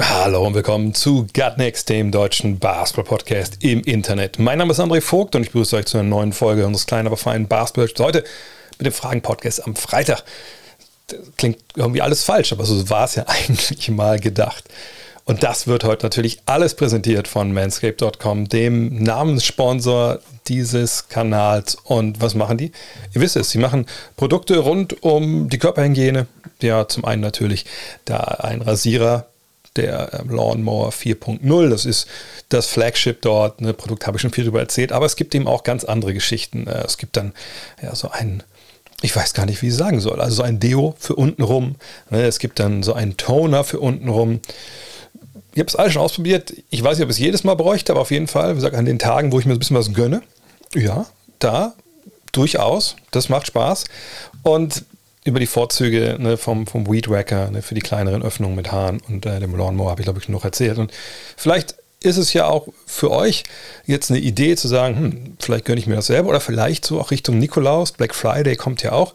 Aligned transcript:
Hallo 0.00 0.44
und 0.44 0.54
willkommen 0.54 0.92
zu 0.92 1.24
Gutnext, 1.32 1.88
dem 1.88 2.10
deutschen 2.10 2.58
Basketball-Podcast 2.58 3.58
im 3.62 3.80
Internet. 3.84 4.40
Mein 4.40 4.58
Name 4.58 4.72
ist 4.72 4.80
André 4.80 5.00
Vogt 5.00 5.36
und 5.36 5.42
ich 5.42 5.52
begrüße 5.52 5.76
euch 5.76 5.86
zu 5.86 5.98
einer 5.98 6.08
neuen 6.08 6.32
Folge 6.32 6.66
unseres 6.66 6.86
kleinen, 6.86 7.06
aber 7.06 7.16
feinen 7.16 7.46
Basketball. 7.46 8.06
Heute 8.06 8.24
mit 8.78 8.86
dem 8.86 8.92
Fragen-Podcast 8.92 9.64
am 9.64 9.76
Freitag. 9.76 10.24
Das 11.06 11.20
klingt 11.36 11.58
irgendwie 11.76 12.02
alles 12.02 12.24
falsch, 12.24 12.52
aber 12.52 12.64
so 12.64 12.90
war 12.90 13.04
es 13.04 13.14
ja 13.14 13.24
eigentlich 13.28 13.88
mal 13.88 14.18
gedacht. 14.18 14.64
Und 15.26 15.44
das 15.44 15.68
wird 15.68 15.84
heute 15.84 16.04
natürlich 16.04 16.40
alles 16.46 16.74
präsentiert 16.74 17.28
von 17.28 17.52
manscape.com, 17.52 18.48
dem 18.48 19.00
Namenssponsor 19.00 20.18
dieses 20.48 21.06
Kanals. 21.06 21.76
Und 21.76 22.20
was 22.20 22.34
machen 22.34 22.58
die? 22.58 22.72
Ihr 23.14 23.20
wisst 23.20 23.36
es, 23.36 23.50
sie 23.50 23.58
machen 23.58 23.86
Produkte 24.16 24.58
rund 24.58 25.04
um 25.04 25.48
die 25.48 25.58
Körperhygiene. 25.58 26.26
Ja, 26.62 26.88
zum 26.88 27.04
einen 27.04 27.22
natürlich 27.22 27.64
da 28.06 28.18
ein 28.18 28.60
Rasierer, 28.60 29.28
der 29.76 30.20
ähm, 30.20 30.30
Lawnmower 30.30 30.90
4.0. 30.90 31.68
Das 31.68 31.84
ist 31.84 32.06
das 32.48 32.66
Flagship 32.66 33.22
dort. 33.22 33.60
Ne, 33.60 33.74
Produkt 33.74 34.06
habe 34.06 34.16
ich 34.16 34.22
schon 34.22 34.32
viel 34.32 34.44
darüber 34.44 34.60
erzählt, 34.60 34.92
aber 34.92 35.06
es 35.06 35.16
gibt 35.16 35.34
eben 35.34 35.46
auch 35.48 35.62
ganz 35.64 35.84
andere 35.84 36.14
Geschichten. 36.14 36.66
Äh, 36.66 36.84
Es 36.84 36.98
gibt 36.98 37.16
dann 37.16 37.32
ja 37.82 37.94
so 37.94 38.10
einen 38.10 38.42
ich 39.02 39.14
weiß 39.14 39.34
gar 39.34 39.44
nicht, 39.44 39.60
wie 39.60 39.68
ich 39.68 39.74
sagen 39.74 40.00
soll. 40.00 40.18
Also 40.18 40.36
so 40.36 40.42
ein 40.42 40.60
Deo 40.60 40.94
für 40.98 41.14
untenrum. 41.14 41.74
Ne, 42.08 42.22
Es 42.24 42.38
gibt 42.38 42.58
dann 42.58 42.82
so 42.82 42.94
einen 42.94 43.16
Toner 43.18 43.62
für 43.62 43.78
untenrum. 43.80 44.40
Ich 45.52 45.60
habe 45.60 45.68
es 45.68 45.76
alles 45.76 45.92
schon 45.92 46.02
ausprobiert. 46.02 46.54
Ich 46.70 46.82
weiß 46.82 46.96
nicht, 46.96 47.04
ob 47.04 47.10
ich 47.10 47.16
es 47.16 47.20
jedes 47.20 47.44
Mal 47.44 47.54
bräuchte, 47.54 47.92
aber 47.92 48.00
auf 48.00 48.10
jeden 48.10 48.28
Fall, 48.28 48.52
wie 48.52 48.54
gesagt, 48.56 48.74
an 48.74 48.86
den 48.86 48.98
Tagen, 48.98 49.30
wo 49.30 49.38
ich 49.38 49.46
mir 49.46 49.52
ein 49.52 49.58
bisschen 49.58 49.76
was 49.76 49.92
gönne, 49.92 50.22
ja, 50.74 51.06
da 51.38 51.74
durchaus. 52.32 52.96
Das 53.10 53.28
macht 53.28 53.46
Spaß. 53.46 53.84
Und 54.42 54.84
über 55.24 55.40
die 55.40 55.46
Vorzüge 55.46 56.16
ne, 56.18 56.36
vom, 56.36 56.66
vom 56.66 56.86
Weed 56.90 57.08
Wacker 57.08 57.50
ne, 57.50 57.62
für 57.62 57.74
die 57.74 57.80
kleineren 57.80 58.22
Öffnungen 58.22 58.54
mit 58.54 58.70
Haaren 58.70 59.00
und 59.08 59.24
äh, 59.26 59.40
dem 59.40 59.56
Lawnmower 59.56 59.90
habe 59.90 60.02
ich, 60.02 60.06
glaube 60.06 60.20
ich, 60.20 60.28
noch 60.28 60.44
erzählt. 60.44 60.78
Und 60.78 60.92
vielleicht 61.36 61.76
ist 62.04 62.18
es 62.18 62.34
ja 62.34 62.46
auch 62.46 62.68
für 62.86 63.10
euch 63.10 63.44
jetzt 63.86 64.10
eine 64.10 64.20
Idee 64.20 64.56
zu 64.56 64.68
sagen, 64.68 64.96
hm, 64.96 65.36
vielleicht 65.40 65.64
gönne 65.64 65.80
ich 65.80 65.86
mir 65.86 65.96
das 65.96 66.06
selber 66.06 66.28
oder 66.28 66.40
vielleicht 66.40 66.84
so 66.84 67.00
auch 67.00 67.10
Richtung 67.10 67.38
Nikolaus, 67.38 67.92
Black 67.92 68.14
Friday 68.14 68.56
kommt 68.56 68.82
ja 68.82 68.92
auch. 68.92 69.14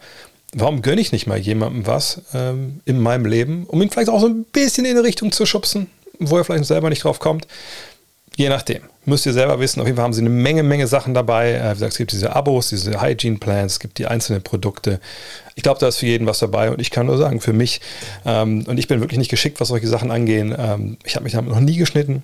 Warum 0.54 0.82
gönne 0.82 1.00
ich 1.00 1.12
nicht 1.12 1.28
mal 1.28 1.38
jemandem 1.38 1.86
was 1.86 2.24
ähm, 2.34 2.82
in 2.86 3.00
meinem 3.00 3.28
Leben, 3.28 3.66
um 3.68 3.80
ihn 3.82 3.92
vielleicht 3.92 4.10
auch 4.10 4.20
so 4.20 4.28
ein 4.28 4.46
bisschen 4.46 4.86
in 4.86 4.98
eine 4.98 5.04
Richtung 5.04 5.32
zu 5.32 5.46
schubsen, 5.46 5.88
wo 6.18 6.38
er 6.38 6.44
vielleicht 6.44 6.66
selber 6.66 6.90
nicht 6.90 7.04
drauf 7.04 7.20
kommt? 7.20 7.46
Je 8.36 8.50
nachdem. 8.50 8.82
Müsst 9.10 9.26
ihr 9.26 9.34
selber 9.34 9.60
wissen. 9.60 9.82
Auf 9.82 9.88
jeden 9.88 9.96
Fall 9.96 10.06
haben 10.06 10.14
sie 10.14 10.22
eine 10.22 10.30
Menge, 10.30 10.62
Menge 10.62 10.86
Sachen 10.86 11.14
dabei. 11.14 11.54
Äh, 11.54 11.70
Wie 11.70 11.74
gesagt, 11.74 11.94
es 11.94 11.98
gibt 11.98 12.12
diese 12.12 12.36
Abos, 12.36 12.70
diese 12.70 13.02
Hygiene 13.02 13.38
Plans, 13.38 13.74
es 13.74 13.80
gibt 13.80 13.98
die 13.98 14.06
einzelnen 14.06 14.44
Produkte. 14.44 15.00
Ich 15.56 15.64
glaube, 15.64 15.80
da 15.80 15.88
ist 15.88 15.98
für 15.98 16.06
jeden 16.06 16.28
was 16.28 16.40
dabei 16.40 16.70
und 16.72 16.80
ich 16.80 16.92
kann 16.92 17.08
nur 17.08 17.18
sagen, 17.18 17.42
für 17.42 17.52
mich, 17.52 17.82
ähm, 18.26 18.64
und 18.68 18.78
ich 18.78 18.88
bin 18.88 19.02
wirklich 19.02 19.18
nicht 19.18 19.32
geschickt, 19.32 19.60
was 19.60 19.70
solche 19.70 19.88
Sachen 19.88 20.12
angehen. 20.12 20.56
Ähm, 20.58 20.98
ich 21.04 21.16
habe 21.16 21.24
mich 21.24 21.34
damit 21.34 21.52
noch 21.52 21.60
nie 21.60 21.76
geschnitten. 21.76 22.24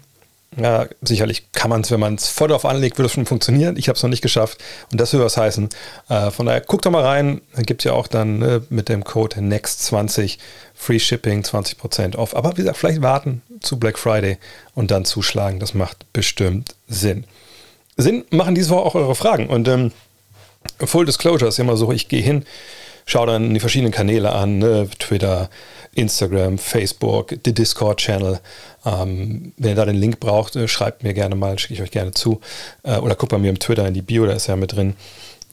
Ja, 0.57 0.87
sicherlich 1.01 1.51
kann 1.51 1.69
man 1.69 1.81
es, 1.81 1.91
wenn 1.91 1.99
man 1.99 2.15
es 2.15 2.29
voll 2.29 2.47
drauf 2.47 2.63
anlegt, 2.63 2.97
würde 2.97 3.07
es 3.07 3.13
schon 3.13 3.25
funktionieren. 3.25 3.75
Ich 3.77 3.89
habe 3.89 3.97
es 3.97 4.03
noch 4.03 4.09
nicht 4.09 4.21
geschafft 4.21 4.63
und 4.91 5.01
das 5.01 5.11
würde 5.11 5.25
was 5.25 5.35
heißen. 5.35 5.69
Äh, 6.07 6.31
von 6.31 6.45
daher 6.45 6.61
guckt 6.61 6.85
doch 6.85 6.91
mal 6.91 7.03
rein. 7.03 7.41
Gibt 7.57 7.83
ja 7.83 7.91
auch 7.91 8.07
dann 8.07 8.41
äh, 8.41 8.61
mit 8.69 8.87
dem 8.87 9.03
Code 9.03 9.37
NEXT20 9.37 10.37
Free 10.73 10.99
Shipping 10.99 11.41
20% 11.41 12.15
off. 12.15 12.35
Aber 12.35 12.51
wie 12.53 12.61
gesagt, 12.61 12.77
vielleicht 12.77 13.01
warten 13.01 13.41
zu 13.59 13.77
Black 13.77 13.99
Friday 13.99 14.37
und 14.75 14.91
dann 14.91 15.03
zuschlagen. 15.03 15.59
Das 15.59 15.73
macht 15.73 16.11
bestimmt 16.13 16.75
Sinn. 16.87 17.25
Sinn 17.97 18.23
machen 18.29 18.55
diese 18.55 18.69
Woche 18.69 18.85
auch 18.85 18.95
eure 18.95 19.15
Fragen. 19.15 19.47
Und 19.47 19.67
ähm, 19.67 19.91
Full 20.79 21.05
Disclosure 21.05 21.49
ist 21.49 21.59
immer 21.59 21.77
so, 21.77 21.91
ich 21.91 22.07
gehe 22.07 22.21
hin, 22.21 22.45
schaue 23.05 23.27
dann 23.27 23.53
die 23.53 23.59
verschiedenen 23.59 23.91
Kanäle 23.91 24.31
an, 24.31 24.59
ne? 24.59 24.89
Twitter, 24.99 25.49
Instagram, 25.95 26.57
Facebook, 26.57 27.41
die 27.43 27.53
Discord-Channel. 27.53 28.39
Ähm, 28.85 29.53
wenn 29.57 29.69
ihr 29.71 29.75
da 29.75 29.85
den 29.85 29.95
Link 29.95 30.19
braucht, 30.19 30.55
äh, 30.55 30.67
schreibt 30.67 31.03
mir 31.03 31.13
gerne 31.13 31.35
mal, 31.35 31.57
schicke 31.57 31.73
ich 31.73 31.81
euch 31.81 31.91
gerne 31.91 32.11
zu. 32.11 32.39
Äh, 32.83 32.97
oder 32.97 33.15
guckt 33.15 33.31
bei 33.31 33.39
mir 33.39 33.49
im 33.49 33.59
Twitter 33.59 33.87
in 33.87 33.93
die 33.93 34.01
Bio, 34.01 34.25
da 34.25 34.33
ist 34.33 34.47
ja 34.47 34.55
mit 34.55 34.75
drin. 34.75 34.95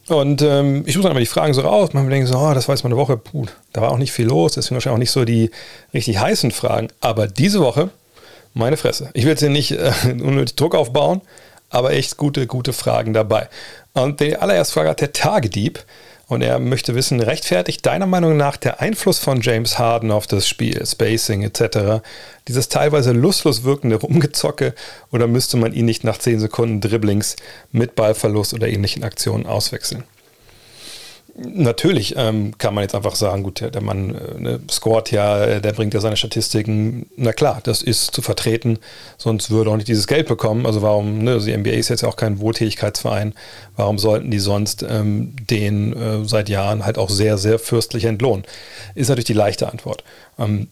Und 0.08 0.42
ähm, 0.42 0.82
ich 0.84 0.94
suche 0.94 1.04
dann 1.04 1.12
immer 1.12 1.20
die 1.20 1.26
Fragen 1.26 1.54
so 1.54 1.62
raus. 1.62 1.90
Denke 1.90 2.22
ich 2.22 2.28
so, 2.28 2.36
oh, 2.36 2.52
das 2.54 2.68
war 2.68 2.74
jetzt 2.74 2.82
mal 2.82 2.90
eine 2.90 2.96
Woche, 2.96 3.16
puh, 3.16 3.46
da 3.72 3.80
war 3.80 3.92
auch 3.92 3.98
nicht 3.98 4.12
viel 4.12 4.26
los, 4.26 4.52
deswegen 4.52 4.74
wahrscheinlich 4.74 4.94
auch 4.94 4.98
nicht 4.98 5.12
so 5.12 5.24
die 5.24 5.50
richtig 5.94 6.18
heißen 6.18 6.50
Fragen. 6.50 6.88
Aber 7.00 7.28
diese 7.28 7.60
Woche, 7.60 7.90
meine 8.52 8.76
Fresse. 8.76 9.10
Ich 9.14 9.24
will 9.24 9.30
jetzt 9.30 9.40
hier 9.40 9.50
nicht 9.50 9.72
äh, 9.72 9.92
unnötig 10.04 10.56
Druck 10.56 10.74
aufbauen, 10.74 11.22
aber 11.70 11.92
echt 11.92 12.16
gute, 12.16 12.46
gute 12.46 12.72
Fragen 12.72 13.12
dabei. 13.12 13.48
Und 13.94 14.20
die 14.20 14.36
allererste 14.36 14.74
Frage 14.74 14.90
hat 14.90 15.00
der 15.00 15.12
Tagedieb. 15.12 15.84
Und 16.32 16.40
er 16.40 16.58
möchte 16.60 16.94
wissen, 16.94 17.20
rechtfertigt 17.20 17.84
deiner 17.84 18.06
Meinung 18.06 18.38
nach 18.38 18.56
der 18.56 18.80
Einfluss 18.80 19.18
von 19.18 19.42
James 19.42 19.78
Harden 19.78 20.10
auf 20.10 20.26
das 20.26 20.48
Spiel, 20.48 20.82
Spacing 20.86 21.42
etc., 21.42 22.02
dieses 22.48 22.70
teilweise 22.70 23.12
lustlos 23.12 23.64
wirkende 23.64 23.96
Rumgezocke 23.96 24.74
oder 25.10 25.26
müsste 25.26 25.58
man 25.58 25.74
ihn 25.74 25.84
nicht 25.84 26.04
nach 26.04 26.16
10 26.16 26.40
Sekunden 26.40 26.80
Dribblings 26.80 27.36
mit 27.70 27.96
Ballverlust 27.96 28.54
oder 28.54 28.66
ähnlichen 28.66 29.04
Aktionen 29.04 29.44
auswechseln? 29.44 30.04
Natürlich 31.34 32.14
ähm, 32.18 32.58
kann 32.58 32.74
man 32.74 32.82
jetzt 32.82 32.94
einfach 32.94 33.14
sagen, 33.14 33.42
gut, 33.42 33.62
der, 33.62 33.80
Mann 33.80 34.14
äh, 34.14 34.38
ne, 34.38 34.60
scoret 34.70 35.10
ja, 35.12 35.42
äh, 35.42 35.60
der 35.62 35.72
bringt 35.72 35.94
ja 35.94 36.00
seine 36.00 36.18
Statistiken. 36.18 37.06
Na 37.16 37.32
klar, 37.32 37.60
das 37.62 37.80
ist 37.80 38.14
zu 38.14 38.20
vertreten, 38.20 38.78
sonst 39.16 39.50
würde 39.50 39.70
er 39.70 39.72
auch 39.72 39.76
nicht 39.76 39.88
dieses 39.88 40.06
Geld 40.06 40.28
bekommen. 40.28 40.66
Also 40.66 40.82
warum, 40.82 41.24
ne, 41.24 41.32
also 41.32 41.46
die 41.46 41.56
NBA 41.56 41.70
ist 41.70 41.88
jetzt 41.88 42.02
ja 42.02 42.08
auch 42.08 42.16
kein 42.16 42.38
Wohltätigkeitsverein, 42.38 43.32
warum 43.76 43.98
sollten 43.98 44.30
die 44.30 44.40
sonst 44.40 44.84
ähm, 44.86 45.34
den 45.48 45.96
äh, 45.96 46.28
seit 46.28 46.50
Jahren 46.50 46.84
halt 46.84 46.98
auch 46.98 47.08
sehr, 47.08 47.38
sehr 47.38 47.58
fürstlich 47.58 48.04
entlohnen? 48.04 48.44
Ist 48.94 49.08
natürlich 49.08 49.24
die 49.24 49.32
leichte 49.32 49.72
Antwort. 49.72 50.04
Ähm, 50.38 50.68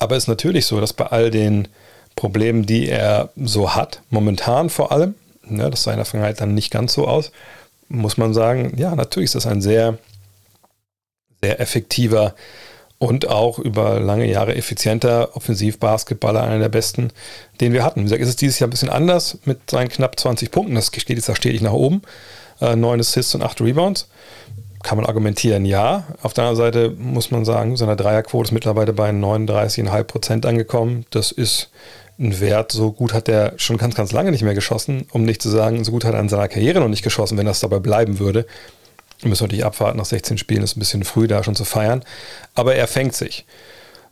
aber 0.00 0.16
es 0.16 0.24
ist 0.24 0.28
natürlich 0.28 0.66
so, 0.66 0.80
dass 0.80 0.92
bei 0.92 1.06
all 1.06 1.30
den 1.30 1.68
Problemen, 2.16 2.66
die 2.66 2.88
er 2.88 3.30
so 3.36 3.76
hat, 3.76 4.02
momentan 4.10 4.70
vor 4.70 4.90
allem, 4.90 5.14
ne, 5.44 5.70
das 5.70 5.84
sah 5.84 5.92
in 5.92 5.98
der 5.98 6.04
Vergangenheit 6.04 6.40
dann 6.40 6.54
nicht 6.54 6.72
ganz 6.72 6.94
so 6.94 7.06
aus, 7.06 7.30
muss 7.96 8.16
man 8.16 8.34
sagen, 8.34 8.74
ja, 8.76 8.94
natürlich 8.94 9.26
ist 9.26 9.34
das 9.34 9.46
ein 9.46 9.60
sehr, 9.60 9.98
sehr 11.42 11.60
effektiver 11.60 12.34
und 12.98 13.28
auch 13.28 13.58
über 13.58 14.00
lange 14.00 14.26
Jahre 14.26 14.54
effizienter 14.54 15.36
Offensivbasketballer, 15.36 16.42
einer 16.42 16.58
der 16.58 16.68
besten, 16.68 17.10
den 17.60 17.72
wir 17.72 17.84
hatten. 17.84 18.00
Wie 18.00 18.04
gesagt, 18.04 18.22
ist 18.22 18.28
es 18.28 18.36
dieses 18.36 18.58
Jahr 18.58 18.68
ein 18.68 18.70
bisschen 18.70 18.88
anders 18.88 19.38
mit 19.44 19.70
seinen 19.70 19.88
knapp 19.88 20.18
20 20.18 20.50
Punkten. 20.50 20.74
Das 20.74 20.86
steht 20.86 21.16
jetzt 21.16 21.28
da 21.28 21.34
stetig 21.34 21.60
nach 21.60 21.72
oben. 21.72 22.02
Äh, 22.60 22.76
neun 22.76 23.00
Assists 23.00 23.34
und 23.34 23.42
acht 23.42 23.60
Rebounds. 23.60 24.08
Kann 24.82 24.96
man 24.96 25.06
argumentieren, 25.06 25.64
ja. 25.64 26.04
Auf 26.22 26.34
der 26.34 26.44
anderen 26.44 26.56
Seite 26.56 26.90
muss 26.90 27.30
man 27.30 27.44
sagen, 27.44 27.76
seine 27.76 27.96
Dreierquote 27.96 28.48
ist 28.48 28.52
mittlerweile 28.52 28.92
bei 28.92 29.10
39,5 29.10 30.04
Prozent 30.04 30.46
angekommen. 30.46 31.04
Das 31.10 31.32
ist 31.32 31.70
ein 32.18 32.40
Wert, 32.40 32.72
so 32.72 32.92
gut 32.92 33.12
hat 33.12 33.28
er 33.28 33.54
schon 33.56 33.76
ganz, 33.76 33.94
ganz 33.94 34.12
lange 34.12 34.30
nicht 34.30 34.42
mehr 34.42 34.54
geschossen, 34.54 35.06
um 35.12 35.24
nicht 35.24 35.42
zu 35.42 35.48
sagen, 35.48 35.82
so 35.84 35.90
gut 35.90 36.04
hat 36.04 36.14
er 36.14 36.20
in 36.20 36.28
seiner 36.28 36.48
Karriere 36.48 36.80
noch 36.80 36.88
nicht 36.88 37.02
geschossen, 37.02 37.36
wenn 37.38 37.46
das 37.46 37.60
dabei 37.60 37.80
bleiben 37.80 38.18
würde. 38.18 38.46
Wir 39.20 39.28
müssen 39.28 39.44
natürlich 39.44 39.64
abwarten, 39.64 39.98
nach 39.98 40.04
16 40.04 40.38
Spielen 40.38 40.62
ist 40.62 40.76
ein 40.76 40.80
bisschen 40.80 41.04
früh 41.04 41.26
da 41.26 41.42
schon 41.42 41.54
zu 41.54 41.64
feiern. 41.64 42.04
Aber 42.54 42.74
er 42.74 42.86
fängt 42.86 43.14
sich. 43.14 43.46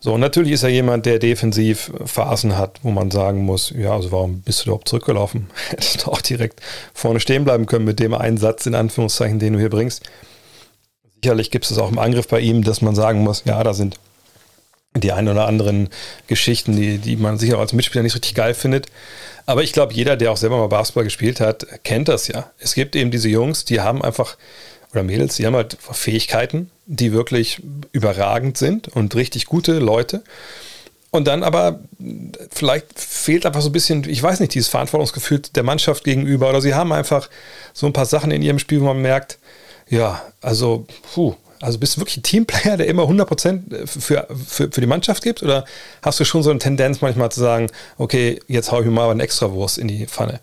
So, 0.01 0.15
und 0.15 0.21
natürlich 0.21 0.53
ist 0.53 0.65
er 0.65 0.69
jemand, 0.69 1.07
der 1.07 1.21
defensiv 1.21 1.93
Phasen 2.05 2.59
hat, 2.59 2.81
wo 2.83 2.91
man 2.91 3.13
sagen 3.13 3.45
muss, 3.45 3.71
ja, 3.71 3.93
also 3.93 4.11
warum 4.11 4.41
bist 4.41 4.63
du 4.63 4.71
überhaupt 4.71 4.89
zurückgelaufen? 4.89 5.49
Hättest 5.69 6.05
du 6.05 6.11
auch 6.11 6.21
direkt 6.21 6.61
vorne 6.93 7.21
stehen 7.21 7.45
bleiben 7.45 7.67
können 7.67 7.85
mit 7.85 8.01
dem 8.01 8.15
einen 8.15 8.37
Satz, 8.37 8.67
in 8.67 8.75
Anführungszeichen, 8.75 9.39
den 9.39 9.53
du 9.53 9.59
hier 9.61 9.71
bringst. 9.71 10.03
Sicherlich 11.23 11.53
gibt 11.53 11.71
es 11.71 11.79
auch 11.79 11.93
im 11.93 12.01
Angriff 12.01 12.27
bei 12.27 12.41
ihm, 12.41 12.65
dass 12.65 12.83
man 12.83 12.97
sagen 12.97 13.23
muss, 13.23 13.45
ja, 13.45 13.63
da 13.63 13.75
sind 13.75 14.01
die 14.95 15.13
ein 15.13 15.29
oder 15.29 15.47
anderen 15.47 15.89
Geschichten, 16.27 16.77
die, 16.77 16.99
die 16.99 17.17
man 17.17 17.39
sicher 17.39 17.59
als 17.59 17.73
Mitspieler 17.73 18.03
nicht 18.03 18.15
richtig 18.15 18.35
geil 18.35 18.55
findet. 18.55 18.87
Aber 19.47 19.63
ich 19.63 19.73
glaube, 19.73 19.95
jeder, 19.95 20.17
der 20.17 20.31
auch 20.31 20.37
selber 20.37 20.59
mal 20.59 20.69
Basketball 20.69 21.05
gespielt 21.05 21.41
hat, 21.41 21.67
kennt 21.83 22.09
das 22.09 22.29
ja. 22.29 22.51
Es 22.59 22.75
gibt 22.75 22.95
eben 22.95 23.11
diese 23.11 23.29
Jungs, 23.29 23.65
die 23.65 23.81
haben 23.81 24.03
einfach, 24.03 24.37
oder 24.93 25.03
Mädels, 25.03 25.37
die 25.37 25.47
haben 25.47 25.57
halt 25.57 25.77
Fähigkeiten, 25.81 26.71
die 26.87 27.13
wirklich 27.13 27.61
überragend 27.93 28.59
sind 28.59 28.89
und 28.89 29.15
richtig 29.15 29.47
gute 29.47 29.79
Leute. 29.79 30.23
Und 31.11 31.27
dann 31.27 31.43
aber 31.43 31.81
vielleicht 32.51 32.99
fehlt 32.99 33.45
einfach 33.45 33.61
so 33.61 33.69
ein 33.69 33.73
bisschen, 33.73 34.09
ich 34.09 34.23
weiß 34.23 34.41
nicht, 34.41 34.55
dieses 34.55 34.69
Verantwortungsgefühl 34.69 35.43
der 35.55 35.63
Mannschaft 35.63 36.05
gegenüber. 36.05 36.49
Oder 36.49 36.63
sie 36.63 36.75
haben 36.75 36.93
einfach 36.93 37.29
so 37.75 37.87
ein 37.87 37.93
paar 37.93 38.07
Sachen 38.07 38.31
in 38.31 38.41
ihrem 38.41 38.59
Spiel, 38.59 38.81
wo 38.81 38.87
man 38.87 39.03
merkt, 39.03 39.39
ja, 39.91 40.23
also, 40.41 40.87
puh, 41.13 41.35
also 41.63 41.79
bist 41.79 41.97
du 41.97 42.01
wirklich 42.01 42.17
ein 42.17 42.23
Teamplayer, 42.25 42.77
der 42.77 42.89
immer 42.89 43.05
100% 43.05 43.87
für, 43.87 44.27
für, 44.47 44.71
für 44.71 44.81
die 44.81 44.87
Mannschaft 44.87 45.23
gibt? 45.23 45.43
Oder 45.43 45.65
hast 46.03 46.19
du 46.19 46.25
schon 46.25 46.43
so 46.43 46.51
eine 46.51 46.59
Tendenz 46.59 47.01
manchmal 47.01 47.31
zu 47.31 47.41
sagen, 47.41 47.69
okay, 47.99 48.41
jetzt 48.49 48.73
haue 48.73 48.81
ich 48.81 48.87
mir 48.87 48.93
mal 48.93 49.09
eine 49.09 49.23
Extrawurst 49.23 49.79
in 49.79 49.87
die 49.87 50.07
Pfanne? 50.07 50.41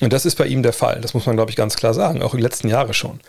Und 0.00 0.12
das 0.12 0.26
ist 0.26 0.36
bei 0.36 0.46
ihm 0.46 0.62
der 0.62 0.74
Fall. 0.74 1.00
Das 1.00 1.14
muss 1.14 1.24
man, 1.24 1.36
glaube 1.36 1.50
ich, 1.50 1.56
ganz 1.56 1.76
klar 1.76 1.94
sagen, 1.94 2.22
auch 2.22 2.34
die 2.34 2.42
letzten 2.42 2.68
Jahre 2.68 2.92
schon. 2.92 3.20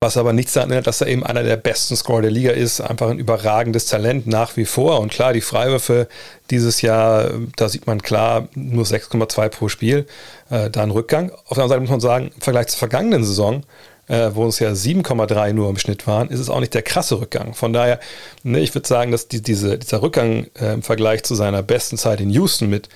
Was 0.00 0.16
aber 0.16 0.32
nichts 0.32 0.52
daran 0.52 0.70
ändert, 0.70 0.88
dass 0.88 1.00
er 1.00 1.06
eben 1.06 1.24
einer 1.24 1.44
der 1.44 1.56
besten 1.56 1.96
Scorer 1.96 2.22
der 2.22 2.30
Liga 2.32 2.50
ist. 2.50 2.80
Einfach 2.80 3.08
ein 3.08 3.18
überragendes 3.18 3.86
Talent 3.86 4.26
nach 4.26 4.56
wie 4.56 4.64
vor. 4.64 5.00
Und 5.00 5.12
klar, 5.12 5.32
die 5.32 5.40
Freiwürfe 5.40 6.08
dieses 6.50 6.82
Jahr, 6.82 7.30
da 7.56 7.68
sieht 7.68 7.86
man 7.86 8.02
klar 8.02 8.48
nur 8.54 8.84
6,2 8.84 9.48
pro 9.48 9.68
Spiel. 9.68 10.06
Äh, 10.50 10.70
da 10.70 10.82
ein 10.82 10.90
Rückgang. 10.90 11.30
Auf 11.30 11.54
der 11.54 11.64
anderen 11.64 11.68
Seite 11.68 11.80
muss 11.82 11.90
man 11.90 12.00
sagen, 12.00 12.30
im 12.34 12.40
Vergleich 12.40 12.66
zur 12.66 12.78
vergangenen 12.78 13.24
Saison, 13.24 13.62
äh, 14.08 14.30
wo 14.34 14.46
es 14.46 14.58
ja 14.58 14.70
7,3 14.70 15.52
nur 15.52 15.68
im 15.68 15.78
Schnitt 15.78 16.06
waren, 16.06 16.28
ist 16.28 16.40
es 16.40 16.50
auch 16.50 16.60
nicht 16.60 16.74
der 16.74 16.82
krasse 16.82 17.20
Rückgang. 17.20 17.54
Von 17.54 17.72
daher, 17.72 18.00
ne, 18.42 18.60
ich 18.60 18.74
würde 18.74 18.86
sagen, 18.86 19.12
dass 19.12 19.28
die, 19.28 19.42
diese, 19.42 19.78
dieser 19.78 20.02
Rückgang 20.02 20.46
äh, 20.60 20.74
im 20.74 20.82
Vergleich 20.82 21.22
zu 21.24 21.34
seiner 21.34 21.62
besten 21.62 21.98
Zeit 21.98 22.20
in 22.20 22.30
Houston 22.30 22.68
mit 22.68 22.88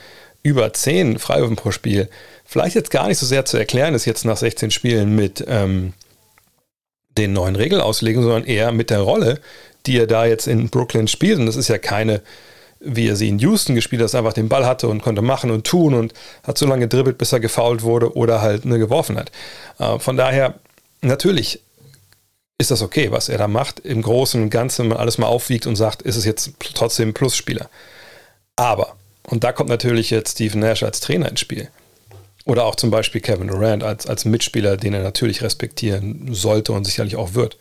über 0.43 0.73
10 0.73 1.19
Freiwürfen 1.19 1.57
pro 1.57 1.71
Spiel 1.71 2.09
vielleicht 2.45 2.75
jetzt 2.75 2.91
gar 2.91 3.09
nicht 3.09 3.19
so 3.19 3.27
sehr 3.27 3.45
zu 3.45 3.57
erklären 3.57 3.95
ist, 3.95 4.07
jetzt 4.07 4.25
nach 4.25 4.37
16 4.37 4.71
Spielen 4.71 5.15
mit. 5.15 5.45
Ähm, 5.47 5.93
den 7.19 7.33
neuen 7.33 7.57
Regelauslegungen, 7.57 8.29
sondern 8.29 8.49
eher 8.49 8.73
mit 8.73 8.91
der 8.91 9.01
Rolle, 9.01 9.41
die 9.87 9.99
er 9.99 10.07
da 10.07 10.27
jetzt 10.27 10.47
in 10.47 10.69
Brooklyn 10.69 11.09
spielt. 11.09 11.39
Und 11.39 11.47
das 11.47 11.57
ist 11.57 11.69
ja 11.69 11.79
keine, 11.79 12.23
wie 12.81 13.09
er 13.09 13.17
sie 13.17 13.29
in 13.29 13.39
Houston 13.39 13.75
gespielt 13.75 14.01
hat, 14.01 14.07
dass 14.07 14.15
er 14.15 14.21
einfach 14.21 14.33
den 14.33 14.49
Ball 14.49 14.67
hatte 14.67 14.89
und 14.89 15.03
konnte 15.03 15.23
machen 15.23 15.51
und 15.51 15.67
tun 15.67 15.95
und 15.95 16.13
hat 16.45 16.59
so 16.59 16.67
lange 16.67 16.89
dribbelt, 16.89 17.19
bis 17.19 17.33
er 17.33 17.41
gefoult 17.41 17.83
wurde 17.83 18.15
oder 18.15 18.41
halt 18.41 18.65
ne, 18.65 18.79
geworfen 18.79 19.19
hat. 19.19 19.31
Äh, 19.79 19.99
von 19.99 20.17
daher, 20.17 20.55
natürlich 21.03 21.61
ist 22.59 22.71
das 22.71 22.83
okay, 22.83 23.11
was 23.11 23.29
er 23.29 23.39
da 23.39 23.49
macht. 23.49 23.81
Im 23.81 24.03
Großen 24.03 24.41
und 24.43 24.51
Ganzen, 24.51 24.83
wenn 24.83 24.89
man 24.91 24.99
alles 24.99 25.19
mal 25.19 25.27
aufwiegt 25.27 25.67
und 25.67 25.77
sagt, 25.77 26.03
ist 26.03 26.17
es 26.17 26.25
jetzt 26.25 26.53
trotzdem 26.75 27.09
ein 27.11 27.15
Plusspieler. 27.15 27.71
Aber, 28.57 28.97
und 29.23 29.45
da 29.45 29.53
kommt 29.53 29.71
natürlich 29.71 30.11
jetzt 30.11 30.33
Steve 30.33 30.59
Nash 30.59 30.83
als 30.83 31.01
Trainer 31.01 31.29
ins 31.29 31.41
Spiel. 31.41 31.71
Oder 32.45 32.65
auch 32.65 32.75
zum 32.75 32.91
Beispiel 32.91 33.21
Kevin 33.21 33.49
Durant 33.49 33.83
als, 33.83 34.07
als 34.07 34.25
Mitspieler, 34.25 34.77
den 34.77 34.93
er 34.93 35.03
natürlich 35.03 35.43
respektieren 35.43 36.35
sollte 36.35 36.73
und 36.73 36.85
sicherlich 36.85 37.17
auch 37.17 37.35
wird. 37.35 37.59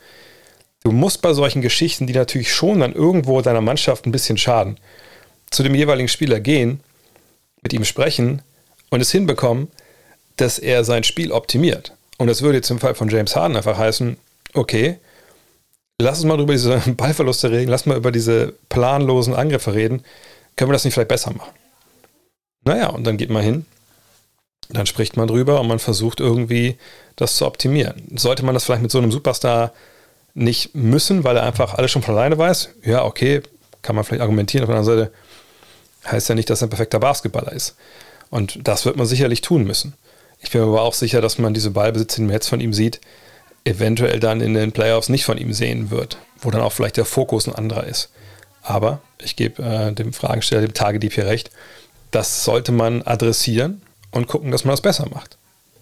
Du 0.83 0.91
musst 0.91 1.21
bei 1.21 1.33
solchen 1.33 1.61
Geschichten, 1.61 2.07
die 2.07 2.13
natürlich 2.13 2.53
schon 2.53 2.79
dann 2.79 2.93
irgendwo 2.93 3.41
deiner 3.41 3.61
Mannschaft 3.61 4.05
ein 4.05 4.11
bisschen 4.11 4.37
schaden, 4.37 4.79
zu 5.51 5.63
dem 5.63 5.75
jeweiligen 5.75 6.07
Spieler 6.07 6.39
gehen, 6.39 6.81
mit 7.61 7.73
ihm 7.73 7.83
sprechen 7.83 8.41
und 8.89 9.01
es 9.01 9.11
hinbekommen, 9.11 9.69
dass 10.37 10.59
er 10.59 10.83
sein 10.83 11.03
Spiel 11.03 11.31
optimiert. 11.31 11.93
Und 12.19 12.27
das 12.27 12.43
würde 12.43 12.57
jetzt 12.57 12.69
im 12.69 12.77
Fall 12.77 12.93
von 12.93 13.09
James 13.09 13.35
Harden 13.35 13.57
einfach 13.57 13.79
heißen, 13.79 14.17
okay, 14.53 14.99
lass 15.99 16.19
uns 16.19 16.27
mal 16.27 16.39
über 16.39 16.53
diese 16.53 16.77
Ballverluste 16.85 17.49
reden, 17.49 17.71
lass 17.71 17.87
mal 17.87 17.97
über 17.97 18.11
diese 18.11 18.53
planlosen 18.69 19.33
Angriffe 19.33 19.73
reden, 19.73 20.03
können 20.55 20.69
wir 20.69 20.73
das 20.73 20.85
nicht 20.85 20.93
vielleicht 20.93 21.09
besser 21.09 21.33
machen? 21.33 21.53
Naja, 22.63 22.89
und 22.89 23.05
dann 23.05 23.17
geht 23.17 23.31
man 23.31 23.41
hin 23.41 23.65
dann 24.69 24.85
spricht 24.85 25.17
man 25.17 25.27
drüber 25.27 25.59
und 25.59 25.67
man 25.67 25.79
versucht 25.79 26.19
irgendwie 26.19 26.77
das 27.15 27.35
zu 27.35 27.45
optimieren. 27.45 28.03
Sollte 28.15 28.45
man 28.45 28.53
das 28.53 28.65
vielleicht 28.65 28.83
mit 28.83 28.91
so 28.91 28.99
einem 28.99 29.11
Superstar 29.11 29.73
nicht 30.35 30.75
müssen, 30.75 31.23
weil 31.23 31.37
er 31.37 31.43
einfach 31.43 31.73
alles 31.73 31.91
schon 31.91 32.03
von 32.03 32.15
alleine 32.15 32.37
weiß? 32.37 32.69
Ja, 32.85 33.03
okay, 33.03 33.41
kann 33.81 33.95
man 33.95 34.05
vielleicht 34.05 34.21
argumentieren. 34.21 34.63
Auf 34.63 34.69
der 34.69 34.77
anderen 34.77 34.99
Seite 34.99 35.13
heißt 36.05 36.29
ja 36.29 36.35
nicht, 36.35 36.49
dass 36.49 36.61
er 36.61 36.67
ein 36.67 36.69
perfekter 36.69 36.99
Basketballer 36.99 37.51
ist. 37.51 37.75
Und 38.29 38.67
das 38.67 38.85
wird 38.85 38.95
man 38.95 39.07
sicherlich 39.07 39.41
tun 39.41 39.63
müssen. 39.63 39.95
Ich 40.39 40.51
bin 40.51 40.61
aber 40.61 40.81
auch 40.81 40.93
sicher, 40.93 41.21
dass 41.21 41.37
man 41.37 41.53
diese 41.53 41.71
Ballbesitz, 41.71 42.15
den 42.15 42.25
man 42.25 42.33
jetzt 42.33 42.49
von 42.49 42.61
ihm 42.61 42.73
sieht, 42.73 43.01
eventuell 43.65 44.19
dann 44.19 44.41
in 44.41 44.53
den 44.53 44.71
Playoffs 44.71 45.09
nicht 45.09 45.25
von 45.25 45.37
ihm 45.37 45.53
sehen 45.53 45.91
wird, 45.91 46.17
wo 46.41 46.49
dann 46.49 46.61
auch 46.61 46.71
vielleicht 46.71 46.97
der 46.97 47.05
Fokus 47.05 47.47
ein 47.47 47.55
anderer 47.55 47.85
ist. 47.85 48.09
Aber 48.61 49.01
ich 49.21 49.35
gebe 49.35 49.61
äh, 49.63 49.91
dem 49.93 50.13
Fragensteller, 50.13 50.61
dem 50.61 50.73
Tagedieb 50.73 51.13
hier 51.13 51.25
recht, 51.25 51.51
das 52.11 52.43
sollte 52.43 52.71
man 52.71 53.03
adressieren 53.03 53.81
und 54.11 54.27
gucken, 54.27 54.51
dass 54.51 54.65
man 54.65 54.71
das 54.71 54.81
besser 54.81 55.07
macht. 55.09 55.37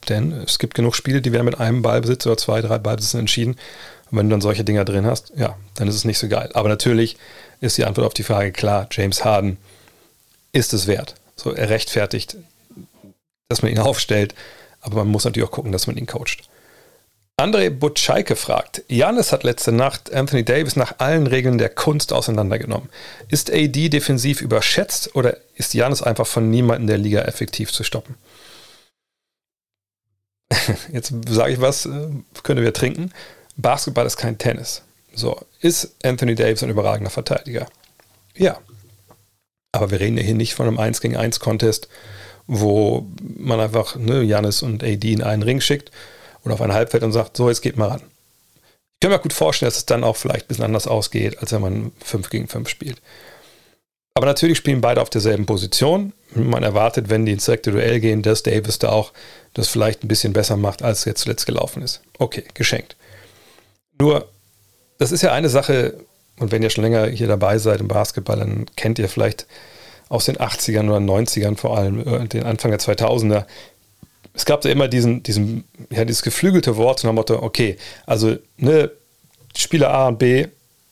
Denn 0.09 0.31
es 0.31 0.59
gibt 0.59 0.73
genug 0.73 0.95
Spiele, 0.95 1.21
die 1.21 1.31
werden 1.31 1.45
mit 1.45 1.59
einem 1.59 1.81
Ballbesitz 1.81 2.25
oder 2.25 2.37
zwei, 2.37 2.61
drei 2.61 2.77
Ballbesitzen 2.77 3.19
entschieden. 3.19 3.55
Und 4.09 4.17
wenn 4.17 4.29
du 4.29 4.33
dann 4.33 4.41
solche 4.41 4.63
Dinger 4.63 4.85
drin 4.85 5.05
hast, 5.05 5.33
ja, 5.35 5.57
dann 5.75 5.87
ist 5.87 5.95
es 5.95 6.05
nicht 6.05 6.17
so 6.17 6.27
geil. 6.27 6.49
Aber 6.53 6.69
natürlich 6.69 7.17
ist 7.59 7.77
die 7.77 7.85
Antwort 7.85 8.07
auf 8.07 8.13
die 8.13 8.23
Frage 8.23 8.51
klar, 8.51 8.87
James 8.91 9.25
Harden 9.25 9.57
ist 10.53 10.73
es 10.73 10.87
wert. 10.87 11.15
So, 11.35 11.51
er 11.51 11.69
rechtfertigt, 11.69 12.37
dass 13.49 13.61
man 13.61 13.71
ihn 13.71 13.79
aufstellt, 13.79 14.35
aber 14.81 14.97
man 14.97 15.07
muss 15.07 15.25
natürlich 15.25 15.47
auch 15.47 15.53
gucken, 15.53 15.71
dass 15.71 15.87
man 15.87 15.97
ihn 15.97 16.05
coacht. 16.05 16.47
André 17.39 17.69
Butscheike 17.69 18.35
fragt, 18.35 18.81
Janis 18.87 19.31
hat 19.31 19.43
letzte 19.43 19.71
Nacht 19.71 20.11
Anthony 20.11 20.43
Davis 20.43 20.75
nach 20.75 20.95
allen 20.97 21.27
Regeln 21.27 21.59
der 21.59 21.69
Kunst 21.69 22.11
auseinandergenommen. 22.11 22.89
Ist 23.27 23.53
AD 23.53 23.89
defensiv 23.89 24.41
überschätzt 24.41 25.15
oder 25.15 25.37
ist 25.53 25.75
Janis 25.75 26.01
einfach 26.01 26.25
von 26.25 26.49
niemandem 26.49 26.87
der 26.87 26.97
Liga 26.97 27.21
effektiv 27.21 27.71
zu 27.71 27.83
stoppen? 27.83 28.15
Jetzt 30.91 31.13
sage 31.29 31.53
ich 31.53 31.61
was, 31.61 31.85
äh, 31.85 32.07
können 32.41 32.63
wir 32.63 32.73
trinken. 32.73 33.13
Basketball 33.55 34.07
ist 34.07 34.17
kein 34.17 34.39
Tennis. 34.39 34.81
So, 35.13 35.39
ist 35.61 35.95
Anthony 36.03 36.33
Davis 36.33 36.63
ein 36.63 36.69
überragender 36.69 37.11
Verteidiger? 37.11 37.67
Ja. 38.35 38.59
Aber 39.71 39.91
wir 39.91 39.99
reden 39.99 40.17
ja 40.17 40.23
hier 40.23 40.33
nicht 40.33 40.55
von 40.55 40.67
einem 40.67 40.79
1 40.79 41.01
gegen 41.01 41.17
1 41.17 41.39
Contest, 41.39 41.87
wo 42.47 43.05
man 43.19 43.59
einfach 43.59 43.95
ne, 43.95 44.23
Janis 44.23 44.63
und 44.63 44.83
AD 44.83 45.11
in 45.11 45.23
einen 45.23 45.43
Ring 45.43 45.61
schickt 45.61 45.91
oder 46.43 46.53
auf 46.53 46.61
ein 46.61 46.73
Halbfeld 46.73 47.03
und 47.03 47.11
sagt, 47.11 47.37
so, 47.37 47.49
jetzt 47.49 47.61
geht 47.61 47.77
mal 47.77 47.89
ran. 47.89 48.01
Ich 48.95 49.01
kann 49.01 49.11
mir 49.11 49.19
gut 49.19 49.33
vorstellen, 49.33 49.67
dass 49.67 49.77
es 49.77 49.85
dann 49.85 50.03
auch 50.03 50.15
vielleicht 50.15 50.45
ein 50.45 50.47
bisschen 50.47 50.65
anders 50.65 50.87
ausgeht, 50.87 51.39
als 51.39 51.51
wenn 51.51 51.61
man 51.61 51.91
5 52.03 52.29
gegen 52.29 52.47
5 52.47 52.67
spielt. 52.67 53.01
Aber 54.15 54.25
natürlich 54.25 54.57
spielen 54.57 54.81
beide 54.81 54.99
auf 55.01 55.11
derselben 55.11 55.45
Position. 55.45 56.13
Man 56.33 56.63
erwartet, 56.63 57.09
wenn 57.09 57.27
die 57.27 57.33
ins 57.33 57.45
direkte 57.45 57.71
Duell 57.71 57.99
gehen, 57.99 58.23
dass 58.23 58.41
Davis 58.41 58.79
da 58.79 58.89
auch 58.89 59.13
das 59.53 59.67
vielleicht 59.67 60.03
ein 60.03 60.07
bisschen 60.07 60.33
besser 60.33 60.57
macht, 60.57 60.81
als 60.81 61.05
jetzt 61.05 61.21
zuletzt 61.21 61.45
gelaufen 61.45 61.83
ist. 61.83 62.01
Okay, 62.17 62.43
geschenkt. 62.55 62.95
Nur, 63.99 64.27
das 64.97 65.11
ist 65.11 65.21
ja 65.21 65.33
eine 65.33 65.49
Sache, 65.49 65.99
und 66.39 66.51
wenn 66.51 66.63
ihr 66.63 66.71
schon 66.71 66.83
länger 66.83 67.05
hier 67.05 67.27
dabei 67.27 67.59
seid 67.59 67.79
im 67.79 67.87
Basketball, 67.87 68.37
dann 68.37 68.65
kennt 68.75 68.97
ihr 68.97 69.09
vielleicht 69.09 69.45
aus 70.09 70.25
den 70.25 70.37
80ern 70.37 70.89
oder 70.89 70.97
90ern 70.97 71.57
vor 71.57 71.77
allem, 71.77 72.05
äh, 72.07 72.27
den 72.27 72.43
Anfang 72.43 72.71
der 72.71 72.79
2000er, 72.79 73.45
es 74.33 74.45
gab 74.45 74.61
da 74.61 74.69
immer 74.69 74.87
diesen, 74.87 75.23
diesen, 75.23 75.63
ja, 75.89 76.05
dieses 76.05 76.21
geflügelte 76.21 76.77
Wort 76.77 77.03
nach 77.03 77.11
dem 77.11 77.15
Motto, 77.15 77.41
okay, 77.41 77.77
also 78.05 78.35
ne, 78.57 78.91
Spieler 79.55 79.89
A 79.89 80.07
und 80.09 80.19
B 80.19 80.47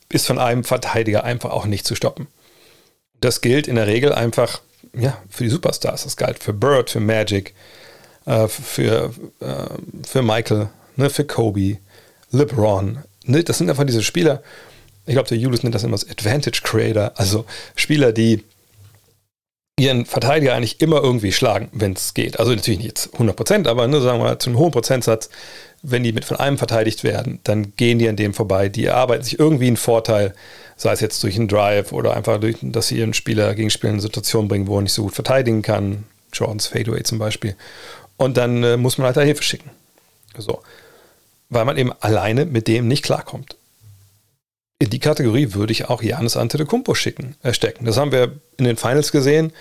ist 0.10 0.26
von 0.26 0.40
einem 0.40 0.64
Verteidiger 0.64 1.24
einfach 1.24 1.52
auch 1.52 1.66
nicht 1.66 1.86
zu 1.86 1.96
stoppen. 1.96 2.28
Das 3.22 3.42
gilt 3.42 3.68
in 3.68 3.76
der 3.76 3.88
Regel 3.88 4.14
einfach 4.14 4.62
ja, 4.98 5.18
für 5.30 5.44
die 5.44 5.50
Superstars. 5.50 6.04
Das 6.04 6.18
galt 6.18 6.44
für 6.44 6.54
Bird, 6.54 6.90
für 6.90 7.00
Magic, 7.00 7.54
äh, 8.26 8.48
für, 8.48 9.14
äh, 9.40 9.46
für 10.08 10.22
Michael, 10.22 10.70
ne, 10.96 11.10
für 11.10 11.26
Kobe, 11.26 11.78
LeBron. 12.32 13.00
Ne, 13.26 13.44
das 13.44 13.58
sind 13.58 13.70
einfach 13.70 13.86
diese 13.86 14.04
Spieler, 14.04 14.42
ich 15.06 15.14
glaube, 15.14 15.30
der 15.30 15.38
Julius 15.38 15.64
nennt 15.64 15.76
das 15.76 15.84
immer 15.84 15.98
das 15.98 16.10
Advantage 16.10 16.62
Creator, 16.64 17.12
also 17.16 17.46
Spieler, 17.76 18.12
die 18.12 18.44
ihren 19.78 20.06
Verteidiger 20.06 20.56
eigentlich 20.56 20.80
immer 20.82 21.02
irgendwie 21.04 21.34
schlagen, 21.34 21.68
wenn 21.74 21.94
es 21.94 22.14
geht. 22.14 22.40
Also 22.40 22.54
natürlich 22.54 22.80
nicht 22.80 22.88
jetzt 22.88 23.14
100 23.14 23.36
Prozent, 23.36 23.68
aber 23.68 23.88
ne, 23.88 24.00
sagen 24.00 24.20
wir 24.20 24.26
mal 24.26 24.40
zu 24.40 24.50
einem 24.50 24.60
hohen 24.60 24.72
Prozentsatz, 24.72 25.30
wenn 25.82 26.04
die 26.04 26.14
mit 26.14 26.26
von 26.26 26.38
einem 26.38 26.58
verteidigt 26.58 27.04
werden, 27.04 27.40
dann 27.44 27.74
gehen 27.76 28.00
die 28.00 28.08
an 28.08 28.16
dem 28.16 28.34
vorbei. 28.34 28.70
Die 28.70 28.86
erarbeiten 28.86 29.24
sich 29.24 29.38
irgendwie 29.38 29.68
einen 29.68 29.78
Vorteil, 29.78 30.34
sei 30.78 30.94
es 30.94 31.02
jetzt 31.02 31.22
durch 31.24 31.36
einen 31.36 31.50
Drive 31.50 31.92
oder 31.92 32.16
einfach 32.16 32.40
durch, 32.40 32.58
dass 32.62 32.88
sie 32.88 32.98
ihren 32.98 33.14
Spieler 33.14 33.54
gegen 33.54 33.70
Spieler 33.70 33.90
in 33.90 33.96
eine 33.96 34.02
Situation 34.02 34.48
bringen, 34.48 34.68
wo 34.68 34.78
er 34.78 34.82
nicht 34.82 34.94
so 34.94 35.04
gut 35.04 35.14
verteidigen 35.14 35.62
kann. 35.62 36.06
Jordans 36.32 36.68
Fadeaway 36.68 37.04
zum 37.04 37.20
Beispiel. 37.20 37.56
Und 38.18 38.38
dann 38.38 38.64
äh, 38.64 38.78
muss 38.78 38.98
man 38.98 39.06
halt 39.06 39.18
da 39.18 39.22
Hilfe 39.22 39.44
schicken. 39.44 39.70
So. 40.38 40.62
Weil 41.50 41.66
man 41.66 41.78
eben 41.78 41.92
alleine 42.00 42.46
mit 42.46 42.68
dem 42.68 42.88
nicht 42.88 43.04
klarkommt 43.04 43.58
in 44.80 44.90
die 44.90 45.00
Kategorie 45.00 45.54
würde 45.54 45.72
ich 45.72 45.90
auch 45.90 46.02
Janis 46.02 46.38
Antetokounmpo 46.38 46.96
schicken, 46.96 47.36
äh, 47.44 47.54
stecken. 47.54 47.86
Das 47.86 47.98
haben 47.98 48.12
wir 48.12 48.40
in 48.58 48.66
den 48.66 48.78
Finals 48.78 49.12
gesehen. 49.12 49.54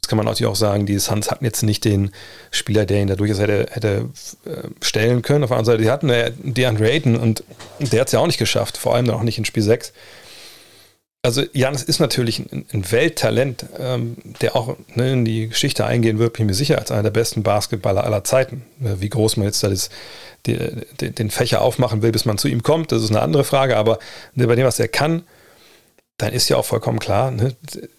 Das 0.00 0.08
kann 0.08 0.16
man 0.18 0.26
natürlich 0.26 0.50
auch 0.50 0.56
sagen, 0.56 0.86
die 0.86 0.98
Suns 0.98 1.30
hatten 1.30 1.44
jetzt 1.44 1.62
nicht 1.62 1.84
den 1.84 2.12
Spieler, 2.52 2.86
der 2.86 3.02
ihn 3.02 3.08
da 3.08 3.16
durchaus 3.16 3.40
hätte, 3.40 3.66
hätte 3.70 4.08
äh, 4.44 4.68
stellen 4.80 5.22
können. 5.22 5.42
Auf 5.42 5.50
der 5.50 5.58
anderen 5.58 5.78
Seite, 5.78 5.82
die 5.82 5.90
hatten 5.90 6.08
äh, 6.10 6.32
DeAndre 6.36 6.90
Ayton 6.90 7.16
und 7.16 7.42
der 7.80 8.00
hat 8.00 8.08
es 8.08 8.12
ja 8.12 8.20
auch 8.20 8.26
nicht 8.26 8.38
geschafft, 8.38 8.76
vor 8.76 8.94
allem 8.94 9.10
auch 9.10 9.22
nicht 9.22 9.38
in 9.38 9.44
Spiel 9.44 9.64
6. 9.64 9.92
Also 11.26 11.42
Janis 11.52 11.82
ist 11.82 11.98
natürlich 11.98 12.38
ein, 12.38 12.66
ein 12.72 12.92
Welttalent, 12.92 13.66
ähm, 13.80 14.16
der 14.40 14.54
auch 14.54 14.76
ne, 14.94 15.14
in 15.14 15.24
die 15.24 15.48
Geschichte 15.48 15.84
eingehen 15.84 16.20
wird, 16.20 16.34
bin 16.34 16.44
ich 16.44 16.46
mir 16.46 16.54
sicher, 16.54 16.78
als 16.78 16.92
einer 16.92 17.02
der 17.02 17.10
besten 17.10 17.42
Basketballer 17.42 18.04
aller 18.04 18.22
Zeiten. 18.22 18.64
Äh, 18.80 19.00
wie 19.00 19.08
groß 19.08 19.36
man 19.36 19.46
jetzt 19.46 19.60
da 19.64 19.68
das 19.68 19.90
die, 20.46 20.56
die, 21.00 21.10
den 21.10 21.32
Fächer 21.32 21.62
aufmachen 21.62 22.00
will, 22.02 22.12
bis 22.12 22.26
man 22.26 22.38
zu 22.38 22.46
ihm 22.46 22.62
kommt, 22.62 22.92
das 22.92 23.02
ist 23.02 23.10
eine 23.10 23.22
andere 23.22 23.42
Frage, 23.42 23.76
aber 23.76 23.98
ne, 24.34 24.46
bei 24.46 24.54
dem, 24.54 24.66
was 24.66 24.78
er 24.78 24.86
kann, 24.86 25.24
dann 26.16 26.32
ist 26.32 26.48
ja 26.48 26.58
auch 26.58 26.64
vollkommen 26.64 27.00
klar, 27.00 27.32
ne, 27.32 27.56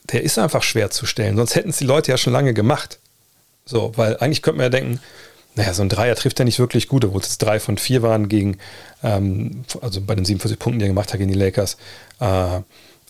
der 0.10 0.24
ist 0.24 0.40
einfach 0.40 0.64
schwer 0.64 0.90
zu 0.90 1.06
stellen. 1.06 1.36
Sonst 1.36 1.56
hätten 1.56 1.72
es 1.72 1.80
die 1.80 1.86
Leute 1.86 2.12
ja 2.12 2.18
schon 2.18 2.32
lange 2.32 2.54
gemacht. 2.54 2.98
So, 3.66 3.92
weil 3.98 4.16
eigentlich 4.20 4.42
könnte 4.42 4.60
man 4.60 4.68
ja 4.68 4.70
denken, 4.70 5.02
naja, 5.56 5.74
so 5.74 5.82
ein 5.82 5.90
Dreier 5.90 6.16
trifft 6.16 6.40
ja 6.40 6.46
nicht 6.46 6.60
wirklich 6.60 6.88
gut, 6.88 7.04
obwohl 7.04 7.20
es 7.20 7.38
drei 7.40 7.60
von 7.60 7.78
vier 7.78 8.04
waren 8.04 8.30
gegen, 8.30 8.58
ähm, 9.04 9.66
also 9.82 10.00
bei 10.00 10.16
den 10.16 10.24
47 10.24 10.58
Punkten, 10.58 10.80
die 10.80 10.86
er 10.86 10.90
gemacht 10.90 11.12
hat 11.12 11.20
gegen 11.20 11.34
die 11.34 11.38
Lakers. 11.38 11.76
Äh, 12.22 12.62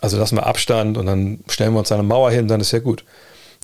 also 0.01 0.17
lassen 0.17 0.35
wir 0.35 0.45
Abstand 0.45 0.97
und 0.97 1.05
dann 1.05 1.39
stellen 1.47 1.73
wir 1.73 1.79
uns 1.79 1.91
eine 1.91 2.03
Mauer 2.03 2.31
hin, 2.31 2.47
dann 2.47 2.61
ist 2.61 2.71
ja 2.71 2.79
gut. 2.79 3.03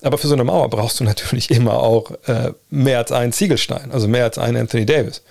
Aber 0.02 0.18
für 0.18 0.28
so 0.28 0.34
eine 0.34 0.44
Mauer 0.44 0.70
brauchst 0.70 1.00
du 1.00 1.04
natürlich 1.06 1.52
immer 1.52 1.80
auch 1.80 2.12
äh, 2.28 2.54
mehr 2.70 2.98
als 2.98 3.12
einen 3.12 3.34
Ziegelstein, 3.34 3.92
also 3.92 4.08
mehr 4.08 4.26
als 4.26 4.38
einen 4.38 4.58
Anthony 4.58 4.86
Davis. 4.86 5.22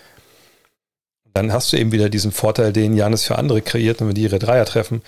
Dann 1.35 1.53
hast 1.53 1.73
du 1.73 1.79
eben 1.79 1.93
wieder 1.93 2.09
diesen 2.09 2.31
Vorteil, 2.31 2.73
den 2.73 2.95
Janis 2.95 3.25
für 3.25 3.39
andere 3.39 3.63
kreiert, 3.63 4.01
wenn 4.01 4.09
wir 4.09 4.15
die 4.15 4.23
ihre 4.23 4.39
Dreier 4.39 4.67
treffen, 4.67 5.03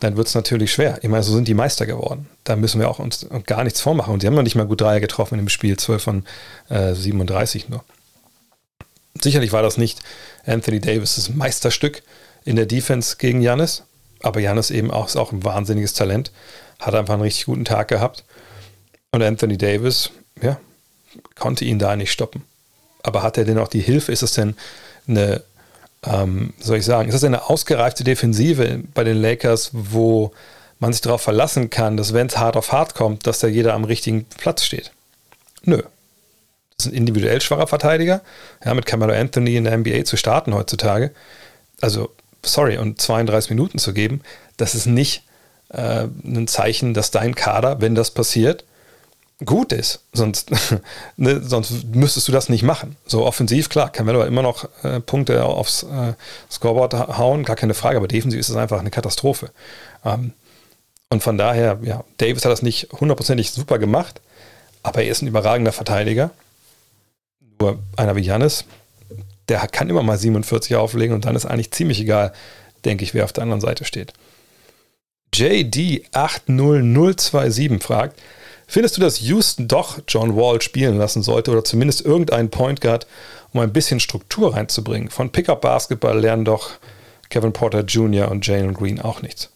dann 0.00 0.16
wird 0.16 0.28
es 0.28 0.34
natürlich 0.34 0.72
schwer. 0.72 0.98
Ich 1.02 1.08
meine, 1.08 1.22
so 1.22 1.34
sind 1.34 1.48
die 1.48 1.54
Meister 1.54 1.86
geworden. 1.86 2.28
Da 2.44 2.56
müssen 2.56 2.80
wir 2.80 2.90
auch 2.90 2.98
uns 2.98 3.26
gar 3.46 3.64
nichts 3.64 3.80
vormachen. 3.80 4.12
Und 4.12 4.20
sie 4.20 4.26
haben 4.26 4.34
noch 4.34 4.42
nicht 4.42 4.54
mal 4.54 4.66
gut 4.66 4.80
Dreier 4.80 5.00
getroffen 5.00 5.38
im 5.38 5.48
Spiel, 5.48 5.76
12 5.76 6.02
von 6.02 6.24
äh, 6.68 6.94
37 6.94 7.68
nur. 7.68 7.84
Sicherlich 9.20 9.52
war 9.52 9.62
das 9.62 9.78
nicht 9.78 10.00
Anthony 10.44 10.80
Davis' 10.80 11.30
Meisterstück 11.34 12.02
in 12.44 12.56
der 12.56 12.66
Defense 12.66 13.16
gegen 13.16 13.40
Janis, 13.40 13.84
aber 14.22 14.40
Janis 14.40 14.70
eben 14.70 14.90
auch, 14.90 15.06
ist 15.06 15.16
auch 15.16 15.32
ein 15.32 15.44
wahnsinniges 15.44 15.94
Talent, 15.94 16.32
hat 16.78 16.94
einfach 16.94 17.14
einen 17.14 17.22
richtig 17.22 17.46
guten 17.46 17.64
Tag 17.64 17.88
gehabt. 17.88 18.24
Und 19.12 19.22
Anthony 19.22 19.56
Davis, 19.56 20.10
ja, 20.42 20.58
konnte 21.38 21.64
ihn 21.64 21.78
da 21.78 21.96
nicht 21.96 22.12
stoppen. 22.12 22.44
Aber 23.02 23.22
hat 23.22 23.38
er 23.38 23.44
denn 23.44 23.58
auch 23.58 23.68
die 23.68 23.80
Hilfe? 23.80 24.12
Ist 24.12 24.22
es 24.22 24.32
denn 24.32 24.56
eine, 25.08 25.42
ähm, 26.04 26.54
soll 26.60 26.78
ich 26.78 26.84
sagen, 26.84 27.08
ist 27.08 27.14
das 27.14 27.24
eine 27.24 27.48
ausgereifte 27.48 28.04
Defensive 28.04 28.82
bei 28.94 29.04
den 29.04 29.16
Lakers, 29.16 29.70
wo 29.72 30.32
man 30.78 30.92
sich 30.92 31.02
darauf 31.02 31.22
verlassen 31.22 31.70
kann, 31.70 31.96
dass 31.96 32.12
wenn 32.12 32.26
es 32.26 32.36
hart 32.36 32.56
auf 32.56 32.72
hart 32.72 32.94
kommt, 32.94 33.26
dass 33.26 33.38
da 33.38 33.46
jeder 33.46 33.74
am 33.74 33.84
richtigen 33.84 34.24
Platz 34.24 34.64
steht? 34.64 34.92
Nö. 35.62 35.82
Das 36.76 36.86
ist 36.86 36.92
ein 36.92 36.96
individuell 36.96 37.40
schwacher 37.40 37.66
Verteidiger, 37.66 38.20
ja, 38.62 38.74
mit 38.74 38.84
Camelo 38.84 39.14
Anthony 39.14 39.56
in 39.56 39.64
der 39.64 39.78
NBA 39.78 40.04
zu 40.04 40.18
starten 40.18 40.52
heutzutage. 40.52 41.12
Also, 41.80 42.10
sorry, 42.46 42.78
und 42.78 43.00
32 43.00 43.50
Minuten 43.50 43.78
zu 43.78 43.92
geben, 43.92 44.22
das 44.56 44.74
ist 44.74 44.86
nicht 44.86 45.22
äh, 45.68 46.06
ein 46.24 46.46
Zeichen, 46.48 46.94
dass 46.94 47.10
dein 47.10 47.34
Kader, 47.34 47.80
wenn 47.80 47.94
das 47.94 48.10
passiert, 48.10 48.64
gut 49.44 49.72
ist. 49.72 50.00
Sonst, 50.12 50.50
ne, 51.16 51.42
sonst 51.42 51.84
müsstest 51.94 52.28
du 52.28 52.32
das 52.32 52.48
nicht 52.48 52.62
machen. 52.62 52.96
So 53.06 53.24
offensiv, 53.24 53.68
klar, 53.68 53.90
Camelo 53.90 54.24
immer 54.24 54.42
noch 54.42 54.68
äh, 54.82 55.00
Punkte 55.00 55.44
aufs 55.44 55.82
äh, 55.82 56.14
Scoreboard 56.50 57.18
hauen, 57.18 57.44
gar 57.44 57.56
keine 57.56 57.74
Frage, 57.74 57.98
aber 57.98 58.08
defensiv 58.08 58.40
ist 58.40 58.48
es 58.48 58.56
einfach 58.56 58.80
eine 58.80 58.90
Katastrophe. 58.90 59.50
Ähm, 60.04 60.32
und 61.08 61.22
von 61.22 61.38
daher, 61.38 61.78
ja, 61.82 62.04
Davis 62.16 62.44
hat 62.44 62.52
das 62.52 62.62
nicht 62.62 62.88
hundertprozentig 62.92 63.50
super 63.50 63.78
gemacht, 63.78 64.20
aber 64.82 65.02
er 65.02 65.10
ist 65.10 65.22
ein 65.22 65.28
überragender 65.28 65.72
Verteidiger. 65.72 66.30
Nur 67.60 67.78
einer 67.96 68.16
wie 68.16 68.22
Janis, 68.22 68.64
der 69.48 69.66
kann 69.68 69.88
immer 69.88 70.02
mal 70.02 70.18
47 70.18 70.76
auflegen 70.76 71.14
und 71.14 71.24
dann 71.24 71.36
ist 71.36 71.46
eigentlich 71.46 71.70
ziemlich 71.70 72.00
egal, 72.00 72.32
denke 72.84 73.04
ich, 73.04 73.14
wer 73.14 73.24
auf 73.24 73.32
der 73.32 73.42
anderen 73.42 73.60
Seite 73.60 73.84
steht. 73.84 74.12
JD80027 75.34 77.82
fragt, 77.82 78.20
Findest 78.66 78.96
du, 78.96 79.00
dass 79.00 79.20
Houston 79.20 79.68
doch 79.68 80.00
John 80.08 80.36
Wall 80.36 80.60
spielen 80.60 80.98
lassen 80.98 81.22
sollte 81.22 81.52
oder 81.52 81.64
zumindest 81.64 82.04
irgendeinen 82.04 82.50
Point 82.50 82.80
Guard, 82.80 83.06
um 83.52 83.60
ein 83.60 83.72
bisschen 83.72 84.00
Struktur 84.00 84.54
reinzubringen? 84.54 85.08
Von 85.08 85.30
Pickup 85.30 85.60
Basketball 85.60 86.18
lernen 86.18 86.44
doch 86.44 86.70
Kevin 87.30 87.52
Porter 87.52 87.82
Jr. 87.82 88.30
und 88.30 88.46
Jalen 88.46 88.74
Green 88.74 89.00
auch 89.00 89.22
nichts. 89.22 89.50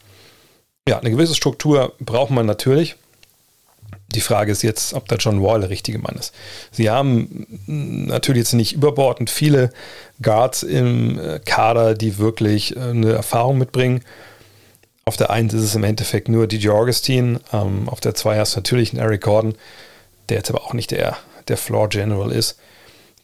Ja, 0.88 1.00
eine 1.00 1.10
gewisse 1.10 1.34
Struktur 1.34 1.92
braucht 1.98 2.30
man 2.30 2.46
natürlich. 2.46 2.96
Die 4.14 4.20
Frage 4.20 4.50
ist 4.50 4.62
jetzt, 4.62 4.94
ob 4.94 5.08
der 5.08 5.18
John 5.18 5.42
Wall 5.42 5.60
der 5.60 5.70
richtige 5.70 5.98
Mann 5.98 6.16
ist. 6.16 6.34
Sie 6.72 6.90
haben 6.90 7.46
natürlich 7.66 8.40
jetzt 8.40 8.54
nicht 8.54 8.72
überbordend 8.72 9.30
viele 9.30 9.70
Guards 10.20 10.62
im 10.62 11.18
äh, 11.18 11.38
Kader, 11.44 11.94
die 11.94 12.18
wirklich 12.18 12.76
äh, 12.76 12.80
eine 12.80 13.12
Erfahrung 13.12 13.58
mitbringen. 13.58 14.02
Auf 15.04 15.16
der 15.16 15.30
1 15.30 15.54
ist 15.54 15.62
es 15.62 15.74
im 15.74 15.84
Endeffekt 15.84 16.28
nur 16.28 16.46
DJ 16.46 16.70
Augustine. 16.70 17.40
Ähm, 17.52 17.88
auf 17.88 18.00
der 18.00 18.14
2 18.14 18.38
hast 18.38 18.54
du 18.54 18.58
natürlich 18.58 18.92
einen 18.92 19.02
Eric 19.02 19.22
Gordon, 19.22 19.54
der 20.28 20.38
jetzt 20.38 20.50
aber 20.50 20.64
auch 20.64 20.74
nicht 20.74 20.90
der, 20.90 21.16
der 21.48 21.56
Floor 21.56 21.88
General 21.88 22.32
ist. 22.32 22.58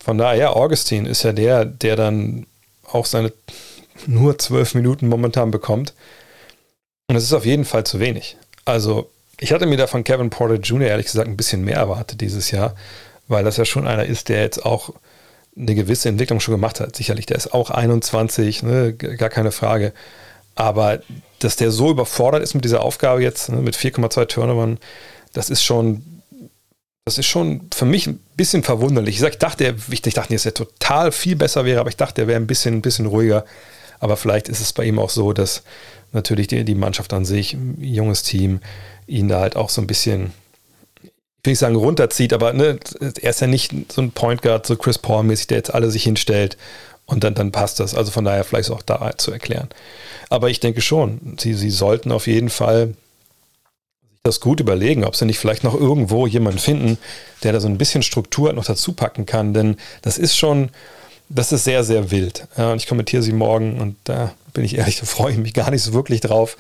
Von 0.03 0.19
daher, 0.19 0.37
ja, 0.37 0.51
Augustine 0.51 1.09
ist 1.09 1.25
ja 1.25 1.33
der, 1.33 1.65
der 1.65 1.97
dann 1.97 2.47
auch 2.85 3.07
seine 3.07 3.33
nur 4.07 4.39
12 4.39 4.75
Minuten 4.75 5.09
momentan 5.09 5.51
bekommt. 5.51 5.95
Und 7.09 7.15
das 7.15 7.25
ist 7.25 7.33
auf 7.33 7.47
jeden 7.47 7.65
Fall 7.65 7.85
zu 7.85 7.99
wenig. 7.99 8.37
Also, 8.65 9.11
ich 9.39 9.53
hatte 9.53 9.67
mir 9.67 9.77
da 9.77 9.87
von 9.87 10.05
Kevin 10.05 10.31
Porter 10.31 10.57
Jr. 10.57 10.89
ehrlich 10.89 11.07
gesagt 11.07 11.29
ein 11.29 11.37
bisschen 11.37 11.63
mehr 11.63 11.77
erwartet 11.77 12.21
dieses 12.21 12.51
Jahr, 12.51 12.75
weil 13.29 13.45
das 13.45 13.57
ja 13.57 13.65
schon 13.65 13.87
einer 13.87 14.07
ist, 14.07 14.29
der 14.29 14.41
jetzt 14.43 14.65
auch 14.65 14.95
eine 15.57 15.75
gewisse 15.75 16.09
Entwicklung 16.09 16.41
schon 16.41 16.53
gemacht 16.53 16.81
hat. 16.81 16.97
Sicherlich, 16.97 17.27
der 17.27 17.37
ist 17.37 17.53
auch 17.53 17.71
21, 17.71 18.63
ne, 18.63 18.93
gar 18.95 19.31
keine 19.31 19.53
Frage. 19.53 19.93
Aber 20.55 21.01
dass 21.39 21.57
der 21.57 21.71
so 21.71 21.91
überfordert 21.91 22.43
ist 22.43 22.55
mit 22.55 22.65
dieser 22.65 22.83
Aufgabe 22.83 23.23
jetzt, 23.23 23.49
ne, 23.51 23.59
mit 23.59 23.77
4,2 23.77 24.27
Turnovern, 24.27 24.79
das 25.33 25.51
ist 25.51 25.63
schon, 25.63 26.23
das 27.05 27.19
ist 27.19 27.27
schon 27.27 27.69
für 27.75 27.85
mich 27.85 28.07
ein 28.07 28.21
bisschen 28.37 28.63
verwunderlich. 28.63 29.17
Ich, 29.17 29.21
sag, 29.21 29.33
ich 29.33 29.39
dachte, 29.39 29.75
ich 29.91 30.01
dachte, 30.03 30.33
dass 30.33 30.47
er 30.47 30.55
total 30.55 31.13
viel 31.13 31.37
besser 31.37 31.65
wäre, 31.65 31.81
aber 31.81 31.91
ich 31.91 31.97
dachte, 31.97 32.23
er 32.23 32.29
wäre 32.29 32.41
ein 32.41 32.47
bisschen, 32.47 32.77
ein 32.77 32.83
bisschen 32.83 33.07
ruhiger. 33.07 33.45
Aber 33.99 34.17
vielleicht 34.17 34.49
ist 34.49 34.61
es 34.61 34.73
bei 34.73 34.85
ihm 34.85 34.99
auch 34.99 35.11
so, 35.11 35.33
dass 35.33 35.63
natürlich 36.13 36.49
die, 36.49 36.65
die 36.65 36.75
Mannschaft 36.75 37.13
an 37.13 37.25
sich, 37.25 37.57
junges 37.79 38.23
Team, 38.23 38.61
ihn 39.07 39.29
da 39.29 39.41
halt 39.41 39.57
auch 39.57 39.71
so 39.71 39.81
ein 39.81 39.87
bisschen, 39.87 40.33
ich 41.03 41.11
will 41.45 41.53
nicht 41.53 41.59
sagen 41.59 41.77
runterzieht, 41.77 42.33
aber 42.33 42.53
ne, 42.53 42.79
er 43.01 43.31
ist 43.31 43.41
ja 43.41 43.47
nicht 43.47 43.73
so 43.93 44.03
ein 44.03 44.13
Point 44.13 44.43
Guard, 44.43 44.67
so 44.67 44.77
Chris 44.77 44.99
Paul-mäßig, 44.99 45.47
der 45.49 45.59
jetzt 45.59 45.75
alle 45.75 45.91
sich 45.91 46.03
hinstellt 46.03 46.57
und 47.07 47.25
dann, 47.25 47.35
dann 47.35 47.53
passt 47.53 47.81
das. 47.81 47.95
Also 47.95 48.11
von 48.11 48.25
daher 48.25 48.45
vielleicht 48.45 48.71
auch 48.71 48.83
da 48.83 49.17
zu 49.17 49.31
erklären. 49.33 49.69
Aber 50.29 50.51
ich 50.51 50.61
denke 50.61 50.81
schon, 50.81 51.37
sie, 51.39 51.55
sie 51.55 51.71
sollten 51.71 52.13
auf 52.13 52.27
jeden 52.27 52.51
Fall 52.51 52.89
sich 52.89 52.97
das 54.25 54.41
gut 54.41 54.59
überlegen, 54.59 55.05
ob 55.05 55.15
sie 55.15 55.25
nicht 55.25 55.39
vielleicht 55.39 55.63
noch 55.63 55.75
irgendwo 55.75 56.27
jemanden 56.27 56.59
finden, 56.59 56.99
der 57.45 57.53
da 57.53 57.61
so 57.61 57.69
ein 57.69 57.79
bisschen 57.79 58.03
Struktur 58.03 58.53
noch 58.53 58.65
dazu 58.65 58.93
packen 58.93 59.25
kann. 59.25 59.55
Denn 59.55 59.77
das 60.03 60.19
ist 60.19 60.37
schon, 60.37 60.71
das 61.29 61.53
ist 61.53 61.63
sehr, 61.63 61.85
sehr 61.85 62.11
wild. 62.11 62.49
Ja, 62.57 62.73
und 62.73 62.79
ich 62.79 62.89
kommentiere 62.89 63.23
sie 63.23 63.33
morgen 63.33 63.81
und 63.81 63.97
da 64.05 64.35
bin 64.57 64.65
ich 64.65 64.79
ehrlich, 64.79 64.97
da 65.01 65.07
freue 65.07 65.33
ich 65.33 65.39
mich 65.39 65.55
gar 65.55 65.71
nicht 65.71 65.83
so 65.83 65.93
wirklich 65.93 66.21
drauf, 66.21 66.57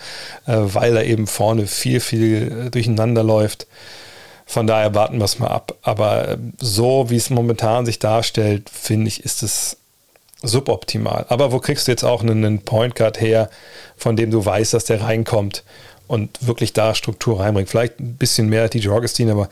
äh, 0.46 0.54
weil 0.56 0.94
da 0.94 1.02
eben 1.02 1.26
vorne 1.26 1.66
viel, 1.66 1.98
viel 1.98 2.66
äh, 2.66 2.70
durcheinander 2.70 3.24
läuft. 3.24 3.66
Von 4.48 4.68
daher 4.68 4.94
warten 4.94 5.18
wir 5.18 5.24
es 5.24 5.40
mal 5.40 5.48
ab. 5.48 5.74
Aber 5.82 6.28
äh, 6.28 6.38
so 6.60 7.10
wie 7.10 7.16
es 7.16 7.30
momentan 7.30 7.84
sich 7.84 7.98
darstellt, 7.98 8.70
finde 8.70 9.08
ich, 9.08 9.24
ist 9.24 9.42
es 9.42 9.78
suboptimal. 10.42 11.26
Aber 11.30 11.50
wo 11.50 11.58
kriegst 11.58 11.88
du 11.88 11.92
jetzt 11.92 12.04
auch 12.04 12.22
einen 12.22 12.60
Point 12.60 12.94
Guard 12.94 13.20
her, 13.20 13.50
von 13.96 14.14
dem 14.14 14.30
du 14.30 14.44
weißt, 14.44 14.74
dass 14.74 14.84
der 14.84 15.00
reinkommt 15.00 15.64
und 16.06 16.46
wirklich 16.46 16.72
da 16.72 16.94
Struktur 16.94 17.40
reinbringt? 17.40 17.68
Vielleicht 17.68 18.00
ein 18.00 18.16
bisschen 18.16 18.48
mehr 18.48 18.68
DJ 18.68 18.88
Augustine, 18.90 19.32
aber 19.32 19.48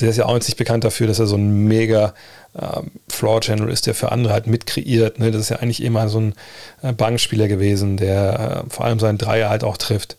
der 0.00 0.10
ist 0.10 0.16
ja 0.16 0.26
auch 0.26 0.34
nicht 0.34 0.56
bekannt 0.56 0.84
dafür, 0.84 1.06
dass 1.06 1.18
er 1.18 1.26
so 1.26 1.36
ein 1.36 1.64
mega 1.64 2.14
ähm, 2.58 2.90
Floor 3.08 3.40
General 3.40 3.70
ist, 3.70 3.86
der 3.86 3.94
für 3.94 4.12
andere 4.12 4.32
halt 4.32 4.46
mitkreiert. 4.46 5.18
Ne? 5.18 5.30
Das 5.30 5.42
ist 5.42 5.48
ja 5.50 5.56
eigentlich 5.56 5.82
immer 5.82 6.08
so 6.08 6.20
ein 6.20 6.34
äh, 6.82 6.92
Bankspieler 6.92 7.48
gewesen, 7.48 7.96
der 7.96 8.64
äh, 8.66 8.70
vor 8.70 8.84
allem 8.84 8.98
seinen 8.98 9.18
Dreier 9.18 9.50
halt 9.50 9.64
auch 9.64 9.76
trifft. 9.76 10.16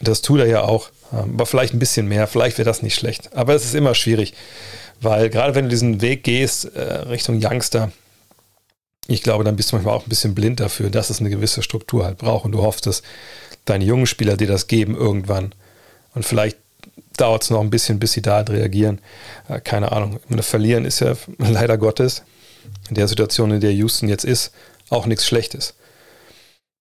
Das 0.00 0.22
tut 0.22 0.40
er 0.40 0.46
ja 0.46 0.62
auch, 0.62 0.90
ähm, 1.12 1.34
aber 1.34 1.46
vielleicht 1.46 1.74
ein 1.74 1.78
bisschen 1.80 2.06
mehr, 2.06 2.26
vielleicht 2.26 2.58
wäre 2.58 2.66
das 2.66 2.82
nicht 2.82 2.94
schlecht. 2.94 3.34
Aber 3.34 3.54
es 3.54 3.64
ist 3.64 3.74
immer 3.74 3.94
schwierig, 3.94 4.34
weil 5.00 5.30
gerade 5.30 5.54
wenn 5.54 5.64
du 5.64 5.70
diesen 5.70 6.00
Weg 6.00 6.24
gehst 6.24 6.64
äh, 6.76 6.80
Richtung 6.80 7.40
Youngster, 7.42 7.90
ich 9.08 9.22
glaube, 9.22 9.42
dann 9.42 9.56
bist 9.56 9.72
du 9.72 9.76
manchmal 9.76 9.94
auch 9.94 10.04
ein 10.04 10.10
bisschen 10.10 10.34
blind 10.34 10.60
dafür, 10.60 10.90
dass 10.90 11.08
es 11.08 11.18
eine 11.18 11.30
gewisse 11.30 11.62
Struktur 11.62 12.04
halt 12.04 12.18
braucht 12.18 12.44
und 12.44 12.52
du 12.52 12.62
hoffst, 12.62 12.86
dass 12.86 13.02
deine 13.68 13.84
jungen 13.84 14.06
Spieler 14.06 14.36
dir 14.36 14.46
das 14.46 14.66
geben 14.66 14.96
irgendwann. 14.96 15.54
Und 16.14 16.24
vielleicht 16.24 16.58
dauert 17.16 17.42
es 17.42 17.50
noch 17.50 17.60
ein 17.60 17.70
bisschen, 17.70 17.98
bis 17.98 18.12
sie 18.12 18.22
da 18.22 18.36
halt 18.36 18.50
reagieren. 18.50 19.00
Äh, 19.48 19.60
keine 19.60 19.92
Ahnung. 19.92 20.20
Verlieren 20.40 20.84
ist 20.84 21.00
ja 21.00 21.14
leider 21.38 21.78
Gottes 21.78 22.22
in 22.88 22.94
der 22.94 23.08
Situation, 23.08 23.50
in 23.50 23.60
der 23.60 23.72
Houston 23.72 24.08
jetzt 24.08 24.24
ist, 24.24 24.52
auch 24.90 25.06
nichts 25.06 25.26
Schlechtes. 25.26 25.74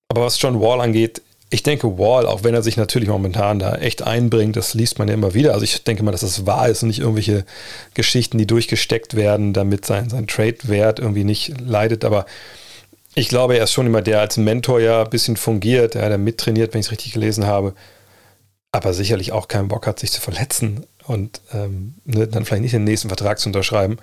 Aber 0.10 0.24
was 0.24 0.42
John 0.42 0.62
Wall 0.62 0.82
angeht, 0.82 1.22
ich 1.50 1.64
denke, 1.64 1.98
Wall, 1.98 2.26
auch 2.26 2.44
wenn 2.44 2.54
er 2.54 2.64
sich 2.64 2.76
natürlich 2.76 3.08
momentan 3.08 3.60
da 3.60 3.76
echt 3.76 4.02
einbringt, 4.02 4.58
das 4.58 4.74
liest 4.74 5.00
man 5.00 5.08
ja 5.08 5.14
immer 5.14 5.34
wieder. 5.34 5.54
Also 5.54 5.64
ich 5.64 5.84
denke 5.84 6.04
mal, 6.04 6.12
dass 6.12 6.22
das 6.22 6.46
wahr 6.46 6.68
ist 6.68 6.84
und 6.84 6.90
nicht 6.90 7.00
irgendwelche 7.00 7.46
Geschichten, 7.94 8.38
die 8.38 8.48
durchgesteckt 8.48 9.16
werden, 9.16 9.54
damit 9.54 9.86
sein, 9.86 10.10
sein 10.10 10.28
Trade-Wert 10.28 11.00
irgendwie 11.00 11.24
nicht 11.24 11.54
leidet. 11.62 12.04
Aber 12.04 12.26
ich 13.18 13.30
glaube, 13.30 13.58
er 13.58 13.64
ist 13.64 13.74
schon 13.74 13.88
immer 13.88 14.04
der 14.04 14.20
als 14.20 14.38
Mentor 14.38 14.80
ja 14.80 15.04
ein 15.04 15.10
bisschen 15.10 15.38
fungiert, 15.38 15.96
der, 15.96 16.08
der 16.08 16.20
mittrainiert, 16.20 16.74
wenn 16.74 16.82
ich 16.82 16.86
es 16.86 16.92
richtig 16.92 17.14
gelesen 17.14 17.48
habe. 17.48 17.74
Aber 18.72 18.94
sicherlich 18.94 19.32
auch 19.32 19.48
keinen 19.48 19.70
Bock 19.70 19.88
hat, 19.88 20.00
sich 20.00 20.12
zu 20.12 20.22
verletzen 20.22 20.86
und 21.08 21.42
ähm, 21.52 21.96
ne, 22.06 22.28
dann 22.28 22.46
vielleicht 22.46 22.62
nicht 22.62 22.76
den 22.76 22.84
nächsten 22.84 23.08
Vertrag 23.08 23.40
zu 23.40 23.50
unterschreiben. 23.50 23.98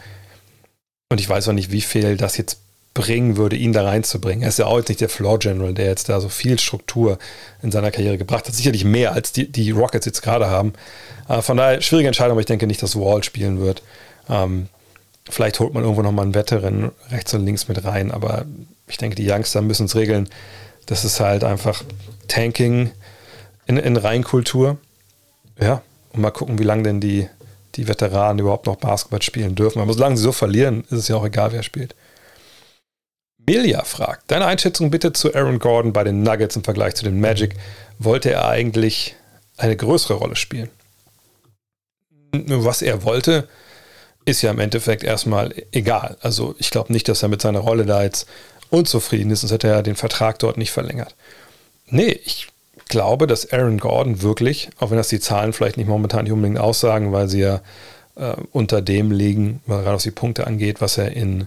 Und 1.11 1.21
ich 1.21 1.29
weiß 1.29 1.47
auch 1.47 1.53
nicht, 1.53 1.71
wie 1.71 1.81
viel 1.81 2.17
das 2.17 2.37
jetzt 2.37 2.59
bringen 2.93 3.37
würde, 3.37 3.55
ihn 3.55 3.73
da 3.73 3.85
reinzubringen. 3.85 4.43
Er 4.43 4.49
ist 4.49 4.59
ja 4.59 4.67
auch 4.67 4.79
jetzt 4.79 4.89
nicht 4.89 5.01
der 5.01 5.09
Floor 5.09 5.39
General, 5.39 5.75
der 5.75 5.87
jetzt 5.87 6.09
da 6.09 6.21
so 6.21 6.29
viel 6.29 6.59
Struktur 6.59 7.19
in 7.63 7.71
seiner 7.71 7.93
Karriere 7.93 8.19
gebracht 8.19 8.49
hat. 8.49 8.55
Sicherlich 8.55 8.85
mehr, 8.85 9.13
als 9.13 9.31
die, 9.31 9.51
die 9.51 9.71
Rockets 9.71 10.07
jetzt 10.07 10.23
gerade 10.23 10.49
haben. 10.49 10.73
Äh, 11.29 11.41
von 11.41 11.57
daher 11.57 11.81
schwierige 11.83 12.09
Entscheidung, 12.09 12.33
aber 12.33 12.41
ich 12.41 12.47
denke 12.47 12.67
nicht, 12.67 12.83
dass 12.83 12.97
Wall 12.97 13.23
spielen 13.23 13.61
wird. 13.61 13.85
Ähm, 14.29 14.69
vielleicht 15.29 15.61
holt 15.61 15.75
man 15.75 15.83
irgendwo 15.83 16.03
nochmal 16.03 16.25
einen 16.25 16.35
Veteran 16.35 16.93
rechts 17.11 17.35
und 17.35 17.45
links 17.45 17.69
mit 17.69 17.85
rein, 17.85 18.11
aber 18.11 18.45
ich 18.87 18.99
denke, 18.99 19.17
die 19.17 19.31
Youngster 19.31 19.63
müssen 19.63 19.87
es 19.87 19.97
regeln. 19.97 20.29
Das 20.87 21.05
ist 21.05 21.21
halt 21.21 21.45
einfach 21.45 21.83
Tanking 22.29 22.91
in, 23.67 23.77
in 23.79 23.97
Reinkultur. 23.97 24.79
Ja, 25.59 25.83
und 26.13 26.21
mal 26.21 26.31
gucken, 26.31 26.59
wie 26.59 26.65
lange 26.65 26.83
denn 26.83 27.01
die 27.01 27.29
die 27.77 27.89
Veteranen 27.89 28.39
überhaupt 28.39 28.67
noch 28.67 28.77
Basketball 28.77 29.23
spielen 29.23 29.55
dürfen. 29.55 29.81
Aber 29.81 29.93
solange 29.93 30.17
sie 30.17 30.23
so 30.23 30.33
verlieren, 30.33 30.83
ist 30.85 30.93
es 30.93 31.09
ja 31.09 31.17
auch 31.17 31.25
egal, 31.25 31.53
wer 31.53 31.63
spielt. 31.63 31.95
Milia 33.47 33.85
fragt, 33.85 34.31
deine 34.31 34.47
Einschätzung 34.47 34.91
bitte 34.91 35.13
zu 35.13 35.35
Aaron 35.35 35.59
Gordon 35.59 35.93
bei 35.93 36.05
den 36.05 36.23
Nuggets 36.23 36.57
im 36.57 36.65
Vergleich 36.65 36.95
zu 36.95 37.05
den 37.05 37.21
Magic. 37.21 37.55
Wollte 37.99 38.31
er 38.31 38.49
eigentlich 38.49 39.17
eine 39.57 39.77
größere 39.77 40.15
Rolle 40.15 40.37
spielen? 40.37 40.71
Was 42.33 42.83
er 42.83 43.05
wollte, 43.05 43.49
ist 44.25 44.43
ja 44.43 44.51
im 44.51 44.59
Endeffekt 44.59 45.05
erstmal 45.05 45.55
egal. 45.73 46.17
Also 46.21 46.55
ich 46.59 46.71
glaube 46.71 46.93
nicht, 46.93 47.09
dass 47.09 47.23
er 47.23 47.29
mit 47.29 47.43
seiner 47.43 47.61
Rolle 47.61 47.85
da 47.85 48.03
jetzt 48.03 48.27
unzufrieden 48.71 49.31
ist, 49.31 49.41
sonst 49.41 49.53
hätte 49.53 49.69
er 49.69 49.83
den 49.83 49.97
Vertrag 49.97 50.39
dort 50.39 50.57
nicht 50.57 50.73
verlängert. 50.73 51.15
Nee, 51.87 52.19
ich 52.25 52.49
glaube, 52.89 53.27
dass 53.27 53.53
Aaron 53.53 53.79
Gordon 53.79 54.23
wirklich, 54.23 54.71
auch 54.79 54.91
wenn 54.91 54.97
das 54.97 55.09
die 55.09 55.21
Zahlen 55.21 55.53
vielleicht 55.53 55.77
nicht 55.77 55.89
momentan 55.89 56.25
nicht 56.25 56.33
unbedingt 56.33 56.59
aussagen, 56.59 57.13
weil 57.13 57.29
sie 57.29 57.41
ja 57.41 57.61
äh, 58.17 58.35
unter 58.53 58.83
dem 58.83 59.11
liegen, 59.11 59.61
gerade 59.67 59.97
was 59.97 60.03
die 60.03 60.11
Punkte 60.11 60.47
angeht, 60.47 60.81
was 60.81 60.99
er 60.99 61.13
in 61.13 61.47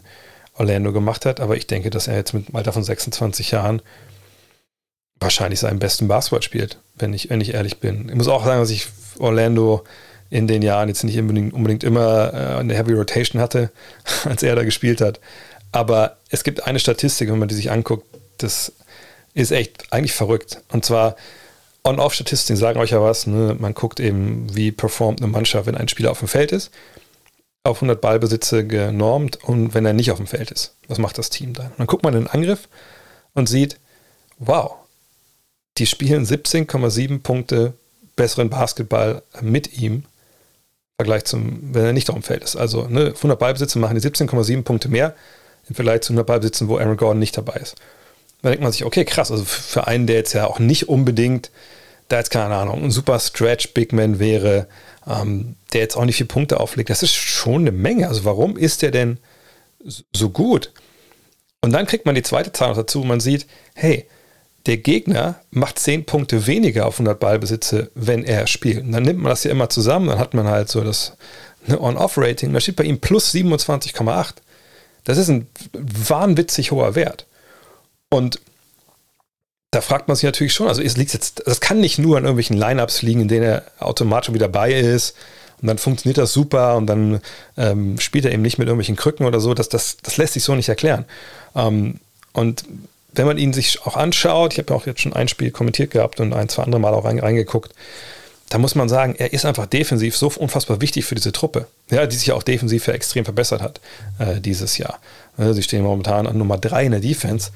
Orlando 0.56 0.92
gemacht 0.92 1.26
hat, 1.26 1.40
aber 1.40 1.56
ich 1.56 1.68
denke, 1.68 1.90
dass 1.90 2.08
er 2.08 2.16
jetzt 2.16 2.34
mit 2.34 2.48
einem 2.48 2.56
Alter 2.56 2.74
von 2.74 2.84
26 2.84 3.52
Jahren 3.52 3.82
wahrscheinlich 5.20 5.60
seinen 5.60 5.80
besten 5.80 6.08
Basketball 6.08 6.42
spielt, 6.42 6.80
wenn 6.96 7.14
ich, 7.14 7.30
wenn 7.30 7.42
ich 7.42 7.54
ehrlich 7.54 7.80
bin. 7.80 8.10
Ich 8.10 8.16
muss 8.16 8.28
auch 8.28 8.46
sagen, 8.46 8.60
dass 8.60 8.70
ich 8.70 8.88
Orlando 9.20 9.84
in 10.30 10.48
den 10.48 10.62
Jahren 10.62 10.90
jetzt 10.90 11.04
nicht 11.04 11.18
unbedingt, 11.18 11.54
unbedingt 11.54 11.84
immer 11.84 12.34
äh, 12.34 12.60
eine 12.60 12.76
Heavy 12.76 12.94
Rotation 12.94 13.42
hatte, 13.42 13.72
als 14.26 14.44
er 14.44 14.56
da 14.56 14.64
gespielt 14.64 15.02
hat. 15.02 15.20
Aber 15.72 16.18
es 16.30 16.44
gibt 16.44 16.66
eine 16.66 16.80
Statistik, 16.80 17.30
wenn 17.30 17.40
man 17.40 17.48
die 17.48 17.56
sich 17.56 17.72
anguckt, 17.72 18.06
das 18.38 18.74
ist 19.34 19.52
echt 19.52 19.92
eigentlich 19.92 20.14
verrückt. 20.14 20.62
Und 20.70 20.86
zwar 20.86 21.16
On-Off-Statistiken 21.84 22.58
sagen 22.58 22.80
euch 22.80 22.92
ja 22.92 23.02
was. 23.02 23.28
Ne? 23.28 23.56
Man 23.60 23.74
guckt 23.74 24.00
eben, 24.00 24.54
wie 24.56 24.72
performt 24.72 25.22
eine 25.22 25.32
Mannschaft, 25.32 25.68
wenn 25.68 25.76
ein 25.76 25.88
Spieler 25.88 26.12
auf 26.12 26.20
dem 26.20 26.28
Feld 26.28 26.52
ist, 26.52 26.72
auf 27.64 27.78
100 27.78 28.02
Ballbesitze 28.02 28.66
genormt 28.66 29.44
und 29.44 29.74
wenn 29.74 29.86
er 29.86 29.94
nicht 29.94 30.12
auf 30.12 30.18
dem 30.18 30.28
Feld 30.28 30.52
ist. 30.52 30.76
Was 30.88 30.98
macht 30.98 31.18
das 31.18 31.30
Team 31.30 31.54
dann? 31.54 31.68
Und 31.68 31.80
dann 31.80 31.88
guckt 31.88 32.04
man 32.04 32.14
den 32.14 32.28
Angriff 32.28 32.68
und 33.34 33.48
sieht, 33.48 33.80
wow, 34.38 34.76
die 35.78 35.86
spielen 35.86 36.26
17,7 36.26 37.22
Punkte 37.22 37.74
besseren 38.16 38.50
Basketball 38.50 39.22
mit 39.42 39.78
ihm 39.78 40.04
Vergleich 41.00 41.26
zum, 41.26 41.60
wenn 41.76 41.86
er 41.86 41.94
nicht 41.94 42.10
auf 42.10 42.20
dem 42.20 42.38
ist. 42.42 42.56
Also 42.56 42.88
ne, 42.88 43.14
100 43.16 43.38
Ballbesitze 43.38 43.78
machen 43.78 44.00
die 44.00 44.02
17,7 44.02 44.64
Punkte 44.64 44.90
mehr 44.90 45.14
im 45.70 45.76
Vergleich 45.76 46.02
zu 46.02 46.14
100 46.14 46.26
Ballbesitzen, 46.26 46.70
wo 46.70 46.78
Aaron 46.80 46.98
Gordon 46.98 47.20
nicht 47.20 47.38
dabei 47.38 47.54
ist. 47.54 47.76
Da 48.42 48.50
denkt 48.50 48.64
man 48.64 48.72
sich, 48.72 48.84
okay, 48.84 49.06
krass, 49.06 49.30
also 49.32 49.46
für 49.46 49.86
einen, 49.86 50.08
der 50.08 50.16
jetzt 50.16 50.34
ja 50.34 50.48
auch 50.48 50.58
nicht 50.58 50.90
unbedingt, 50.90 51.52
da 52.08 52.18
jetzt 52.18 52.32
keine 52.32 52.56
Ahnung, 52.56 52.84
ein 52.84 52.90
super 52.90 53.20
Stretch-Big 53.20 53.94
Man 53.94 54.18
wäre, 54.18 54.68
ähm, 55.06 55.56
der 55.72 55.82
jetzt 55.82 55.98
auch 55.98 56.06
nicht 56.06 56.18
viele 56.18 56.30
Punkte 56.30 56.60
auflegt, 56.60 56.90
das 56.90 57.04
ist 57.04 57.14
schon 57.14 57.62
eine 57.62 57.72
Menge. 57.72 58.08
Also 58.08 58.26
warum 58.26 58.58
ist 58.58 58.82
der 58.82 58.90
denn 58.90 59.20
so 59.86 60.32
gut? 60.32 60.72
Und 61.62 61.74
dann 61.74 61.86
kriegt 61.86 62.08
man 62.08 62.16
die 62.16 62.24
zweite 62.24 62.54
Zahl 62.54 62.70
noch 62.70 62.78
dazu, 62.78 63.04
man 63.04 63.20
sieht, 63.20 63.46
hey, 63.76 64.08
der 64.68 64.78
Gegner 64.78 65.36
macht 65.50 65.80
10 65.80 66.06
Punkte 66.06 66.46
weniger 66.46 66.86
auf 66.86 66.96
100 66.96 67.20
Ballbesitze, 67.20 67.90
wenn 67.96 68.24
er 68.24 68.48
spielt. 68.48 68.84
Und 68.84 68.92
dann 68.92 69.04
nimmt 69.04 69.20
man 69.20 69.30
das 69.30 69.44
ja 69.44 69.52
immer 69.52 69.70
zusammen, 69.70 70.08
dann 70.08 70.20
hat 70.20 70.34
man 70.34 70.48
halt 70.48 70.70
so 70.70 70.82
das 70.82 71.14
ne, 71.66 71.82
On-Off-Rating, 71.82 72.54
da 72.54 72.60
steht 72.60 72.76
bei 72.76 72.84
ihm 72.84 73.00
plus 73.00 73.34
27,8. 73.34 74.34
Das 75.06 75.18
ist 75.18 75.30
ein 75.30 75.48
wahnwitzig 75.74 76.72
hoher 76.72 76.96
Wert. 76.96 77.26
Und 78.10 78.40
da 79.72 79.82
fragt 79.82 80.08
man 80.08 80.16
sich 80.16 80.24
natürlich 80.24 80.54
schon, 80.54 80.68
also 80.68 80.82
es 80.82 80.98
liegt 80.98 81.14
jetzt, 81.14 81.44
das 81.46 81.62
kann 81.62 81.80
nicht 81.80 81.98
nur 81.98 82.18
an 82.18 82.24
irgendwelchen 82.24 82.58
Lineups 82.58 83.02
liegen, 83.02 83.22
in 83.22 83.28
denen 83.28 83.44
er 83.44 83.64
automatisch 83.80 84.34
wieder 84.34 84.48
bei 84.50 84.74
ist 84.74 85.16
und 85.62 85.68
dann 85.68 85.78
funktioniert 85.78 86.18
das 86.18 86.34
super 86.34 86.78
und 86.78 86.88
dann 86.88 87.20
ähm, 87.58 88.00
spielt 88.00 88.26
er 88.26 88.32
eben 88.32 88.44
nicht 88.44 88.60
mit 88.60 88.68
irgendwelchen 88.68 88.96
Krücken 88.96 89.26
oder 89.26 89.40
so. 89.40 89.54
Das, 89.54 89.70
das, 89.70 89.98
das 90.04 90.18
lässt 90.18 90.34
sich 90.34 90.44
so 90.44 90.56
nicht 90.56 90.70
erklären. 90.70 91.06
Ähm, 91.56 92.00
und 92.34 92.64
wenn 93.18 93.28
man 93.28 93.38
ihn 93.38 93.54
sich 93.54 93.82
auch 93.86 93.96
anschaut, 93.96 94.54
ich 94.54 94.60
habe 94.60 94.74
ja 94.74 94.80
auch 94.80 94.86
jetzt 94.86 95.02
schon 95.02 95.14
ein 95.14 95.28
Spiel 95.28 95.52
kommentiert 95.52 95.92
gehabt 95.92 96.20
und 96.20 96.34
ein, 96.34 96.50
zwei 96.50 96.64
andere 96.64 96.80
Mal 96.80 96.94
auch 96.94 97.06
reingeguckt, 97.06 97.74
da 98.50 98.58
muss 98.58 98.76
man 98.76 98.88
sagen, 98.88 99.16
er 99.18 99.34
ist 99.34 99.46
einfach 99.46 99.66
defensiv 99.66 100.16
so 100.16 100.32
unfassbar 100.38 100.80
wichtig 100.80 101.06
für 101.06 101.16
diese 101.16 101.34
Truppe, 101.34 101.68
ja, 101.90 102.06
die 102.08 102.16
sich 102.16 102.28
ja 102.28 102.36
auch 102.36 102.44
defensiv 102.44 102.88
ja 102.88 102.94
extrem 102.94 103.26
verbessert 103.26 103.62
hat 103.62 103.82
äh, 104.20 104.40
dieses 104.40 104.78
Jahr. 104.78 105.00
Sie 105.38 105.62
stehen 105.62 105.84
momentan 105.84 106.26
an 106.26 106.38
Nummer 106.38 106.58
3 106.58 106.86
in 106.86 106.92
der 106.94 107.02
Defense 107.02 107.52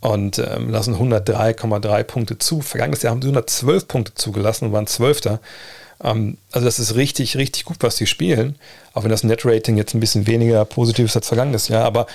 und 0.00 0.38
ähm, 0.38 0.70
lassen 0.70 0.96
103,3 0.96 2.02
Punkte 2.04 2.38
zu. 2.38 2.60
Vergangenes 2.60 3.02
Jahr 3.02 3.12
haben 3.12 3.22
sie 3.22 3.28
112 3.28 3.86
Punkte 3.86 4.14
zugelassen 4.14 4.66
und 4.66 4.72
waren 4.72 4.86
Zwölfter. 4.86 5.40
Ähm, 6.02 6.38
also 6.52 6.64
das 6.64 6.78
ist 6.78 6.96
richtig, 6.96 7.36
richtig 7.36 7.66
gut, 7.66 7.76
was 7.80 7.98
sie 7.98 8.06
spielen. 8.06 8.56
Auch 8.94 9.04
wenn 9.04 9.10
das 9.10 9.22
Net-Rating 9.24 9.76
jetzt 9.76 9.94
ein 9.94 10.00
bisschen 10.00 10.26
weniger 10.26 10.64
positiv 10.64 11.06
ist 11.06 11.16
als 11.16 11.28
vergangenes 11.28 11.68
Jahr. 11.68 11.84
Aber 11.84 12.06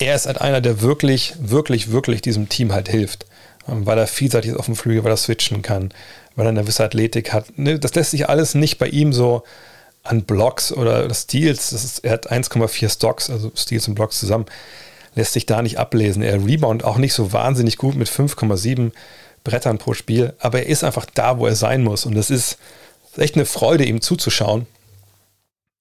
er 0.00 0.14
ist 0.14 0.26
halt 0.26 0.40
einer, 0.40 0.60
der 0.60 0.80
wirklich, 0.80 1.34
wirklich, 1.38 1.92
wirklich 1.92 2.22
diesem 2.22 2.48
Team 2.48 2.72
halt 2.72 2.88
hilft. 2.88 3.26
Ähm, 3.68 3.86
weil 3.86 3.98
er 3.98 4.06
vielseitig 4.06 4.52
ist 4.52 4.56
auf 4.56 4.66
dem 4.66 4.76
Flügel, 4.76 5.04
weil 5.04 5.12
er 5.12 5.16
switchen 5.16 5.62
kann, 5.62 5.92
weil 6.34 6.46
er 6.46 6.50
eine 6.50 6.62
gewisse 6.62 6.84
Athletik 6.84 7.32
hat. 7.32 7.58
Ne, 7.58 7.78
das 7.78 7.94
lässt 7.94 8.10
sich 8.10 8.28
alles 8.28 8.54
nicht 8.54 8.78
bei 8.78 8.88
ihm 8.88 9.12
so 9.12 9.44
an 10.02 10.22
Blocks 10.22 10.72
oder 10.72 11.12
Steals. 11.14 11.72
Ist, 11.72 12.04
er 12.04 12.12
hat 12.12 12.32
1,4 12.32 12.88
Stocks, 12.88 13.30
also 13.30 13.52
Steals 13.54 13.86
und 13.86 13.94
Blocks 13.94 14.18
zusammen 14.18 14.46
lässt 15.14 15.32
sich 15.32 15.46
da 15.46 15.62
nicht 15.62 15.78
ablesen. 15.78 16.22
Er 16.22 16.44
rebound 16.44 16.84
auch 16.84 16.96
nicht 16.96 17.14
so 17.14 17.32
wahnsinnig 17.32 17.76
gut 17.76 17.96
mit 17.96 18.08
5,7 18.08 18.92
Brettern 19.44 19.78
pro 19.78 19.94
Spiel, 19.94 20.34
aber 20.38 20.60
er 20.60 20.66
ist 20.66 20.84
einfach 20.84 21.06
da, 21.14 21.38
wo 21.38 21.46
er 21.46 21.54
sein 21.54 21.82
muss. 21.82 22.06
Und 22.06 22.16
es 22.16 22.30
ist 22.30 22.58
echt 23.16 23.34
eine 23.34 23.46
Freude, 23.46 23.84
ihm 23.84 24.00
zuzuschauen. 24.00 24.66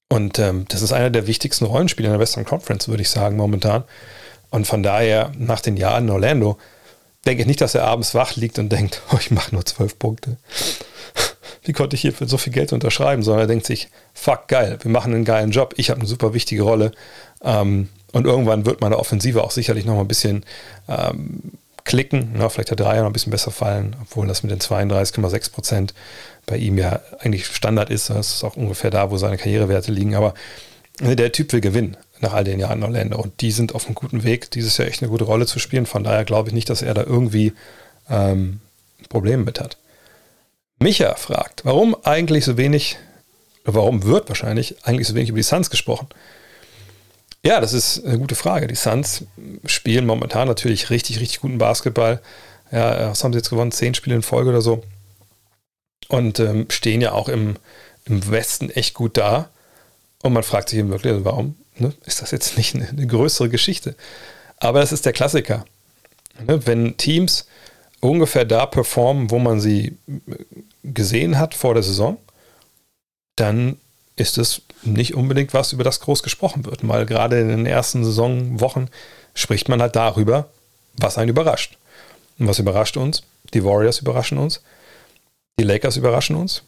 Und 0.10 0.40
ähm, 0.40 0.66
das 0.70 0.82
ist 0.82 0.92
einer 0.92 1.12
der 1.12 1.28
wichtigsten 1.28 1.66
Rollenspieler 1.66 2.08
in 2.08 2.14
der 2.14 2.20
Western 2.20 2.46
Conference, 2.46 2.88
würde 2.88 3.04
ich 3.04 3.10
sagen, 3.10 3.38
momentan. 3.38 3.84
Und 4.50 4.66
von 4.66 4.82
daher, 4.82 5.32
nach 5.38 5.62
den 5.62 5.78
Jahren 5.78 6.06
in 6.06 6.10
Orlando, 6.10 6.58
denke 7.26 7.42
ich 7.42 7.48
nicht, 7.48 7.62
dass 7.62 7.76
er 7.76 7.86
abends 7.86 8.16
wach 8.16 8.36
liegt 8.36 8.58
und 8.58 8.70
denkt, 8.70 9.02
oh, 9.12 9.18
ich 9.20 9.32
mache 9.32 9.54
nur 9.54 9.66
zwölf 9.66 10.00
Punkte. 10.00 10.38
Wie 11.64 11.74
konnte 11.74 11.96
ich 11.96 12.02
hier 12.02 12.14
für 12.14 12.28
so 12.28 12.38
viel 12.38 12.54
Geld 12.54 12.74
unterschreiben? 12.74 13.22
Sondern 13.22 13.44
er 13.44 13.48
denkt 13.48 13.68
sich, 13.68 13.90
fuck, 14.14 14.48
geil, 14.48 14.80
wir 14.82 14.90
machen 14.90 15.14
einen 15.14 15.26
geilen 15.26 15.52
Job, 15.52 15.76
ich 15.78 15.92
habe 15.92 16.00
eine 16.00 16.10
super 16.10 16.34
wichtige 16.34 16.64
Rolle. 16.64 16.92
Ähm, 17.44 17.90
und 18.12 18.26
irgendwann 18.26 18.66
wird 18.66 18.82
meine 18.82 18.98
Offensive 18.98 19.44
auch 19.44 19.52
sicherlich 19.52 19.86
noch 19.86 19.94
mal 19.94 20.02
ein 20.02 20.08
bisschen 20.08 20.44
ähm, 20.88 21.42
klicken. 21.84 22.32
Na, 22.36 22.50
vielleicht 22.50 22.70
der 22.70 22.78
Dreier 22.78 23.02
noch 23.02 23.10
ein 23.10 23.14
bisschen 23.14 23.32
besser 23.32 23.52
fallen, 23.52 23.96
obwohl 24.02 24.26
das 24.28 24.42
mit 24.42 24.52
den 24.52 24.60
32,6 24.60 25.52
Prozent 25.52 25.94
bei 26.50 26.58
ihm 26.58 26.78
ja 26.78 27.00
eigentlich 27.20 27.46
Standard 27.46 27.90
ist. 27.90 28.10
Das 28.10 28.36
ist 28.36 28.44
auch 28.44 28.56
ungefähr 28.56 28.90
da, 28.90 29.12
wo 29.12 29.18
seine 29.18 29.38
Karrierewerte 29.38 29.92
liegen. 29.92 30.16
Aber 30.16 30.34
der 31.00 31.32
Typ 31.32 31.54
will 31.54 31.62
gewinnen 31.62 31.96
nach 32.20 32.34
all 32.34 32.44
den 32.44 32.60
Jahren 32.60 32.80
in 32.80 32.84
Orlando. 32.84 33.22
Und 33.22 33.40
die 33.42 33.52
sind 33.52 33.76
auf 33.76 33.86
einem 33.86 33.96
guten 33.96 34.24
Weg, 34.24 34.52
dieses 34.52 34.78
Jahr 34.78 34.88
echt 34.88 35.02
eine 35.02 35.10
gute 35.10 35.24
Rolle 35.24 35.46
zu 35.46 35.60
spielen. 35.60 35.86
Von 35.86 36.04
daher 36.04 36.26
glaube 36.26 36.50
ich 36.50 36.56
nicht, 36.56 36.70
dass 36.70 36.82
er 36.82 36.94
da 36.94 37.04
irgendwie 37.04 37.54
ähm, 38.10 38.60
Probleme 39.08 39.44
mit 39.44 39.60
hat. 39.60 39.78
Micha 40.80 41.16
fragt, 41.16 41.66
warum 41.66 41.96
eigentlich 42.04 42.46
so 42.46 42.58
wenig, 42.58 42.98
warum 43.64 44.04
wird 44.04 44.30
wahrscheinlich 44.30 44.78
eigentlich 44.84 45.08
so 45.08 45.16
wenig 45.16 45.30
über 45.30 45.40
die 45.40 45.44
Suns 45.44 45.70
gesprochen? 45.70 46.08
Ja, 47.46 47.62
das 47.62 47.74
ist 47.74 48.04
eine 48.04 48.18
gute 48.18 48.36
Frage. 48.36 48.68
Die 48.68 48.76
Suns 48.76 49.26
spielen 49.66 50.06
momentan 50.06 50.48
natürlich 50.48 50.90
richtig, 50.90 51.20
richtig 51.20 51.42
guten 51.42 51.58
Basketball. 51.58 52.22
Ja, 52.72 53.10
was 53.10 53.24
haben 53.24 53.34
sie 53.34 53.40
jetzt 53.40 53.50
gewonnen? 53.50 53.72
Zehn 53.72 53.94
Spiele 53.94 54.16
in 54.16 54.22
Folge 54.22 54.50
oder 54.50 54.62
so. 54.62 54.84
Und 56.10 56.40
ähm, 56.40 56.66
stehen 56.70 57.02
ja 57.02 57.14
auch 57.14 57.30
im, 57.30 57.56
im 58.06 58.30
Westen 58.30 58.70
echt 58.72 58.96
gut 58.96 59.16
da. 59.16 59.50
Und 60.22 60.34
man 60.34 60.44
fragt 60.44 60.70
sich 60.70 60.80
eben 60.80 60.90
wirklich, 60.90 61.14
also 61.14 61.24
warum 61.24 61.56
ne? 61.78 61.94
ist 62.06 62.22
das 62.22 62.32
jetzt 62.32 62.58
nicht 62.58 62.76
eine, 62.76 62.90
eine, 62.90 63.08
größere 63.08 63.48
Geschichte? 63.48 63.96
Aber 64.58 64.82
das 64.82 64.92
ist 64.92 65.06
der 65.06 65.14
Klassiker. 65.14 65.66
Ne? 66.46 66.66
Wenn 66.66 66.98
Teams 66.98 67.48
ungefähr 68.02 68.44
da 68.44 68.66
performen, 68.66 69.30
wo 69.32 69.40
man 69.40 69.62
sie 69.62 69.98
gesehen 70.84 71.38
hat 71.38 71.54
vor 71.54 71.76
der 71.76 71.84
Saison, 71.84 72.18
dann 73.36 73.78
ist 74.16 74.38
es 74.38 74.64
nicht 74.84 75.16
unbedingt 75.16 75.54
was, 75.54 75.74
über 75.74 75.84
das 75.84 76.00
groß 76.02 76.24
gesprochen 76.24 76.66
wird. 76.66 76.86
Weil 76.88 77.06
gerade 77.06 77.40
in 77.40 77.50
den 77.50 77.66
ersten 77.66 78.04
Saisonwochen 78.04 78.90
spricht 79.34 79.70
man 79.70 79.82
halt 79.82 79.96
darüber, 79.96 80.50
was 80.98 81.18
einen 81.18 81.30
überrascht. 81.30 81.78
Und 82.40 82.48
was 82.48 82.60
überrascht 82.60 82.98
uns? 82.98 83.24
Die 83.54 83.64
Warriors 83.64 84.00
überraschen 84.00 84.38
uns, 84.38 84.62
die 85.60 85.66
Lakers 85.66 85.98
überraschen 85.98 86.36
uns 86.36 86.64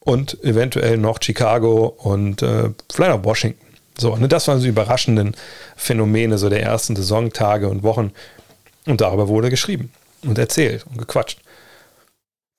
und 0.00 0.42
eventuell 0.44 0.96
noch 0.96 1.18
Chicago 1.20 1.86
und 1.86 2.42
äh, 2.42 2.70
vielleicht 2.92 3.12
auch 3.12 3.24
Washington. 3.24 3.66
So, 3.98 4.16
ne, 4.16 4.28
das 4.28 4.46
waren 4.46 4.60
so 4.60 4.68
überraschenden 4.68 5.34
Phänomene 5.76 6.38
so 6.38 6.48
der 6.48 6.62
ersten 6.62 6.94
Saisontage 6.94 7.68
und 7.68 7.82
Wochen. 7.82 8.12
Und 8.86 9.00
darüber 9.00 9.28
wurde 9.28 9.50
geschrieben 9.50 9.92
und 10.22 10.38
erzählt 10.38 10.86
und 10.86 10.98
gequatscht. 10.98 11.40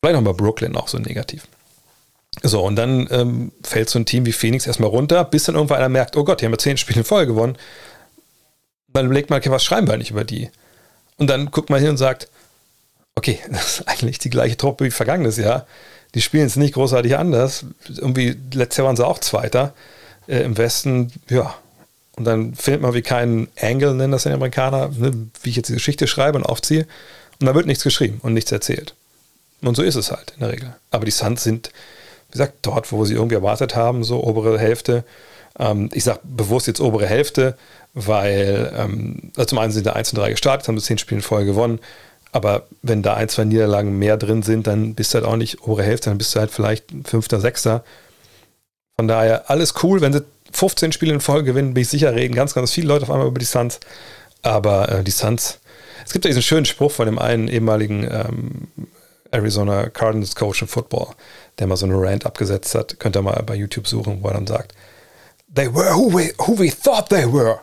Vielleicht 0.01 0.21
noch 0.21 0.33
bei 0.33 0.37
Brooklyn 0.37 0.75
auch 0.75 0.87
so 0.87 0.97
negativ. 0.97 1.47
So, 2.43 2.61
und 2.61 2.75
dann 2.75 3.07
ähm, 3.11 3.51
fällt 3.63 3.89
so 3.89 3.99
ein 3.99 4.05
Team 4.05 4.25
wie 4.25 4.31
Phoenix 4.31 4.67
erstmal 4.67 4.89
runter, 4.89 5.23
bis 5.23 5.45
dann 5.45 5.55
irgendwann 5.55 5.77
einer 5.77 5.89
merkt, 5.89 6.15
oh 6.15 6.23
Gott, 6.23 6.41
die 6.41 6.45
haben 6.45 6.53
ja 6.53 6.57
zehn 6.57 6.77
Spiele 6.77 7.03
Folge 7.03 7.33
gewonnen. 7.33 7.57
Dann 8.93 9.05
überlegt 9.05 9.29
man, 9.29 9.39
okay, 9.39 9.51
was 9.51 9.63
schreiben 9.63 9.87
wir 9.87 9.93
eigentlich 9.93 10.11
über 10.11 10.23
die? 10.23 10.49
Und 11.17 11.29
dann 11.29 11.51
guckt 11.51 11.69
man 11.69 11.79
hin 11.79 11.89
und 11.89 11.97
sagt, 11.97 12.29
okay, 13.15 13.39
das 13.51 13.79
ist 13.79 13.87
eigentlich 13.87 14.19
die 14.19 14.29
gleiche 14.29 14.57
Truppe 14.57 14.85
wie 14.85 14.91
vergangenes 14.91 15.37
Jahr. 15.37 15.65
Die 16.15 16.21
spielen 16.21 16.47
es 16.47 16.55
nicht 16.55 16.73
großartig 16.73 17.17
anders. 17.17 17.65
Irgendwie, 17.87 18.35
letztes 18.53 18.77
Jahr 18.77 18.87
waren 18.87 18.95
sie 18.95 19.05
auch 19.05 19.19
Zweiter 19.19 19.73
äh, 20.27 20.41
im 20.41 20.57
Westen. 20.57 21.11
Ja, 21.29 21.55
und 22.19 22.25
dann 22.25 22.53
findet 22.53 22.81
man 22.81 22.93
wie 22.93 23.01
keinen 23.01 23.47
Angle, 23.59 23.93
nennen 23.93 24.11
das 24.11 24.23
die 24.23 24.29
Amerikaner, 24.29 24.89
ne, 24.89 25.29
wie 25.41 25.49
ich 25.49 25.55
jetzt 25.55 25.69
die 25.69 25.73
Geschichte 25.73 26.07
schreibe 26.07 26.37
und 26.37 26.43
aufziehe. 26.43 26.85
Und 27.39 27.47
da 27.47 27.55
wird 27.55 27.65
nichts 27.65 27.83
geschrieben 27.83 28.19
und 28.21 28.33
nichts 28.33 28.51
erzählt. 28.51 28.93
Und 29.61 29.75
so 29.75 29.83
ist 29.83 29.95
es 29.95 30.11
halt 30.11 30.33
in 30.35 30.41
der 30.41 30.51
Regel. 30.51 30.75
Aber 30.91 31.05
die 31.05 31.11
Suns 31.11 31.43
sind, 31.43 31.71
wie 32.27 32.33
gesagt, 32.33 32.55
dort, 32.63 32.91
wo 32.91 33.05
sie 33.05 33.13
irgendwie 33.13 33.35
erwartet 33.35 33.75
haben, 33.75 34.03
so 34.03 34.23
obere 34.23 34.59
Hälfte. 34.59 35.03
Ähm, 35.57 35.89
ich 35.93 36.03
sage 36.03 36.19
bewusst 36.23 36.67
jetzt 36.67 36.81
obere 36.81 37.07
Hälfte, 37.07 37.57
weil 37.93 38.73
ähm, 38.75 39.31
also 39.35 39.47
zum 39.47 39.57
einen 39.59 39.71
sind 39.71 39.85
da 39.85 39.93
1 39.93 40.11
und 40.11 40.19
3 40.19 40.31
gestartet, 40.31 40.67
haben 40.67 40.79
sie 40.79 40.85
10 40.85 40.97
Spiele 40.97 41.21
Folge 41.21 41.51
gewonnen. 41.51 41.79
Aber 42.31 42.67
wenn 42.81 43.01
da 43.01 43.15
ein, 43.15 43.29
zwei 43.29 43.43
Niederlagen 43.43 43.97
mehr 43.97 44.17
drin 44.17 44.43
sind, 44.43 44.67
dann 44.67 44.93
bist 44.93 45.13
du 45.13 45.15
halt 45.17 45.25
auch 45.25 45.35
nicht 45.35 45.61
obere 45.63 45.83
Hälfte, 45.83 46.09
dann 46.09 46.17
bist 46.17 46.35
du 46.35 46.39
halt 46.39 46.51
vielleicht 46.51 46.85
Fünfter, 47.05 47.39
Sechster. 47.39 47.83
Von 48.95 49.07
daher 49.07 49.49
alles 49.49 49.73
cool, 49.81 50.01
wenn 50.01 50.13
sie 50.13 50.23
15 50.51 50.91
Spiele 50.91 51.13
in 51.13 51.21
Folge 51.21 51.45
gewinnen, 51.45 51.73
bin 51.73 51.81
ich 51.81 51.89
sicher, 51.89 52.13
reden 52.13 52.35
ganz, 52.35 52.53
ganz 52.53 52.71
viele 52.71 52.87
Leute 52.87 53.03
auf 53.03 53.11
einmal 53.11 53.27
über 53.27 53.39
die 53.39 53.45
Suns. 53.45 53.79
Aber 54.41 54.89
äh, 54.89 55.03
die 55.03 55.11
Suns, 55.11 55.59
es 56.05 56.13
gibt 56.13 56.25
ja 56.25 56.29
diesen 56.29 56.43
schönen 56.43 56.65
Spruch 56.65 56.91
von 56.91 57.05
dem 57.05 57.19
einen 57.19 57.47
ehemaligen 57.47 58.03
ähm, 58.03 58.67
Arizona 59.31 59.89
Cardinals 59.89 60.35
Coach 60.35 60.61
im 60.61 60.67
Football, 60.67 61.07
der 61.57 61.67
mal 61.67 61.77
so 61.77 61.85
eine 61.85 61.99
Rant 61.99 62.25
abgesetzt 62.25 62.73
hat. 62.75 62.99
Könnt 62.99 63.15
ihr 63.15 63.21
mal 63.21 63.41
bei 63.45 63.55
YouTube 63.55 63.87
suchen, 63.87 64.19
wo 64.21 64.27
er 64.27 64.33
dann 64.35 64.47
sagt, 64.47 64.73
They 65.53 65.73
were 65.73 65.95
who 65.95 66.13
we, 66.13 66.33
who 66.37 66.57
we 66.57 66.69
thought 66.69 67.09
they 67.09 67.25
were. 67.31 67.59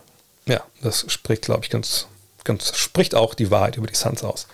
Ja, 0.47 0.61
das 0.83 1.05
spricht, 1.09 1.43
glaube 1.43 1.65
ich, 1.65 1.71
ganz, 1.71 2.09
ganz, 2.47 2.77
spricht 2.77 3.15
auch 3.15 3.35
die 3.35 3.51
Wahrheit 3.51 3.77
über 3.77 3.87
die 3.87 3.95
Suns 3.95 4.25
aus. 4.25 4.47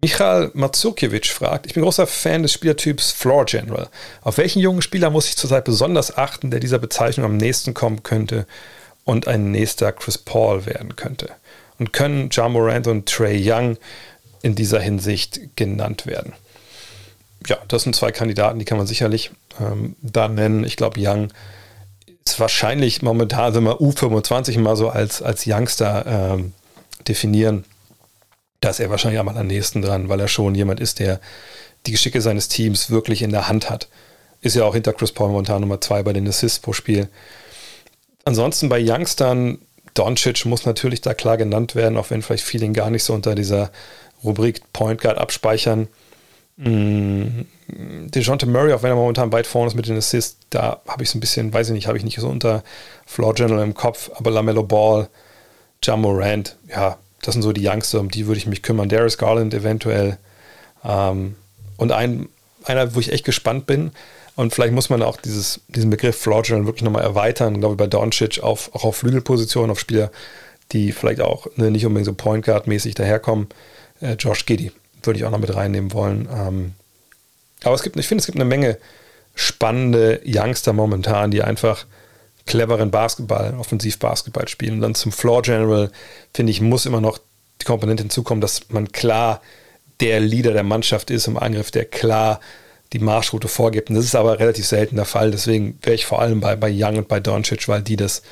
Michal 0.00 0.52
Matsukiewicz 0.54 1.26
fragt, 1.26 1.66
ich 1.66 1.74
bin 1.74 1.82
großer 1.82 2.06
Fan 2.06 2.42
des 2.42 2.52
Spielertyps 2.52 3.10
Floor 3.10 3.44
General. 3.46 3.88
Auf 4.22 4.38
welchen 4.38 4.60
jungen 4.60 4.80
Spieler 4.80 5.10
muss 5.10 5.28
ich 5.28 5.36
zurzeit 5.36 5.64
besonders 5.64 6.16
achten, 6.16 6.52
der 6.52 6.60
dieser 6.60 6.78
Bezeichnung 6.78 7.26
am 7.26 7.36
nächsten 7.36 7.74
kommen 7.74 8.04
könnte 8.04 8.46
und 9.02 9.26
ein 9.26 9.50
nächster 9.50 9.90
Chris 9.90 10.16
Paul 10.16 10.66
werden 10.66 10.94
könnte? 10.94 11.30
Und 11.80 11.92
können 11.92 12.28
Ja 12.30 12.48
Morant 12.48 12.86
und 12.86 13.08
Trey 13.08 13.40
Young 13.42 13.76
in 14.42 14.54
dieser 14.54 14.80
Hinsicht 14.80 15.56
genannt 15.56 16.06
werden? 16.06 16.32
Ja, 17.46 17.58
das 17.66 17.82
sind 17.82 17.96
zwei 17.96 18.12
Kandidaten, 18.12 18.60
die 18.60 18.64
kann 18.64 18.78
man 18.78 18.86
sicherlich 18.86 19.32
ähm, 19.60 19.96
da 20.00 20.28
nennen. 20.28 20.62
Ich 20.62 20.76
glaube, 20.76 21.00
Young 21.00 21.32
ist 22.24 22.38
wahrscheinlich 22.38 23.02
momentan, 23.02 23.54
wenn 23.54 23.64
wir 23.64 23.80
U25 23.80 24.60
mal 24.60 24.76
so 24.76 24.90
als, 24.90 25.22
als 25.22 25.44
Youngster 25.46 26.04
ähm, 26.06 26.52
definieren, 27.08 27.64
da 28.60 28.70
ist 28.70 28.80
er 28.80 28.90
wahrscheinlich 28.90 29.20
am 29.20 29.46
nächsten 29.46 29.82
dran, 29.82 30.08
weil 30.08 30.20
er 30.20 30.28
schon 30.28 30.54
jemand 30.54 30.80
ist, 30.80 30.98
der 30.98 31.20
die 31.86 31.92
Geschicke 31.92 32.20
seines 32.20 32.48
Teams 32.48 32.90
wirklich 32.90 33.22
in 33.22 33.30
der 33.30 33.48
Hand 33.48 33.70
hat. 33.70 33.88
Ist 34.40 34.56
ja 34.56 34.64
auch 34.64 34.74
hinter 34.74 34.92
Chris 34.92 35.12
Paul 35.12 35.30
momentan 35.30 35.60
Nummer 35.60 35.80
zwei 35.80 36.02
bei 36.02 36.12
den 36.12 36.28
Assists 36.28 36.58
pro 36.58 36.72
Spiel. 36.72 37.08
Ansonsten 38.24 38.68
bei 38.68 38.80
Youngstern, 38.80 39.58
Doncic 39.94 40.44
muss 40.44 40.66
natürlich 40.66 41.00
da 41.00 41.14
klar 41.14 41.36
genannt 41.36 41.74
werden, 41.74 41.96
auch 41.96 42.10
wenn 42.10 42.22
vielleicht 42.22 42.44
viele 42.44 42.66
ihn 42.66 42.74
gar 42.74 42.90
nicht 42.90 43.04
so 43.04 43.14
unter 43.14 43.34
dieser 43.34 43.70
Rubrik 44.22 44.72
Point 44.72 45.00
Guard 45.00 45.18
abspeichern. 45.18 45.88
Mm, 46.56 47.42
DeJounte 47.68 48.46
Murray, 48.46 48.72
auch 48.72 48.82
wenn 48.82 48.90
er 48.90 48.96
momentan 48.96 49.32
weit 49.32 49.46
vorne 49.46 49.68
ist 49.68 49.74
mit 49.74 49.88
den 49.88 49.96
Assists, 49.96 50.38
da 50.50 50.82
habe 50.86 51.04
ich 51.04 51.10
so 51.10 51.18
ein 51.18 51.20
bisschen, 51.20 51.52
weiß 51.52 51.68
ich 51.68 51.74
nicht, 51.74 51.86
habe 51.86 51.98
ich 51.98 52.04
nicht 52.04 52.18
so 52.18 52.28
unter 52.28 52.64
Floor 53.06 53.34
General 53.34 53.62
im 53.62 53.74
Kopf, 53.74 54.10
aber 54.14 54.30
LaMelo 54.30 54.62
Ball, 54.64 55.08
John 55.82 56.00
Morant, 56.00 56.56
ja, 56.68 56.98
das 57.22 57.34
sind 57.34 57.42
so 57.42 57.52
die 57.52 57.66
Youngster, 57.66 58.00
um 58.00 58.10
die 58.10 58.26
würde 58.26 58.38
ich 58.38 58.46
mich 58.46 58.62
kümmern. 58.62 58.88
Darius 58.88 59.18
Garland 59.18 59.54
eventuell. 59.54 60.18
Ähm, 60.84 61.36
und 61.76 61.92
ein, 61.92 62.28
einer, 62.64 62.94
wo 62.94 63.00
ich 63.00 63.12
echt 63.12 63.24
gespannt 63.24 63.66
bin. 63.66 63.92
Und 64.36 64.54
vielleicht 64.54 64.72
muss 64.72 64.88
man 64.88 65.02
auch 65.02 65.16
dieses, 65.16 65.60
diesen 65.68 65.90
Begriff 65.90 66.22
General 66.22 66.66
wirklich 66.66 66.84
nochmal 66.84 67.02
erweitern. 67.02 67.54
Ich 67.54 67.60
glaube, 67.60 67.76
bei 67.76 67.88
Doncic 67.88 68.40
auf, 68.40 68.74
auch 68.74 68.84
auf 68.84 68.96
Flügelpositionen, 68.98 69.70
auf 69.70 69.80
Spieler, 69.80 70.12
die 70.72 70.92
vielleicht 70.92 71.20
auch 71.20 71.48
ne, 71.56 71.70
nicht 71.70 71.86
unbedingt 71.86 72.06
so 72.06 72.12
Point 72.12 72.44
Guard-mäßig 72.44 72.94
daherkommen. 72.94 73.48
Äh, 74.00 74.12
Josh 74.14 74.46
Giddy 74.46 74.70
würde 75.02 75.18
ich 75.18 75.24
auch 75.24 75.30
noch 75.30 75.40
mit 75.40 75.54
reinnehmen 75.54 75.92
wollen. 75.92 76.28
Ähm, 76.32 76.74
aber 77.64 77.74
es 77.74 77.82
gibt, 77.82 77.96
ich 77.96 78.06
finde, 78.06 78.20
es 78.20 78.26
gibt 78.26 78.36
eine 78.36 78.44
Menge 78.44 78.78
spannende 79.34 80.20
Youngster 80.24 80.72
momentan, 80.72 81.30
die 81.30 81.42
einfach 81.42 81.86
cleveren 82.48 82.90
Basketball, 82.90 83.54
Offensivbasketball 83.58 84.48
spielen. 84.48 84.74
Und 84.74 84.80
dann 84.80 84.94
zum 84.94 85.12
Floor 85.12 85.42
General, 85.42 85.90
finde 86.34 86.50
ich, 86.50 86.60
muss 86.60 86.86
immer 86.86 87.00
noch 87.00 87.18
die 87.60 87.64
Komponente 87.64 88.02
hinzukommen, 88.02 88.40
dass 88.40 88.70
man 88.70 88.90
klar 88.90 89.40
der 90.00 90.20
Leader 90.20 90.52
der 90.52 90.62
Mannschaft 90.62 91.10
ist 91.10 91.28
im 91.28 91.36
Angriff, 91.36 91.70
der 91.70 91.84
klar 91.84 92.40
die 92.92 92.98
Marschroute 92.98 93.48
vorgibt. 93.48 93.90
Und 93.90 93.96
das 93.96 94.04
ist 94.04 94.14
aber 94.14 94.38
relativ 94.38 94.66
selten 94.66 94.96
der 94.96 95.04
Fall. 95.04 95.30
Deswegen 95.30 95.78
wäre 95.82 95.94
ich 95.94 96.06
vor 96.06 96.20
allem 96.20 96.40
bei, 96.40 96.56
bei 96.56 96.72
Young 96.72 96.96
und 96.96 97.08
bei 97.08 97.20
Doncic, 97.20 97.68
weil 97.68 97.82
die 97.82 97.96
das 97.96 98.22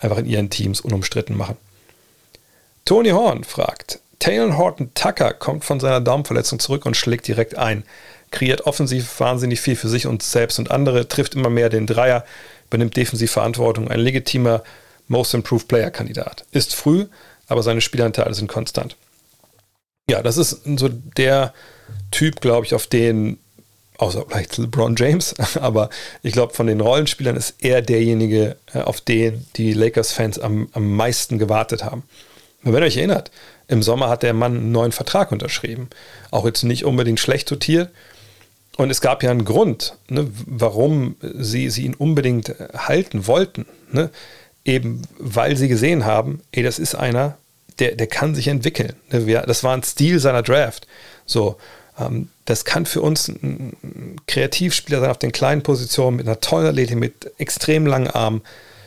einfach 0.00 0.18
in 0.18 0.26
ihren 0.26 0.50
Teams 0.50 0.80
unumstritten 0.80 1.36
machen. 1.36 1.56
Tony 2.84 3.10
Horn 3.10 3.44
fragt, 3.44 4.00
Taylor 4.18 4.58
Horton 4.58 4.90
Tucker 4.94 5.32
kommt 5.32 5.64
von 5.64 5.78
seiner 5.78 6.00
Daumenverletzung 6.00 6.58
zurück 6.58 6.86
und 6.86 6.96
schlägt 6.96 7.28
direkt 7.28 7.56
ein. 7.56 7.84
Kreiert 8.30 8.66
offensiv 8.66 9.20
wahnsinnig 9.20 9.60
viel 9.60 9.76
für 9.76 9.88
sich 9.88 10.06
und 10.06 10.22
selbst 10.22 10.58
und 10.58 10.70
andere, 10.70 11.06
trifft 11.06 11.34
immer 11.34 11.50
mehr 11.50 11.68
den 11.68 11.86
Dreier, 11.86 12.24
übernimmt 12.70 12.96
defensiv 12.96 13.32
Verantwortung, 13.32 13.88
ein 13.88 13.98
legitimer 13.98 14.62
Most 15.08 15.34
Improved 15.34 15.66
Player 15.66 15.90
Kandidat. 15.90 16.44
Ist 16.52 16.74
früh, 16.74 17.06
aber 17.48 17.64
seine 17.64 17.80
Spielanteile 17.80 18.32
sind 18.32 18.46
konstant. 18.46 18.96
Ja, 20.08 20.22
das 20.22 20.36
ist 20.36 20.62
so 20.76 20.88
der 20.88 21.52
Typ, 22.12 22.40
glaube 22.40 22.64
ich, 22.64 22.74
auf 22.74 22.86
den, 22.86 23.38
außer 23.98 24.24
vielleicht 24.28 24.56
LeBron 24.56 24.94
James, 24.96 25.34
aber 25.60 25.90
ich 26.22 26.32
glaube, 26.32 26.54
von 26.54 26.68
den 26.68 26.80
Rollenspielern 26.80 27.36
ist 27.36 27.56
er 27.58 27.82
derjenige, 27.82 28.56
äh, 28.72 28.78
auf 28.78 29.00
den 29.00 29.44
die 29.56 29.72
Lakers-Fans 29.72 30.38
am, 30.38 30.68
am 30.72 30.94
meisten 30.94 31.38
gewartet 31.38 31.82
haben. 31.82 32.04
wenn 32.62 32.74
ihr 32.74 32.86
euch 32.86 32.96
erinnert, 32.96 33.32
im 33.66 33.82
Sommer 33.82 34.08
hat 34.08 34.22
der 34.22 34.32
Mann 34.32 34.56
einen 34.56 34.72
neuen 34.72 34.92
Vertrag 34.92 35.32
unterschrieben. 35.32 35.90
Auch 36.30 36.44
jetzt 36.44 36.62
nicht 36.62 36.84
unbedingt 36.84 37.18
schlecht 37.18 37.50
dotiert, 37.50 37.90
und 38.80 38.90
es 38.90 39.00
gab 39.00 39.22
ja 39.22 39.30
einen 39.30 39.44
Grund, 39.44 39.94
ne, 40.08 40.30
warum 40.46 41.16
sie, 41.20 41.70
sie 41.70 41.84
ihn 41.84 41.94
unbedingt 41.94 42.54
halten 42.74 43.26
wollten. 43.26 43.66
Ne? 43.92 44.10
Eben 44.64 45.02
weil 45.18 45.56
sie 45.56 45.68
gesehen 45.68 46.04
haben, 46.04 46.40
ey, 46.52 46.62
das 46.62 46.78
ist 46.78 46.94
einer, 46.94 47.36
der, 47.78 47.94
der 47.96 48.06
kann 48.06 48.34
sich 48.34 48.48
entwickeln. 48.48 48.94
Ne? 49.10 49.42
Das 49.46 49.64
war 49.64 49.76
ein 49.76 49.82
Stil 49.82 50.18
seiner 50.18 50.42
Draft. 50.42 50.86
So, 51.26 51.56
ähm, 51.98 52.28
das 52.44 52.64
kann 52.64 52.86
für 52.86 53.02
uns 53.02 53.28
ein 53.28 54.16
Kreativspieler 54.26 55.00
sein 55.00 55.10
auf 55.10 55.18
den 55.18 55.32
kleinen 55.32 55.62
Positionen 55.62 56.16
mit 56.16 56.26
einer 56.26 56.40
tollen 56.40 56.66
Athletik, 56.66 56.96
mit 56.96 57.32
extrem 57.38 57.86
langen 57.86 58.08
Armen. 58.08 58.42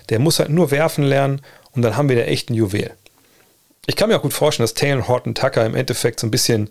Der 0.10 0.20
muss 0.20 0.40
halt 0.40 0.50
nur 0.50 0.72
werfen 0.72 1.04
lernen 1.04 1.42
und 1.72 1.82
dann 1.82 1.98
haben 1.98 2.10
wir 2.10 2.16
da 2.16 2.24
echt 2.24 2.50
ein 2.50 2.56
Juwel. 2.56 2.92
Ich 3.86 3.96
kann 3.96 4.10
mir 4.10 4.18
auch 4.18 4.22
gut 4.22 4.34
vorstellen, 4.34 4.64
dass 4.64 4.74
Taylor 4.74 5.08
Horton 5.08 5.36
Tucker 5.36 5.66
im 5.66 5.76
Endeffekt 5.76 6.20
so 6.20 6.28
ein 6.28 6.32
bisschen 6.32 6.70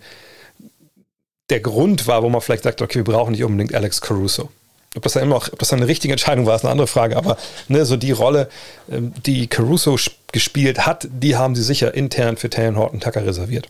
der 1.50 1.60
Grund 1.60 2.06
war, 2.06 2.22
wo 2.22 2.28
man 2.28 2.40
vielleicht 2.40 2.64
sagt, 2.64 2.82
okay, 2.82 2.96
wir 2.96 3.04
brauchen 3.04 3.32
nicht 3.32 3.44
unbedingt 3.44 3.74
Alex 3.74 4.00
Caruso. 4.00 4.50
Ob 4.94 5.02
das 5.02 5.14
dann 5.14 5.22
immer 5.22 5.36
noch, 5.36 5.52
ob 5.52 5.58
das 5.58 5.68
dann 5.68 5.78
eine 5.78 5.88
richtige 5.88 6.12
Entscheidung 6.12 6.44
war, 6.44 6.54
ist 6.54 6.64
eine 6.64 6.70
andere 6.70 6.86
Frage. 6.86 7.16
Aber 7.16 7.38
ne, 7.68 7.84
so 7.84 7.96
die 7.96 8.12
Rolle, 8.12 8.48
ähm, 8.90 9.12
die 9.24 9.46
Caruso 9.46 9.96
gespielt 10.32 10.86
hat, 10.86 11.08
die 11.10 11.36
haben 11.36 11.54
sie 11.54 11.62
sicher 11.62 11.94
intern 11.94 12.36
für 12.36 12.50
Taylor 12.50 12.76
Horton 12.76 13.00
Tucker 13.00 13.24
reserviert. 13.24 13.68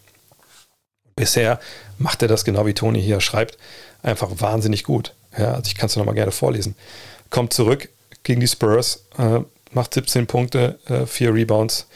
Bisher 1.15 1.61
macht 1.99 2.23
er 2.23 2.29
das 2.29 2.45
genau 2.45 2.67
wie 2.67 2.75
Tony 2.75 3.01
hier 3.01 3.21
schreibt, 3.21 3.59
einfach 4.03 4.31
wahnsinnig 4.41 4.83
gut. 4.83 5.15
Ja, 5.37 5.55
also 5.55 5.63
ich 5.67 5.75
kann 5.75 5.87
es 5.87 5.97
nochmal 5.97 6.15
gerne 6.15 6.33
vorlesen. 6.33 6.75
Kommt 7.31 7.53
zurück 7.53 7.89
gegen 8.23 8.41
die 8.41 8.49
Spurs, 8.49 9.05
äh, 9.19 9.41
macht 9.73 9.95
17 9.95 10.27
Punkte, 10.27 10.79
äh, 10.89 11.07
4 11.07 11.35
Rebounds, 11.35 11.87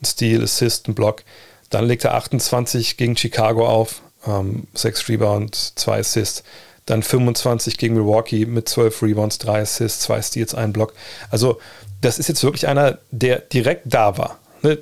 ein 0.00 0.04
Steal, 0.04 0.42
Assist, 0.42 0.88
ein 0.88 0.94
Block. 0.94 1.22
Dann 1.70 1.86
legt 1.86 2.04
er 2.04 2.14
28 2.14 2.96
gegen 2.96 3.16
Chicago 3.16 3.66
auf, 3.66 4.02
ähm, 4.26 4.66
6 4.74 5.08
Rebounds, 5.08 5.72
2 5.76 5.98
Assists. 5.98 6.42
Dann 6.86 7.02
25 7.02 7.78
gegen 7.78 7.94
Milwaukee 7.94 8.46
mit 8.46 8.68
12 8.68 9.02
Rebounds, 9.02 9.38
3 9.38 9.62
Assists, 9.62 10.00
2 10.04 10.22
Steals, 10.22 10.54
1 10.54 10.72
Block. 10.72 10.94
Also, 11.30 11.58
das 12.00 12.18
ist 12.18 12.28
jetzt 12.28 12.44
wirklich 12.44 12.68
einer, 12.68 12.98
der 13.10 13.40
direkt 13.40 13.82
da 13.86 14.18
war. 14.18 14.38
Ne? 14.62 14.78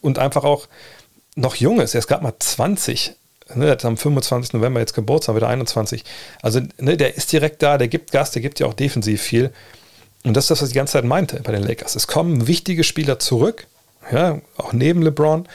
Und 0.00 0.18
einfach 0.18 0.44
auch 0.44 0.68
noch 1.34 1.56
jung 1.56 1.80
ist. 1.80 1.94
Er 1.94 1.98
ist 1.98 2.06
gerade 2.06 2.22
mal 2.22 2.34
20. 2.38 3.14
Ne? 3.54 3.66
Er 3.66 3.72
hat 3.72 3.84
am 3.84 3.96
25. 3.96 4.52
November 4.52 4.80
jetzt 4.80 4.94
Geburtstag, 4.94 5.34
wieder 5.34 5.48
21. 5.48 6.04
Also, 6.42 6.60
ne, 6.78 6.96
der 6.96 7.16
ist 7.16 7.32
direkt 7.32 7.62
da, 7.62 7.78
der 7.78 7.88
gibt 7.88 8.12
Gas, 8.12 8.30
der 8.30 8.42
gibt 8.42 8.60
ja 8.60 8.66
auch 8.66 8.74
defensiv 8.74 9.20
viel. 9.22 9.52
Und 10.24 10.36
das 10.36 10.44
ist 10.44 10.50
das, 10.50 10.62
was 10.62 10.68
ich 10.68 10.74
die 10.74 10.78
ganze 10.78 10.92
Zeit 10.92 11.04
meinte 11.04 11.40
bei 11.42 11.52
den 11.52 11.62
Lakers. 11.62 11.96
Es 11.96 12.06
kommen 12.06 12.46
wichtige 12.46 12.84
Spieler 12.84 13.18
zurück, 13.18 13.66
ja, 14.12 14.40
auch 14.56 14.72
neben 14.72 15.02
LeBron. 15.02 15.48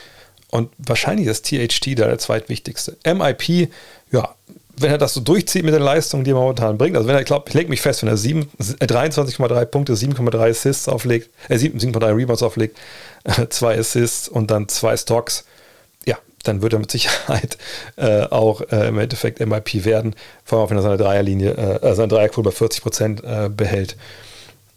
Und 0.49 0.69
wahrscheinlich 0.77 1.27
ist 1.27 1.45
THT 1.45 1.99
da 1.99 2.07
der 2.07 2.19
zweitwichtigste. 2.19 2.97
MIP, 3.05 3.69
ja, 4.11 4.35
wenn 4.79 4.91
er 4.91 4.97
das 4.97 5.13
so 5.13 5.21
durchzieht 5.21 5.63
mit 5.63 5.73
den 5.73 5.81
Leistungen, 5.81 6.23
die 6.23 6.31
er 6.31 6.35
momentan 6.35 6.77
bringt, 6.77 6.95
also 6.95 7.07
wenn 7.07 7.15
er, 7.15 7.21
ich 7.21 7.27
glaube, 7.27 7.45
ich 7.47 7.53
lege 7.53 7.69
mich 7.69 7.81
fest, 7.81 8.03
wenn 8.03 8.09
er 8.09 8.15
23,3 8.15 9.61
äh, 9.61 9.65
Punkte, 9.65 9.93
7,3 9.93 10.49
Assists 10.49 10.87
auflegt, 10.87 11.29
äh, 11.49 11.55
7,3 11.55 12.15
Rebounds 12.15 12.43
auflegt, 12.43 12.77
äh, 13.23 13.47
zwei 13.49 13.77
Assists 13.77 14.29
und 14.29 14.51
dann 14.51 14.69
zwei 14.69 14.95
Stocks, 14.95 15.45
ja, 16.05 16.17
dann 16.43 16.61
wird 16.61 16.73
er 16.73 16.79
mit 16.79 16.91
Sicherheit 16.91 17.57
äh, 17.97 18.23
auch 18.23 18.61
äh, 18.71 18.87
im 18.87 18.99
Endeffekt 18.99 19.39
MIP 19.39 19.83
werden, 19.83 20.15
vor 20.45 20.59
allem 20.59 20.69
wenn 20.69 20.77
er 20.77 20.83
seine 20.83 20.97
Dreierlinie, 20.97 21.51
äh, 21.81 21.95
seine 21.95 22.09
Dreierquote 22.09 22.49
bei 22.49 22.55
40 22.55 22.81
Prozent 22.81 23.23
äh, 23.23 23.49
behält. 23.49 23.97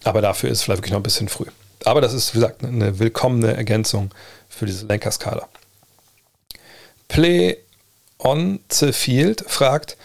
Aber 0.05 0.23
dafür 0.23 0.51
ist 0.51 0.59
es 0.59 0.65
vielleicht 0.65 0.79
wirklich 0.79 0.93
noch 0.93 1.01
ein 1.01 1.05
bisschen 1.05 1.29
früh. 1.29 1.45
Aber 1.85 2.01
das 2.01 2.15
ist, 2.15 2.35
wie 2.35 2.39
gesagt, 2.39 2.65
eine 2.65 2.99
willkommene 2.99 3.55
Ergänzung 3.55 4.11
für 4.49 4.65
diese 4.65 4.87
Lenkerskala. 4.87 5.47
Play 7.11 7.57
on 8.19 8.61
the 8.71 8.93
Field 8.93 9.45
fragt, 9.49 9.97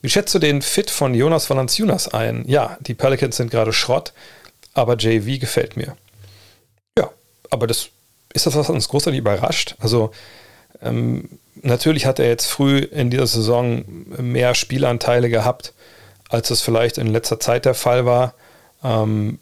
wie 0.00 0.08
schätzt 0.08 0.34
du 0.34 0.38
den 0.38 0.62
Fit 0.62 0.90
von 0.90 1.14
Jonas 1.14 1.50
Valanciunas 1.50 2.08
ein? 2.08 2.44
Ja, 2.46 2.78
die 2.80 2.94
Pelicans 2.94 3.36
sind 3.36 3.50
gerade 3.50 3.72
Schrott, 3.72 4.14
aber 4.72 4.96
JV 4.96 5.38
gefällt 5.38 5.76
mir. 5.76 5.94
Ja, 6.98 7.10
aber 7.50 7.66
das 7.66 7.90
ist 8.32 8.46
das, 8.46 8.56
was 8.56 8.70
uns 8.70 8.88
großartig 8.88 9.18
überrascht. 9.18 9.76
Also 9.78 10.10
ähm, 10.82 11.28
natürlich 11.60 12.06
hat 12.06 12.18
er 12.18 12.28
jetzt 12.28 12.46
früh 12.46 12.78
in 12.78 13.10
dieser 13.10 13.26
Saison 13.26 13.84
mehr 14.16 14.54
Spielanteile 14.54 15.28
gehabt, 15.28 15.74
als 16.30 16.50
es 16.50 16.62
vielleicht 16.62 16.96
in 16.96 17.08
letzter 17.08 17.40
Zeit 17.40 17.66
der 17.66 17.74
Fall 17.74 18.06
war. 18.06 18.32
Ähm, 18.82 19.38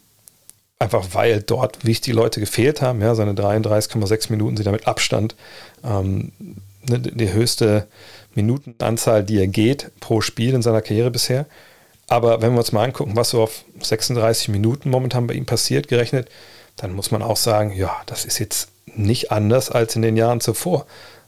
einfach 0.77 1.07
weil 1.13 1.41
dort 1.41 1.85
wichtige 1.85 2.17
Leute 2.17 2.41
gefehlt 2.41 2.81
haben. 2.81 3.01
Ja, 3.01 3.15
seine 3.15 3.33
33,6 3.33 4.29
Minuten 4.29 4.57
sind 4.57 4.65
damit 4.65 4.87
Abstand 4.87 5.35
ähm, 5.85 6.33
ne, 6.89 6.99
die 6.99 7.31
höchste 7.31 7.87
Minutenanzahl, 8.35 9.23
die 9.23 9.39
er 9.39 9.47
geht 9.47 9.91
pro 9.99 10.21
Spiel 10.21 10.53
in 10.53 10.61
seiner 10.61 10.81
Karriere 10.81 11.11
bisher. 11.11 11.45
Aber 12.07 12.41
wenn 12.41 12.53
wir 12.53 12.59
uns 12.59 12.71
mal 12.71 12.83
angucken, 12.83 13.15
was 13.15 13.29
so 13.29 13.41
auf 13.41 13.63
36 13.81 14.49
Minuten 14.49 14.89
momentan 14.89 15.27
bei 15.27 15.33
ihm 15.33 15.45
passiert, 15.45 15.87
gerechnet, 15.87 16.29
dann 16.75 16.93
muss 16.93 17.11
man 17.11 17.21
auch 17.21 17.37
sagen, 17.37 17.73
ja, 17.73 18.01
das 18.05 18.25
ist 18.25 18.39
jetzt 18.39 18.69
nicht 18.85 19.31
anders 19.31 19.69
als 19.69 19.95
in 19.95 20.01
den 20.01 20.17
Jahren 20.17 20.41
zuvor. 20.41 20.85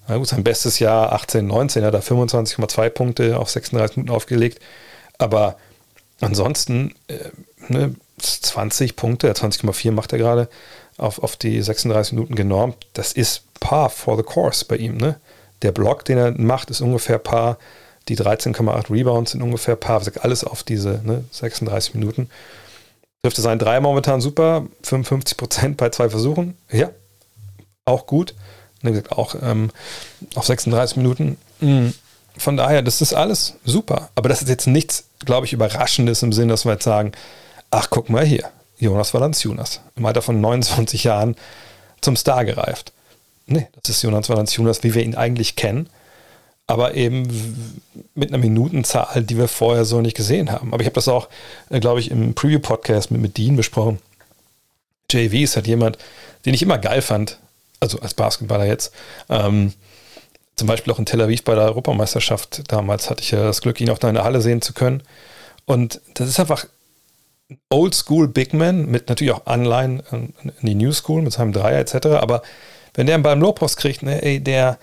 Na 0.08 0.18
gut, 0.18 0.28
sein 0.28 0.44
bestes 0.44 0.80
Jahr 0.80 1.13
18, 1.13 1.48
19, 1.48 1.84
er 1.84 1.88
hat 1.88 1.94
da 1.94 2.00
25,2 2.00 2.89
Punkte 2.89 3.39
auf 3.39 3.50
36 3.50 3.98
Minuten 3.98 4.15
aufgelegt. 4.15 4.60
Aber 5.18 5.58
ansonsten 6.20 6.94
äh, 7.08 7.30
ne, 7.70 7.96
20 8.20 8.96
Punkte, 8.96 9.32
20,4 9.32 9.91
macht 9.91 10.13
er 10.13 10.20
gerade 10.20 10.50
auf, 10.98 11.20
auf 11.20 11.36
die 11.36 11.62
36 11.62 12.13
Minuten 12.13 12.36
genormt. 12.36 12.88
Das 12.94 13.13
ist 13.13 13.44
par 13.60 13.89
for 13.89 14.18
the 14.18 14.24
course 14.24 14.65
bei 14.65 14.78
ihm. 14.78 14.98
Ne? 14.98 15.20
Der 15.62 15.72
Block, 15.72 16.06
den 16.06 16.18
er 16.18 16.32
macht, 16.32 16.70
ist 16.70 16.82
ungefähr 16.82 17.18
par. 17.18 17.58
Die 18.08 18.18
13,8 18.18 18.91
Rebounds 18.91 19.32
sind 19.32 19.41
ungefähr 19.41 19.76
par. 19.76 20.02
Alles 20.22 20.44
auf 20.44 20.63
diese 20.63 21.02
ne, 21.04 21.24
36 21.32 21.96
Minuten. 21.96 22.30
Dürfte 23.26 23.41
sein 23.41 23.58
Drei 23.58 23.80
momentan 23.80 24.22
super. 24.22 24.65
55 24.84 25.38
Prozent 25.38 25.78
bei 25.78 25.89
zwei 25.89 26.10
Versuchen. 26.10 26.56
Ja, 26.72 26.89
auch 27.86 28.06
gut. 28.06 28.36
Wie 28.82 28.91
gesagt, 28.91 29.12
auch 29.12 29.36
ähm, 29.41 29.72
auf 30.36 30.46
36 30.46 30.98
Minuten. 30.98 31.38
Mhm. 31.60 31.94
Von 32.38 32.58
daher, 32.58 32.82
das 32.82 33.02
ist 33.02 33.13
alles 33.13 33.56
super. 33.63 34.10
Aber 34.15 34.30
das 34.30 34.41
ist 34.41 34.50
jetzt 34.50 34.68
nichts, 34.68 35.06
glaube 35.26 35.46
ich, 35.46 35.54
Überraschendes 35.54 36.22
im 36.22 36.34
Sinn, 36.34 36.50
dass 36.50 36.65
wir 36.65 36.74
jetzt 36.74 36.84
sagen, 36.84 37.13
ach, 37.72 37.88
guck 37.89 38.10
mal 38.10 38.26
hier, 38.26 38.50
Jonas 38.78 39.13
Valanciunas, 39.13 39.82
im 39.96 40.06
Alter 40.06 40.22
von 40.22 40.41
29 40.41 41.06
Jahren 41.06 41.36
zum 42.02 42.15
Star 42.15 42.46
gereift. 42.46 42.91
Nee, 43.47 43.67
das 43.84 43.97
ist 43.97 44.01
Jonas 44.01 44.29
Valanciunas, 44.29 44.84
wie 44.84 44.93
wir 44.93 45.03
ihn 45.03 45.15
eigentlich 45.15 45.55
kennen, 45.55 45.89
aber 46.67 46.95
eben 46.95 47.77
mit 48.15 48.29
einer 48.29 48.39
Minutenzahl, 48.39 49.23
die 49.23 49.38
wir 49.38 49.47
vorher 49.47 49.86
so 49.86 50.01
nicht 50.01 50.17
gesehen 50.17 50.51
haben. 50.51 50.73
Aber 50.73 50.81
ich 50.81 50.88
habe 50.88 50.95
das 50.95 51.08
auch, 51.08 51.29
äh, 51.69 51.79
glaube 51.79 51.99
ich, 51.99 52.10
im 52.10 52.34
Preview-Podcast 52.34 53.12
mit, 53.12 53.21
mit 53.21 53.38
Dean 53.38 53.55
besprochen. 53.55 53.99
JV 55.12 55.36
ist 55.36 55.55
halt 55.55 55.67
jemand, 55.67 55.97
den 56.45 56.53
ich 56.55 56.63
immer 56.63 56.79
geil 56.79 57.01
fand, 57.01 57.38
also 57.79 57.99
als 57.99 58.15
Basketballer 58.15 58.65
jetzt. 58.65 58.91
Ähm, 59.29 59.73
zum 60.55 60.67
Beispiel 60.67 60.91
auch 60.93 60.99
in 60.99 61.05
Tel 61.05 61.21
Aviv 61.21 61.43
bei 61.43 61.53
der 61.53 61.65
Europameisterschaft 61.65 62.71
damals 62.71 63.10
hatte 63.10 63.21
ich 63.21 63.31
ja 63.31 63.43
das 63.43 63.62
Glück, 63.62 63.79
ihn 63.81 63.89
auch 63.89 63.97
da 63.97 64.10
in 64.10 64.15
der 64.15 64.23
Halle 64.23 64.41
sehen 64.41 64.62
zu 64.62 64.73
können. 64.73 65.03
Und 65.65 66.01
das 66.13 66.29
ist 66.29 66.39
einfach 66.39 66.65
Oldschool 67.69 68.27
Big 68.27 68.53
Man 68.53 68.86
mit 68.86 69.10
natürlich 69.10 69.34
auch 69.34 69.45
Anleihen 69.45 70.01
in 70.12 70.34
die 70.62 70.75
New 70.75 70.91
School 70.93 71.21
mit 71.21 71.34
seinem 71.34 71.53
Dreier 71.53 71.79
etc. 71.79 72.08
Aber 72.08 72.41
wenn 72.95 73.05
der 73.05 73.15
einen 73.15 73.23
Ball 73.23 73.34
im 73.34 73.41
Lowpost 73.41 73.77
kriegt, 73.77 74.03
ne, 74.03 74.21
ey, 74.21 74.39
der, 74.39 74.77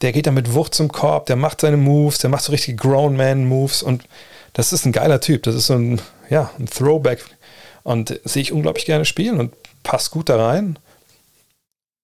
der 0.00 0.12
geht 0.12 0.26
dann 0.26 0.34
mit 0.34 0.54
Wucht 0.54 0.74
zum 0.74 0.90
Korb, 0.90 1.26
der 1.26 1.36
macht 1.36 1.60
seine 1.60 1.76
Moves, 1.76 2.18
der 2.18 2.30
macht 2.30 2.44
so 2.44 2.52
richtige 2.52 2.76
Grown 2.76 3.16
Man 3.16 3.46
Moves 3.46 3.82
und 3.82 4.04
das 4.52 4.72
ist 4.72 4.84
ein 4.84 4.92
geiler 4.92 5.20
Typ. 5.20 5.44
Das 5.44 5.54
ist 5.54 5.66
so 5.66 5.74
ein, 5.74 6.00
ja, 6.28 6.50
ein 6.58 6.66
Throwback 6.66 7.24
und 7.82 8.20
sehe 8.24 8.42
ich 8.42 8.52
unglaublich 8.52 8.84
gerne 8.84 9.04
spielen 9.04 9.38
und 9.38 9.54
passt 9.82 10.10
gut 10.10 10.28
da 10.28 10.44
rein. 10.44 10.78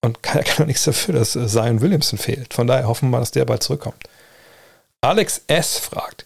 Und 0.00 0.18
er 0.22 0.44
kann 0.44 0.64
auch 0.64 0.66
nichts 0.66 0.84
dafür, 0.84 1.14
dass 1.14 1.32
Zion 1.32 1.80
Williamson 1.80 2.18
fehlt. 2.18 2.54
Von 2.54 2.66
daher 2.66 2.86
hoffen 2.86 3.06
wir 3.06 3.12
mal, 3.12 3.20
dass 3.20 3.32
der 3.32 3.44
bald 3.44 3.62
zurückkommt. 3.62 4.02
Alex 5.00 5.42
S. 5.46 5.78
fragt, 5.78 6.24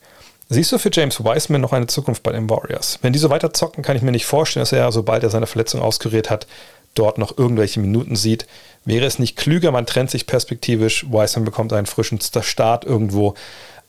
Siehst 0.49 0.71
du 0.71 0.77
für 0.77 0.91
James 0.93 1.19
Wiseman 1.25 1.63
noch 1.63 1.73
eine 1.73 1.87
Zukunft 1.87 2.23
bei 2.23 2.31
den 2.31 2.51
Warriors? 2.51 2.99
Wenn 3.01 3.15
die 3.15 3.19
so 3.19 3.31
weiter 3.31 3.55
zocken, 3.55 3.83
kann 3.83 3.97
ich 3.97 4.03
mir 4.03 4.11
nicht 4.11 4.27
vorstellen, 4.27 4.61
dass 4.61 4.73
er, 4.73 4.93
sobald 4.93 5.23
er 5.23 5.31
seine 5.31 5.47
Verletzung 5.47 5.81
auskuriert 5.81 6.29
hat, 6.29 6.47
dort 6.95 7.19
noch 7.19 7.37
irgendwelche 7.37 7.81
Minuten 7.81 8.17
sieht. 8.17 8.47
Wäre 8.85 9.07
es 9.07 9.19
nicht 9.19 9.37
klüger, 9.37 9.71
man 9.71 9.87
trennt 9.87 10.11
sich 10.11 10.27
perspektivisch, 10.27 11.07
Wiseman 11.11 11.45
bekommt 11.45 11.73
einen 11.73 11.87
frischen 11.87 12.21
Start 12.21 12.85
irgendwo 12.85 13.35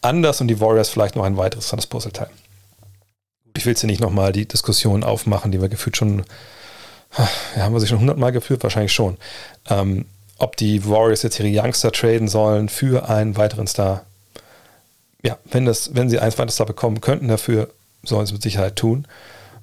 anders 0.01 0.41
und 0.41 0.47
die 0.47 0.59
Warriors 0.59 0.89
vielleicht 0.89 1.15
noch 1.15 1.23
ein 1.23 1.37
weiteres 1.37 1.71
an 1.73 1.77
das 1.77 1.87
Puzzleteil. 1.87 2.29
Ich 3.55 3.65
will 3.65 3.71
jetzt 3.71 3.81
hier 3.81 3.89
nicht 3.89 4.01
nochmal 4.01 4.31
die 4.31 4.47
Diskussion 4.47 5.03
aufmachen, 5.03 5.51
die 5.51 5.61
wir 5.61 5.69
gefühlt 5.69 5.97
schon, 5.97 6.23
ja, 7.55 7.63
haben 7.63 7.73
wir 7.73 7.79
sie 7.79 7.87
schon 7.87 7.99
hundertmal 7.99 8.31
geführt, 8.31 8.63
wahrscheinlich 8.63 8.93
schon. 8.93 9.17
Ähm, 9.69 10.05
ob 10.37 10.57
die 10.57 10.87
Warriors 10.87 11.23
jetzt 11.23 11.39
ihre 11.39 11.63
Youngster 11.63 11.91
traden 11.91 12.27
sollen 12.27 12.69
für 12.69 13.09
einen 13.09 13.37
weiteren 13.37 13.67
Star, 13.67 14.05
ja, 15.23 15.37
wenn, 15.51 15.65
das, 15.65 15.95
wenn 15.95 16.09
sie 16.09 16.19
eins 16.19 16.37
weiteres 16.37 16.57
da 16.57 16.65
bekommen 16.65 16.99
könnten, 16.99 17.27
dafür 17.27 17.69
sollen 18.03 18.25
sie 18.25 18.31
es 18.31 18.33
mit 18.33 18.43
Sicherheit 18.43 18.75
tun. 18.75 19.07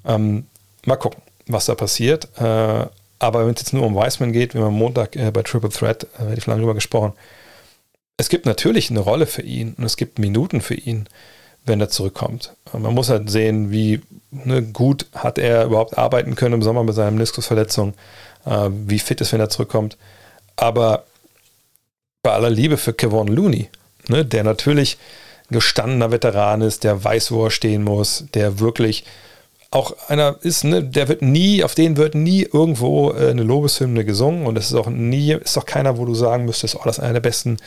Ähm, 0.07 0.47
mal 0.87 0.97
gucken, 0.97 1.21
was 1.47 1.67
da 1.67 1.75
passiert. 1.75 2.29
Äh, 2.41 2.87
aber 3.21 3.47
wenn 3.47 3.55
es 3.55 3.61
jetzt 3.61 3.73
nur 3.73 3.87
um 3.87 3.95
Wiseman 3.95 4.33
geht, 4.33 4.55
wie 4.55 4.59
man 4.59 4.69
am 4.69 4.79
Montag 4.79 5.15
äh, 5.15 5.31
bei 5.31 5.43
Triple 5.43 5.71
Threat, 5.71 6.07
äh, 6.19 6.35
ich 6.37 6.47
lange 6.47 6.61
drüber 6.61 6.75
gesprochen, 6.75 7.13
es 8.17 8.29
gibt 8.29 8.47
natürlich 8.47 8.91
eine 8.91 9.01
Rolle 9.01 9.27
für 9.27 9.43
ihn 9.43 9.75
und 9.79 9.85
es 9.85 9.97
gibt 9.97 10.19
Minuten 10.19 10.61
für 10.61 10.75
ihn, 10.75 11.09
wenn 11.65 11.81
er 11.81 11.91
zurückkommt. 11.91 12.55
Man 12.73 12.95
muss 12.95 13.11
halt 13.11 13.31
sehen, 13.31 13.71
wie 13.71 14.01
ne, 14.31 14.63
gut 14.63 15.07
hat 15.15 15.39
er 15.39 15.67
überhaupt 15.67 15.99
arbeiten 15.99 16.35
können 16.35 16.55
im 16.55 16.63
Sommer 16.63 16.83
mit 16.83 16.95
seiner 16.95 17.11
Meniskusverletzung, 17.11 17.95
äh, 18.47 18.71
wie 18.71 18.99
fit 18.99 19.21
ist, 19.21 19.33
wenn 19.33 19.41
er 19.41 19.51
zurückkommt. 19.51 19.97
Aber 20.57 21.05
bei 22.23 22.33
aller 22.33 22.51
Liebe 22.51 22.77
für 22.77 22.95
Kevon 22.95 23.29
Looney, 23.29 23.69
ne, 24.09 24.25
der 24.25 24.45
natürlich 24.45 24.99
gestandener 25.51 26.11
Veteran 26.11 26.63
ist, 26.63 26.85
der 26.85 27.03
weiß, 27.03 27.33
wo 27.33 27.45
er 27.47 27.51
stehen 27.51 27.83
muss, 27.83 28.25
der 28.35 28.61
wirklich 28.61 29.05
auch 29.71 29.95
einer 30.09 30.37
ist, 30.43 30.65
ne, 30.65 30.83
der 30.83 31.09
wird 31.09 31.23
nie, 31.23 31.63
auf 31.63 31.75
den 31.75 31.97
wird 31.97 32.15
nie 32.15 32.43
irgendwo 32.43 33.13
äh, 33.13 33.31
eine 33.31 33.45
Lobeshymne 33.45 34.05
gesungen 34.05 34.47
und 34.47 34.59
es 34.59 34.67
ist 34.67 34.75
auch 34.75 34.89
nie, 34.89 35.33
ist 35.35 35.57
doch 35.57 35.67
keiner, 35.67 35.97
wo 35.97 36.05
du 36.05 36.15
sagen 36.15 36.45
müsstest, 36.45 36.77
oh, 36.77 36.83
das 36.85 36.99
ist 36.99 37.05
einer 37.05 37.15
der 37.15 37.21
besten 37.21 37.59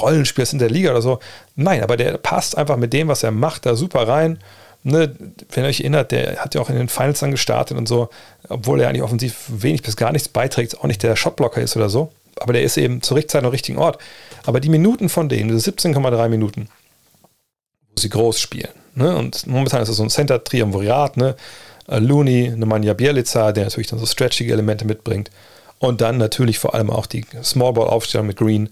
Rollenspieler 0.00 0.52
in 0.52 0.58
der 0.58 0.70
Liga 0.70 0.90
oder 0.90 1.02
so. 1.02 1.18
Nein, 1.56 1.82
aber 1.82 1.96
der 1.96 2.16
passt 2.18 2.56
einfach 2.58 2.76
mit 2.76 2.92
dem, 2.92 3.08
was 3.08 3.22
er 3.22 3.30
macht, 3.30 3.66
da 3.66 3.74
super 3.74 4.06
rein. 4.06 4.38
Ne, 4.82 5.14
wenn 5.52 5.64
ihr 5.64 5.68
euch 5.68 5.80
erinnert, 5.80 6.12
der 6.12 6.38
hat 6.38 6.54
ja 6.54 6.60
auch 6.60 6.70
in 6.70 6.76
den 6.76 6.88
Finals 6.88 7.20
dann 7.20 7.30
gestartet 7.30 7.76
und 7.76 7.88
so, 7.88 8.08
obwohl 8.48 8.80
er 8.80 8.88
eigentlich 8.88 9.02
offensiv 9.02 9.44
wenig 9.48 9.82
bis 9.82 9.96
gar 9.96 10.12
nichts 10.12 10.28
beiträgt, 10.28 10.78
auch 10.78 10.84
nicht 10.84 11.02
der 11.02 11.16
Shotblocker 11.16 11.60
ist 11.60 11.76
oder 11.76 11.90
so. 11.90 12.12
Aber 12.38 12.52
der 12.52 12.62
ist 12.62 12.76
eben 12.78 13.02
zur 13.02 13.16
richtigen 13.16 13.32
Zeit 13.32 13.44
am 13.44 13.50
richtigen 13.50 13.78
Ort. 13.78 13.98
Aber 14.44 14.60
die 14.60 14.70
Minuten 14.70 15.08
von 15.08 15.28
denen, 15.28 15.50
diese 15.50 15.70
17,3 15.70 16.28
Minuten, 16.28 16.68
sie 17.96 18.08
groß 18.08 18.40
spielen. 18.40 18.79
Ne? 18.94 19.16
Und 19.16 19.46
momentan 19.46 19.82
ist 19.82 19.88
es 19.88 19.96
so 19.96 20.02
ein 20.02 20.10
Center-Triumvirat, 20.10 21.16
ne? 21.16 21.36
Äh, 21.88 21.98
Looney, 21.98 22.52
Nemanja 22.56 22.94
Bielica, 22.94 23.52
der 23.52 23.64
natürlich 23.64 23.88
dann 23.88 23.98
so 23.98 24.06
stretchige 24.06 24.52
Elemente 24.52 24.84
mitbringt. 24.84 25.30
Und 25.78 26.00
dann 26.00 26.18
natürlich 26.18 26.58
vor 26.58 26.74
allem 26.74 26.90
auch 26.90 27.06
die 27.06 27.24
Smallball-Aufstellung 27.42 28.26
mit 28.26 28.36
Green. 28.36 28.68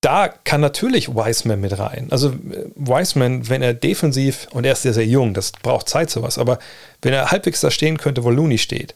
Da 0.00 0.28
kann 0.28 0.60
natürlich 0.60 1.14
Wiseman 1.14 1.60
mit 1.60 1.78
rein. 1.78 2.08
Also 2.10 2.30
äh, 2.30 2.66
Wiseman, 2.74 3.48
wenn 3.48 3.62
er 3.62 3.74
defensiv, 3.74 4.48
und 4.52 4.64
er 4.64 4.72
ist 4.72 4.82
sehr, 4.82 4.94
sehr 4.94 5.06
jung, 5.06 5.34
das 5.34 5.52
braucht 5.52 5.88
Zeit 5.88 6.10
sowas, 6.10 6.38
aber 6.38 6.58
wenn 7.02 7.12
er 7.12 7.30
halbwegs 7.30 7.60
da 7.60 7.70
stehen 7.70 7.96
könnte, 7.96 8.24
wo 8.24 8.30
Looney 8.30 8.58
steht, 8.58 8.94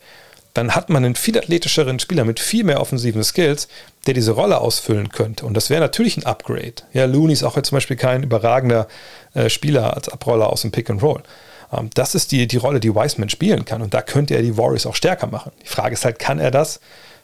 dann 0.59 0.75
hat 0.75 0.91
man 0.91 1.05
einen 1.05 1.15
viel 1.15 1.39
athletischeren 1.39 2.01
Spieler 2.01 2.25
mit 2.25 2.41
viel 2.41 2.65
mehr 2.65 2.81
offensiven 2.81 3.23
Skills, 3.23 3.69
der 4.09 4.15
diese 4.15 4.33
Rolle 4.33 4.61
ausfüllen 4.61 5.11
könnte. 5.11 5.47
Und 5.47 5.55
das 5.55 5.71
wäre 5.71 5.81
natürlich 5.81 6.17
ein 6.17 6.27
Upgrade. 6.27 6.83
Ja, 6.93 7.05
Looney 7.05 7.33
ist 7.33 7.45
auch 7.45 7.55
jetzt 7.55 7.69
zum 7.69 7.77
Beispiel 7.77 7.97
kein 7.97 8.25
überragender 8.25 8.89
äh, 9.35 9.51
Spieler 9.51 9.95
als 9.95 10.09
Abroller 10.09 10.51
aus 10.51 10.63
dem 10.63 10.73
Pick 10.73 10.91
and 10.91 11.01
Roll. 11.01 11.23
Ähm, 11.73 11.91
das 11.95 12.17
ist 12.17 12.33
die, 12.33 12.49
die 12.49 12.57
Rolle, 12.57 12.81
die 12.81 12.93
Wiseman 12.93 13.29
spielen 13.29 13.67
kann. 13.67 13.83
Und 13.83 13.95
da 13.95 14.03
könnte 14.03 14.35
er 14.35 14.43
die 14.43 14.59
Warriors 14.59 14.85
auch 14.85 14.97
stärker 14.97 15.29
machen. 15.29 15.53
Die 15.63 15.69
Frage 15.69 15.95
ist 15.95 16.05
halt, 16.05 16.19
kann 16.19 16.41
er 16.41 16.51
das? 16.51 16.81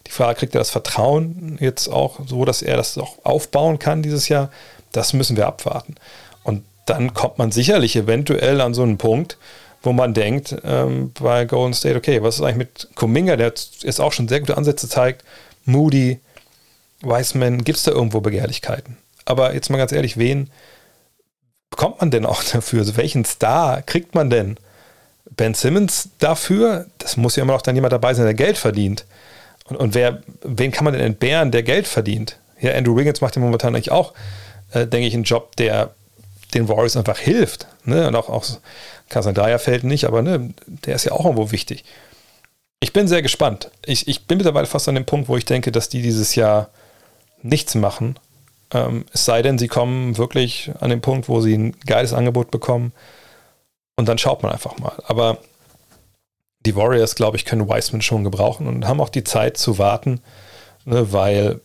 Die 0.06 0.12
Frage, 0.12 0.38
kriegt 0.38 0.54
er 0.54 0.60
das 0.60 0.70
Vertrauen 0.70 1.58
jetzt 1.60 1.88
auch 1.88 2.20
so, 2.28 2.44
dass 2.44 2.62
er 2.62 2.76
das 2.76 2.96
auch 2.98 3.16
aufbauen 3.24 3.80
kann 3.80 4.02
dieses 4.02 4.28
Jahr? 4.28 4.48
Das 4.92 5.12
müssen 5.12 5.36
wir 5.36 5.48
abwarten. 5.48 5.96
Und 6.44 6.62
dann 6.86 7.14
kommt 7.14 7.38
man 7.38 7.50
sicherlich 7.50 7.96
eventuell 7.96 8.60
an 8.60 8.74
so 8.74 8.84
einen 8.84 8.96
Punkt, 8.96 9.38
wo 9.84 9.92
man 9.92 10.14
denkt 10.14 10.56
ähm, 10.64 11.12
bei 11.12 11.44
Golden 11.44 11.74
State, 11.74 11.96
okay, 11.96 12.22
was 12.22 12.36
ist 12.36 12.42
eigentlich 12.42 12.56
mit 12.56 12.88
Kuminga, 12.94 13.36
der 13.36 13.52
jetzt 13.80 14.00
auch 14.00 14.12
schon 14.12 14.28
sehr 14.28 14.40
gute 14.40 14.56
Ansätze 14.56 14.88
zeigt, 14.88 15.24
Moody, 15.64 16.20
Wiseman, 17.02 17.64
gibt 17.64 17.78
es 17.78 17.84
da 17.84 17.92
irgendwo 17.92 18.20
Begehrlichkeiten? 18.20 18.96
Aber 19.24 19.54
jetzt 19.54 19.70
mal 19.70 19.78
ganz 19.78 19.92
ehrlich, 19.92 20.16
wen 20.16 20.50
bekommt 21.70 22.00
man 22.00 22.10
denn 22.10 22.26
auch 22.26 22.42
dafür? 22.52 22.80
Also 22.80 22.96
welchen 22.96 23.24
Star 23.24 23.82
kriegt 23.82 24.14
man 24.14 24.30
denn? 24.30 24.56
Ben 25.36 25.54
Simmons 25.54 26.10
dafür? 26.18 26.86
Das 26.98 27.16
muss 27.16 27.36
ja 27.36 27.42
immer 27.42 27.54
noch 27.54 27.62
dann 27.62 27.74
jemand 27.74 27.92
dabei 27.92 28.14
sein, 28.14 28.24
der 28.24 28.34
Geld 28.34 28.56
verdient. 28.56 29.04
Und, 29.66 29.76
und 29.76 29.94
wer, 29.94 30.22
wen 30.42 30.70
kann 30.70 30.84
man 30.84 30.94
denn 30.94 31.02
entbehren, 31.02 31.50
der 31.50 31.62
Geld 31.62 31.86
verdient? 31.86 32.38
Ja, 32.60 32.72
Andrew 32.72 32.96
Wiggins 32.96 33.20
macht 33.20 33.36
ja 33.36 33.42
momentan 33.42 33.74
eigentlich 33.74 33.90
auch, 33.90 34.14
äh, 34.72 34.86
denke 34.86 35.08
ich, 35.08 35.14
einen 35.14 35.24
Job, 35.24 35.56
der 35.56 35.90
den 36.54 36.68
Warriors 36.68 36.96
einfach 36.96 37.18
hilft. 37.18 37.66
Ne? 37.84 38.06
Und 38.06 38.14
auch, 38.14 38.28
auch 38.28 38.44
Kasan 39.08 39.34
Dyer 39.34 39.58
fällt 39.58 39.84
nicht, 39.84 40.06
aber 40.06 40.22
ne, 40.22 40.54
der 40.66 40.94
ist 40.94 41.04
ja 41.04 41.12
auch 41.12 41.24
irgendwo 41.24 41.50
wichtig. 41.50 41.84
Ich 42.80 42.92
bin 42.92 43.08
sehr 43.08 43.22
gespannt. 43.22 43.70
Ich, 43.86 44.08
ich 44.08 44.26
bin 44.26 44.38
mittlerweile 44.38 44.66
fast 44.66 44.88
an 44.88 44.94
dem 44.94 45.06
Punkt, 45.06 45.28
wo 45.28 45.36
ich 45.36 45.44
denke, 45.44 45.72
dass 45.72 45.88
die 45.88 46.02
dieses 46.02 46.34
Jahr 46.34 46.68
nichts 47.42 47.74
machen. 47.74 48.18
Ähm, 48.72 49.06
es 49.12 49.24
sei 49.24 49.42
denn, 49.42 49.58
sie 49.58 49.68
kommen 49.68 50.18
wirklich 50.18 50.70
an 50.80 50.90
den 50.90 51.00
Punkt, 51.00 51.28
wo 51.28 51.40
sie 51.40 51.56
ein 51.56 51.76
geiles 51.86 52.12
Angebot 52.12 52.50
bekommen. 52.50 52.92
Und 53.96 54.08
dann 54.08 54.18
schaut 54.18 54.42
man 54.42 54.52
einfach 54.52 54.78
mal. 54.78 54.92
Aber 55.06 55.38
die 56.66 56.76
Warriors, 56.76 57.14
glaube 57.14 57.36
ich, 57.36 57.44
können 57.44 57.68
Wiseman 57.68 58.02
schon 58.02 58.24
gebrauchen 58.24 58.66
und 58.66 58.86
haben 58.86 59.00
auch 59.00 59.10
die 59.10 59.24
Zeit 59.24 59.56
zu 59.56 59.78
warten, 59.78 60.20
ne, 60.84 61.12
weil 61.12 61.60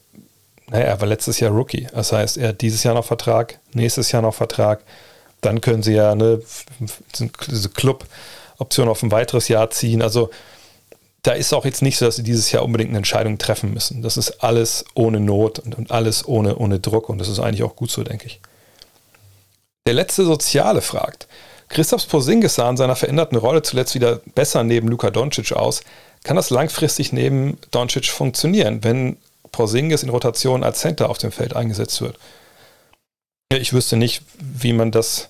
naja, 0.69 0.85
er 0.85 1.01
war 1.01 1.07
letztes 1.07 1.39
Jahr 1.39 1.51
Rookie. 1.51 1.87
Das 1.93 2.11
heißt, 2.11 2.37
er 2.37 2.49
hat 2.49 2.61
dieses 2.61 2.83
Jahr 2.83 2.93
noch 2.93 3.05
Vertrag, 3.05 3.59
nächstes 3.73 4.11
Jahr 4.11 4.21
noch 4.21 4.35
Vertrag. 4.35 4.83
Dann 5.41 5.61
können 5.61 5.83
sie 5.83 5.93
ja 5.93 6.15
ne, 6.15 6.41
diese 7.47 7.69
Club-Option 7.69 8.89
auf 8.89 9.03
ein 9.03 9.11
weiteres 9.11 9.47
Jahr 9.47 9.69
ziehen. 9.69 10.01
Also 10.01 10.29
da 11.23 11.33
ist 11.33 11.53
auch 11.53 11.65
jetzt 11.65 11.81
nicht 11.81 11.97
so, 11.97 12.05
dass 12.05 12.15
sie 12.15 12.23
dieses 12.23 12.51
Jahr 12.51 12.63
unbedingt 12.63 12.89
eine 12.89 12.97
Entscheidung 12.97 13.37
treffen 13.37 13.73
müssen. 13.73 14.01
Das 14.01 14.17
ist 14.17 14.43
alles 14.43 14.85
ohne 14.95 15.19
Not 15.19 15.59
und, 15.59 15.77
und 15.77 15.91
alles 15.91 16.27
ohne, 16.27 16.57
ohne 16.57 16.79
Druck 16.79 17.09
und 17.09 17.17
das 17.17 17.27
ist 17.27 17.39
eigentlich 17.39 17.63
auch 17.63 17.75
gut 17.75 17.91
so, 17.91 18.03
denke 18.03 18.27
ich. 18.27 18.39
Der 19.85 19.93
letzte 19.93 20.23
Soziale 20.23 20.81
fragt, 20.81 21.27
Christophs 21.67 22.05
Porzingis 22.05 22.55
sah 22.55 22.69
in 22.69 22.77
seiner 22.77 22.95
veränderten 22.95 23.37
Rolle 23.37 23.61
zuletzt 23.61 23.95
wieder 23.95 24.21
besser 24.33 24.63
neben 24.63 24.87
Luka 24.87 25.11
Doncic 25.11 25.51
aus. 25.53 25.81
Kann 26.23 26.35
das 26.35 26.49
langfristig 26.49 27.13
neben 27.13 27.57
Doncic 27.71 28.07
funktionieren, 28.07 28.83
wenn 28.83 29.17
Porzingis 29.51 30.03
in 30.03 30.09
Rotation 30.09 30.63
als 30.63 30.79
Center 30.79 31.09
auf 31.09 31.17
dem 31.17 31.31
Feld 31.31 31.55
eingesetzt 31.55 32.01
wird? 32.01 32.17
Ich 33.51 33.73
wüsste 33.73 33.97
nicht, 33.97 34.21
wie 34.37 34.73
man 34.73 34.91
das 34.91 35.29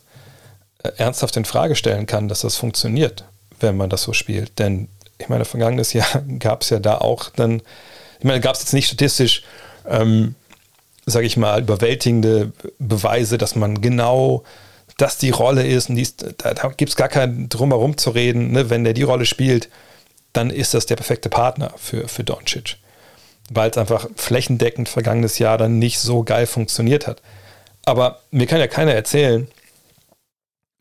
äh, 0.83 0.89
ernsthaft 0.97 1.37
in 1.37 1.45
Frage 1.45 1.77
stellen 1.77 2.05
kann, 2.05 2.27
dass 2.27 2.41
das 2.41 2.57
funktioniert, 2.57 3.23
wenn 3.61 3.77
man 3.77 3.89
das 3.89 4.03
so 4.03 4.11
spielt. 4.11 4.59
Denn 4.59 4.89
ich 5.19 5.29
meine, 5.29 5.45
vergangenes 5.45 5.93
Jahr 5.93 6.21
gab 6.39 6.63
es 6.63 6.69
ja 6.69 6.79
da 6.79 6.97
auch 6.97 7.29
dann, 7.29 7.61
ich 8.19 8.25
meine, 8.25 8.41
gab 8.41 8.55
es 8.55 8.61
jetzt 8.61 8.73
nicht 8.73 8.87
statistisch, 8.87 9.43
ähm, 9.87 10.35
sage 11.05 11.27
ich 11.27 11.37
mal, 11.37 11.61
überwältigende 11.61 12.51
Beweise, 12.77 13.37
dass 13.37 13.55
man 13.55 13.79
genau 13.79 14.43
das 14.97 15.17
die 15.17 15.29
Rolle 15.29 15.65
ist 15.65 15.89
und 15.89 15.95
dies, 15.95 16.17
da, 16.17 16.53
da 16.53 16.67
gibt 16.75 16.89
es 16.89 16.97
gar 16.97 17.07
kein 17.07 17.47
drumherum 17.47 17.97
zu 17.97 18.09
reden. 18.09 18.51
Ne? 18.51 18.69
Wenn 18.69 18.83
der 18.83 18.93
die 18.93 19.03
Rolle 19.03 19.25
spielt, 19.25 19.69
dann 20.33 20.49
ist 20.49 20.73
das 20.73 20.85
der 20.85 20.97
perfekte 20.97 21.29
Partner 21.29 21.73
für, 21.77 22.09
für 22.09 22.25
Doncic. 22.25 22.75
Weil 23.49 23.69
es 23.69 23.77
einfach 23.77 24.09
flächendeckend 24.17 24.89
vergangenes 24.89 25.39
Jahr 25.39 25.57
dann 25.57 25.79
nicht 25.79 25.99
so 25.99 26.23
geil 26.23 26.47
funktioniert 26.47 27.07
hat. 27.07 27.21
Aber 27.85 28.21
mir 28.31 28.47
kann 28.47 28.59
ja 28.59 28.67
keiner 28.67 28.93
erzählen, 28.93 29.47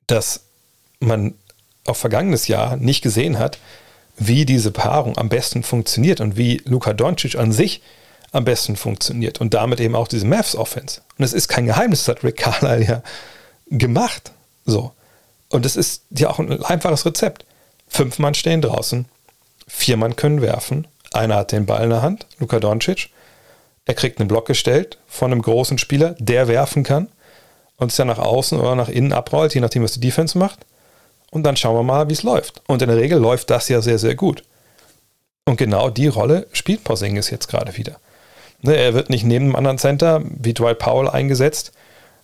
dass 0.06 0.40
man 1.00 1.34
auch 1.86 1.96
vergangenes 1.96 2.48
Jahr 2.48 2.76
nicht 2.76 3.02
gesehen 3.02 3.38
hat, 3.38 3.58
wie 4.16 4.44
diese 4.44 4.72
Paarung 4.72 5.16
am 5.16 5.28
besten 5.28 5.62
funktioniert 5.62 6.20
und 6.20 6.36
wie 6.36 6.60
Luka 6.64 6.92
Doncic 6.92 7.36
an 7.36 7.52
sich 7.52 7.82
am 8.32 8.44
besten 8.44 8.76
funktioniert 8.76 9.40
und 9.40 9.54
damit 9.54 9.80
eben 9.80 9.94
auch 9.94 10.08
diese 10.08 10.26
Mavs 10.26 10.54
Offense. 10.54 11.00
Und 11.16 11.24
es 11.24 11.32
ist 11.32 11.48
kein 11.48 11.66
Geheimnis, 11.66 12.04
das 12.04 12.16
hat 12.16 12.24
Rick 12.24 12.36
Carlisle 12.36 12.84
ja 12.84 13.02
gemacht. 13.66 14.32
So. 14.64 14.92
Und 15.48 15.64
es 15.64 15.76
ist 15.76 16.02
ja 16.10 16.28
auch 16.28 16.38
ein 16.38 16.62
einfaches 16.62 17.06
Rezept. 17.06 17.46
Fünf 17.88 18.18
Mann 18.18 18.34
stehen 18.34 18.60
draußen, 18.60 19.06
vier 19.66 19.96
Mann 19.96 20.16
können 20.16 20.42
werfen, 20.42 20.86
einer 21.12 21.36
hat 21.36 21.52
den 21.52 21.64
Ball 21.64 21.84
in 21.84 21.90
der 21.90 22.02
Hand, 22.02 22.26
Luka 22.38 22.60
Doncic. 22.60 23.08
Er 23.88 23.94
kriegt 23.94 24.20
einen 24.20 24.28
Block 24.28 24.46
gestellt 24.46 24.98
von 25.06 25.32
einem 25.32 25.40
großen 25.40 25.78
Spieler, 25.78 26.14
der 26.18 26.46
werfen 26.46 26.84
kann 26.84 27.08
und 27.78 27.90
es 27.90 27.96
dann 27.96 28.08
nach 28.08 28.18
außen 28.18 28.60
oder 28.60 28.74
nach 28.74 28.90
innen 28.90 29.14
abrollt, 29.14 29.54
je 29.54 29.62
nachdem, 29.62 29.82
was 29.82 29.92
die 29.92 30.00
Defense 30.00 30.36
macht. 30.36 30.60
Und 31.30 31.42
dann 31.42 31.56
schauen 31.56 31.74
wir 31.74 31.82
mal, 31.82 32.08
wie 32.08 32.12
es 32.12 32.22
läuft. 32.22 32.62
Und 32.66 32.82
in 32.82 32.88
der 32.88 32.98
Regel 32.98 33.18
läuft 33.18 33.48
das 33.48 33.68
ja 33.70 33.80
sehr, 33.80 33.98
sehr 33.98 34.14
gut. 34.14 34.44
Und 35.46 35.56
genau 35.56 35.88
die 35.88 36.06
Rolle 36.06 36.46
spielt 36.52 36.84
Porzingis 36.84 37.30
jetzt 37.30 37.48
gerade 37.48 37.78
wieder. 37.78 37.96
Ne, 38.60 38.76
er 38.76 38.92
wird 38.92 39.08
nicht 39.08 39.24
neben 39.24 39.46
einem 39.46 39.56
anderen 39.56 39.78
Center 39.78 40.22
wie 40.24 40.52
Dwight 40.52 40.78
Powell 40.78 41.08
eingesetzt, 41.08 41.72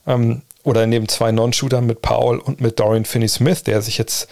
ähm, 0.06 0.42
oder 0.64 0.86
neben 0.86 1.08
zwei 1.08 1.32
Non-Shootern 1.32 1.86
mit 1.86 2.02
Paul 2.02 2.38
und 2.38 2.60
mit 2.60 2.78
Dorian 2.78 3.06
Finney-Smith, 3.06 3.62
der 3.64 3.80
sich 3.80 3.98
jetzt 3.98 4.28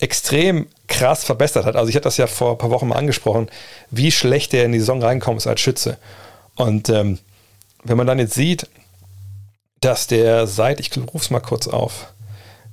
extrem 0.00 0.66
krass 0.86 1.24
verbessert 1.24 1.64
hat. 1.64 1.76
Also 1.76 1.88
ich 1.88 1.96
hatte 1.96 2.04
das 2.04 2.16
ja 2.16 2.26
vor 2.26 2.52
ein 2.52 2.58
paar 2.58 2.70
Wochen 2.70 2.88
mal 2.88 2.96
angesprochen, 2.96 3.48
wie 3.90 4.10
schlecht 4.10 4.52
der 4.52 4.64
in 4.64 4.72
die 4.72 4.80
Saison 4.80 5.02
reinkommt 5.02 5.46
als 5.46 5.60
Schütze. 5.60 5.98
Und 6.56 6.88
ähm, 6.88 7.18
wenn 7.82 7.96
man 7.96 8.06
dann 8.06 8.18
jetzt 8.18 8.34
sieht, 8.34 8.68
dass 9.80 10.06
der 10.06 10.46
seit, 10.46 10.80
ich 10.80 10.96
rufe 10.96 11.24
es 11.24 11.30
mal 11.30 11.40
kurz 11.40 11.68
auf, 11.68 12.12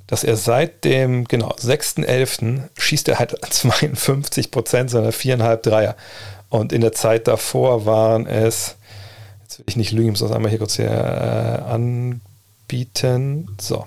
dass 0.08 0.24
er 0.24 0.36
seit 0.36 0.84
dem, 0.84 1.26
genau, 1.26 1.50
6.11. 1.52 2.64
schießt 2.78 3.08
er 3.10 3.20
halt 3.20 3.36
52 3.50 4.52
Prozent 4.52 4.90
seiner 4.90 5.12
viereinhalb 5.12 5.64
Dreier. 5.64 5.96
Und 6.50 6.74
in 6.74 6.82
der 6.82 6.92
Zeit 6.92 7.28
davor 7.28 7.86
waren 7.86 8.28
es, 8.28 8.76
jetzt 9.44 9.60
will 9.60 9.66
ich 9.68 9.76
nicht 9.78 9.92
lügen, 9.92 10.08
ich 10.08 10.12
muss 10.12 10.28
das 10.28 10.36
einmal 10.36 10.50
hier 10.50 10.60
kurz 10.60 10.76
hier 10.76 10.90
äh, 10.90 11.72
an, 11.72 12.22
bieten. 12.68 13.56
So. 13.60 13.86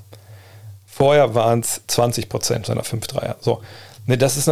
Vorher 0.87 1.35
waren 1.35 1.61
es 1.61 1.83
20 1.87 2.29
Prozent 2.29 2.67
seiner 2.67 2.83
5-3er. 2.83 3.37
So. 3.41 3.63
Ne, 4.07 4.17
das, 4.17 4.37
ist, 4.37 4.51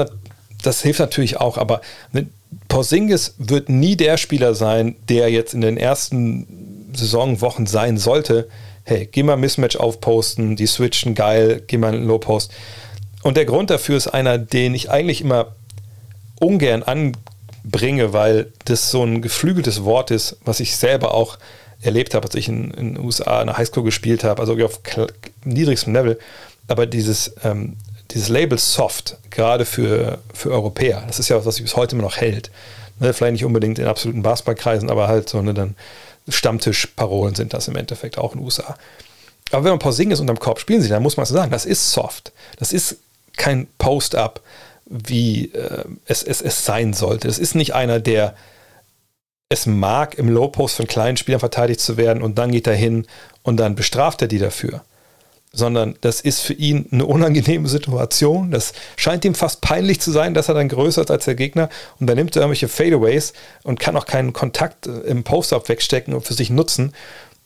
das 0.62 0.82
hilft 0.82 1.00
natürlich 1.00 1.38
auch, 1.38 1.56
aber 1.56 1.80
ne, 2.12 2.26
Porzingis 2.68 3.34
wird 3.38 3.68
nie 3.68 3.96
der 3.96 4.16
Spieler 4.16 4.54
sein, 4.54 4.96
der 5.08 5.30
jetzt 5.30 5.54
in 5.54 5.60
den 5.60 5.76
ersten 5.76 6.88
Saisonwochen 6.94 7.66
sein 7.66 7.98
sollte. 7.98 8.48
Hey, 8.84 9.08
geh 9.10 9.22
mal 9.22 9.36
Mismatch 9.36 9.76
aufposten, 9.76 10.56
die 10.56 10.66
switchen 10.66 11.14
geil, 11.14 11.62
geh 11.66 11.78
mal 11.78 11.94
in 11.94 12.06
Low 12.06 12.18
Post. 12.18 12.52
Und 13.22 13.36
der 13.36 13.44
Grund 13.44 13.70
dafür 13.70 13.96
ist 13.96 14.08
einer, 14.08 14.38
den 14.38 14.74
ich 14.74 14.90
eigentlich 14.90 15.20
immer 15.20 15.54
ungern 16.40 16.82
anbringe, 16.82 18.12
weil 18.12 18.52
das 18.64 18.90
so 18.90 19.04
ein 19.04 19.22
geflügeltes 19.22 19.84
Wort 19.84 20.10
ist, 20.10 20.36
was 20.44 20.60
ich 20.60 20.76
selber 20.76 21.14
auch 21.14 21.38
erlebt 21.80 22.14
habe, 22.14 22.26
als 22.26 22.34
ich 22.34 22.48
in, 22.48 22.70
den 22.70 22.98
USA 22.98 23.40
in 23.40 23.48
der 23.48 23.56
Highschool 23.56 23.84
gespielt 23.84 24.24
habe, 24.24 24.40
also 24.40 24.56
auf 24.64 24.80
niedrigstem 25.44 25.92
Level. 25.92 26.18
Aber 26.68 26.86
dieses, 26.86 27.34
ähm, 27.44 27.76
dieses 28.14 28.28
Label 28.28 28.58
Soft, 28.58 29.16
gerade 29.30 29.64
für, 29.64 30.18
für 30.34 30.50
Europäer, 30.50 31.04
das 31.06 31.18
ist 31.18 31.28
ja 31.28 31.36
was, 31.36 31.46
was 31.46 31.56
sich 31.56 31.64
bis 31.64 31.76
heute 31.76 31.96
immer 31.96 32.04
noch 32.04 32.16
hält. 32.16 32.50
Ne, 33.00 33.12
vielleicht 33.12 33.32
nicht 33.32 33.44
unbedingt 33.44 33.78
in 33.78 33.86
absoluten 33.86 34.22
Basketballkreisen, 34.22 34.90
aber 34.90 35.08
halt 35.08 35.28
so 35.28 35.40
ne, 35.42 35.54
dann 35.54 35.74
Stammtischparolen 36.28 37.34
sind 37.34 37.52
das 37.52 37.68
im 37.68 37.76
Endeffekt 37.76 38.18
auch 38.18 38.32
in 38.32 38.38
den 38.38 38.44
USA. 38.44 38.76
Aber 39.50 39.64
wenn 39.64 39.72
man 39.72 39.78
Porzingis 39.78 40.20
unterm 40.20 40.38
Korb 40.38 40.60
spielen 40.60 40.80
sieht, 40.80 40.90
dann 40.90 41.02
muss 41.02 41.16
man 41.16 41.26
sagen, 41.26 41.50
das 41.50 41.66
ist 41.66 41.92
soft. 41.92 42.32
Das 42.58 42.72
ist 42.72 42.96
kein 43.36 43.66
Post-up, 43.78 44.40
wie 44.86 45.52
äh, 45.52 45.84
es, 46.06 46.22
es, 46.22 46.40
es 46.42 46.64
sein 46.64 46.92
sollte. 46.92 47.28
Das 47.28 47.38
ist 47.38 47.54
nicht 47.54 47.74
einer, 47.74 47.98
der 48.00 48.34
es 49.48 49.66
mag, 49.66 50.16
im 50.16 50.28
Low-Post 50.28 50.76
von 50.76 50.86
kleinen 50.86 51.16
Spielern 51.16 51.40
verteidigt 51.40 51.80
zu 51.80 51.96
werden 51.96 52.22
und 52.22 52.38
dann 52.38 52.52
geht 52.52 52.66
er 52.66 52.74
hin 52.74 53.06
und 53.42 53.58
dann 53.58 53.74
bestraft 53.74 54.22
er 54.22 54.28
die 54.28 54.38
dafür. 54.38 54.82
Sondern 55.54 55.96
das 56.00 56.20
ist 56.20 56.40
für 56.40 56.54
ihn 56.54 56.86
eine 56.90 57.04
unangenehme 57.04 57.68
Situation. 57.68 58.50
Das 58.50 58.72
scheint 58.96 59.24
ihm 59.24 59.34
fast 59.34 59.60
peinlich 59.60 60.00
zu 60.00 60.10
sein, 60.10 60.32
dass 60.32 60.48
er 60.48 60.54
dann 60.54 60.68
größer 60.68 61.02
ist 61.02 61.10
als 61.10 61.26
der 61.26 61.34
Gegner 61.34 61.68
und 62.00 62.06
dann 62.06 62.16
nimmt 62.16 62.34
er 62.34 62.42
irgendwelche 62.42 62.68
Fadeaways 62.68 63.34
und 63.62 63.78
kann 63.78 63.96
auch 63.96 64.06
keinen 64.06 64.32
Kontakt 64.32 64.86
äh, 64.86 65.00
im 65.00 65.24
Post-Up 65.24 65.68
wegstecken 65.68 66.14
und 66.14 66.26
für 66.26 66.34
sich 66.34 66.48
nutzen. 66.48 66.94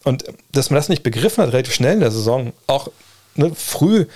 Und 0.05 0.25
dass 0.53 0.71
man 0.71 0.77
das 0.77 0.89
nicht 0.89 1.03
begriffen 1.03 1.43
hat, 1.43 1.53
relativ 1.53 1.75
schnell 1.75 1.95
in 1.95 2.01
der 2.01 2.13
Saison, 2.13 2.53
auch 2.69 2.93
ne, 3.35 3.51
früh 3.57 4.07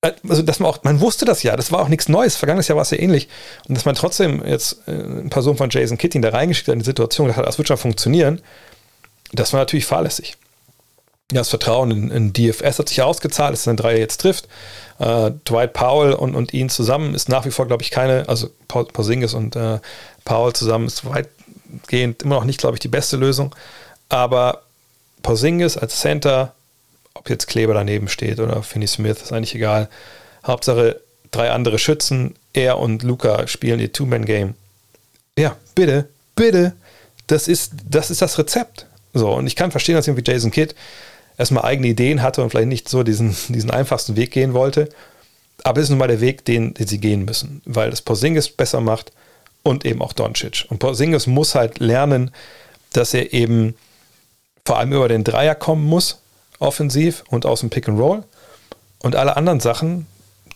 äh, 0.00 0.12
also 0.28 0.42
dass 0.42 0.60
man 0.60 0.70
auch, 0.70 0.82
man 0.84 1.00
wusste 1.00 1.24
das 1.24 1.42
ja, 1.42 1.56
das 1.56 1.72
war 1.72 1.80
auch 1.80 1.88
nichts 1.88 2.08
Neues. 2.08 2.36
Vergangenes 2.36 2.68
Jahr 2.68 2.76
war 2.76 2.82
es 2.82 2.90
ja 2.90 2.98
ähnlich. 2.98 3.28
Und 3.68 3.76
dass 3.76 3.84
man 3.84 3.94
trotzdem 3.94 4.44
jetzt 4.44 4.80
äh, 4.86 4.92
eine 4.92 5.28
Person 5.28 5.56
von 5.56 5.70
Jason 5.70 5.98
Kitting 5.98 6.22
da 6.22 6.30
reingeschickt 6.30 6.68
hat 6.68 6.74
in 6.74 6.80
die 6.80 6.84
Situation, 6.84 7.32
das 7.34 7.58
wird 7.58 7.68
schon 7.68 7.76
funktionieren, 7.76 8.40
das 9.32 9.52
war 9.52 9.60
natürlich 9.60 9.86
fahrlässig. 9.86 10.36
Das 11.28 11.50
Vertrauen 11.50 11.90
in, 11.90 12.10
in 12.10 12.32
DFS 12.32 12.78
hat 12.78 12.88
sich 12.88 13.02
ausgezahlt, 13.02 13.52
dass 13.52 13.68
ein 13.68 13.76
Dreier 13.76 13.98
jetzt 13.98 14.22
trifft. 14.22 14.48
Äh, 14.98 15.32
Dwight 15.48 15.74
Powell 15.74 16.14
und, 16.14 16.34
und 16.34 16.54
ihn 16.54 16.70
zusammen 16.70 17.14
ist 17.14 17.28
nach 17.28 17.44
wie 17.44 17.50
vor, 17.50 17.66
glaube 17.66 17.82
ich, 17.82 17.90
keine, 17.90 18.28
also 18.28 18.48
Porzingis 18.66 19.34
und 19.34 19.54
äh, 19.54 19.78
Powell 20.24 20.54
zusammen 20.54 20.86
ist 20.86 21.04
weitgehend 21.04 22.22
immer 22.22 22.36
noch 22.36 22.44
nicht, 22.44 22.58
glaube 22.58 22.76
ich, 22.76 22.80
die 22.80 22.88
beste 22.88 23.16
Lösung. 23.16 23.54
Aber 24.08 24.62
Porzingis 25.22 25.76
als 25.76 26.00
Center 26.00 26.54
ob 27.18 27.28
jetzt 27.28 27.46
Kleber 27.46 27.74
daneben 27.74 28.08
steht 28.08 28.40
oder 28.40 28.62
Finney 28.62 28.86
Smith, 28.86 29.22
ist 29.22 29.32
eigentlich 29.32 29.54
egal. 29.54 29.88
Hauptsache 30.46 31.00
drei 31.30 31.50
andere 31.50 31.78
Schützen, 31.78 32.34
er 32.52 32.78
und 32.78 33.02
Luca 33.02 33.46
spielen 33.48 33.80
ihr 33.80 33.92
Two-Man-Game. 33.92 34.54
Ja, 35.36 35.56
bitte, 35.74 36.08
bitte, 36.34 36.74
das 37.26 37.48
ist, 37.48 37.72
das 37.88 38.10
ist 38.10 38.22
das 38.22 38.38
Rezept. 38.38 38.86
So, 39.12 39.32
und 39.32 39.46
ich 39.46 39.56
kann 39.56 39.70
verstehen, 39.70 39.96
dass 39.96 40.06
irgendwie 40.06 40.30
Jason 40.30 40.50
Kidd 40.50 40.74
erstmal 41.38 41.64
eigene 41.64 41.88
Ideen 41.88 42.20
hatte 42.20 42.42
und 42.42 42.50
vielleicht 42.50 42.68
nicht 42.68 42.88
so 42.88 43.02
diesen, 43.02 43.34
diesen 43.48 43.70
einfachsten 43.70 44.16
Weg 44.16 44.32
gehen 44.32 44.52
wollte. 44.52 44.88
Aber 45.64 45.80
es 45.80 45.84
ist 45.84 45.90
nun 45.90 45.98
mal 45.98 46.08
der 46.08 46.20
Weg, 46.20 46.44
den, 46.44 46.74
den 46.74 46.86
sie 46.86 46.98
gehen 46.98 47.24
müssen, 47.24 47.62
weil 47.64 47.90
das 47.90 48.02
Porzingis 48.02 48.48
besser 48.48 48.80
macht 48.80 49.12
und 49.62 49.84
eben 49.84 50.02
auch 50.02 50.12
Doncic. 50.12 50.66
Und 50.68 50.78
Porzingis 50.78 51.26
muss 51.26 51.54
halt 51.54 51.78
lernen, 51.78 52.30
dass 52.92 53.14
er 53.14 53.32
eben 53.32 53.74
vor 54.64 54.78
allem 54.78 54.92
über 54.92 55.08
den 55.08 55.24
Dreier 55.24 55.54
kommen 55.54 55.84
muss, 55.84 56.20
offensiv 56.58 57.24
und 57.28 57.46
aus 57.46 57.60
dem 57.60 57.70
Pick 57.70 57.88
and 57.88 57.98
Roll. 57.98 58.22
Und 58.98 59.16
alle 59.16 59.36
anderen 59.36 59.60
Sachen, 59.60 60.06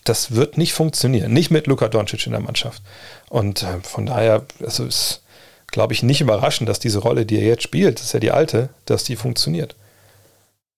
das 0.03 0.31
wird 0.31 0.57
nicht 0.57 0.73
funktionieren. 0.73 1.33
Nicht 1.33 1.51
mit 1.51 1.67
Luka 1.67 1.87
Doncic 1.87 2.25
in 2.25 2.33
der 2.33 2.41
Mannschaft. 2.41 2.81
Und 3.29 3.63
äh, 3.63 3.79
von 3.81 4.05
daher, 4.05 4.45
also 4.61 4.85
ist, 4.85 5.21
glaube 5.67 5.93
ich, 5.93 6.03
nicht 6.03 6.21
überraschend, 6.21 6.69
dass 6.69 6.79
diese 6.79 6.99
Rolle, 6.99 7.25
die 7.25 7.37
er 7.37 7.47
jetzt 7.47 7.63
spielt, 7.63 7.99
das 7.99 8.07
ist 8.07 8.13
ja 8.13 8.19
die 8.19 8.31
alte, 8.31 8.69
dass 8.85 9.03
die 9.03 9.15
funktioniert. 9.15 9.75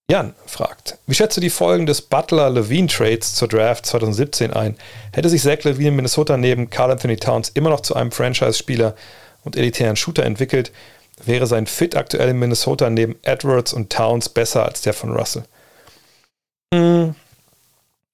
Jan 0.09 0.35
fragt, 0.45 0.99
wie 1.07 1.15
schätzt 1.15 1.35
du 1.35 1.41
die 1.41 1.49
Folgen 1.49 1.87
des 1.87 2.03
Butler-Levine-Trades 2.03 3.33
zur 3.33 3.47
Draft 3.47 3.87
2017 3.87 4.53
ein? 4.53 4.77
Hätte 5.11 5.29
sich 5.29 5.41
Zach 5.41 5.63
Levine 5.63 5.89
in 5.89 5.95
Minnesota 5.95 6.37
neben 6.37 6.69
Carl 6.69 6.91
Anthony 6.91 7.17
Towns 7.17 7.49
immer 7.49 7.71
noch 7.71 7.81
zu 7.81 7.95
einem 7.95 8.11
Franchise-Spieler 8.11 8.95
und 9.43 9.55
elitären 9.55 9.95
Shooter 9.95 10.23
entwickelt, 10.23 10.71
wäre 11.25 11.47
sein 11.47 11.65
Fit 11.65 11.95
aktuell 11.95 12.29
in 12.29 12.37
Minnesota 12.37 12.91
neben 12.91 13.15
Edwards 13.23 13.73
und 13.73 13.91
Towns 13.91 14.29
besser 14.29 14.65
als 14.65 14.81
der 14.81 14.93
von 14.93 15.11
Russell? 15.11 15.45
Hm. 16.71 17.15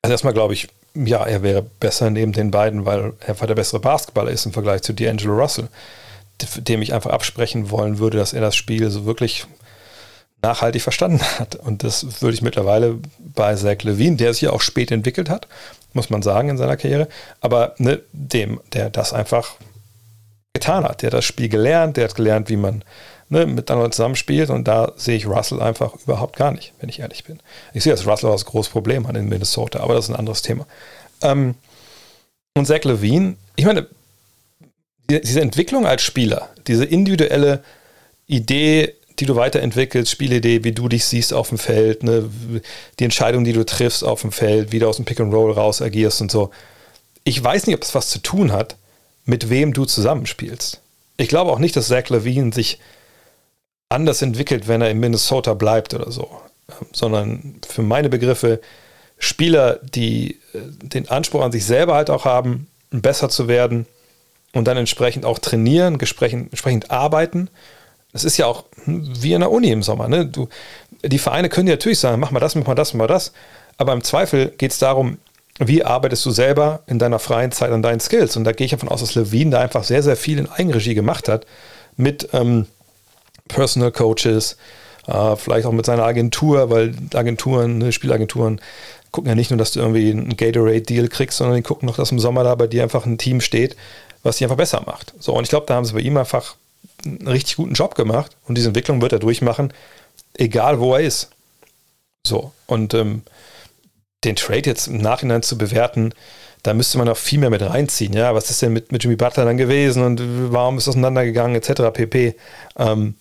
Also 0.01 0.13
erstmal 0.13 0.33
glaube 0.33 0.53
ich, 0.53 0.69
ja, 0.93 1.25
er 1.25 1.43
wäre 1.43 1.61
besser 1.61 2.09
neben 2.09 2.31
den 2.31 2.51
beiden, 2.51 2.85
weil 2.85 3.13
er 3.19 3.29
einfach 3.29 3.47
der 3.47 3.55
bessere 3.55 3.81
Basketballer 3.81 4.31
ist 4.31 4.45
im 4.45 4.53
Vergleich 4.53 4.81
zu 4.81 4.93
D'Angelo 4.93 5.37
Russell, 5.37 5.67
dem 6.55 6.81
ich 6.81 6.93
einfach 6.93 7.11
absprechen 7.11 7.69
wollen 7.69 7.99
würde, 7.99 8.17
dass 8.17 8.31
er 8.31 8.41
das 8.41 8.55
Spiel 8.55 8.89
so 8.89 9.05
wirklich 9.05 9.45
nachhaltig 10.41 10.81
verstanden 10.81 11.21
hat. 11.39 11.55
Und 11.55 11.83
das 11.83 12.21
würde 12.21 12.33
ich 12.33 12.41
mittlerweile 12.41 12.99
bei 13.19 13.55
Zach 13.55 13.83
Levine, 13.83 14.17
der 14.17 14.33
sich 14.33 14.43
ja 14.43 14.51
auch 14.51 14.61
spät 14.61 14.91
entwickelt 14.91 15.29
hat, 15.29 15.47
muss 15.93 16.09
man 16.09 16.21
sagen, 16.21 16.49
in 16.49 16.57
seiner 16.57 16.77
Karriere, 16.77 17.07
aber 17.41 17.75
ne, 17.77 18.01
dem, 18.13 18.59
der 18.73 18.89
das 18.89 19.13
einfach 19.13 19.55
getan 20.53 20.83
hat. 20.83 21.01
Der 21.01 21.07
hat 21.07 21.13
das 21.13 21.25
Spiel 21.25 21.49
gelernt, 21.49 21.97
der 21.97 22.05
hat 22.05 22.15
gelernt, 22.15 22.49
wie 22.49 22.57
man 22.57 22.83
ne, 23.29 23.45
miteinander 23.45 23.91
zusammenspielt 23.91 24.49
und 24.49 24.67
da 24.67 24.91
sehe 24.95 25.15
ich 25.15 25.27
Russell 25.27 25.61
einfach 25.61 25.93
überhaupt 26.03 26.37
gar 26.37 26.51
nicht, 26.51 26.73
wenn 26.79 26.89
ich 26.89 26.99
ehrlich 26.99 27.23
bin. 27.23 27.39
Ich 27.73 27.83
sehe, 27.83 27.93
dass 27.93 28.07
Russell 28.07 28.31
das 28.31 28.45
großes 28.45 28.71
Problem 28.71 29.07
hat 29.07 29.15
in 29.15 29.29
Minnesota, 29.29 29.79
aber 29.79 29.95
das 29.95 30.05
ist 30.05 30.11
ein 30.11 30.19
anderes 30.19 30.41
Thema. 30.41 30.65
Ähm, 31.21 31.55
und 32.55 32.65
Zach 32.65 32.83
Levine, 32.83 33.35
ich 33.55 33.65
meine, 33.65 33.87
diese 35.09 35.41
Entwicklung 35.41 35.85
als 35.85 36.03
Spieler, 36.03 36.49
diese 36.67 36.85
individuelle 36.85 37.63
Idee, 38.27 38.95
die 39.21 39.27
du 39.27 39.35
weiterentwickelst, 39.35 40.11
Spielidee, 40.11 40.63
wie 40.63 40.71
du 40.71 40.89
dich 40.89 41.05
siehst 41.05 41.31
auf 41.31 41.49
dem 41.49 41.59
Feld, 41.59 42.01
ne, 42.01 42.27
die 42.99 43.03
Entscheidung, 43.03 43.43
die 43.43 43.53
du 43.53 43.63
triffst 43.63 44.03
auf 44.03 44.21
dem 44.21 44.31
Feld, 44.31 44.71
wie 44.71 44.79
du 44.79 44.89
aus 44.89 44.95
dem 44.95 45.05
Pick 45.05 45.19
and 45.19 45.31
Roll 45.31 45.51
raus 45.51 45.79
agierst 45.79 46.21
und 46.21 46.31
so. 46.31 46.49
Ich 47.23 47.41
weiß 47.41 47.67
nicht, 47.67 47.75
ob 47.75 47.83
es 47.83 47.93
was 47.93 48.09
zu 48.09 48.17
tun 48.17 48.51
hat, 48.51 48.77
mit 49.25 49.51
wem 49.51 49.73
du 49.73 49.85
zusammenspielst. 49.85 50.81
Ich 51.17 51.27
glaube 51.27 51.51
auch 51.51 51.59
nicht, 51.59 51.75
dass 51.75 51.89
Zach 51.89 52.09
Levine 52.09 52.51
sich 52.51 52.79
anders 53.89 54.23
entwickelt, 54.23 54.67
wenn 54.67 54.81
er 54.81 54.89
in 54.89 54.99
Minnesota 54.99 55.53
bleibt 55.53 55.93
oder 55.93 56.11
so, 56.11 56.27
sondern 56.91 57.59
für 57.67 57.83
meine 57.83 58.09
Begriffe 58.09 58.59
Spieler, 59.19 59.79
die 59.83 60.39
äh, 60.53 60.59
den 60.81 61.09
Anspruch 61.09 61.43
an 61.43 61.51
sich 61.51 61.63
selber 61.63 61.93
halt 61.93 62.09
auch 62.09 62.25
haben, 62.25 62.67
besser 62.89 63.29
zu 63.29 63.47
werden 63.47 63.85
und 64.53 64.67
dann 64.67 64.77
entsprechend 64.77 65.25
auch 65.25 65.37
trainieren, 65.37 65.99
entsprechend 65.99 66.89
arbeiten 66.89 67.49
das 68.13 68.23
ist 68.23 68.37
ja 68.37 68.45
auch 68.45 68.65
wie 68.85 69.33
in 69.33 69.41
der 69.41 69.51
Uni 69.51 69.71
im 69.71 69.83
Sommer. 69.83 70.07
Ne? 70.07 70.25
Du, 70.25 70.49
die 71.03 71.19
Vereine 71.19 71.49
können 71.49 71.67
dir 71.67 71.73
natürlich 71.73 71.99
sagen, 71.99 72.19
mach 72.19 72.31
mal 72.31 72.39
das, 72.39 72.55
mach 72.55 72.67
mal 72.67 72.75
das, 72.75 72.93
mach 72.93 72.99
mal 72.99 73.07
das. 73.07 73.31
Aber 73.77 73.93
im 73.93 74.03
Zweifel 74.03 74.49
geht 74.57 74.71
es 74.71 74.79
darum, 74.79 75.17
wie 75.59 75.83
arbeitest 75.83 76.25
du 76.25 76.31
selber 76.31 76.81
in 76.87 76.99
deiner 76.99 77.19
freien 77.19 77.51
Zeit 77.51 77.71
an 77.71 77.81
deinen 77.81 77.99
Skills? 77.99 78.35
Und 78.35 78.43
da 78.43 78.51
gehe 78.51 78.65
ich 78.65 78.71
davon 78.71 78.89
aus, 78.89 79.01
dass 79.01 79.15
Levine 79.15 79.51
da 79.51 79.59
einfach 79.59 79.83
sehr, 79.83 80.03
sehr 80.03 80.15
viel 80.15 80.39
in 80.39 80.49
Eigenregie 80.49 80.95
gemacht 80.95 81.29
hat 81.29 81.45
mit 81.97 82.29
ähm, 82.33 82.65
Personal 83.47 83.91
Coaches, 83.91 84.57
äh, 85.07 85.35
vielleicht 85.35 85.65
auch 85.65 85.71
mit 85.71 85.85
seiner 85.85 86.03
Agentur, 86.03 86.69
weil 86.69 86.93
Agenturen, 87.13 87.77
ne, 87.77 87.91
Spielagenturen 87.91 88.59
gucken 89.11 89.29
ja 89.29 89.35
nicht 89.35 89.51
nur, 89.51 89.57
dass 89.57 89.71
du 89.71 89.81
irgendwie 89.81 90.09
einen 90.11 90.37
Gatorade-Deal 90.37 91.09
kriegst, 91.09 91.37
sondern 91.37 91.57
die 91.57 91.63
gucken 91.63 91.85
noch, 91.85 91.97
dass 91.97 92.11
im 92.11 92.19
Sommer 92.19 92.43
da 92.43 92.55
bei 92.55 92.67
dir 92.67 92.81
einfach 92.83 93.05
ein 93.05 93.17
Team 93.17 93.41
steht, 93.41 93.75
was 94.23 94.37
dich 94.37 94.45
einfach 94.45 94.57
besser 94.57 94.81
macht. 94.85 95.13
So, 95.19 95.33
und 95.33 95.43
ich 95.43 95.49
glaube, 95.49 95.65
da 95.67 95.75
haben 95.75 95.85
sie 95.85 95.93
bei 95.93 95.99
ihm 95.99 96.17
einfach 96.17 96.55
einen 97.05 97.27
richtig 97.27 97.55
guten 97.55 97.73
Job 97.73 97.95
gemacht 97.95 98.35
und 98.47 98.55
diese 98.57 98.67
Entwicklung 98.67 99.01
wird 99.01 99.13
er 99.13 99.19
durchmachen, 99.19 99.73
egal 100.35 100.79
wo 100.79 100.93
er 100.95 101.01
ist. 101.01 101.29
So, 102.25 102.51
und 102.67 102.93
ähm, 102.93 103.23
den 104.23 104.35
Trade 104.35 104.69
jetzt 104.69 104.87
im 104.87 104.97
Nachhinein 104.97 105.43
zu 105.43 105.57
bewerten, 105.57 106.13
da 106.63 106.73
müsste 106.73 106.97
man 106.97 107.09
auch 107.09 107.17
viel 107.17 107.39
mehr 107.39 107.49
mit 107.49 107.61
reinziehen. 107.61 108.13
Ja, 108.13 108.35
was 108.35 108.49
ist 108.49 108.61
denn 108.61 108.73
mit, 108.73 108.91
mit 108.91 109.03
Jimmy 109.03 109.15
Butler 109.15 109.45
dann 109.45 109.57
gewesen 109.57 110.03
und 110.03 110.21
warum 110.51 110.77
ist 110.77 110.87
auseinandergegangen, 110.87 111.55
etc. 111.55 111.91
pp. 111.91 112.35
Ähm, 112.77 113.15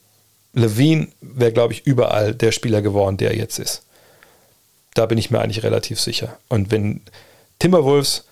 Levine 0.53 1.09
wäre, 1.21 1.53
glaube 1.53 1.73
ich, 1.73 1.87
überall 1.87 2.35
der 2.35 2.53
Spieler 2.53 2.83
geworden, 2.83 3.17
der 3.17 3.31
er 3.31 3.37
jetzt 3.37 3.59
ist. 3.59 3.83
Da 4.95 5.07
bin 5.07 5.17
ich 5.17 5.31
mir 5.31 5.41
eigentlich 5.41 5.63
relativ 5.63 6.01
sicher. 6.01 6.37
Und 6.49 6.71
wenn 6.71 7.01
Timberwolves, 7.61 8.27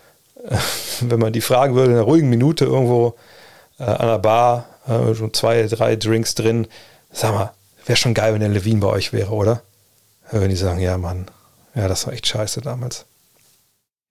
äh, 0.45 0.57
wenn 1.01 1.21
man 1.21 1.33
die 1.33 1.41
fragen 1.41 1.75
würde, 1.75 1.93
in 1.93 1.97
einer 1.97 2.05
ruhigen 2.07 2.29
Minute 2.29 2.67
irgendwo 2.67 3.15
äh, 3.79 3.85
an 3.85 4.09
der 4.09 4.19
Bar, 4.19 4.69
äh, 4.89 5.15
schon 5.15 5.35
zwei, 5.35 5.67
drei 5.67 5.97
Drinks 5.97 6.35
drin. 6.35 6.67
Sag 7.13 7.35
mal, 7.35 7.53
wäre 7.87 7.97
schon 7.97 8.15
geil, 8.15 8.33
wenn 8.33 8.41
der 8.41 8.49
Levine 8.49 8.81
bei 8.81 8.89
euch 8.89 9.13
wäre, 9.13 9.33
oder? 9.33 9.63
Wenn 10.31 10.51
die 10.51 10.57
sagen, 10.57 10.81
ja, 10.81 10.99
Mann, 10.99 11.27
ja, 11.75 11.89
das 11.89 12.07
war 12.07 12.13
echt 12.13 12.27
scheiße 12.27 12.61
damals. 12.61 13.07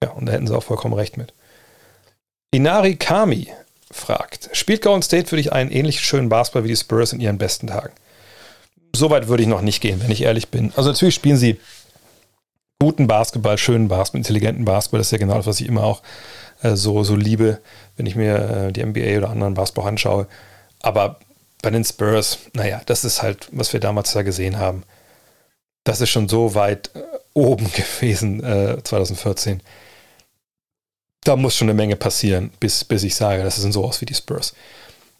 Ja, 0.04 0.12
und 0.12 0.26
da 0.26 0.34
hätten 0.34 0.48
sie 0.48 0.56
auch 0.56 0.64
vollkommen 0.64 0.94
recht 0.94 1.18
mit. 1.18 1.34
Inari 2.52 2.96
Kami 2.96 3.52
fragt, 3.92 4.50
spielt 4.54 4.82
Golden 4.82 5.02
State 5.02 5.28
für 5.28 5.36
dich 5.36 5.54
einen 5.54 5.72
ähnlich 5.72 6.00
schönen 6.00 6.30
Basketball 6.30 6.64
wie 6.64 6.70
die 6.70 6.76
Spurs 6.76 7.14
in 7.14 7.20
ihren 7.20 7.38
besten 7.38 7.68
Tagen? 7.68 7.94
Soweit 8.96 9.28
würde 9.28 9.44
ich 9.44 9.50
noch 9.50 9.62
nicht 9.62 9.82
gehen, 9.82 10.02
wenn 10.02 10.12
ich 10.12 10.24
ehrlich 10.24 10.50
bin. 10.50 10.72
Also 10.76 10.90
natürlich 10.90 11.16
spielen 11.16 11.38
sie 11.38 11.60
guten 12.80 13.08
Basketball, 13.08 13.58
schönen 13.58 13.88
Basketball, 13.88 14.20
intelligenten 14.20 14.66
Basketball. 14.66 15.00
Das 15.00 15.08
ist 15.08 15.12
ja 15.12 15.18
genau 15.18 15.36
das, 15.36 15.46
was 15.46 15.60
ich 15.60 15.68
immer 15.68 15.84
auch 15.84 16.02
äh, 16.62 16.76
so, 16.76 17.04
so 17.04 17.16
liebe, 17.16 17.60
wenn 17.96 18.06
ich 18.06 18.16
mir 18.16 18.68
äh, 18.70 18.72
die 18.72 18.84
NBA 18.84 19.18
oder 19.18 19.30
anderen 19.30 19.54
Basketball 19.54 19.88
anschaue. 19.88 20.28
Aber 20.82 21.20
bei 21.62 21.70
den 21.70 21.84
Spurs, 21.84 22.40
naja, 22.54 22.82
das 22.86 23.04
ist 23.04 23.22
halt, 23.22 23.48
was 23.52 23.74
wir 23.74 23.80
damals 23.80 24.14
da 24.14 24.22
gesehen 24.22 24.58
haben. 24.58 24.84
Das 25.84 26.02
ist 26.02 26.10
schon 26.10 26.30
so 26.30 26.54
weit 26.56 26.92
äh, 26.96 27.02
oben 27.34 27.72
gewesen, 27.72 28.44
äh, 28.44 28.82
2014. 28.84 29.62
Da 31.24 31.36
muss 31.36 31.56
schon 31.56 31.70
eine 31.70 31.76
Menge 31.76 31.96
passieren, 31.96 32.52
bis, 32.60 32.84
bis 32.84 33.04
ich 33.04 33.16
sage, 33.16 33.44
das 33.44 33.58
sind 33.58 33.74
so 33.74 33.84
aus 33.84 34.00
wie 34.02 34.06
die 34.06 34.14
Spurs. 34.14 34.54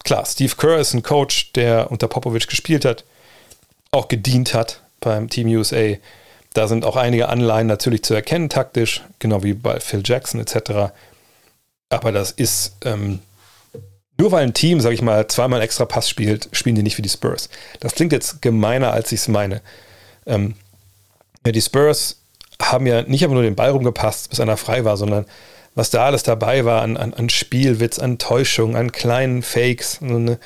Klar, 0.04 0.24
Steve 0.24 0.54
Kerr 0.56 0.78
ist 0.78 0.94
ein 0.94 1.02
Coach, 1.02 1.52
der 1.52 1.90
unter 1.90 2.08
Popovich 2.08 2.46
gespielt 2.46 2.84
hat, 2.84 3.04
auch 3.90 4.08
gedient 4.08 4.54
hat 4.54 4.80
beim 5.00 5.28
Team 5.28 5.48
USA. 5.48 5.96
Da 6.54 6.66
sind 6.66 6.84
auch 6.84 6.96
einige 6.96 7.28
Anleihen 7.28 7.66
natürlich 7.66 8.04
zu 8.04 8.14
erkennen, 8.14 8.48
taktisch, 8.48 9.02
genau 9.18 9.42
wie 9.42 9.52
bei 9.52 9.80
Phil 9.80 10.02
Jackson 10.04 10.40
etc. 10.40 10.92
Aber 11.90 12.12
das 12.12 12.30
ist, 12.30 12.76
ähm, 12.84 13.20
nur 14.18 14.32
weil 14.32 14.44
ein 14.44 14.54
Team, 14.54 14.80
sag 14.80 14.92
ich 14.92 15.02
mal, 15.02 15.26
zweimal 15.28 15.62
extra 15.62 15.84
Pass 15.84 16.08
spielt, 16.08 16.48
spielen 16.52 16.74
die 16.74 16.82
nicht 16.82 16.98
wie 16.98 17.02
die 17.02 17.08
Spurs. 17.08 17.48
Das 17.80 17.94
klingt 17.94 18.12
jetzt 18.12 18.42
gemeiner, 18.42 18.92
als 18.92 19.12
ich 19.12 19.20
es 19.20 19.28
meine. 19.28 19.62
Ähm, 20.26 20.54
ja, 21.46 21.52
die 21.52 21.62
Spurs 21.62 22.16
haben 22.60 22.86
ja 22.86 23.02
nicht 23.02 23.22
einfach 23.22 23.34
nur 23.34 23.44
den 23.44 23.54
Ball 23.54 23.70
rumgepasst, 23.70 24.30
bis 24.30 24.40
einer 24.40 24.56
frei 24.56 24.84
war, 24.84 24.96
sondern 24.96 25.24
was 25.76 25.90
da 25.90 26.04
alles 26.04 26.24
dabei 26.24 26.64
war 26.64 26.82
an, 26.82 26.96
an, 26.96 27.14
an 27.14 27.28
Spielwitz, 27.28 28.00
an 28.00 28.18
Täuschung, 28.18 28.74
an 28.74 28.90
kleinen 28.90 29.42
Fakes. 29.42 30.02
Eine, 30.02 30.40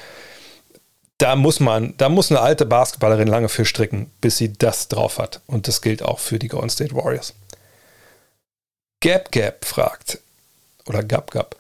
da 1.17 1.37
muss 1.37 1.59
man, 1.59 1.95
da 1.97 2.11
muss 2.11 2.31
eine 2.31 2.41
alte 2.41 2.67
Basketballerin 2.67 3.29
lange 3.29 3.49
für 3.49 3.65
stricken, 3.65 4.11
bis 4.21 4.37
sie 4.37 4.53
das 4.53 4.89
drauf 4.89 5.19
hat. 5.19 5.41
Und 5.47 5.69
das 5.69 5.81
gilt 5.81 6.03
auch 6.03 6.19
für 6.19 6.39
die 6.39 6.49
Golden 6.49 6.69
State 6.69 6.95
Warriors. 6.95 7.33
Gap 9.01 9.33
Gap 9.33 9.65
fragt, 9.65 10.19
oder 10.87 11.03
Gab 11.03 11.31
Gab. 11.31 11.57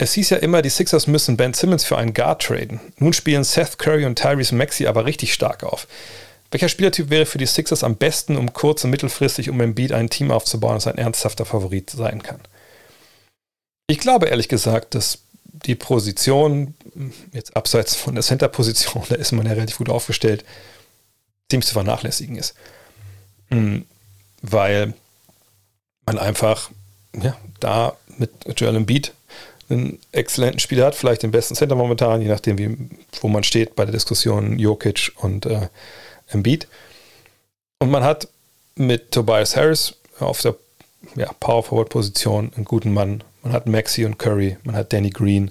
Es 0.00 0.12
hieß 0.12 0.30
ja 0.30 0.36
immer, 0.36 0.62
die 0.62 0.70
Sixers 0.70 1.08
müssen 1.08 1.36
Ben 1.36 1.54
Simmons 1.54 1.84
für 1.84 1.98
einen 1.98 2.14
Guard 2.14 2.42
traden. 2.42 2.80
Nun 2.98 3.12
spielen 3.12 3.42
Seth 3.42 3.78
Curry 3.78 4.06
und 4.06 4.16
Tyrese 4.16 4.54
Maxey 4.54 4.86
aber 4.86 5.04
richtig 5.04 5.34
stark 5.34 5.64
auf. 5.64 5.88
Welcher 6.52 6.68
Spielertyp 6.68 7.10
wäre 7.10 7.26
für 7.26 7.38
die 7.38 7.46
Sixers 7.46 7.82
am 7.82 7.96
besten, 7.96 8.36
um 8.36 8.52
kurz- 8.52 8.84
und 8.84 8.90
mittelfristig 8.90 9.50
um 9.50 9.60
Embiid 9.60 9.92
ein 9.92 10.08
Team 10.08 10.30
aufzubauen, 10.30 10.74
das 10.74 10.86
ein 10.86 10.98
ernsthafter 10.98 11.44
Favorit 11.44 11.90
sein 11.90 12.22
kann? 12.22 12.40
Ich 13.88 13.98
glaube 13.98 14.28
ehrlich 14.28 14.48
gesagt, 14.48 14.94
dass 14.94 15.18
die 15.44 15.74
Position, 15.74 16.74
jetzt 17.32 17.56
abseits 17.56 17.96
von 17.96 18.14
der 18.14 18.22
Center-Position, 18.22 19.04
da 19.08 19.16
ist 19.16 19.32
man 19.32 19.46
ja 19.46 19.52
relativ 19.52 19.78
gut 19.78 19.90
aufgestellt, 19.90 20.44
ziemlich 21.50 21.66
zu 21.66 21.74
vernachlässigen 21.74 22.36
ist. 22.36 22.54
Hm, 23.48 23.84
weil 24.42 24.94
man 26.06 26.18
einfach 26.18 26.70
ja, 27.20 27.36
da 27.58 27.96
mit 28.16 28.30
Joel 28.58 28.76
Embiid 28.76 29.12
einen 29.70 29.98
exzellenten 30.12 30.60
Spieler 30.60 30.86
hat, 30.86 30.94
vielleicht 30.94 31.22
den 31.22 31.30
besten 31.30 31.54
Center 31.54 31.74
momentan, 31.74 32.22
je 32.22 32.28
nachdem, 32.28 32.58
wie, 32.58 32.76
wo 33.20 33.28
man 33.28 33.42
steht 33.42 33.76
bei 33.76 33.84
der 33.84 33.92
Diskussion 33.92 34.58
Jokic 34.58 35.12
und 35.16 35.46
äh, 35.46 35.68
Embiid. 36.28 36.68
Und 37.78 37.90
man 37.90 38.04
hat 38.04 38.28
mit 38.74 39.12
Tobias 39.12 39.56
Harris 39.56 39.94
auf 40.20 40.40
der 40.40 40.56
ja, 41.16 41.32
Power 41.40 41.62
Forward 41.62 41.90
Position 41.90 42.52
einen 42.56 42.64
guten 42.64 42.92
Mann. 42.92 43.22
Man 43.42 43.52
hat 43.52 43.66
Maxi 43.66 44.04
und 44.04 44.18
Curry, 44.18 44.56
man 44.64 44.74
hat 44.74 44.92
Danny 44.92 45.10
Green. 45.10 45.50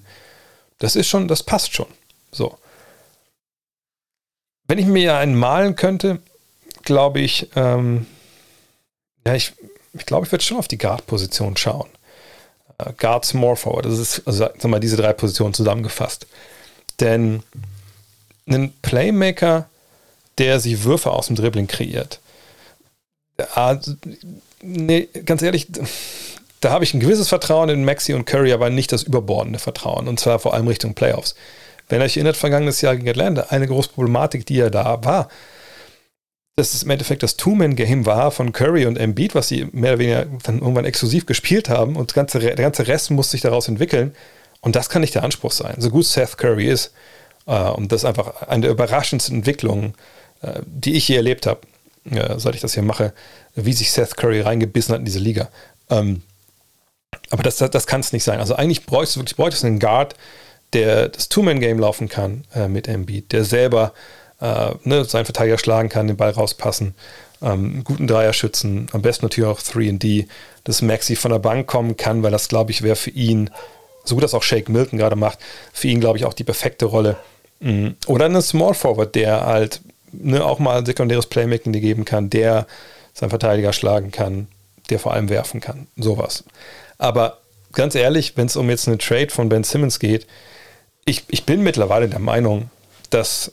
Das 0.79 0.95
ist 0.95 1.07
schon, 1.07 1.27
das 1.27 1.43
passt 1.43 1.73
schon. 1.73 1.87
So. 2.31 2.57
Wenn 4.67 4.79
ich 4.79 4.85
mir 4.85 5.17
einen 5.17 5.35
malen 5.35 5.75
könnte, 5.75 6.19
glaube 6.83 7.21
ich, 7.21 7.49
ähm, 7.55 8.05
ja, 9.25 9.35
ich, 9.35 9.53
ich 9.93 10.05
glaube, 10.05 10.25
ich 10.25 10.31
würde 10.31 10.43
schon 10.43 10.57
auf 10.57 10.67
die 10.67 10.77
Guard-Position 10.77 11.57
schauen. 11.57 11.89
Uh, 12.79 12.91
Guard, 12.97 13.25
Small 13.25 13.55
Forward, 13.55 13.85
das 13.85 13.97
ist, 13.97 14.21
also 14.27 14.45
sag 14.45 14.63
mal, 14.65 14.79
diese 14.79 14.97
drei 14.97 15.13
Positionen 15.13 15.53
zusammengefasst. 15.53 16.27
Denn 16.99 17.41
ein 18.47 18.73
Playmaker, 18.81 19.67
der 20.37 20.59
sich 20.59 20.83
Würfe 20.83 21.11
aus 21.11 21.27
dem 21.27 21.35
Dribbling 21.35 21.67
kreiert, 21.67 22.19
ah, 23.55 23.77
nee, 24.61 25.09
ganz 25.25 25.41
ehrlich, 25.41 25.67
da 26.61 26.71
habe 26.71 26.83
ich 26.83 26.93
ein 26.93 26.99
gewisses 26.99 27.29
Vertrauen 27.29 27.69
in 27.69 27.85
Maxi 27.85 28.13
und 28.13 28.25
Curry, 28.25 28.53
aber 28.53 28.69
nicht 28.69 28.91
das 28.91 29.03
überbordende 29.03 29.59
Vertrauen. 29.59 30.07
Und 30.07 30.19
zwar 30.19 30.39
vor 30.39 30.53
allem 30.53 30.67
Richtung 30.67 30.93
Playoffs. 30.93 31.35
Wenn 31.89 32.01
ihr 32.01 32.05
euch 32.05 32.17
erinnert, 32.17 32.37
vergangenes 32.37 32.81
Jahr 32.81 32.95
gegen 32.95 33.09
Atlanta, 33.09 33.47
eine 33.49 33.67
große 33.67 33.89
Problematik, 33.89 34.45
die 34.45 34.55
ja 34.55 34.69
da 34.69 35.03
war, 35.03 35.29
dass 36.57 36.73
es 36.73 36.81
im 36.81 36.89
Endeffekt 36.89 37.21
das 37.21 37.37
Two-Man-Game 37.37 38.07
war 38.07 38.31
von 38.31 38.51
Curry 38.51 38.87
und 38.87 38.97
Embiid, 38.97 39.35
was 39.35 39.47
sie 39.47 39.67
mehr 39.73 39.91
oder 39.91 39.99
weniger 39.99 40.25
dann 40.41 40.57
irgendwann 40.57 40.85
exklusiv 40.85 41.27
gespielt 41.27 41.69
haben 41.69 41.95
und 41.95 42.15
ganze, 42.15 42.39
der 42.39 42.55
ganze 42.55 42.87
Rest 42.87 43.11
muss 43.11 43.29
sich 43.29 43.41
daraus 43.41 43.67
entwickeln. 43.67 44.15
Und 44.61 44.75
das 44.75 44.89
kann 44.89 45.01
nicht 45.01 45.13
der 45.13 45.23
Anspruch 45.23 45.51
sein. 45.51 45.75
So 45.77 45.91
gut 45.91 46.05
Seth 46.07 46.35
Curry 46.39 46.67
ist, 46.67 46.93
äh, 47.45 47.69
und 47.69 47.91
das 47.91 48.01
ist 48.01 48.05
einfach 48.05 48.41
eine 48.47 48.63
der 48.63 48.71
überraschendsten 48.71 49.35
Entwicklungen, 49.37 49.93
äh, 50.41 50.61
die 50.65 50.95
ich 50.95 51.07
je 51.07 51.17
erlebt 51.17 51.45
habe, 51.45 51.61
äh, 52.09 52.39
seit 52.39 52.55
ich 52.55 52.61
das 52.61 52.73
hier 52.73 52.81
mache, 52.81 53.13
wie 53.53 53.73
sich 53.73 53.91
Seth 53.91 54.17
Curry 54.17 54.41
reingebissen 54.41 54.93
hat 54.93 54.99
in 54.99 55.05
diese 55.05 55.19
Liga. 55.19 55.49
Ähm, 55.91 56.23
aber 57.29 57.43
das, 57.43 57.57
das, 57.57 57.69
das 57.69 57.85
kann 57.85 57.99
es 57.99 58.13
nicht 58.13 58.23
sein. 58.23 58.39
Also 58.39 58.55
eigentlich 58.55 58.87
bräuchtest 58.87 59.17
du 59.17 59.19
wirklich 59.19 59.37
bräuchtest 59.37 59.63
einen 59.63 59.79
Guard, 59.79 60.15
der 60.73 61.09
das 61.09 61.29
Two-Man-Game 61.29 61.77
laufen 61.77 62.09
kann 62.09 62.45
mit 62.67 62.87
Embiid, 62.87 63.31
der 63.31 63.45
selber 63.45 63.93
äh, 64.41 64.71
ne, 64.83 65.05
seinen 65.05 65.25
Verteidiger 65.25 65.57
schlagen 65.57 65.89
kann, 65.89 66.07
den 66.07 66.17
Ball 66.17 66.31
rauspassen, 66.31 66.95
ähm, 67.41 67.83
guten 67.83 68.07
Dreier 68.07 68.33
schützen, 68.33 68.87
am 68.91 69.01
besten 69.01 69.25
natürlich 69.25 69.49
auch 69.49 69.59
3D, 69.59 70.27
dass 70.63 70.81
Maxi 70.81 71.15
von 71.15 71.31
der 71.31 71.39
Bank 71.39 71.67
kommen 71.67 71.97
kann, 71.97 72.23
weil 72.23 72.31
das, 72.31 72.47
glaube 72.47 72.71
ich, 72.71 72.81
wäre 72.81 72.95
für 72.95 73.11
ihn, 73.11 73.49
so 74.03 74.15
gut 74.15 74.23
das 74.23 74.33
auch 74.33 74.43
Shake 74.43 74.69
Milton 74.69 74.97
gerade 74.97 75.15
macht, 75.15 75.39
für 75.73 75.87
ihn, 75.87 75.99
glaube 75.99 76.17
ich, 76.17 76.25
auch 76.25 76.33
die 76.33 76.43
perfekte 76.43 76.85
Rolle. 76.85 77.17
Mhm. 77.59 77.95
Oder 78.07 78.25
einen 78.25 78.41
Small 78.41 78.73
Forward, 78.73 79.15
der 79.15 79.45
halt 79.45 79.81
ne, 80.11 80.43
auch 80.43 80.59
mal 80.59 80.79
ein 80.79 80.85
sekundäres 80.85 81.25
Playmaking 81.25 81.73
geben 81.73 82.05
kann, 82.05 82.29
der 82.29 82.67
seinen 83.13 83.29
Verteidiger 83.29 83.73
schlagen 83.73 84.11
kann, 84.11 84.47
der 84.89 84.99
vor 84.99 85.13
allem 85.13 85.29
werfen 85.29 85.59
kann. 85.59 85.87
Sowas. 85.97 86.43
Aber 86.97 87.39
ganz 87.73 87.95
ehrlich, 87.95 88.37
wenn 88.37 88.47
es 88.47 88.55
um 88.55 88.69
jetzt 88.69 88.87
eine 88.87 88.97
Trade 88.97 89.29
von 89.29 89.49
Ben 89.49 89.63
Simmons 89.63 89.99
geht, 89.99 90.27
ich, 91.05 91.23
ich 91.29 91.45
bin 91.45 91.63
mittlerweile 91.63 92.09
der 92.09 92.19
Meinung, 92.19 92.69
dass 93.09 93.51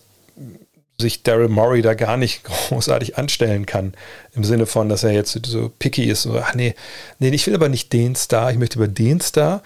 sich 0.99 1.23
Daryl 1.23 1.49
Morey 1.49 1.83
da 1.83 1.95
gar 1.95 2.17
nicht 2.17 2.45
großartig 2.69 3.17
anstellen 3.17 3.67
kann. 3.67 3.95
Im 4.35 4.45
Sinne 4.45 4.67
von, 4.67 4.89
dass 4.89 5.05
er 5.05 5.13
jetzt 5.13 5.39
so 5.47 5.71
picky 5.79 6.05
ist. 6.05 6.23
So, 6.23 6.39
ach 6.39 6.55
nee, 6.55 6.75
nee, 7.19 7.29
ich 7.31 7.47
will 7.47 7.55
aber 7.55 7.69
nicht 7.69 7.93
den 7.93 8.15
Star, 8.15 8.51
ich 8.51 8.59
möchte 8.59 8.79
über 8.79 8.89
den 8.89 9.21
Star. 9.21 9.63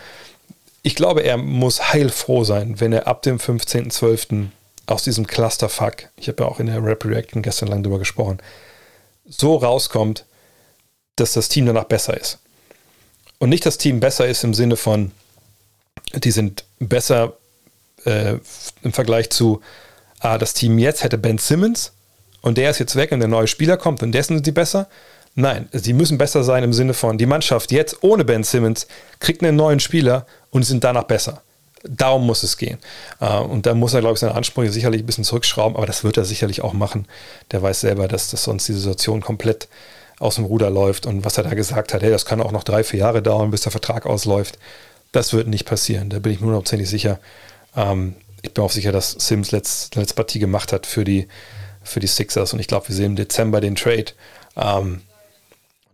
Ich 0.82 0.94
glaube, 0.94 1.22
er 1.22 1.36
muss 1.36 1.92
heilfroh 1.92 2.44
sein, 2.44 2.80
wenn 2.80 2.92
er 2.92 3.06
ab 3.06 3.22
dem 3.22 3.38
15.12. 3.38 4.46
aus 4.86 5.02
diesem 5.02 5.26
Clusterfuck, 5.26 6.08
ich 6.16 6.28
habe 6.28 6.44
ja 6.44 6.48
auch 6.48 6.60
in 6.60 6.66
der 6.66 6.82
Rap 6.82 7.04
Reaction 7.04 7.42
gestern 7.42 7.68
lang 7.68 7.82
drüber 7.82 7.98
gesprochen, 7.98 8.38
so 9.26 9.56
rauskommt, 9.56 10.24
dass 11.16 11.32
das 11.32 11.48
Team 11.48 11.66
danach 11.66 11.84
besser 11.84 12.18
ist. 12.18 12.38
Und 13.38 13.50
nicht 13.50 13.66
das 13.66 13.78
Team 13.78 14.00
besser 14.00 14.26
ist 14.26 14.44
im 14.44 14.54
Sinne 14.54 14.76
von, 14.76 15.12
die 16.14 16.30
sind 16.30 16.64
besser 16.78 17.36
äh, 18.04 18.36
im 18.82 18.92
Vergleich 18.92 19.30
zu, 19.30 19.60
das 20.20 20.54
Team 20.54 20.78
jetzt 20.78 21.04
hätte 21.04 21.18
Ben 21.18 21.38
Simmons 21.38 21.92
und 22.40 22.58
der 22.58 22.70
ist 22.70 22.78
jetzt 22.78 22.96
weg 22.96 23.12
und 23.12 23.20
der 23.20 23.28
neue 23.28 23.46
Spieler 23.46 23.76
kommt 23.76 24.02
und 24.02 24.12
dessen 24.12 24.36
sind 24.36 24.46
die 24.46 24.52
besser. 24.52 24.88
Nein, 25.34 25.68
sie 25.72 25.92
müssen 25.92 26.18
besser 26.18 26.42
sein 26.42 26.64
im 26.64 26.72
Sinne 26.72 26.94
von, 26.94 27.18
die 27.18 27.26
Mannschaft 27.26 27.70
jetzt 27.70 28.02
ohne 28.02 28.24
Ben 28.24 28.42
Simmons 28.42 28.88
kriegt 29.20 29.42
einen 29.42 29.56
neuen 29.56 29.80
Spieler 29.80 30.26
und 30.50 30.64
sind 30.64 30.82
danach 30.82 31.04
besser. 31.04 31.42
Darum 31.84 32.26
muss 32.26 32.42
es 32.42 32.56
gehen. 32.56 32.78
Äh, 33.20 33.38
und 33.38 33.66
da 33.66 33.74
muss 33.74 33.94
er, 33.94 34.00
glaube 34.00 34.14
ich, 34.14 34.20
seine 34.20 34.34
Ansprüche 34.34 34.72
sicherlich 34.72 35.02
ein 35.02 35.06
bisschen 35.06 35.24
zurückschrauben, 35.24 35.76
aber 35.76 35.86
das 35.86 36.02
wird 36.02 36.16
er 36.16 36.24
sicherlich 36.24 36.62
auch 36.62 36.72
machen. 36.72 37.06
Der 37.52 37.62
weiß 37.62 37.80
selber, 37.80 38.08
dass 38.08 38.30
das 38.30 38.42
sonst 38.42 38.66
die 38.66 38.72
Situation 38.72 39.20
komplett 39.20 39.68
aus 40.18 40.34
dem 40.34 40.44
Ruder 40.44 40.70
läuft 40.70 41.06
und 41.06 41.24
was 41.24 41.38
er 41.38 41.44
da 41.44 41.54
gesagt 41.54 41.94
hat, 41.94 42.02
hey, 42.02 42.10
das 42.10 42.24
kann 42.24 42.40
auch 42.40 42.50
noch 42.50 42.64
drei, 42.64 42.82
vier 42.82 43.00
Jahre 43.00 43.22
dauern, 43.22 43.52
bis 43.52 43.60
der 43.60 43.70
Vertrag 43.70 44.06
ausläuft. 44.06 44.58
Das 45.12 45.32
wird 45.32 45.46
nicht 45.46 45.64
passieren, 45.64 46.10
da 46.10 46.18
bin 46.18 46.32
ich 46.32 46.40
mir 46.40 46.46
hundertprozentig 46.46 46.90
sicher. 46.90 47.20
Ähm, 47.76 48.16
ich 48.49 48.55
bin 48.55 48.64
auch 48.64 48.70
sicher, 48.70 48.92
dass 48.92 49.12
Sims 49.12 49.53
letzte, 49.53 50.01
letzte 50.01 50.14
Partie 50.14 50.38
gemacht 50.38 50.72
hat 50.72 50.86
für 50.86 51.05
die, 51.05 51.28
für 51.82 52.01
die 52.01 52.07
Sixers 52.07 52.53
und 52.53 52.59
ich 52.59 52.66
glaube, 52.66 52.88
wir 52.88 52.94
sehen 52.94 53.12
im 53.12 53.16
Dezember 53.16 53.61
den 53.61 53.76
Trade. 53.76 54.07
Ähm, 54.57 55.03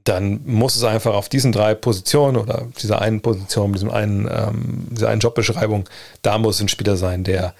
dann 0.04 0.40
muss 0.44 0.76
es 0.76 0.84
einfach 0.84 1.14
auf 1.14 1.28
diesen 1.28 1.50
drei 1.50 1.74
Positionen 1.74 2.36
oder 2.36 2.68
dieser 2.80 3.00
einen 3.00 3.22
Position, 3.22 3.72
diesem 3.72 3.90
einen, 3.90 4.28
ähm, 4.30 4.86
dieser 4.90 5.08
einen 5.08 5.20
Jobbeschreibung, 5.20 5.88
da 6.22 6.38
muss 6.38 6.60
ein 6.60 6.68
Spieler 6.68 6.96
sein, 6.96 7.24
der 7.24 7.54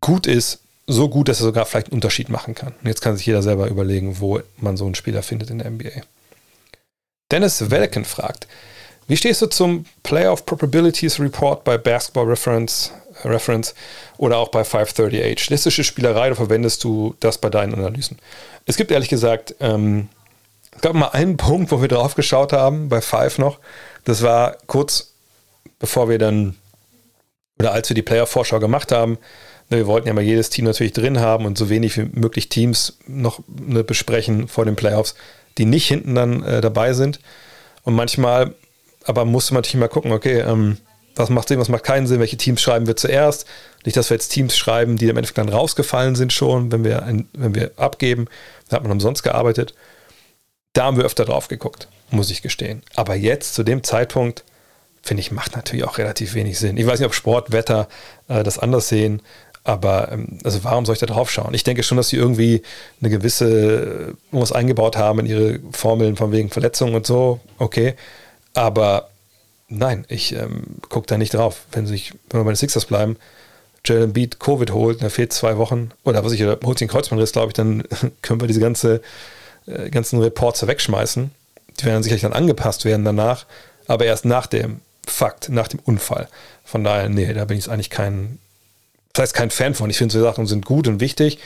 gut 0.00 0.26
ist, 0.26 0.60
so 0.86 1.08
gut, 1.08 1.28
dass 1.28 1.40
er 1.40 1.46
sogar 1.46 1.66
vielleicht 1.66 1.88
einen 1.88 1.94
Unterschied 1.94 2.28
machen 2.28 2.54
kann. 2.54 2.74
Und 2.80 2.86
jetzt 2.86 3.00
kann 3.00 3.16
sich 3.16 3.26
jeder 3.26 3.42
selber 3.42 3.68
überlegen, 3.68 4.20
wo 4.20 4.40
man 4.58 4.76
so 4.76 4.84
einen 4.84 4.94
Spieler 4.94 5.22
findet 5.22 5.50
in 5.50 5.58
der 5.58 5.70
NBA. 5.70 6.02
Dennis 7.32 7.70
Welken 7.70 8.04
fragt, 8.04 8.46
wie 9.08 9.16
stehst 9.16 9.40
du 9.42 9.46
zum 9.46 9.86
Playoff 10.02 10.46
Probabilities 10.46 11.18
Report 11.18 11.64
bei 11.64 11.78
Basketball 11.78 12.26
Reference 12.26 12.92
Reference 13.24 13.74
oder 14.18 14.38
auch 14.38 14.48
bei 14.48 14.64
538. 14.64 15.40
Statistische 15.40 15.84
Spielerei, 15.84 16.28
oder 16.28 16.36
verwendest 16.36 16.84
du 16.84 17.14
das 17.20 17.38
bei 17.38 17.50
deinen 17.50 17.74
Analysen? 17.74 18.18
Es 18.66 18.76
gibt 18.76 18.90
ehrlich 18.90 19.08
gesagt, 19.08 19.54
ähm, 19.60 20.08
es 20.74 20.80
gab 20.82 20.94
mal 20.94 21.08
einen 21.08 21.36
Punkt, 21.38 21.70
wo 21.70 21.80
wir 21.80 21.88
drauf 21.88 22.14
geschaut 22.14 22.52
haben, 22.52 22.88
bei 22.88 23.00
Five 23.00 23.38
noch. 23.38 23.58
Das 24.04 24.22
war 24.22 24.56
kurz 24.66 25.12
bevor 25.78 26.08
wir 26.08 26.18
dann, 26.18 26.56
oder 27.58 27.72
als 27.72 27.88
wir 27.88 27.94
die 27.94 28.02
Player-Vorschau 28.02 28.58
gemacht 28.58 28.92
haben. 28.92 29.18
Ne, 29.68 29.78
wir 29.78 29.86
wollten 29.86 30.08
ja 30.08 30.14
mal 30.14 30.22
jedes 30.22 30.50
Team 30.50 30.64
natürlich 30.64 30.92
drin 30.92 31.20
haben 31.20 31.44
und 31.44 31.58
so 31.58 31.68
wenig 31.68 31.96
wie 31.96 32.08
möglich 32.12 32.48
Teams 32.48 32.98
noch 33.06 33.40
ne, 33.48 33.82
besprechen 33.84 34.48
vor 34.48 34.64
den 34.64 34.76
Playoffs, 34.76 35.14
die 35.58 35.64
nicht 35.64 35.88
hinten 35.88 36.14
dann 36.14 36.42
äh, 36.42 36.60
dabei 36.60 36.92
sind. 36.92 37.20
Und 37.82 37.94
manchmal, 37.94 38.54
aber 39.04 39.24
musste 39.24 39.54
man 39.54 39.58
natürlich 39.62 39.80
mal 39.80 39.88
gucken, 39.88 40.12
okay, 40.12 40.40
ähm, 40.40 40.78
was 41.16 41.30
macht 41.30 41.48
Sinn, 41.48 41.58
was 41.58 41.68
macht 41.68 41.84
keinen 41.84 42.06
Sinn, 42.06 42.20
welche 42.20 42.36
Teams 42.36 42.60
schreiben 42.60 42.86
wir 42.86 42.96
zuerst. 42.96 43.46
Nicht, 43.84 43.96
dass 43.96 44.10
wir 44.10 44.16
jetzt 44.16 44.28
Teams 44.28 44.56
schreiben, 44.56 44.96
die 44.96 45.08
im 45.08 45.16
Endeffekt 45.16 45.38
dann 45.38 45.48
rausgefallen 45.48 46.14
sind 46.14 46.32
schon, 46.32 46.70
wenn 46.70 46.84
wir, 46.84 47.02
ein, 47.02 47.28
wenn 47.32 47.54
wir 47.54 47.72
abgeben. 47.76 48.26
Da 48.68 48.76
hat 48.76 48.82
man 48.82 48.92
umsonst 48.92 49.22
gearbeitet. 49.22 49.74
Da 50.72 50.84
haben 50.84 50.96
wir 50.96 51.04
öfter 51.04 51.24
drauf 51.24 51.48
geguckt, 51.48 51.88
muss 52.10 52.30
ich 52.30 52.42
gestehen. 52.42 52.82
Aber 52.94 53.14
jetzt, 53.14 53.54
zu 53.54 53.62
dem 53.62 53.82
Zeitpunkt, 53.82 54.44
finde 55.02 55.22
ich, 55.22 55.32
macht 55.32 55.56
natürlich 55.56 55.84
auch 55.84 55.98
relativ 55.98 56.34
wenig 56.34 56.58
Sinn. 56.58 56.76
Ich 56.76 56.86
weiß 56.86 56.98
nicht, 56.98 57.06
ob 57.06 57.14
Sport, 57.14 57.52
Wetter 57.52 57.88
äh, 58.28 58.42
das 58.42 58.58
anders 58.58 58.88
sehen, 58.88 59.22
aber 59.64 60.12
ähm, 60.12 60.38
also 60.44 60.62
warum 60.64 60.84
soll 60.84 60.94
ich 60.94 61.00
da 61.00 61.06
drauf 61.06 61.30
schauen? 61.30 61.54
Ich 61.54 61.64
denke 61.64 61.82
schon, 61.82 61.96
dass 61.96 62.10
sie 62.10 62.16
irgendwie 62.16 62.62
eine 63.00 63.10
gewisse 63.10 64.14
was 64.30 64.52
eingebaut 64.52 64.96
haben 64.96 65.20
in 65.20 65.26
ihre 65.26 65.60
Formeln 65.72 66.16
von 66.16 66.30
wegen 66.30 66.50
Verletzungen 66.50 66.94
und 66.94 67.06
so, 67.06 67.40
okay. 67.58 67.94
Aber 68.54 69.08
Nein, 69.68 70.04
ich 70.08 70.32
ähm, 70.32 70.76
gucke 70.88 71.06
da 71.06 71.18
nicht 71.18 71.34
drauf. 71.34 71.64
Wenn, 71.72 71.86
sich, 71.86 72.12
wenn 72.30 72.40
wir 72.40 72.44
bei 72.44 72.52
den 72.52 72.56
Sixers 72.56 72.84
bleiben, 72.84 73.16
Jalen 73.84 74.12
Beat 74.12 74.38
Covid 74.40 74.72
holt, 74.72 75.02
er 75.02 75.10
fehlt 75.10 75.32
zwei 75.32 75.56
Wochen, 75.58 75.90
oder 76.04 76.24
was 76.24 76.32
ich, 76.32 76.42
oder 76.42 76.58
holt 76.64 76.78
sich 76.78 76.88
einen 76.88 76.92
Kreuzbandriss, 76.92 77.32
glaube 77.32 77.48
ich, 77.48 77.54
dann 77.54 77.84
können 78.22 78.40
wir 78.40 78.48
diese 78.48 78.60
ganze, 78.60 79.00
äh, 79.66 79.90
ganzen 79.90 80.20
Reports 80.20 80.66
wegschmeißen. 80.66 81.30
Die 81.80 81.84
werden 81.84 82.02
sicherlich 82.02 82.22
dann 82.22 82.32
angepasst 82.32 82.84
werden 82.84 83.04
danach, 83.04 83.46
aber 83.86 84.06
erst 84.06 84.24
nach 84.24 84.46
dem 84.46 84.80
Fakt, 85.06 85.48
nach 85.48 85.68
dem 85.68 85.80
Unfall. 85.80 86.28
Von 86.64 86.82
daher, 86.82 87.08
nee, 87.08 87.32
da 87.32 87.44
bin 87.44 87.58
ich 87.58 87.70
eigentlich 87.70 87.90
kein, 87.90 88.38
das 89.12 89.22
heißt 89.22 89.34
kein 89.34 89.50
Fan 89.50 89.74
von. 89.74 89.90
Ich 89.90 89.98
finde, 89.98 90.12
so 90.12 90.22
Sachen 90.22 90.46
sind 90.46 90.64
gut 90.64 90.88
und 90.88 91.00
wichtig 91.00 91.38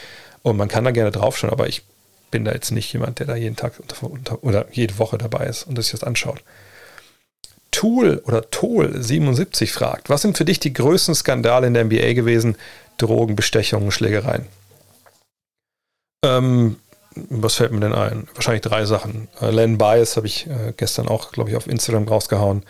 und 0.42 0.56
man 0.56 0.68
kann 0.68 0.84
da 0.84 0.92
gerne 0.92 1.10
draufschauen, 1.10 1.52
aber 1.52 1.68
ich 1.68 1.82
bin 2.30 2.44
da 2.44 2.52
jetzt 2.52 2.70
nicht 2.70 2.92
jemand, 2.92 3.18
der 3.18 3.26
da 3.26 3.34
jeden 3.34 3.56
Tag 3.56 3.74
unter, 3.80 4.10
unter, 4.10 4.44
oder 4.44 4.66
jede 4.72 4.98
Woche 4.98 5.18
dabei 5.18 5.46
ist 5.46 5.64
und 5.64 5.76
sich 5.76 5.90
das 5.90 6.04
anschaut. 6.04 6.42
Tool 7.70 8.22
oder 8.26 8.50
Tool 8.50 9.02
77 9.02 9.72
fragt, 9.72 10.10
was 10.10 10.22
sind 10.22 10.36
für 10.36 10.44
dich 10.44 10.60
die 10.60 10.72
größten 10.72 11.14
Skandale 11.14 11.66
in 11.66 11.74
der 11.74 11.84
NBA 11.84 12.14
gewesen? 12.14 12.56
Drogen, 12.98 13.36
Bestechungen, 13.36 13.90
Schlägereien. 13.90 14.46
Ähm, 16.24 16.76
was 17.14 17.54
fällt 17.54 17.72
mir 17.72 17.80
denn 17.80 17.94
ein? 17.94 18.28
Wahrscheinlich 18.34 18.62
drei 18.62 18.84
Sachen. 18.84 19.28
Äh, 19.40 19.50
Len 19.50 19.78
Bias 19.78 20.16
habe 20.16 20.26
ich 20.26 20.46
äh, 20.46 20.72
gestern 20.76 21.08
auch, 21.08 21.32
glaube 21.32 21.50
ich, 21.50 21.56
auf 21.56 21.66
Instagram 21.66 22.06
rausgehauen. 22.08 22.62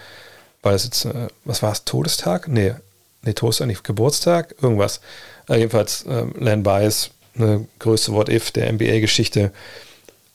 war 0.62 0.72
das 0.72 0.84
jetzt, 0.84 1.04
äh, 1.04 1.28
was 1.44 1.62
war 1.62 1.72
es, 1.72 1.84
Todestag? 1.84 2.48
Nee, 2.48 2.74
nee, 3.22 3.32
Todestag 3.32 3.66
nicht, 3.66 3.84
Geburtstag, 3.84 4.54
irgendwas. 4.62 5.00
Äh, 5.48 5.58
jedenfalls, 5.58 6.04
äh, 6.06 6.24
Len 6.38 6.62
Bias, 6.62 7.10
eine 7.36 7.66
größte 7.78 8.12
What-If 8.12 8.50
der 8.50 8.72
NBA-Geschichte, 8.72 9.52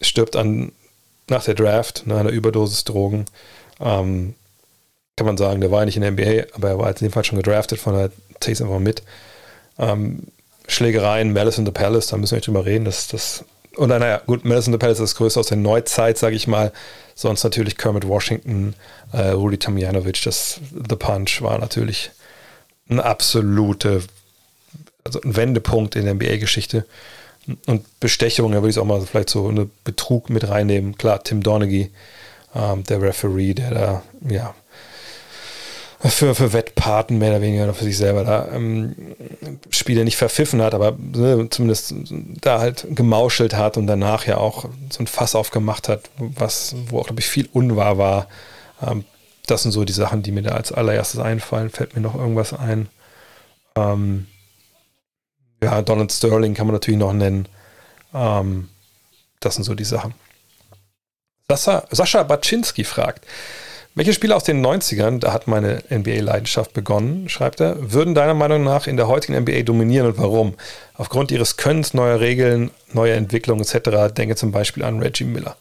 stirbt 0.02 0.36
an, 0.36 0.72
nach 1.28 1.44
der 1.44 1.56
Draft, 1.56 2.04
nach 2.06 2.18
einer 2.18 2.30
Überdosis 2.30 2.84
Drogen. 2.84 3.26
Ähm, 3.80 4.36
kann 5.16 5.28
man 5.28 5.38
sagen, 5.38 5.62
der 5.62 5.72
war 5.72 5.80
ja 5.80 5.86
nicht 5.86 5.98
in 5.98 6.02
der 6.02 6.12
NBA, 6.12 6.56
aber 6.56 6.70
er 6.70 6.80
war 6.80 6.90
jetzt 6.90 7.02
in 7.02 7.08
dem 7.08 7.14
Fall 7.14 7.24
schon 7.24 7.38
gedraftet, 7.38 7.80
von 7.80 7.96
der 7.96 8.12
Taste 8.40 8.64
einfach 8.64 8.80
mit. 8.80 9.04
Ähm, 9.80 10.24
Schlägereien, 10.68 11.32
Malice 11.34 11.60
in 11.60 11.66
the 11.66 11.72
Palace, 11.72 12.08
da 12.08 12.18
müssen 12.18 12.32
wir 12.32 12.38
nicht 12.38 12.48
drüber 12.48 12.66
reden. 12.66 12.86
Das, 12.86 13.08
das, 13.08 13.46
und 13.76 13.90
naja, 13.90 14.22
gut, 14.26 14.46
Malice 14.46 14.68
in 14.68 14.74
the 14.74 14.80
Palace 14.80 15.00
ist 15.00 15.12
das 15.12 15.16
größte 15.16 15.40
aus 15.40 15.48
der 15.48 15.58
Neuzeit, 15.58 16.18
sage 16.18 16.36
ich 16.36 16.48
mal. 16.48 16.72
Sonst 17.14 17.44
natürlich 17.44 17.78
Kermit 17.78 18.08
Washington, 18.08 18.74
äh, 19.14 19.30
Rudi 19.30 19.58
Tomjanovic, 19.58 20.22
das 20.24 20.60
The 20.72 20.96
Punch 20.96 21.42
war 21.42 21.60
natürlich 21.60 22.12
ein 22.90 23.00
absolute, 23.00 24.04
also 25.04 25.22
ein 25.22 25.36
Wendepunkt 25.36 25.96
in 25.96 26.06
der 26.06 26.16
NBA-Geschichte. 26.16 26.86
Und 27.68 28.00
Bestechung, 28.00 28.52
da 28.52 28.58
würde 28.58 28.72
ich 28.72 28.80
auch 28.80 28.86
mal 28.86 29.02
vielleicht 29.02 29.30
so 29.30 29.48
eine 29.48 29.70
Betrug 29.84 30.30
mit 30.30 30.50
reinnehmen. 30.50 30.98
Klar, 30.98 31.24
Tim 31.24 31.44
Donaghy, 31.44 31.92
ähm, 32.56 32.84
der 32.84 33.02
Referee, 33.02 33.54
der 33.54 33.70
da, 33.72 34.04
ja, 34.28 34.56
für, 36.10 36.36
für 36.36 36.54
Wettpaten 36.54 37.18
mehr 37.18 37.32
oder 37.32 37.42
weniger 37.42 37.74
für 37.74 37.84
sich 37.84 37.98
selber 37.98 38.24
da 38.24 38.50
ähm, 38.54 38.96
Spiele 39.70 40.04
nicht 40.04 40.18
verpfiffen 40.18 40.62
hat, 40.62 40.74
aber 40.74 40.98
ne, 40.98 41.48
zumindest 41.50 41.94
da 42.42 42.60
halt 42.60 42.86
gemauschelt 42.90 43.56
hat 43.56 43.78
und 43.78 43.88
danach 43.88 44.26
ja 44.26 44.38
auch 44.38 44.66
so 44.90 45.04
ein 45.04 45.08
Fass 45.08 45.36
aufgemacht 45.36 45.90
hat, 45.90 46.10
was, 46.18 46.76
wo 46.88 47.00
auch, 47.00 47.06
glaube 47.06 47.22
ich, 47.22 47.28
viel 47.28 47.50
unwahr 47.52 47.98
war. 47.98 48.28
Ähm, 48.82 49.06
das 49.48 49.64
sind 49.64 49.72
so 49.72 49.86
die 49.86 49.94
Sachen, 49.94 50.24
die 50.24 50.32
mir 50.32 50.42
da 50.42 50.52
als 50.52 50.72
allererstes 50.72 51.20
einfallen. 51.20 51.70
Fällt 51.70 51.96
mir 51.96 52.02
noch 52.02 52.16
irgendwas 52.16 52.54
ein? 52.54 52.90
Ähm, 53.76 54.28
ja, 55.64 55.82
Donald 55.82 56.12
Sterling 56.12 56.54
kann 56.54 56.68
man 56.68 56.74
natürlich 56.74 57.00
noch 57.00 57.14
nennen. 57.14 57.48
Ähm, 58.14 58.70
das 59.40 59.56
sind 59.56 59.64
so 59.64 59.76
die 59.76 59.86
Sachen. 59.86 60.14
Sascha, 61.48 61.86
Sascha 61.92 62.24
Baczynski 62.24 62.84
fragt, 62.84 63.26
welche 63.96 64.12
Spiele 64.12 64.36
aus 64.36 64.44
den 64.44 64.64
90ern, 64.64 65.20
da 65.20 65.32
hat 65.32 65.48
meine 65.48 65.82
NBA-Leidenschaft 65.90 66.74
begonnen, 66.74 67.30
schreibt 67.30 67.62
er, 67.62 67.94
würden 67.94 68.14
deiner 68.14 68.34
Meinung 68.34 68.62
nach 68.64 68.88
in 68.88 68.98
der 68.98 69.08
heutigen 69.08 69.40
NBA 69.40 69.64
dominieren 69.64 70.08
und 70.08 70.18
warum? 70.18 70.56
Aufgrund 70.96 71.32
ihres 71.32 71.56
Könnens, 71.56 71.94
neuer 71.94 72.20
Regeln, 72.20 72.72
neuer 72.92 73.16
Entwicklungen 73.16 73.64
etc. 73.64 74.14
Denke 74.14 74.36
zum 74.36 74.52
Beispiel 74.52 74.84
an 74.84 75.00
Reggie 75.00 75.24
Miller. 75.24 75.56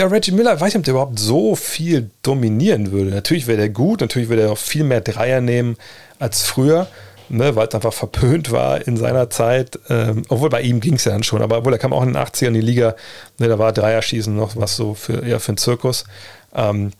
Ja, 0.00 0.06
Reggie 0.06 0.32
Miller, 0.32 0.58
weiß 0.58 0.72
nicht, 0.72 0.76
ob 0.76 0.84
der 0.84 0.94
überhaupt 0.94 1.18
so 1.18 1.54
viel 1.54 2.10
dominieren 2.22 2.92
würde. 2.92 3.10
Natürlich 3.10 3.46
wäre 3.46 3.58
der 3.58 3.68
gut, 3.68 4.00
natürlich 4.00 4.30
würde 4.30 4.42
er 4.42 4.52
auch 4.52 4.58
viel 4.58 4.84
mehr 4.84 5.02
Dreier 5.02 5.42
nehmen 5.42 5.76
als 6.18 6.44
früher, 6.44 6.86
ne, 7.28 7.54
weil 7.56 7.68
es 7.68 7.74
einfach 7.74 7.92
verpönt 7.92 8.52
war 8.52 8.86
in 8.86 8.96
seiner 8.96 9.28
Zeit. 9.28 9.78
Ähm, 9.90 10.22
obwohl 10.30 10.48
bei 10.48 10.62
ihm 10.62 10.80
ging 10.80 10.94
es 10.94 11.04
ja 11.04 11.12
dann 11.12 11.24
schon, 11.24 11.42
aber 11.42 11.58
obwohl 11.58 11.74
er 11.74 11.78
kam 11.78 11.92
auch 11.92 12.02
in 12.02 12.14
den 12.14 12.22
80ern 12.22 12.46
in 12.46 12.54
die 12.54 12.60
Liga, 12.62 12.96
ne, 13.38 13.48
da 13.48 13.58
war 13.58 13.72
Dreierschießen 13.74 14.34
noch 14.34 14.56
was 14.56 14.76
so 14.76 14.94
für, 14.94 15.26
eher 15.26 15.40
für 15.40 15.50
einen 15.50 15.58
Zirkus. 15.58 16.04
Ähm, 16.54 16.92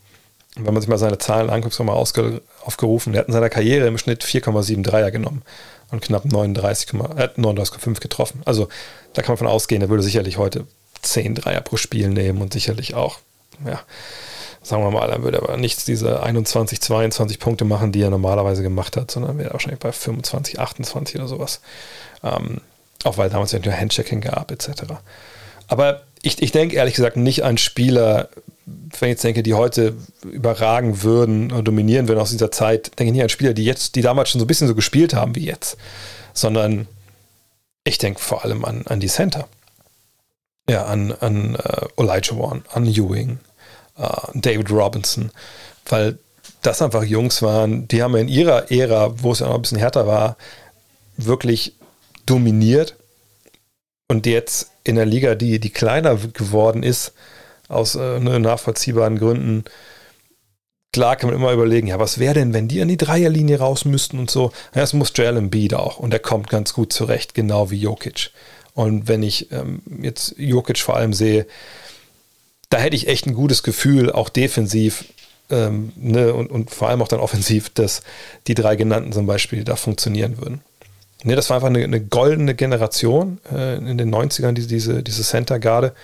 wenn 0.59 0.74
man 0.74 0.80
sich 0.80 0.88
mal 0.88 0.98
seine 0.98 1.18
Zahlen 1.18 1.50
anguckt, 1.50 1.74
so 1.74 1.84
mal 1.84 1.94
aufgerufen, 1.94 3.14
er 3.14 3.20
hat 3.20 3.28
in 3.28 3.32
seiner 3.32 3.50
Karriere 3.50 3.86
im 3.86 3.98
Schnitt 3.98 4.24
4,7 4.24 4.82
Dreier 4.82 5.11
genommen 5.11 5.42
und 5.90 6.02
knapp 6.02 6.24
39,5 6.24 7.18
äh, 7.18 7.30
39, 7.36 8.00
getroffen. 8.00 8.42
Also 8.44 8.68
da 9.14 9.22
kann 9.22 9.32
man 9.32 9.38
von 9.38 9.46
ausgehen, 9.46 9.82
er 9.82 9.88
würde 9.88 10.02
sicherlich 10.02 10.36
heute 10.36 10.66
10 11.02 11.36
Dreier 11.36 11.61
pro 11.61 11.76
Spiel 11.76 12.09
nehmen 12.09 12.42
und 12.42 12.52
sicherlich 12.52 12.94
auch, 12.94 13.18
ja, 13.64 13.80
sagen 14.62 14.82
wir 14.82 14.90
mal, 14.90 15.11
er 15.11 15.22
würde 15.22 15.42
aber 15.42 15.56
nichts 15.56 15.84
diese 15.84 16.22
21, 16.22 16.80
22 16.80 17.38
Punkte 17.38 17.64
machen, 17.64 17.92
die 17.92 18.02
er 18.02 18.11
normalerweise 18.11 18.62
gemacht 18.62 18.96
hat, 18.96 19.11
sondern 19.11 19.38
wäre 19.38 19.52
wahrscheinlich 19.52 19.80
bei 19.80 19.92
25, 19.92 20.61
28 20.61 21.16
oder 21.16 21.28
sowas. 21.28 21.61
Ähm, 22.22 22.61
auch 23.04 23.16
weil 23.16 23.30
damals 23.30 23.52
ja 23.52 23.61
nur 23.61 23.72
Handchecking 23.72 24.20
gab, 24.20 24.50
etc. 24.50 24.82
Aber 25.68 26.02
ich, 26.22 26.42
ich 26.42 26.52
denke 26.52 26.76
ehrlich 26.76 26.94
gesagt 26.94 27.16
nicht 27.16 27.44
an 27.44 27.59
Spieler, 27.59 28.28
wenn 28.98 29.08
ich 29.08 29.14
jetzt 29.14 29.24
denke, 29.24 29.42
die 29.42 29.54
heute 29.54 29.94
überragen 30.22 31.02
würden 31.02 31.52
oder 31.52 31.62
dominieren 31.62 32.08
würden 32.08 32.20
aus 32.20 32.30
dieser 32.30 32.50
Zeit, 32.50 32.98
denke 32.98 33.10
ich 33.10 33.12
nicht 33.12 33.22
an 33.22 33.28
Spieler, 33.28 33.54
die 33.54 33.64
jetzt, 33.64 33.94
die 33.94 34.02
damals 34.02 34.30
schon 34.30 34.40
so 34.40 34.44
ein 34.44 34.48
bisschen 34.48 34.68
so 34.68 34.74
gespielt 34.74 35.14
haben 35.14 35.34
wie 35.34 35.44
jetzt, 35.44 35.76
sondern 36.34 36.86
ich 37.84 37.98
denke 37.98 38.20
vor 38.20 38.44
allem 38.44 38.64
an, 38.64 38.84
an 38.86 39.00
die 39.00 39.08
Center. 39.08 39.48
Ja, 40.68 40.84
an, 40.84 41.12
an 41.12 41.56
uh, 41.56 42.02
Elijah 42.02 42.36
Warren, 42.36 42.64
an 42.72 42.86
Ewing, 42.86 43.38
uh, 43.98 44.30
David 44.34 44.70
Robinson, 44.70 45.30
weil 45.86 46.18
das 46.60 46.82
einfach 46.82 47.04
Jungs 47.04 47.40
waren, 47.40 47.88
die 47.88 48.02
haben 48.02 48.16
in 48.16 48.28
ihrer 48.28 48.70
Ära, 48.70 49.14
wo 49.22 49.32
es 49.32 49.38
ja 49.38 49.46
noch 49.46 49.54
ein 49.54 49.62
bisschen 49.62 49.78
härter 49.78 50.06
war, 50.06 50.36
wirklich 51.16 51.74
dominiert 52.26 52.96
und 54.08 54.26
jetzt 54.26 54.70
in 54.84 54.96
der 54.96 55.06
Liga, 55.06 55.34
die, 55.34 55.58
die 55.58 55.70
kleiner 55.70 56.16
geworden 56.16 56.82
ist, 56.82 57.12
aus 57.68 57.94
äh, 57.94 58.18
ne, 58.20 58.40
nachvollziehbaren 58.40 59.18
Gründen. 59.18 59.64
Klar 60.92 61.16
kann 61.16 61.30
man 61.30 61.38
immer 61.38 61.52
überlegen, 61.52 61.86
ja, 61.86 61.98
was 61.98 62.18
wäre 62.18 62.34
denn, 62.34 62.54
wenn 62.54 62.68
die 62.68 62.80
an 62.80 62.88
die 62.88 62.96
Dreierlinie 62.96 63.58
raus 63.58 63.84
müssten 63.84 64.18
und 64.18 64.30
so. 64.30 64.52
Das 64.72 64.94
muss 64.94 65.12
Joel 65.14 65.36
Embiid 65.36 65.74
auch 65.74 65.98
und 65.98 66.10
der 66.10 66.20
kommt 66.20 66.48
ganz 66.48 66.72
gut 66.72 66.92
zurecht, 66.92 67.34
genau 67.34 67.70
wie 67.70 67.78
Jokic. 67.78 68.30
Und 68.74 69.08
wenn 69.08 69.22
ich 69.22 69.52
ähm, 69.52 69.82
jetzt 70.00 70.34
Jokic 70.38 70.78
vor 70.78 70.96
allem 70.96 71.12
sehe, 71.12 71.46
da 72.70 72.78
hätte 72.78 72.96
ich 72.96 73.08
echt 73.08 73.26
ein 73.26 73.34
gutes 73.34 73.62
Gefühl, 73.62 74.12
auch 74.12 74.28
defensiv 74.28 75.04
ähm, 75.50 75.92
ne, 75.96 76.32
und, 76.34 76.50
und 76.50 76.70
vor 76.70 76.88
allem 76.88 77.02
auch 77.02 77.08
dann 77.08 77.20
offensiv, 77.20 77.70
dass 77.70 78.02
die 78.46 78.54
drei 78.54 78.76
genannten 78.76 79.12
zum 79.12 79.26
Beispiel 79.26 79.64
da 79.64 79.76
funktionieren 79.76 80.38
würden. 80.38 80.60
Ne, 81.24 81.34
das 81.36 81.50
war 81.50 81.56
einfach 81.56 81.68
eine, 81.68 81.82
eine 81.82 82.00
goldene 82.00 82.54
Generation 82.54 83.40
äh, 83.52 83.76
in 83.76 83.98
den 83.98 84.14
90ern, 84.14 84.52
diese, 84.52 84.68
diese, 84.68 85.02
diese 85.02 85.22
Center-Garde. 85.22 85.94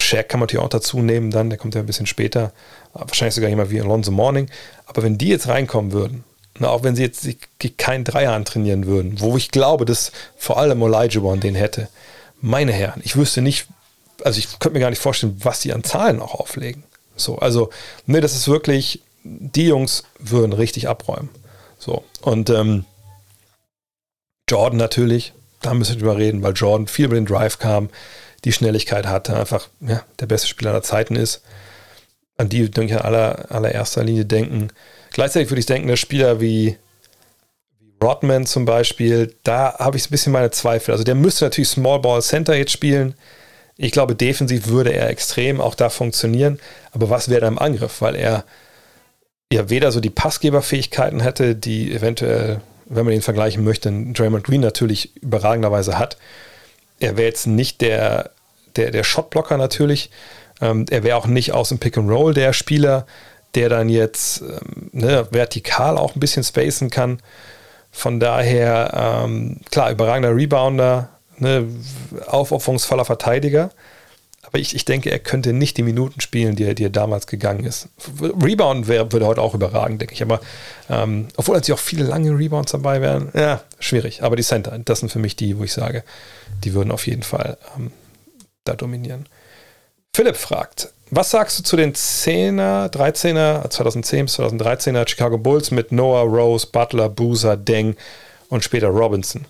Shaq 0.00 0.28
kann 0.28 0.40
man 0.40 0.46
natürlich 0.46 0.64
auch 0.64 0.70
dazu 0.70 1.00
nehmen, 1.00 1.30
dann, 1.30 1.50
der 1.50 1.58
kommt 1.58 1.74
ja 1.74 1.80
ein 1.80 1.86
bisschen 1.86 2.06
später. 2.06 2.52
Wahrscheinlich 2.94 3.34
sogar 3.34 3.50
jemand 3.50 3.70
wie 3.70 3.80
Alonso 3.80 4.10
Morning. 4.10 4.48
Aber 4.86 5.02
wenn 5.02 5.18
die 5.18 5.28
jetzt 5.28 5.48
reinkommen 5.48 5.92
würden, 5.92 6.24
na, 6.58 6.68
auch 6.68 6.82
wenn 6.82 6.96
sie 6.96 7.02
jetzt 7.02 7.26
keinen 7.76 8.04
Dreier 8.04 8.32
antrainieren 8.32 8.86
würden, 8.86 9.20
wo 9.20 9.36
ich 9.36 9.50
glaube, 9.50 9.84
dass 9.84 10.12
vor 10.36 10.58
allem 10.58 10.82
Elijah 10.82 11.20
One 11.20 11.40
den 11.40 11.54
hätte, 11.54 11.88
meine 12.40 12.72
Herren, 12.72 13.00
ich 13.04 13.16
wüsste 13.16 13.42
nicht, 13.42 13.68
also 14.24 14.38
ich 14.38 14.58
könnte 14.58 14.74
mir 14.74 14.80
gar 14.80 14.90
nicht 14.90 15.02
vorstellen, 15.02 15.40
was 15.42 15.60
die 15.60 15.72
an 15.72 15.84
Zahlen 15.84 16.20
auch 16.20 16.34
auflegen. 16.34 16.82
So, 17.16 17.38
also, 17.38 17.70
ne, 18.06 18.20
das 18.20 18.34
ist 18.34 18.48
wirklich, 18.48 19.02
die 19.24 19.66
Jungs 19.66 20.04
würden 20.18 20.52
richtig 20.52 20.88
abräumen. 20.88 21.28
So, 21.78 22.04
und 22.22 22.50
ähm, 22.50 22.84
Jordan 24.48 24.78
natürlich, 24.78 25.32
da 25.60 25.74
müssen 25.74 25.94
wir 25.94 25.98
drüber 26.00 26.16
reden, 26.16 26.42
weil 26.42 26.54
Jordan 26.54 26.86
viel 26.86 27.06
über 27.06 27.16
den 27.16 27.26
Drive 27.26 27.58
kam, 27.58 27.90
die 28.44 28.52
Schnelligkeit 28.52 29.06
hatte, 29.06 29.36
einfach 29.36 29.68
ja, 29.80 30.02
der 30.20 30.26
beste 30.26 30.46
Spieler 30.48 30.70
aller 30.70 30.82
Zeiten 30.82 31.16
ist. 31.16 31.42
An 32.36 32.48
die 32.48 32.70
denke 32.70 32.94
ich 32.94 33.00
in 33.00 33.04
aller, 33.04 33.50
allererster 33.50 34.04
Linie 34.04 34.24
denken. 34.24 34.68
Gleichzeitig 35.10 35.50
würde 35.50 35.60
ich 35.60 35.66
denken, 35.66 35.88
dass 35.88 35.98
Spieler 35.98 36.40
wie, 36.40 36.76
Rodman 38.02 38.46
zum 38.46 38.64
Beispiel, 38.64 39.34
da 39.42 39.76
habe 39.78 39.96
ich 39.96 40.06
ein 40.06 40.10
bisschen 40.10 40.32
meine 40.32 40.52
Zweifel. 40.52 40.92
Also 40.92 41.02
der 41.02 41.16
müsste 41.16 41.44
natürlich 41.44 41.68
Small 41.68 41.98
Ball 41.98 42.22
Center 42.22 42.54
jetzt 42.54 42.70
spielen. 42.70 43.14
Ich 43.76 43.90
glaube, 43.90 44.14
defensiv 44.14 44.68
würde 44.68 44.92
er 44.92 45.08
extrem 45.08 45.60
auch 45.60 45.74
da 45.74 45.90
funktionieren. 45.90 46.60
Aber 46.92 47.10
was 47.10 47.28
wäre 47.28 47.40
da 47.40 47.48
im 47.48 47.58
Angriff? 47.58 48.00
Weil 48.00 48.14
er 48.14 48.44
ja 49.52 49.68
weder 49.68 49.90
so 49.90 49.98
die 49.98 50.10
Passgeberfähigkeiten 50.10 51.20
hätte, 51.20 51.56
die 51.56 51.92
eventuell 51.92 52.60
wenn 52.88 53.04
man 53.04 53.14
ihn 53.14 53.22
vergleichen 53.22 53.64
möchte, 53.64 53.90
Draymond 53.90 54.44
Green 54.44 54.60
natürlich 54.60 55.14
überragenderweise 55.22 55.98
hat. 55.98 56.16
Er 57.00 57.16
wäre 57.16 57.28
jetzt 57.28 57.46
nicht 57.46 57.80
der, 57.80 58.30
der, 58.76 58.90
der 58.90 59.04
Shotblocker 59.04 59.56
natürlich. 59.56 60.10
Ähm, 60.60 60.86
er 60.90 61.02
wäre 61.02 61.16
auch 61.16 61.26
nicht 61.26 61.52
aus 61.52 61.68
dem 61.68 61.78
Pick 61.78 61.96
and 61.96 62.10
Roll 62.10 62.34
der 62.34 62.52
Spieler, 62.52 63.06
der 63.54 63.68
dann 63.68 63.88
jetzt 63.88 64.40
ähm, 64.40 64.90
ne, 64.92 65.26
vertikal 65.30 65.96
auch 65.96 66.14
ein 66.14 66.20
bisschen 66.20 66.44
spacen 66.44 66.90
kann. 66.90 67.20
Von 67.90 68.20
daher, 68.20 69.24
ähm, 69.24 69.60
klar, 69.70 69.90
überragender 69.90 70.34
Rebounder, 70.34 71.08
ne, 71.38 71.66
aufopferungsvoller 72.26 73.04
Verteidiger. 73.04 73.70
Aber 74.48 74.58
ich, 74.58 74.74
ich 74.74 74.86
denke, 74.86 75.10
er 75.10 75.18
könnte 75.18 75.52
nicht 75.52 75.76
die 75.76 75.82
Minuten 75.82 76.22
spielen, 76.22 76.56
die 76.56 76.64
er, 76.64 76.74
die 76.74 76.84
er 76.84 76.90
damals 76.90 77.26
gegangen 77.26 77.64
ist. 77.64 77.88
Rebound 78.18 78.88
wär, 78.88 79.12
würde 79.12 79.26
heute 79.26 79.42
auch 79.42 79.54
überragen, 79.54 79.98
denke 79.98 80.14
ich. 80.14 80.22
Aber 80.22 80.40
ähm, 80.88 81.28
obwohl 81.36 81.54
natürlich 81.54 81.78
auch 81.78 81.82
viele 81.82 82.04
lange 82.04 82.30
Rebounds 82.30 82.72
dabei 82.72 83.02
wären, 83.02 83.30
ja, 83.34 83.60
schwierig. 83.78 84.22
Aber 84.22 84.36
die 84.36 84.42
Center, 84.42 84.78
das 84.78 85.00
sind 85.00 85.12
für 85.12 85.18
mich 85.18 85.36
die, 85.36 85.58
wo 85.58 85.64
ich 85.64 85.72
sage, 85.74 86.02
die 86.64 86.72
würden 86.72 86.90
auf 86.90 87.06
jeden 87.06 87.22
Fall 87.22 87.58
ähm, 87.76 87.90
da 88.64 88.74
dominieren. 88.74 89.26
Philipp 90.14 90.36
fragt, 90.36 90.88
was 91.10 91.30
sagst 91.30 91.58
du 91.58 91.62
zu 91.62 91.76
den 91.76 91.92
10er, 91.92 92.90
13er, 92.90 93.68
2010 93.68 94.26
bis 94.26 94.38
2013er 94.38 95.06
Chicago 95.06 95.36
Bulls 95.36 95.70
mit 95.70 95.92
Noah, 95.92 96.22
Rose, 96.22 96.66
Butler, 96.66 97.10
Boozer, 97.10 97.58
Deng 97.58 97.96
und 98.48 98.64
später 98.64 98.88
Robinson? 98.88 99.44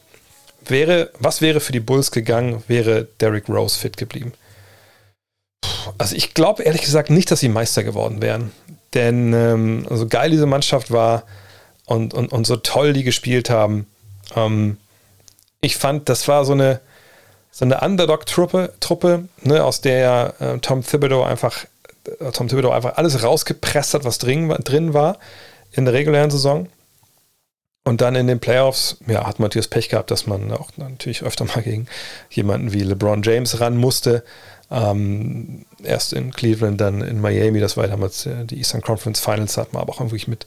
Wäre, 0.67 1.11
was 1.21 1.41
wäre 1.41 1.61
für 1.61 1.73
die 1.73 1.81
Bulls 1.81 2.11
gegangen, 2.11 2.65
wäre 2.67 3.07
Derrick 3.21 3.49
Rose 3.49 3.79
fit 3.79 3.97
geblieben? 3.97 4.33
Also 5.99 6.15
ich 6.15 6.35
glaube 6.35 6.63
ehrlich 6.63 6.83
gesagt 6.83 7.11
nicht, 7.11 7.31
dass 7.31 7.41
sie 7.41 7.49
Meister 7.49 7.83
geworden 7.83 8.23
wären. 8.23 8.53
Denn 8.95 9.33
ähm, 9.33 9.87
so 9.91 10.07
geil 10.07 10.31
diese 10.31 10.47
Mannschaft 10.47 10.91
war 10.91 11.25
und, 11.87 12.15
und, 12.15 12.33
und 12.33 12.47
so 12.47 12.57
toll 12.57 12.93
die 12.93 13.05
gespielt 13.05 13.51
haben. 13.51 13.87
Ähm, 14.35 14.79
ich 15.61 15.77
fand, 15.77 16.09
das 16.09 16.29
war 16.29 16.45
so 16.45 16.53
eine, 16.53 16.81
so 17.51 17.65
eine 17.65 17.81
Underdog-Truppe, 17.81 18.75
Truppe, 18.81 19.29
ne, 19.43 19.65
aus 19.65 19.81
der 19.81 20.35
äh, 20.39 20.59
Tom 20.59 20.85
Thibodeau 20.85 21.23
einfach, 21.23 21.65
äh, 22.21 22.31
Tom 22.33 22.49
Thibodeau 22.49 22.71
einfach 22.71 22.97
alles 22.97 23.23
rausgepresst 23.23 23.95
hat, 23.95 24.05
was 24.05 24.19
drin, 24.19 24.49
drin 24.65 24.95
war 24.95 25.19
in 25.73 25.85
der 25.85 25.95
regulären 25.95 26.31
Saison. 26.31 26.69
Und 27.85 28.03
dann 28.03 28.17
in 28.17 28.27
den 28.27 28.39
Playoffs, 28.39 28.99
ja, 29.07 29.27
hat 29.27 29.39
man 29.39 29.47
natürlich 29.47 29.71
Pech 29.71 29.89
gehabt, 29.89 30.11
dass 30.11 30.27
man 30.27 30.53
auch 30.53 30.71
natürlich 30.77 31.23
öfter 31.23 31.47
mal 31.47 31.63
gegen 31.63 31.87
jemanden 32.29 32.73
wie 32.73 32.83
LeBron 32.83 33.23
James 33.23 33.61
ran 33.61 33.79
musste. 33.79 34.25
Ähm, 34.71 35.65
erst 35.83 36.13
in 36.13 36.33
Cleveland, 36.33 36.81
dann 36.81 37.01
in 37.01 37.21
Miami, 37.21 37.61
das 37.61 37.77
war 37.77 37.87
damals 37.89 38.27
äh, 38.27 38.45
die 38.45 38.59
Eastern 38.59 38.83
Conference 38.83 39.21
Finals, 39.21 39.57
hat 39.57 39.73
man 39.73 39.83
aber 39.83 39.95
auch 39.95 40.01
wirklich 40.01 40.29
mit, 40.29 40.47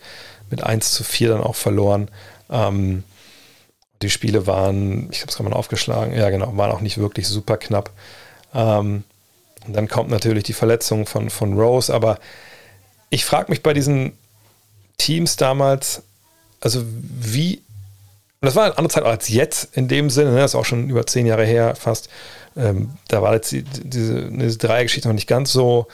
mit 0.49 0.63
1 0.63 0.93
zu 0.93 1.03
4 1.03 1.30
dann 1.30 1.41
auch 1.41 1.55
verloren. 1.55 2.09
Ähm, 2.49 3.03
die 4.01 4.09
Spiele 4.09 4.47
waren, 4.47 5.09
ich 5.11 5.22
habe 5.22 5.30
es 5.30 5.38
gerade 5.38 5.49
mal 5.49 5.55
aufgeschlagen, 5.55 6.13
ja 6.13 6.30
genau, 6.30 6.55
waren 6.57 6.72
auch 6.72 6.82
nicht 6.82 6.97
wirklich 6.97 7.28
super 7.28 7.57
knapp. 7.57 7.91
Ähm, 8.53 9.03
und 9.65 9.74
dann 9.76 9.88
kommt 9.88 10.09
natürlich 10.09 10.43
die 10.43 10.53
Verletzung 10.53 11.05
von, 11.05 11.30
von 11.30 11.59
Rose, 11.59 11.93
aber 11.93 12.19
ich 13.09 13.26
frage 13.26 13.51
mich 13.51 13.61
bei 13.61 13.74
diesen 13.74 14.13
Teams 14.97 15.36
damals, 15.36 16.03
also 16.59 16.84
wie, 16.86 17.61
und 18.42 18.48
das 18.48 18.56
war 18.56 18.66
eine 18.66 18.78
andere 18.78 18.89
Zeit 18.89 19.04
als 19.04 19.30
jetzt 19.30 19.78
in 19.78 19.88
dem 19.88 20.10
Sinne, 20.10 20.32
ne, 20.32 20.39
das 20.39 20.52
ist 20.52 20.56
auch 20.56 20.66
schon 20.66 20.89
über 20.89 21.06
zehn 21.06 21.28
Jahre 21.28 21.46
her 21.46 21.76
fast, 21.76 22.10
ähm, 22.58 22.92
da 23.08 23.22
war 23.22 23.36
jetzt 23.36 23.52
die, 23.52 23.62
diese, 23.64 24.32
diese 24.32 24.58
Dreiergeschichte 24.58 25.08
noch 25.08 25.14
nicht 25.14 25.28
ganz 25.28 25.52
so 25.52 25.88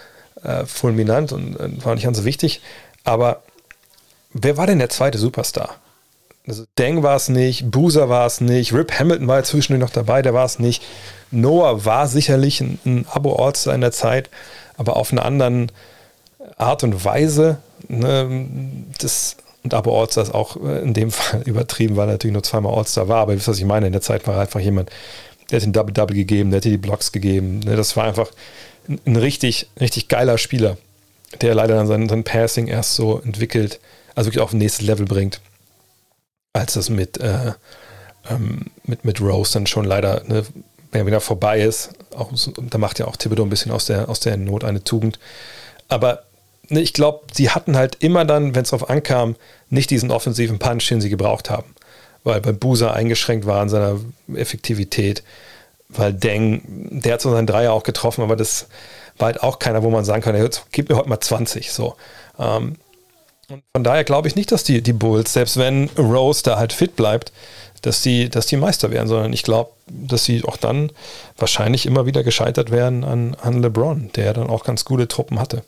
äh, 0.43 0.65
fulminant 0.65 1.33
und 1.33 1.59
äh, 1.59 1.83
war 1.83 1.93
nicht 1.93 2.05
ganz 2.05 2.19
so 2.19 2.25
wichtig, 2.25 2.61
aber 3.03 3.43
wer 4.31 4.55
war 4.55 4.65
denn 4.65 4.79
der 4.79 4.89
zweite 4.89 5.17
Superstar? 5.17 5.75
Also 6.47 6.63
Deng 6.77 7.03
war 7.03 7.17
es 7.17 7.27
nicht, 7.27 7.69
Boozer 7.69 8.07
war 8.07 8.25
es 8.25 8.39
nicht, 8.39 8.73
Rip 8.73 8.97
Hamilton 8.97 9.27
war 9.27 9.43
zwischendurch 9.43 9.81
noch 9.81 9.93
dabei, 9.93 10.21
der 10.21 10.33
war 10.33 10.45
es 10.45 10.59
nicht. 10.59 10.81
Noah 11.29 11.83
war 11.83 12.07
sicherlich 12.07 12.61
ein, 12.61 12.79
ein 12.85 13.05
Abo-Ortster 13.09 13.75
in 13.75 13.81
der 13.81 13.91
Zeit, 13.91 14.29
aber 14.77 14.95
auf 14.95 15.11
eine 15.11 15.23
anderen 15.23 15.69
Art 16.55 16.83
und 16.85 17.03
Weise. 17.03 17.57
Ne, 17.89 18.49
das, 18.99 19.35
und 19.63 19.73
Abo-Ortster 19.73 20.21
ist 20.21 20.33
auch 20.33 20.57
äh, 20.57 20.81
in 20.81 20.93
dem 20.93 21.11
Fall 21.11 21.41
übertrieben, 21.43 21.95
weil 21.95 22.09
er 22.09 22.13
natürlich 22.13 22.33
nur 22.33 22.43
zweimal 22.43 22.73
Ortster 22.73 23.07
war, 23.07 23.21
aber 23.21 23.33
ihr 23.33 23.37
wisst, 23.37 23.47
was 23.47 23.59
ich 23.59 23.65
meine. 23.65 23.87
In 23.87 23.93
der 23.93 24.01
Zeit 24.01 24.27
war 24.27 24.35
er 24.35 24.41
einfach 24.41 24.59
jemand, 24.59 24.89
der 25.51 25.57
hat 25.57 25.65
den 25.65 25.73
Double-Double 25.73 26.15
gegeben, 26.15 26.51
der 26.51 26.57
hat 26.57 26.65
die 26.65 26.77
Blocks 26.77 27.11
gegeben. 27.11 27.59
Ne, 27.59 27.75
das 27.75 27.95
war 27.95 28.05
einfach 28.05 28.31
ein, 28.87 29.15
richtig, 29.15 29.67
richtig 29.79 30.07
geiler 30.07 30.37
Spieler, 30.37 30.77
der 31.41 31.55
leider 31.55 31.75
dann 31.75 31.87
sein, 31.87 32.09
sein 32.09 32.23
Passing 32.23 32.67
erst 32.67 32.95
so 32.95 33.19
entwickelt, 33.19 33.79
also 34.15 34.27
wirklich 34.27 34.41
auf 34.41 34.53
ein 34.53 34.57
nächstes 34.57 34.85
Level 34.85 35.05
bringt 35.05 35.41
als 36.57 36.73
das 36.73 36.89
mit, 36.89 37.17
äh, 37.19 37.53
ähm, 38.29 38.65
mit, 38.83 39.05
mit 39.05 39.21
Rose 39.21 39.53
dann 39.53 39.67
schon 39.67 39.85
leider 39.85 40.23
ne, 40.25 40.43
wieder 40.91 41.21
vorbei 41.21 41.61
ist. 41.61 41.91
Auch, 42.15 42.31
da 42.69 42.77
macht 42.77 42.99
ja 42.99 43.07
auch 43.07 43.15
Thibodeau 43.15 43.43
ein 43.43 43.49
bisschen 43.49 43.71
aus 43.71 43.85
der, 43.85 44.09
aus 44.09 44.19
der 44.19 44.37
Not 44.37 44.63
eine 44.63 44.83
Tugend. 44.83 45.19
Aber 45.87 46.23
ich 46.69 46.93
glaube, 46.93 47.21
sie 47.31 47.49
hatten 47.49 47.77
halt 47.77 47.97
immer 47.99 48.25
dann, 48.25 48.55
wenn 48.55 48.63
es 48.63 48.69
darauf 48.69 48.89
ankam, 48.89 49.35
nicht 49.69 49.89
diesen 49.89 50.11
offensiven 50.11 50.59
Punch, 50.59 50.87
den 50.89 51.01
sie 51.01 51.09
gebraucht 51.09 51.49
haben. 51.49 51.73
Weil 52.23 52.41
bei 52.41 52.51
Busa 52.51 52.91
eingeschränkt 52.91 53.45
war 53.45 53.61
in 53.63 53.69
seiner 53.69 53.99
Effektivität. 54.35 55.23
Weil 55.89 56.13
Deng, 56.13 56.99
der 57.01 57.13
hat 57.13 57.21
so 57.21 57.31
seinen 57.31 57.47
Dreier 57.47 57.71
auch 57.71 57.83
getroffen, 57.83 58.21
aber 58.21 58.35
das 58.35 58.67
war 59.17 59.27
halt 59.27 59.41
auch 59.41 59.59
keiner, 59.59 59.83
wo 59.83 59.89
man 59.89 60.03
sagen 60.03 60.21
kann, 60.21 60.35
jetzt 60.35 60.65
gib 60.71 60.89
mir 60.89 60.97
heute 60.97 61.09
mal 61.09 61.19
20. 61.19 61.71
So. 61.71 61.95
Ähm, 62.37 62.75
und 63.49 63.63
von 63.73 63.83
daher 63.83 64.03
glaube 64.03 64.27
ich 64.27 64.35
nicht, 64.35 64.51
dass 64.51 64.65
die, 64.65 64.81
die 64.81 64.93
Bulls, 64.93 65.31
selbst 65.31 65.55
wenn 65.55 65.89
Rose 65.97 66.43
da 66.43 66.57
halt 66.57 66.73
fit 66.73 66.97
bleibt, 66.97 67.31
dass 67.81 68.01
die, 68.01 68.29
dass 68.29 68.47
die 68.47 68.57
Meister 68.57 68.91
werden, 68.91 69.07
sondern 69.07 69.31
ich 69.31 69.43
glaube, 69.43 69.71
dass 69.87 70.25
sie 70.25 70.43
auch 70.43 70.57
dann 70.57 70.91
wahrscheinlich 71.37 71.85
immer 71.85 72.05
wieder 72.05 72.23
gescheitert 72.23 72.71
werden 72.71 73.05
an, 73.05 73.35
an 73.41 73.61
LeBron, 73.61 74.11
der 74.15 74.33
dann 74.33 74.49
auch 74.49 74.65
ganz 74.65 74.83
gute 74.83 75.07
Truppen 75.07 75.39
hatte. 75.39 75.63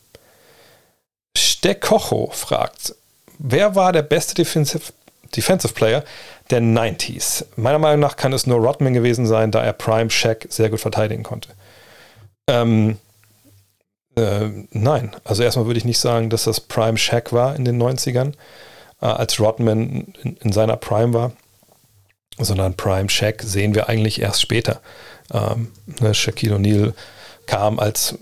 Steckocho 1.60 2.30
fragt, 2.32 2.96
wer 3.38 3.76
war 3.76 3.92
der 3.92 4.02
beste 4.02 4.34
Defensive, 4.34 4.94
Defensive 5.36 5.74
Player 5.74 6.06
der 6.50 6.62
90s? 6.62 7.44
Meiner 7.58 7.80
Meinung 7.80 8.00
nach 8.00 8.16
kann 8.16 8.32
es 8.32 8.48
nur 8.48 8.60
Rodman 8.60 8.94
gewesen 8.94 9.28
sein, 9.28 9.52
da 9.52 9.62
er 9.62 9.74
Prime 9.74 10.10
Shaq 10.10 10.48
sehr 10.50 10.70
gut 10.70 10.80
verteidigen 10.80 11.24
konnte. 11.24 11.50
Ähm, 12.48 12.98
äh, 14.16 14.48
nein, 14.72 15.14
also 15.26 15.44
erstmal 15.44 15.66
würde 15.66 15.80
ich 15.80 15.84
nicht 15.84 16.00
sagen, 16.00 16.30
dass 16.30 16.46
das 16.46 16.62
Prime 16.62 16.98
Shaq 16.98 17.34
war 17.34 17.58
in 17.58 17.66
den 17.66 17.78
90ern, 17.78 18.36
äh, 19.02 19.08
als 19.08 19.38
Rodman 19.38 20.08
in, 20.24 20.38
in, 20.38 20.54
seiner 20.54 20.78
Prime 20.78 21.14
war, 21.14 21.34
sondern 22.38 22.78
Prime 22.78 23.10
Shaq 23.10 23.44
sehen 23.44 23.76
wir 23.76 23.90
eigentlich 23.90 24.22
erst 24.22 24.42
später. 24.42 24.80
Ähm, 25.34 25.74
ne, 26.00 26.14
Shaquille 26.14 26.56
O'Neal 26.56 26.94
kam 27.48 27.80
als 27.80 28.16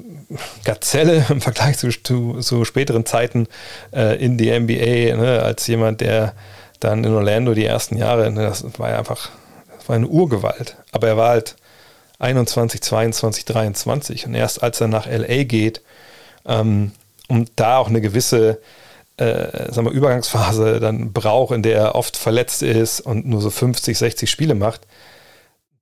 Gazelle 0.63 1.25
im 1.29 1.41
Vergleich 1.41 1.77
zu, 1.77 1.89
zu, 1.89 2.39
zu 2.39 2.65
späteren 2.65 3.05
Zeiten 3.05 3.47
äh, 3.93 4.23
in 4.23 4.37
die 4.37 4.51
NBA, 4.57 5.15
ne, 5.15 5.41
als 5.43 5.67
jemand, 5.67 6.01
der 6.01 6.33
dann 6.79 7.03
in 7.03 7.13
Orlando 7.13 7.53
die 7.53 7.65
ersten 7.65 7.97
Jahre, 7.97 8.31
ne, 8.31 8.43
das 8.43 8.63
war 8.77 8.89
ja 8.89 8.99
einfach, 8.99 9.29
das 9.75 9.87
war 9.89 9.95
eine 9.95 10.07
Urgewalt. 10.07 10.75
Aber 10.91 11.07
er 11.07 11.17
war 11.17 11.29
halt 11.29 11.55
21, 12.19 12.81
22, 12.81 13.45
23 13.45 14.25
und 14.25 14.35
erst 14.35 14.63
als 14.63 14.81
er 14.81 14.87
nach 14.87 15.07
LA 15.07 15.43
geht, 15.43 15.81
ähm, 16.45 16.91
und 17.29 17.51
da 17.57 17.77
auch 17.77 17.89
eine 17.89 17.99
gewisse 17.99 18.59
äh, 19.17 19.71
sagen 19.73 19.87
wir, 19.87 19.91
Übergangsphase 19.91 20.79
dann 20.79 21.11
braucht, 21.11 21.53
in 21.53 21.63
der 21.63 21.77
er 21.77 21.95
oft 21.95 22.15
verletzt 22.15 22.61
ist 22.61 23.01
und 23.01 23.25
nur 23.25 23.41
so 23.41 23.49
50, 23.49 23.97
60 23.97 24.29
Spiele 24.29 24.55
macht, 24.55 24.81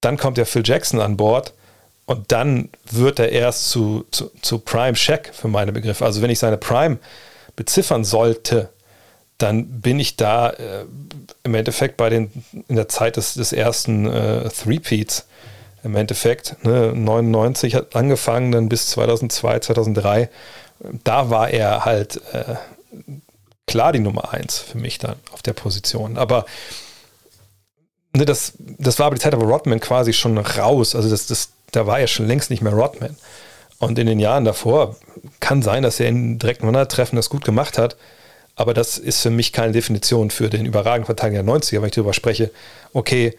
dann 0.02 0.18
kommt 0.18 0.38
ja 0.38 0.46
Phil 0.46 0.64
Jackson 0.66 1.02
an 1.02 1.18
Bord 1.18 1.54
und 2.06 2.32
dann 2.32 2.70
wird 2.90 3.20
er 3.20 3.32
erst 3.32 3.70
zu, 3.70 4.06
zu, 4.12 4.32
zu 4.42 4.60
Prime 4.60 4.96
Shaq 4.96 5.32
für 5.34 5.48
meine 5.48 5.72
Begriffe. 5.72 6.06
Also 6.06 6.22
wenn 6.22 6.30
ich 6.30 6.40
seine 6.40 6.58
Prime 6.58 7.00
beziffern 7.56 8.04
sollte, 8.04 8.70
dann 9.38 9.82
bin 9.82 10.00
ich 10.00 10.16
da 10.16 10.52
äh, 10.52 10.86
im 11.44 11.56
Endeffekt 11.56 11.98
bei 11.98 12.10
den 12.10 12.32
in 12.68 12.76
der 12.76 12.88
Zeit 12.88 13.18
des, 13.18 13.34
des 13.34 13.54
ersten 13.54 14.08
äh, 14.08 14.50
Three-Peats 14.50 15.26
im 15.84 15.96
Endeffekt. 15.96 16.64
Ne, 16.64 16.94
99 16.94 17.76
hat 17.76 17.96
angefangen, 17.96 18.52
dann 18.52 18.70
bis 18.70 18.88
2002, 18.88 19.60
2003. 19.60 20.30
Da 21.04 21.30
war 21.30 21.50
er 21.50 21.86
halt 21.86 22.22
äh, 22.34 22.56
klar 23.68 23.92
die 23.92 24.00
Nummer 24.00 24.32
eins 24.32 24.60
für 24.60 24.78
mich 24.78 25.00
dann 25.00 25.16
auf 25.32 25.42
der 25.42 25.54
Position. 25.54 26.18
Aber 26.18 26.46
ne, 28.14 28.26
das, 28.26 28.54
das 28.58 29.00
war 29.00 29.08
aber 29.08 29.16
die 29.16 29.22
Zeit, 29.22 29.38
wo 29.40 29.44
Rodman 29.44 29.80
quasi 29.80 30.14
schon 30.14 30.38
raus, 30.38 30.96
also 30.96 31.10
das, 31.10 31.28
das, 31.28 31.50
da 31.76 31.88
war 31.88 32.00
er 32.00 32.08
schon 32.08 32.28
längst 32.28 32.50
nicht 32.50 32.62
mehr 32.62 32.74
Rodman. 32.74 33.16
Und 33.80 34.00
in 34.00 34.08
den 34.08 34.20
Jahren 34.20 34.46
davor 34.46 34.96
kann 35.40 35.62
sein, 35.62 35.84
dass 35.84 36.00
er 36.00 36.08
in 36.08 36.40
direkten 36.40 36.68
100-Treffen 36.68 37.16
das 37.16 37.30
gut 37.30 37.44
gemacht 37.44 37.78
hat, 37.78 37.98
aber 38.56 38.74
das 38.74 38.98
ist 38.98 39.22
für 39.22 39.30
mich 39.30 39.52
keine 39.52 39.74
Definition 39.74 40.32
für 40.32 40.50
den 40.50 40.66
überragenden 40.66 41.06
Verteidiger 41.06 41.44
der 41.44 41.54
90er, 41.54 41.82
wenn 41.82 41.90
ich 41.90 41.96
darüber 41.96 42.14
spreche, 42.14 42.52
okay, 42.94 43.36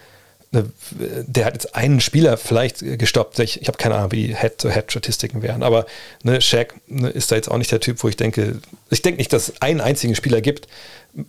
Ne, 0.53 0.71
der 0.91 1.45
hat 1.45 1.55
jetzt 1.55 1.75
einen 1.75 2.01
Spieler 2.01 2.37
vielleicht 2.37 2.79
gestoppt. 2.99 3.39
Ich, 3.41 3.61
ich 3.61 3.69
habe 3.69 3.79
keine 3.79 3.97
Ahnung, 3.97 4.13
wie 4.13 4.29
die 4.29 4.37
Head-to-Head-Statistiken 4.37 5.43
wären, 5.43 5.63
aber 5.63 5.87
ne, 6.23 6.41
Shaq 6.41 6.75
ne, 6.87 7.09
ist 7.09 7.33
da 7.33 7.37
jetzt 7.37 7.51
auch 7.51 7.59
nicht 7.59 7.73
der 7.73 7.81
Typ, 7.81 8.03
wo 8.03 8.09
ich 8.09 8.17
denke, 8.17 8.61
ich 8.91 9.03
denke 9.03 9.19
nicht, 9.19 9.33
dass 9.33 9.49
es 9.49 9.63
einen 9.63 9.81
einzigen 9.81 10.15
Spieler 10.15 10.41
gibt, 10.41 10.69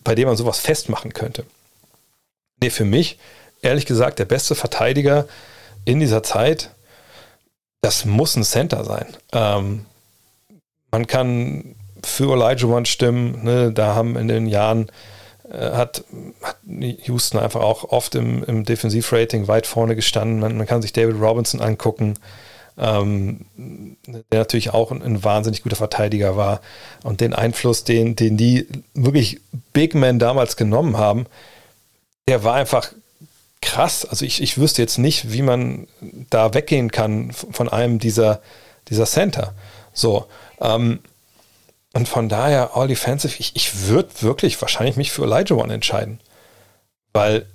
bei 0.03 0.13
dem 0.13 0.27
man 0.27 0.37
sowas 0.37 0.59
festmachen 0.59 1.13
könnte. 1.13 1.45
Nee, 2.61 2.69
für 2.69 2.85
mich, 2.85 3.17
ehrlich 3.61 3.87
gesagt, 3.87 4.19
der 4.19 4.25
beste 4.25 4.53
Verteidiger 4.53 5.27
in 5.83 5.99
dieser 5.99 6.21
Zeit, 6.21 6.71
das 7.87 8.03
muss 8.03 8.35
ein 8.35 8.43
Center 8.43 8.83
sein. 8.83 9.05
Ähm, 9.31 9.85
man 10.91 11.07
kann 11.07 11.75
für 12.03 12.33
Elijah 12.33 12.67
One 12.67 12.85
stimmen, 12.85 13.45
ne, 13.45 13.71
da 13.71 13.95
haben 13.95 14.17
in 14.17 14.27
den 14.27 14.45
Jahren 14.45 14.91
äh, 15.49 15.71
hat, 15.71 16.03
hat 16.41 16.57
Houston 16.65 17.39
einfach 17.39 17.61
auch 17.61 17.85
oft 17.85 18.15
im, 18.15 18.43
im 18.43 18.65
Defensivrating 18.65 19.47
weit 19.47 19.67
vorne 19.67 19.95
gestanden. 19.95 20.41
Man, 20.41 20.57
man, 20.57 20.67
kann 20.67 20.81
sich 20.81 20.91
David 20.91 21.15
Robinson 21.21 21.61
angucken, 21.61 22.15
ähm, 22.77 23.45
der 23.55 24.39
natürlich 24.39 24.73
auch 24.73 24.91
ein, 24.91 25.01
ein, 25.01 25.23
wahnsinnig 25.23 25.63
guter 25.63 25.77
Verteidiger 25.77 26.35
war. 26.35 26.59
Und 27.03 27.21
den 27.21 27.33
Einfluss, 27.33 27.85
den, 27.85 28.17
den 28.17 28.35
die 28.35 28.67
wirklich 28.95 29.39
Big 29.71 29.95
Men 29.95 30.19
damals 30.19 30.57
genommen 30.57 30.97
haben, 30.97 31.25
der 32.27 32.43
war 32.43 32.55
einfach 32.55 32.91
krass. 33.61 34.05
Also 34.05 34.25
ich, 34.25 34.41
ich 34.41 34.57
wüsste 34.57 34.81
jetzt 34.81 34.97
nicht, 34.97 35.31
wie 35.31 35.41
man 35.41 35.87
da 36.29 36.53
weggehen 36.53 36.91
kann 36.91 37.31
von 37.31 37.69
einem 37.69 37.99
dieser, 37.99 38.41
dieser 38.89 39.05
Center. 39.05 39.53
So. 39.93 40.27
Ähm, 40.61 40.99
und 41.93 42.07
von 42.07 42.29
daher, 42.29 42.75
all 42.75 42.87
defensive, 42.87 43.35
ich, 43.39 43.55
ich 43.55 43.87
würde 43.87 44.09
wirklich 44.21 44.61
wahrscheinlich 44.61 44.97
mich 44.97 45.11
für 45.11 45.23
Elijah 45.23 45.55
One 45.55 45.73
entscheiden. 45.73 46.19
Weil 47.13 47.45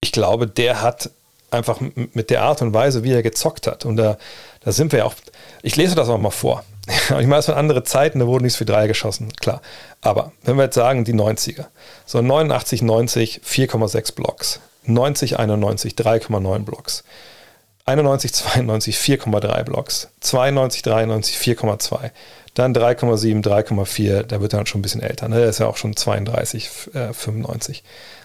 ich 0.00 0.12
glaube, 0.12 0.46
der 0.46 0.82
hat 0.82 1.10
einfach 1.50 1.80
mit 1.94 2.30
der 2.30 2.42
Art 2.42 2.62
und 2.62 2.74
Weise, 2.74 3.02
wie 3.02 3.12
er 3.12 3.22
gezockt 3.22 3.66
hat, 3.66 3.84
und 3.84 3.96
da, 3.96 4.18
da 4.60 4.72
sind 4.72 4.92
wir 4.92 5.00
ja 5.00 5.04
auch, 5.04 5.14
ich 5.62 5.76
lese 5.76 5.94
das 5.94 6.08
auch 6.08 6.18
mal 6.18 6.30
vor. 6.30 6.64
ich 6.86 7.10
meine, 7.10 7.38
es 7.38 7.48
waren 7.48 7.58
andere 7.58 7.82
Zeiten, 7.84 8.20
da 8.20 8.26
wurden 8.26 8.44
nicht 8.44 8.54
so 8.54 8.58
viel 8.58 8.66
Dreier 8.66 8.88
geschossen, 8.88 9.32
klar. 9.32 9.60
Aber 10.00 10.32
wenn 10.42 10.56
wir 10.56 10.64
jetzt 10.64 10.74
sagen, 10.74 11.04
die 11.04 11.14
90er, 11.14 11.66
so 12.06 12.20
89, 12.22 12.82
90, 12.82 13.40
4,6 13.44 14.14
Blocks, 14.14 14.60
90, 14.84 15.38
91, 15.38 15.94
3,9 15.94 16.60
Blocks, 16.60 17.04
91, 17.86 18.32
92, 18.32 18.96
4,3 18.96 19.62
Blocks, 19.64 20.08
92, 20.20 20.82
93, 20.82 21.36
4,2, 21.36 22.10
dann 22.54 22.74
3,7, 22.74 23.42
3,4, 23.42 24.22
da 24.24 24.40
wird 24.40 24.52
er 24.52 24.58
dann 24.58 24.66
schon 24.66 24.80
ein 24.80 24.82
bisschen 24.82 25.02
älter, 25.02 25.28
ne? 25.28 25.36
der 25.36 25.48
ist 25.48 25.60
ja 25.60 25.66
auch 25.66 25.76
schon 25.76 25.96
32, 25.96 26.70
äh, 26.94 27.12
95. 27.12 27.82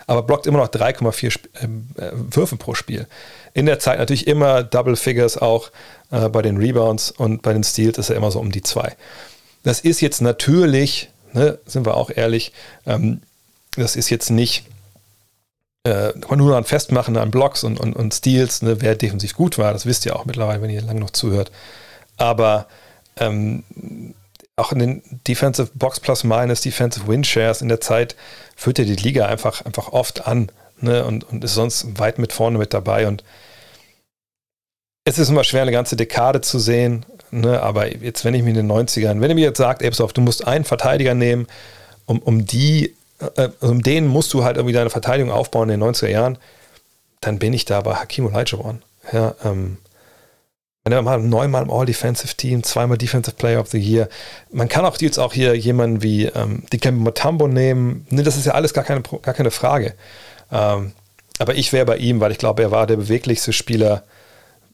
Aber 0.08 0.24
blockt 0.24 0.46
immer 0.46 0.60
noch 0.60 0.68
3,4 0.68 1.40
äh, 1.62 2.04
äh, 2.04 2.12
Würfe 2.14 2.58
pro 2.58 2.76
Spiel. 2.76 3.08
In 3.54 3.66
der 3.66 3.80
Zeit 3.80 3.98
natürlich 3.98 4.28
immer 4.28 4.64
Double 4.64 4.96
Figures 4.96 5.38
auch 5.38 5.72
äh, 6.12 6.30
bei 6.30 6.42
den 6.42 6.58
Rebounds 6.58 7.12
und 7.12 7.42
bei 7.42 7.54
den 7.54 7.64
Steals 7.64 7.98
ist 7.98 8.10
er 8.10 8.16
immer 8.16 8.32
so 8.32 8.40
um 8.40 8.52
die 8.52 8.62
2. 8.62 8.96
Das 9.64 9.80
ist 9.80 10.02
jetzt 10.02 10.22
natürlich, 10.22 11.10
ne, 11.34 11.58
sind 11.66 11.86
wir 11.86 11.96
auch 11.96 12.12
ehrlich, 12.14 12.52
ähm, 12.86 13.22
das 13.76 13.96
ist 13.96 14.10
jetzt 14.10 14.30
nicht 14.30 14.66
äh, 15.86 16.14
kann 16.20 16.40
nur 16.40 16.58
an 16.58 16.64
Festmachen 16.64 17.16
an 17.16 17.30
Blocks 17.30 17.64
und, 17.64 17.80
und, 17.80 17.96
und 17.96 18.14
Steals, 18.14 18.64
ne, 18.64 18.82
wer 18.82 18.96
defensiv 18.96 19.36
gut 19.36 19.60
war, 19.60 19.72
das 19.72 19.86
wisst 19.86 20.06
ihr 20.06 20.16
auch 20.16 20.26
mittlerweile, 20.26 20.62
wenn 20.62 20.72
ihr 20.72 20.82
lange 20.82 21.00
noch 21.00 21.12
zuhört. 21.12 21.52
Aber 22.18 22.66
ähm, 23.18 23.64
auch 24.56 24.72
in 24.72 24.80
den 24.80 25.04
Defensive 25.28 25.70
Box 25.76 26.00
Plus 26.00 26.24
Minus, 26.24 26.62
Defensive 26.62 27.08
Win 27.08 27.24
Shares 27.24 27.62
in 27.62 27.70
der 27.70 27.82
Zeit 27.82 28.16
führt 28.56 28.80
er 28.80 28.86
die 28.86 28.96
Liga 28.96 29.28
einfach, 29.28 29.64
einfach 29.64 29.90
oft 29.90 30.28
an 30.28 30.52
ne, 30.82 31.06
und, 31.06 31.24
und 31.30 31.44
ist 31.44 31.54
sonst 31.54 32.00
weit 32.00 32.18
mit 32.18 32.34
vorne 32.34 32.58
mit 32.58 32.74
dabei. 32.74 33.08
Und 33.08 33.24
es 35.04 35.20
ist 35.20 35.30
immer 35.30 35.44
schwer, 35.44 35.62
eine 35.62 35.72
ganze 35.72 35.96
Dekade 35.96 36.42
zu 36.42 36.58
sehen, 36.58 37.06
ne, 37.30 37.62
aber 37.62 37.96
jetzt, 37.96 38.26
wenn 38.26 38.34
ich 38.34 38.42
mir 38.42 38.50
in 38.50 38.56
den 38.56 38.72
90ern, 38.72 39.22
wenn 39.22 39.30
ihr 39.30 39.36
mir 39.36 39.46
jetzt 39.46 39.60
sagt, 39.60 39.84
Ebsoff, 39.84 40.14
du 40.14 40.22
musst 40.22 40.48
einen 40.48 40.66
Verteidiger 40.66 41.14
nehmen, 41.14 41.46
um, 42.08 42.18
um 42.20 42.46
die 42.48 42.96
äh, 43.20 43.50
um 43.62 43.82
den 43.82 44.08
musst 44.08 44.34
du 44.34 44.44
halt 44.44 44.58
irgendwie 44.58 44.74
deine 44.74 44.90
Verteidigung 44.90 45.32
aufbauen 45.32 45.70
in 45.70 45.80
den 45.80 45.90
90er 45.90 46.08
Jahren, 46.08 46.38
dann 47.22 47.40
bin 47.40 47.54
ich 47.54 47.66
da 47.66 47.82
bei 47.82 47.96
Hakim 47.96 48.26
Olajuwon. 48.28 48.82
Ja, 49.12 49.36
ähm, 49.44 49.78
wenn 50.84 50.94
er 50.94 51.02
mal 51.02 51.20
neunmal 51.20 51.64
im 51.64 51.72
All-Defensive 51.72 52.36
Team, 52.36 52.64
zweimal 52.64 52.98
Defensive 52.98 53.36
Player 53.36 53.60
of 53.60 53.70
the 53.70 53.80
Year. 53.80 54.08
Man 54.52 54.70
kann 54.70 54.86
auch 54.86 54.98
jetzt 55.00 55.18
auch 55.18 55.34
hier 55.34 55.56
jemanden 55.56 56.04
wie 56.04 56.26
ähm, 56.26 56.64
Dikembe 56.72 57.04
Mutombo 57.04 57.48
nehmen. 57.48 58.06
Ne, 58.12 58.22
das 58.22 58.38
ist 58.38 58.46
ja 58.46 58.54
alles 58.54 58.74
gar 58.74 58.84
keine, 58.84 59.02
gar 59.02 59.34
keine 59.34 59.50
Frage. 59.50 59.96
Ähm, 60.52 60.92
aber 61.40 61.56
ich 61.56 61.74
wäre 61.74 61.86
bei 61.86 61.98
ihm, 61.98 62.20
weil 62.20 62.32
ich 62.32 62.38
glaube, 62.38 62.62
er 62.62 62.72
war 62.72 62.86
der 62.86 62.98
beweglichste 62.98 63.52
Spieler 63.52 64.04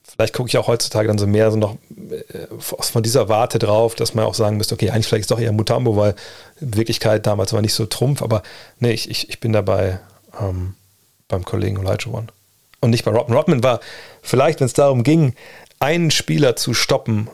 vielleicht 0.03 0.33
gucke 0.33 0.49
ich 0.49 0.57
auch 0.57 0.67
heutzutage 0.67 1.07
dann 1.07 1.17
so 1.17 1.27
mehr 1.27 1.51
so 1.51 1.57
noch 1.57 1.75
äh, 2.09 2.47
von 2.59 3.03
dieser 3.03 3.29
Warte 3.29 3.59
drauf, 3.59 3.95
dass 3.95 4.13
man 4.13 4.25
auch 4.25 4.33
sagen 4.33 4.57
müsste, 4.57 4.75
okay, 4.75 4.89
eigentlich 4.89 5.07
vielleicht 5.07 5.23
ist 5.23 5.31
doch 5.31 5.39
eher 5.39 5.51
Mutambo, 5.51 5.95
weil 5.95 6.15
Wirklichkeit 6.59 7.25
damals 7.25 7.53
war 7.53 7.61
nicht 7.61 7.73
so 7.73 7.85
Trumpf, 7.85 8.21
aber 8.21 8.43
nee, 8.79 8.91
ich, 8.91 9.09
ich, 9.09 9.29
ich 9.29 9.39
bin 9.39 9.53
dabei 9.53 9.99
ähm, 10.39 10.75
beim 11.27 11.45
Kollegen 11.45 11.77
Elijah 11.77 12.11
One. 12.11 12.27
Und 12.81 12.89
nicht 12.89 13.05
bei 13.05 13.11
Rodman. 13.11 13.37
Rodman 13.37 13.63
war 13.63 13.79
vielleicht, 14.21 14.59
wenn 14.59 14.65
es 14.65 14.73
darum 14.73 15.03
ging, 15.03 15.35
einen 15.79 16.11
Spieler 16.11 16.55
zu 16.55 16.73
stoppen, 16.73 17.29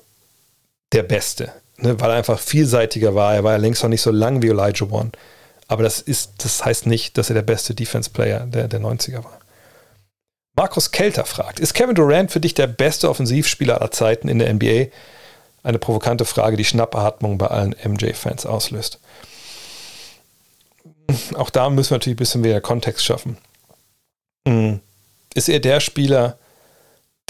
der 0.94 1.04
Beste, 1.04 1.52
ne, 1.78 2.00
weil 2.00 2.12
er 2.12 2.18
einfach 2.18 2.40
vielseitiger 2.40 3.16
war. 3.16 3.34
Er 3.34 3.44
war 3.44 3.54
ja 3.54 3.58
längst 3.58 3.84
noch 3.84 3.90
nicht 3.90 4.02
so 4.02 4.12
lang 4.12 4.42
wie 4.42 4.50
Elijah 4.50 4.86
One. 4.90 5.12
Aber 5.68 5.84
das, 5.84 6.00
ist, 6.00 6.34
das 6.38 6.64
heißt 6.64 6.86
nicht, 6.86 7.18
dass 7.18 7.30
er 7.30 7.34
der 7.34 7.42
beste 7.42 7.76
Defense-Player 7.76 8.46
der, 8.46 8.68
der 8.68 8.80
90er 8.80 9.24
war. 9.24 9.40
Markus 10.58 10.90
Kelter 10.90 11.24
fragt, 11.24 11.60
ist 11.60 11.76
Kevin 11.76 11.94
Durant 11.94 12.32
für 12.32 12.40
dich 12.40 12.56
der 12.56 12.66
beste 12.66 13.12
Offensivspieler 13.12 13.80
aller 13.80 13.92
Zeiten 13.92 14.28
in 14.28 14.40
der 14.40 14.52
NBA? 14.52 14.88
Eine 15.62 15.78
provokante 15.78 16.26
Frage, 16.26 16.58
die 16.58 16.66
Schnappatmung 16.66 17.38
bei 17.38 17.46
allen 17.46 17.76
MJ-Fans 17.86 18.48
auslöst. 18.48 19.00
Auch 21.36 21.52
da 21.52 21.70
müssen 21.70 21.92
wir 21.92 21.98
natürlich 21.98 22.16
ein 22.16 22.18
bisschen 22.18 22.44
wieder 22.44 22.60
Kontext 22.60 23.06
schaffen. 23.06 23.38
Hm. 24.48 24.80
Ist 25.36 25.48
er 25.48 25.60
der 25.60 25.80
Spieler, 25.80 26.40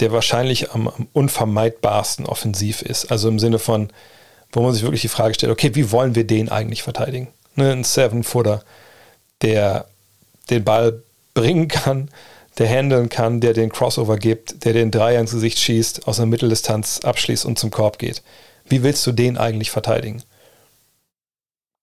der 0.00 0.10
wahrscheinlich 0.10 0.72
am, 0.72 0.88
am 0.88 1.06
unvermeidbarsten 1.12 2.24
offensiv 2.24 2.80
ist? 2.80 3.12
Also 3.12 3.28
im 3.28 3.38
Sinne 3.38 3.58
von, 3.58 3.92
wo 4.52 4.62
man 4.62 4.72
sich 4.72 4.84
wirklich 4.84 5.02
die 5.02 5.08
Frage 5.08 5.34
stellt, 5.34 5.52
okay, 5.52 5.74
wie 5.74 5.92
wollen 5.92 6.14
wir 6.14 6.26
den 6.26 6.48
eigentlich 6.48 6.82
verteidigen? 6.82 7.28
Ne, 7.56 7.72
ein 7.72 7.84
Seven-Footer, 7.84 8.64
der 9.42 9.84
den 10.48 10.64
Ball 10.64 11.02
bringen 11.34 11.68
kann, 11.68 12.10
der 12.58 12.68
handeln 12.68 13.08
kann, 13.08 13.40
der 13.40 13.52
den 13.52 13.70
Crossover 13.70 14.16
gibt, 14.16 14.64
der 14.64 14.72
den 14.72 14.90
Dreier 14.90 15.20
ins 15.20 15.30
Gesicht 15.32 15.58
schießt, 15.58 16.08
aus 16.08 16.16
der 16.16 16.26
Mitteldistanz 16.26 17.00
abschließt 17.00 17.44
und 17.44 17.58
zum 17.58 17.70
Korb 17.70 17.98
geht. 17.98 18.22
Wie 18.66 18.82
willst 18.82 19.06
du 19.06 19.12
den 19.12 19.38
eigentlich 19.38 19.70
verteidigen? 19.70 20.22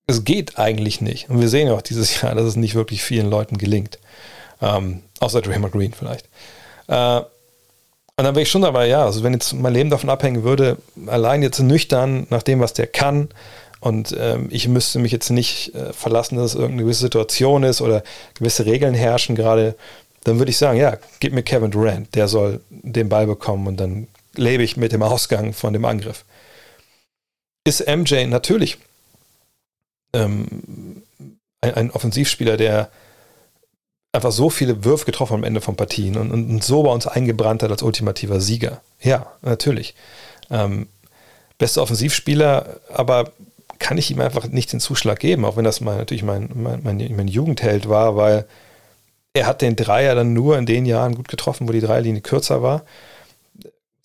Es 0.08 0.24
geht 0.24 0.60
eigentlich 0.60 1.02
nicht. 1.02 1.30
Und 1.30 1.42
wir 1.42 1.50
sehen 1.50 1.70
auch 1.70 1.82
dieses 1.82 2.22
Jahr, 2.22 2.36
dass 2.36 2.46
es 2.46 2.56
nicht 2.56 2.76
wirklich 2.76 3.04
vielen 3.04 3.30
Leuten 3.30 3.58
gelingt. 3.58 4.00
Ähm, 4.62 5.02
außer 5.20 5.42
Draymond 5.42 5.74
Green 5.74 5.94
vielleicht. 5.94 6.28
Äh, 6.88 7.22
und 8.18 8.24
dann 8.24 8.36
wäre 8.36 8.44
ich 8.44 8.50
schon 8.52 8.62
dabei, 8.62 8.88
ja, 8.88 9.04
also 9.04 9.24
wenn 9.24 9.34
jetzt 9.34 9.54
mein 9.54 9.74
Leben 9.74 9.90
davon 9.90 10.10
abhängen 10.10 10.44
würde, 10.44 10.78
allein 11.08 11.44
jetzt 11.44 11.60
nüchtern 11.60 12.28
nach 12.30 12.44
dem, 12.44 12.62
was 12.62 12.74
der 12.74 12.88
kann, 12.88 13.30
und 13.86 14.16
ähm, 14.18 14.48
ich 14.50 14.68
müsste 14.68 14.98
mich 14.98 15.12
jetzt 15.12 15.30
nicht 15.30 15.76
äh, 15.76 15.94
verlassen, 15.94 16.38
dass 16.38 16.52
es 16.52 16.56
irgendeine 16.56 16.84
gewisse 16.84 17.02
Situation 17.02 17.62
ist 17.62 17.82
oder 17.82 18.04
gewisse 18.34 18.66
Regeln 18.66 18.96
herrschen, 18.96 19.36
gerade 19.36 19.76
dann 20.26 20.40
würde 20.40 20.50
ich 20.50 20.58
sagen, 20.58 20.80
ja, 20.80 20.98
gib 21.20 21.34
mir 21.34 21.44
Kevin 21.44 21.72
Durant, 21.72 22.14
der 22.16 22.28
soll 22.28 22.60
den 22.70 23.10
Ball 23.10 23.28
bekommen 23.28 23.68
und 23.68 23.80
dann 23.80 24.08
lebe 24.36 24.64
ich 24.64 24.76
mit 24.76 24.92
dem 24.92 25.04
Ausgang 25.04 25.54
von 25.54 25.72
dem 25.72 25.86
Angriff. 25.86 26.26
Ist 27.64 27.88
MJ 27.88 28.26
natürlich 28.26 28.80
ähm, 30.14 31.04
ein, 31.62 31.74
ein, 31.76 31.92
Offensivspieler, 31.92 32.58
der 32.58 32.90
einfach 34.14 34.32
so 34.32 34.50
viele 34.50 34.84
Würfe 34.84 35.06
getroffen 35.06 35.36
am 35.36 35.44
Ende 35.44 35.62
von 35.62 35.76
Partien 35.76 36.18
und, 36.18 36.32
und, 36.32 36.50
und 36.50 36.64
so 36.64 36.82
bei 36.82 36.92
uns 36.92 37.06
eingebrannt 37.06 37.62
hat 37.62 37.70
als 37.70 37.84
ultimativer 37.84 38.42
Sieger. 38.42 38.82
Ja, 39.02 39.32
natürlich. 39.44 39.94
Ähm, 40.50 40.88
bester 41.60 41.84
Offensivspieler, 41.84 42.80
aber 42.92 43.32
kann 43.78 44.00
ich 44.00 44.10
ihm 44.10 44.22
einfach 44.22 44.48
nicht 44.48 44.74
den 44.74 44.80
Zuschlag 44.80 45.20
geben, 45.20 45.46
auch 45.46 45.56
wenn 45.56 45.66
das 45.66 45.82
mal 45.82 45.98
natürlich 45.98 46.24
mein, 46.24 46.50
mein, 46.56 46.82
mein, 46.82 47.16
mein 47.16 47.28
Jugendheld 47.28 47.88
war, 47.88 48.16
weil 48.16 48.48
er 49.36 49.46
hat 49.46 49.62
den 49.62 49.76
Dreier 49.76 50.16
dann 50.16 50.34
nur 50.34 50.58
in 50.58 50.66
den 50.66 50.86
Jahren 50.86 51.14
gut 51.14 51.28
getroffen, 51.28 51.68
wo 51.68 51.74
die 51.74 51.82
Dreierlinie 51.82 52.22
kürzer 52.22 52.64
war. 52.64 52.84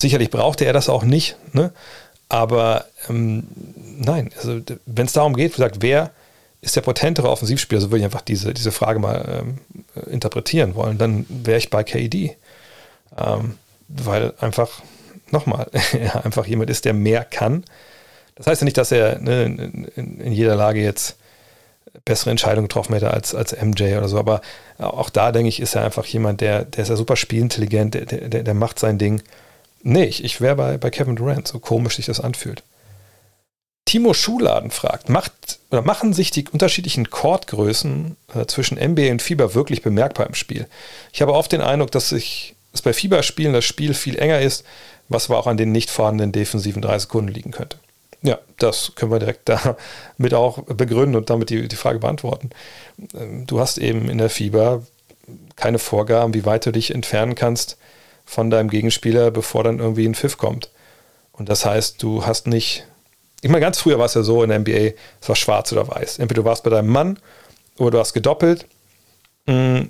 Sicherlich 0.03 0.31
brauchte 0.31 0.65
er 0.65 0.73
das 0.73 0.89
auch 0.89 1.05
nicht, 1.05 1.37
ne? 1.53 1.73
aber 2.29 2.87
ähm, 3.09 3.45
nein, 3.77 4.31
also 4.37 4.61
wenn 4.87 5.07
es 5.07 5.13
darum 5.13 5.35
geht, 5.35 5.55
gesagt, 5.55 5.79
wer 5.81 6.11
ist 6.63 6.75
der 6.75 6.81
potentere 6.81 7.31
Offensivspieler, 7.31 7.81
so 7.81 7.91
würde 7.91 7.99
ich 7.99 8.05
einfach 8.05 8.23
diese, 8.23 8.53
diese 8.53 8.73
Frage 8.73 8.99
mal 8.99 9.43
ähm, 9.43 9.59
interpretieren 10.11 10.75
wollen, 10.75 10.99
dann 10.99 11.27
wäre 11.29 11.59
ich 11.59 11.71
bei 11.71 11.85
KD. 11.85 12.37
Ähm, 13.17 13.57
weil 13.89 14.35
einfach, 14.41 14.83
nochmal, 15.31 15.69
er 15.93 16.25
einfach 16.25 16.47
jemand 16.47 16.71
ist, 16.71 16.85
der 16.85 16.93
mehr 16.93 17.25
kann. 17.25 17.65
Das 18.35 18.49
heißt 18.49 18.63
ja 18.63 18.65
nicht, 18.65 18.79
dass 18.79 18.91
er 18.91 19.21
ne, 19.21 19.45
in, 19.45 20.19
in 20.19 20.33
jeder 20.33 20.57
Lage 20.57 20.81
jetzt 20.81 21.17
bessere 22.05 22.31
Entscheidungen 22.31 22.69
getroffen 22.69 22.95
hätte 22.95 23.11
als, 23.13 23.35
als 23.35 23.53
MJ 23.53 23.97
oder 23.97 24.09
so. 24.09 24.19
Aber 24.19 24.41
auch 24.79 25.11
da, 25.11 25.33
denke 25.33 25.49
ich, 25.49 25.61
ist 25.61 25.75
er 25.75 25.85
einfach 25.85 26.07
jemand, 26.07 26.41
der, 26.41 26.65
der 26.65 26.83
ist 26.83 26.89
ja 26.89 26.97
super 26.97 27.17
spielintelligent, 27.17 27.95
der, 27.95 28.07
der, 28.07 28.43
der 28.43 28.55
macht 28.55 28.79
sein 28.79 28.99
Ding. 28.99 29.23
Nee, 29.83 30.05
ich, 30.05 30.25
ich 30.25 30.41
wäre 30.41 30.57
bei, 30.57 30.79
bei 30.79 30.91
Kevin 30.91 31.17
Durant, 31.17 31.49
so 31.49 31.59
komisch 31.59 31.97
sich 31.97 32.07
das 32.07 32.21
anfühlt. 32.21 32.63
Timo 33.87 34.15
Schuladen 34.15 34.71
fragt, 34.71 35.09
macht, 35.09 35.59
oder 35.71 35.83
machen 35.83 36.13
sich 36.13 36.31
die 36.31 36.47
unterschiedlichen 36.49 37.11
Chordgrößen 37.11 38.17
äh, 38.35 38.47
zwischen 38.47 38.79
NBA 38.79 39.11
und 39.11 39.23
Fieber 39.23 39.55
wirklich 39.55 39.83
bemerkbar 39.83 40.27
im 40.27 40.35
Spiel? 40.35 40.67
Ich 41.13 41.23
habe 41.23 41.35
oft 41.35 41.51
den 41.51 41.61
Eindruck, 41.63 41.91
dass 41.91 42.11
sich 42.11 42.55
dass 42.73 42.83
bei 42.83 42.93
Fieberspielen 42.93 43.53
das 43.53 43.65
Spiel 43.65 43.95
viel 43.95 44.19
enger 44.19 44.41
ist, 44.41 44.65
was 45.09 45.29
aber 45.29 45.39
auch 45.39 45.47
an 45.47 45.57
den 45.57 45.73
nicht 45.73 45.91
vorhandenen 45.91 46.33
defensiven 46.33 46.83
drei 46.83 46.99
Sekunden 46.99 47.33
liegen 47.33 47.51
könnte. 47.51 47.79
Ja, 48.23 48.39
das 48.59 48.93
können 48.97 49.11
wir 49.11 49.19
direkt 49.19 49.49
damit 49.49 50.35
auch 50.35 50.63
begründen 50.65 51.17
und 51.17 51.31
damit 51.31 51.51
die, 51.51 51.69
die 51.69 51.77
Frage 51.77 51.99
beantworten. 51.99 52.51
Ähm, 53.15 53.47
du 53.47 53.61
hast 53.61 53.79
eben 53.79 54.09
in 54.09 54.19
der 54.19 54.31
Fieber 54.31 54.83
keine 55.57 55.79
Vorgaben, 55.79 56.35
wie 56.35 56.45
weit 56.45 56.67
du 56.67 56.73
dich 56.73 56.95
entfernen 56.95 57.35
kannst 57.35 57.79
von 58.25 58.51
deinem 58.51 58.71
Gegenspieler, 58.71 59.31
bevor 59.31 59.65
dann 59.65 59.79
irgendwie 59.79 60.07
ein 60.07 60.15
Pfiff 60.15 60.39
kommt. 60.39 60.71
Und 61.33 61.49
das 61.49 61.65
heißt, 61.65 62.03
du 62.03 62.27
hast 62.27 62.47
nicht, 62.47 62.87
ich 63.41 63.51
meine, 63.51 63.61
ganz 63.61 63.79
früher 63.79 63.99
war 63.99 64.07
es 64.07 64.15
ja 64.15 64.23
so 64.23 64.43
in 64.43 64.51
der 64.51 64.59
NBA, 64.59 64.95
es 65.21 65.29
war 65.29 65.37
schwarz 65.37 65.73
oder 65.73 65.89
weiß. 65.89 66.19
Entweder 66.19 66.43
du 66.43 66.49
warst 66.49 66.65
bei 66.65 66.71
deinem 66.71 66.89
Mann 66.89 67.19
oder 67.79 67.93
du 67.93 67.99
hast 67.99 68.13
gedoppelt, 68.13 68.67
mm, 69.47 69.83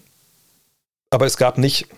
aber 1.10 1.26
es 1.26 1.36
gab 1.36 1.58
nicht 1.58 1.88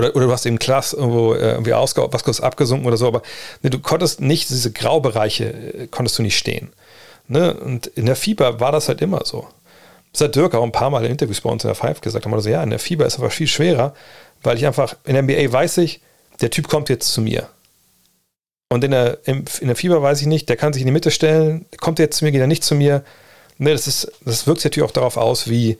oder, 0.00 0.16
oder 0.16 0.26
du 0.26 0.32
hast 0.32 0.46
eben 0.46 0.58
Klass 0.58 0.92
irgendwo 0.92 1.34
äh, 1.34 1.52
irgendwie 1.52 1.74
ausge 1.74 2.06
was 2.10 2.24
kurz 2.24 2.40
abgesunken 2.40 2.86
oder 2.86 2.96
so, 2.96 3.06
aber 3.06 3.22
ne, 3.62 3.70
du 3.70 3.78
konntest 3.78 4.20
nicht, 4.20 4.50
diese 4.50 4.72
Graubereiche 4.72 5.44
äh, 5.44 5.86
konntest 5.88 6.18
du 6.18 6.22
nicht 6.22 6.36
stehen. 6.36 6.72
Ne? 7.28 7.54
Und 7.54 7.86
in 7.86 8.06
der 8.06 8.16
Fieber 8.16 8.60
war 8.60 8.72
das 8.72 8.88
halt 8.88 9.00
immer 9.02 9.22
so. 9.24 9.46
Das 10.12 10.22
hat 10.22 10.34
Dirk 10.34 10.54
auch 10.54 10.64
ein 10.64 10.72
paar 10.72 10.90
Mal 10.90 11.04
in 11.04 11.12
Interviews 11.12 11.40
bei 11.40 11.50
uns 11.50 11.62
in 11.62 11.68
der 11.68 11.76
Five 11.76 12.00
gesagt, 12.00 12.24
haben 12.24 12.32
wir 12.32 12.40
so, 12.40 12.50
ja, 12.50 12.62
in 12.62 12.70
der 12.70 12.80
Fieber 12.80 13.06
ist 13.06 13.18
aber 13.18 13.30
viel 13.30 13.46
schwerer, 13.46 13.94
weil 14.42 14.56
ich 14.56 14.66
einfach, 14.66 14.96
in 15.04 15.14
der 15.14 15.22
NBA 15.22 15.52
weiß 15.52 15.78
ich, 15.78 16.00
der 16.40 16.50
Typ 16.50 16.68
kommt 16.68 16.88
jetzt 16.88 17.12
zu 17.12 17.20
mir. 17.20 17.48
Und 18.72 18.82
in 18.84 18.92
der, 18.92 19.18
in 19.26 19.44
der 19.62 19.76
Fieber 19.76 20.02
weiß 20.02 20.20
ich 20.20 20.26
nicht, 20.26 20.48
der 20.48 20.56
kann 20.56 20.72
sich 20.72 20.82
in 20.82 20.86
die 20.86 20.92
Mitte 20.92 21.10
stellen, 21.10 21.66
kommt 21.80 21.98
jetzt 21.98 22.18
zu 22.18 22.24
mir, 22.24 22.32
geht 22.32 22.40
er 22.40 22.46
nicht 22.46 22.64
zu 22.64 22.74
mir. 22.74 23.04
Ne, 23.58 23.72
das, 23.72 23.86
ist, 23.86 24.10
das 24.24 24.46
wirkt 24.46 24.60
sich 24.60 24.70
natürlich 24.70 24.88
auch 24.88 24.92
darauf 24.92 25.16
aus, 25.16 25.50
wie, 25.50 25.76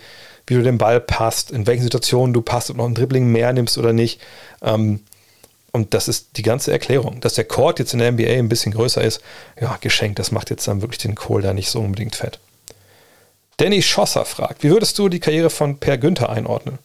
wie 0.51 0.55
du 0.55 0.63
den 0.63 0.79
Ball 0.79 1.01
passt, 1.01 1.51
in 1.51 1.67
welchen 1.67 1.85
Situationen 1.85 2.35
du 2.35 2.43
passt, 2.43 2.71
ob 2.71 2.77
noch 2.77 2.87
ein 2.87 2.95
Dribbling 2.95 3.27
mehr 3.27 3.53
nimmst 3.53 3.79
oder 3.79 3.93
nicht. 3.93 4.21
Ähm, 4.63 5.01
und 5.73 5.95
das 5.95 6.09
ist 6.09 6.37
die 6.37 6.43
ganze 6.43 6.73
Erklärung. 6.73 7.21
Dass 7.21 7.35
der 7.35 7.45
Court 7.45 7.79
jetzt 7.79 7.93
in 7.93 8.01
der 8.01 8.13
NBA 8.13 8.33
ein 8.33 8.49
bisschen 8.49 8.73
größer 8.73 9.03
ist, 9.03 9.21
ja, 9.61 9.79
geschenkt, 9.81 10.19
das 10.19 10.33
macht 10.33 10.51
jetzt 10.51 10.67
dann 10.67 10.83
wirklich 10.83 10.99
den 10.99 11.15
Kohl 11.15 11.43
da 11.43 11.55
nicht 11.55 11.71
so 11.71 11.79
unbedingt 11.81 12.17
fett. 12.17 12.41
Danny 13.57 13.83
Schosser 13.83 14.25
fragt, 14.25 14.63
wie 14.63 14.71
würdest 14.71 14.99
du 14.99 15.09
die 15.09 15.21
Karriere 15.21 15.51
von 15.51 15.79
Per 15.79 15.99
Günther 15.99 16.31
einordnen? 16.31 16.79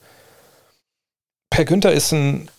Per 1.50 1.66
Günther 1.66 1.94
ist 1.94 2.12
ein 2.12 2.50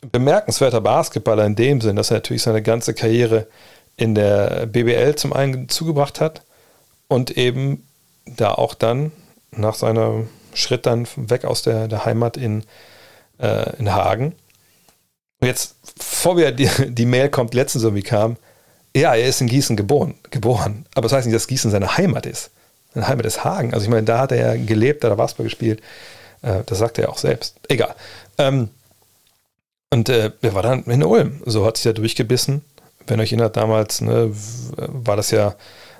bemerkenswerter 0.00 0.80
Basketballer 0.80 1.46
in 1.46 1.56
dem 1.56 1.80
Sinn, 1.80 1.96
dass 1.96 2.10
er 2.10 2.18
natürlich 2.18 2.42
seine 2.42 2.62
ganze 2.62 2.92
Karriere 2.92 3.46
in 3.96 4.14
der 4.14 4.66
BBL 4.66 5.14
zum 5.14 5.32
einen 5.32 5.68
zugebracht 5.68 6.20
hat 6.20 6.42
und 7.08 7.36
eben 7.38 7.86
da 8.26 8.52
auch 8.52 8.74
dann 8.74 9.12
nach 9.50 9.74
seinem 9.74 10.28
Schritt 10.54 10.86
dann 10.86 11.06
weg 11.16 11.44
aus 11.44 11.62
der, 11.62 11.88
der 11.88 12.04
Heimat 12.04 12.36
in, 12.36 12.64
äh, 13.38 13.76
in 13.78 13.92
Hagen. 13.92 14.34
Und 15.40 15.48
jetzt, 15.48 15.76
bevor 15.96 16.36
wir 16.36 16.52
die, 16.52 16.68
die 16.88 17.06
Mail 17.06 17.28
kommt, 17.28 17.54
letztens 17.54 17.84
irgendwie 17.84 18.02
kam, 18.02 18.36
ja, 18.96 19.14
er 19.14 19.26
ist 19.26 19.40
in 19.42 19.48
Gießen 19.48 19.76
geboren, 19.76 20.14
geboren. 20.30 20.86
Aber 20.94 21.02
das 21.02 21.12
heißt 21.12 21.26
nicht, 21.26 21.34
dass 21.34 21.48
Gießen 21.48 21.70
seine 21.70 21.96
Heimat 21.98 22.24
ist. 22.24 22.50
Seine 22.94 23.08
Heimat 23.08 23.26
ist 23.26 23.44
Hagen. 23.44 23.74
Also 23.74 23.84
ich 23.84 23.90
meine, 23.90 24.04
da 24.04 24.18
hat 24.18 24.32
er 24.32 24.56
ja 24.56 24.64
gelebt, 24.64 25.04
da 25.04 25.08
hat 25.08 25.12
er 25.12 25.16
Basketball 25.16 25.44
gespielt. 25.44 25.82
Äh, 26.40 26.62
das 26.64 26.78
sagt 26.78 26.98
er 26.98 27.04
ja 27.04 27.10
auch 27.10 27.18
selbst. 27.18 27.56
Egal. 27.68 27.94
Ähm, 28.38 28.70
und 29.90 30.08
äh, 30.08 30.30
er 30.40 30.54
war 30.54 30.62
dann 30.62 30.84
in 30.84 31.02
Ulm. 31.02 31.42
So 31.44 31.66
hat 31.66 31.76
sich 31.76 31.84
ja 31.84 31.92
durchgebissen. 31.92 32.64
Wenn 33.06 33.20
euch 33.20 33.32
erinnert, 33.32 33.56
damals 33.56 34.00
ne, 34.00 34.30
war 34.76 35.16
das 35.16 35.30
ja 35.30 35.54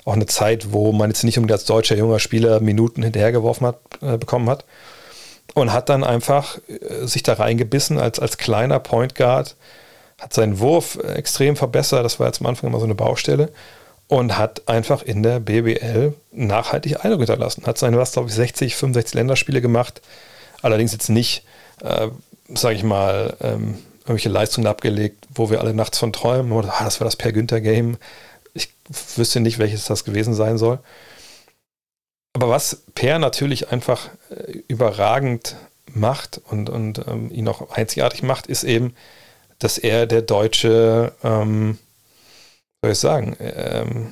auch 0.07 0.15
eine 0.15 0.27
Zeit, 0.27 0.73
wo 0.73 0.93
man 0.93 1.11
jetzt 1.11 1.25
nicht 1.25 1.37
unbedingt 1.37 1.59
als 1.59 1.67
deutscher 1.67 1.97
junger 1.97 2.21
Spieler 2.21 2.61
Minuten 2.61 3.03
hinterhergeworfen 3.03 3.67
hat, 3.67 3.79
äh, 4.01 4.17
bekommen 4.17 4.49
hat. 4.49 4.65
Und 5.55 5.73
hat 5.73 5.89
dann 5.89 6.05
einfach 6.05 6.59
äh, 6.69 7.07
sich 7.07 7.23
da 7.23 7.35
reingebissen 7.35 7.99
als, 7.99 8.19
als 8.19 8.39
kleiner 8.39 8.79
Point 8.79 9.15
Guard, 9.17 9.57
hat 10.19 10.33
seinen 10.33 10.61
Wurf 10.61 10.99
extrem 11.03 11.57
verbessert, 11.57 12.05
das 12.05 12.19
war 12.19 12.29
jetzt 12.29 12.41
am 12.41 12.47
Anfang 12.47 12.71
immer 12.71 12.79
so 12.79 12.85
eine 12.85 12.95
Baustelle, 12.95 13.51
und 14.09 14.39
hat 14.39 14.69
einfach 14.69 15.03
in 15.03 15.23
der 15.25 15.41
BBL 15.41 16.15
nachhaltig 16.31 17.05
Eindruck 17.05 17.21
hinterlassen. 17.21 17.67
Hat 17.67 17.77
seine, 17.77 17.99
was 17.99 18.13
glaube 18.13 18.29
ich, 18.29 18.35
60, 18.35 18.77
65 18.77 19.15
Länderspiele 19.15 19.61
gemacht, 19.61 20.01
allerdings 20.63 20.93
jetzt 20.93 21.09
nicht, 21.09 21.45
äh, 21.83 22.09
sage 22.55 22.77
ich 22.77 22.85
mal, 22.85 23.37
ähm, 23.41 23.79
irgendwelche 24.03 24.29
Leistungen 24.29 24.69
abgelegt, 24.69 25.27
wo 25.35 25.51
wir 25.51 25.61
alle 25.61 25.75
nachts 25.75 25.99
von 25.99 26.13
träumen, 26.13 26.53
oder 26.53 26.75
ah, 26.79 26.85
das 26.85 27.01
war 27.01 27.07
das 27.07 27.17
Per 27.17 27.33
Günther 27.33 27.61
Game, 27.61 27.97
ich 28.57 28.71
wüsste 29.17 29.41
nicht, 29.41 29.59
welches 29.59 29.85
das 29.85 30.05
gewesen 30.05 30.35
sein 30.35 30.59
soll. 30.59 30.79
Aber 32.33 32.49
was 32.49 32.83
Per 32.95 33.19
natürlich 33.19 33.71
einfach 33.71 34.11
äh, 34.31 34.59
überragend 34.69 35.57
macht 35.87 36.41
und, 36.51 36.69
und 36.69 37.07
ähm, 37.07 37.31
ihn 37.31 37.49
auch 37.49 37.71
einzigartig 37.71 38.23
macht, 38.23 38.47
ist 38.47 38.65
eben, 38.65 38.95
dass 39.59 39.79
er 39.79 40.07
der 40.07 40.23
deutsche, 40.23 41.13
ähm, 41.25 41.79
soll 42.83 42.93
ich 42.93 42.99
sagen, 42.99 43.37
ähm, 43.41 44.11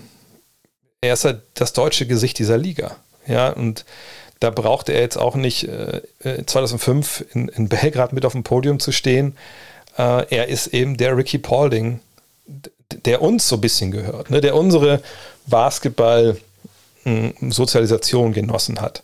er 1.02 1.12
ist 1.12 1.24
halt 1.24 1.42
das 1.54 1.74
deutsche 1.74 2.06
Gesicht 2.06 2.38
dieser 2.38 2.56
Liga. 2.56 2.96
Ja, 3.26 3.50
und 3.50 3.84
da 4.40 4.50
brauchte 4.50 4.92
er 4.92 5.00
jetzt 5.00 5.18
auch 5.18 5.36
nicht 5.36 5.68
äh, 5.68 6.02
2005 6.46 7.20
äh, 7.20 7.24
in, 7.32 7.48
in 7.48 7.68
Belgrad 7.68 8.12
mit 8.12 8.24
auf 8.24 8.32
dem 8.32 8.42
Podium 8.42 8.80
zu 8.80 8.92
stehen. 8.92 9.36
Äh, 9.98 10.26
er 10.34 10.48
ist 10.48 10.68
eben 10.68 10.96
der 10.96 11.16
Ricky 11.16 11.38
Paulding 11.38 12.00
der 12.94 13.22
uns 13.22 13.48
so 13.48 13.56
ein 13.56 13.60
bisschen 13.60 13.90
gehört, 13.90 14.30
ne, 14.30 14.40
der 14.40 14.54
unsere 14.56 15.02
Basketball-Sozialisation 15.46 18.26
hm, 18.26 18.32
genossen 18.32 18.80
hat, 18.80 19.02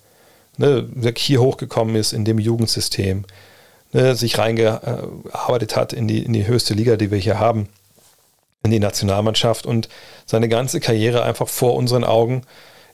ne, 0.56 0.82
der 0.82 1.12
hier 1.16 1.40
hochgekommen 1.40 1.96
ist 1.96 2.12
in 2.12 2.24
dem 2.24 2.38
Jugendsystem, 2.38 3.24
ne, 3.92 4.14
sich 4.14 4.38
reingearbeitet 4.38 5.76
hat 5.76 5.92
in 5.92 6.08
die, 6.08 6.22
in 6.22 6.32
die 6.32 6.46
höchste 6.46 6.74
Liga, 6.74 6.96
die 6.96 7.10
wir 7.10 7.18
hier 7.18 7.38
haben, 7.38 7.68
in 8.62 8.70
die 8.70 8.80
Nationalmannschaft 8.80 9.66
und 9.66 9.88
seine 10.26 10.48
ganze 10.48 10.80
Karriere 10.80 11.22
einfach 11.22 11.48
vor 11.48 11.74
unseren 11.74 12.04
Augen 12.04 12.42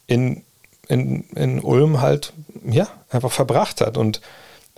in, 0.07 0.45
in, 0.89 1.25
in 1.35 1.61
Ulm 1.61 2.01
halt, 2.01 2.33
ja, 2.65 2.89
einfach 3.11 3.33
verbracht 3.33 3.81
hat. 3.81 3.97
Und 3.97 4.21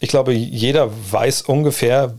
ich 0.01 0.09
glaube, 0.09 0.33
jeder 0.33 0.91
weiß 1.13 1.43
ungefähr, 1.43 2.15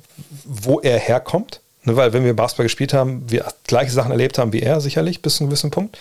wo 0.46 0.80
er 0.80 1.00
herkommt 1.00 1.62
Ne, 1.84 1.96
weil 1.96 2.14
wenn 2.14 2.26
wir 2.26 2.36
Basketball 2.36 2.66
gespielt 2.66 2.94
haben, 2.94 3.24
wir 3.30 3.46
gleiche 3.66 3.92
Sachen 3.92 4.12
erlebt 4.12 4.38
haben 4.38 4.52
wie 4.54 4.62
er, 4.62 4.82
sicherlich, 4.82 5.22
bis 5.22 5.36
zu 5.36 5.44
einem 5.44 5.50
gewissen 5.50 5.72
Punkt. 5.72 5.98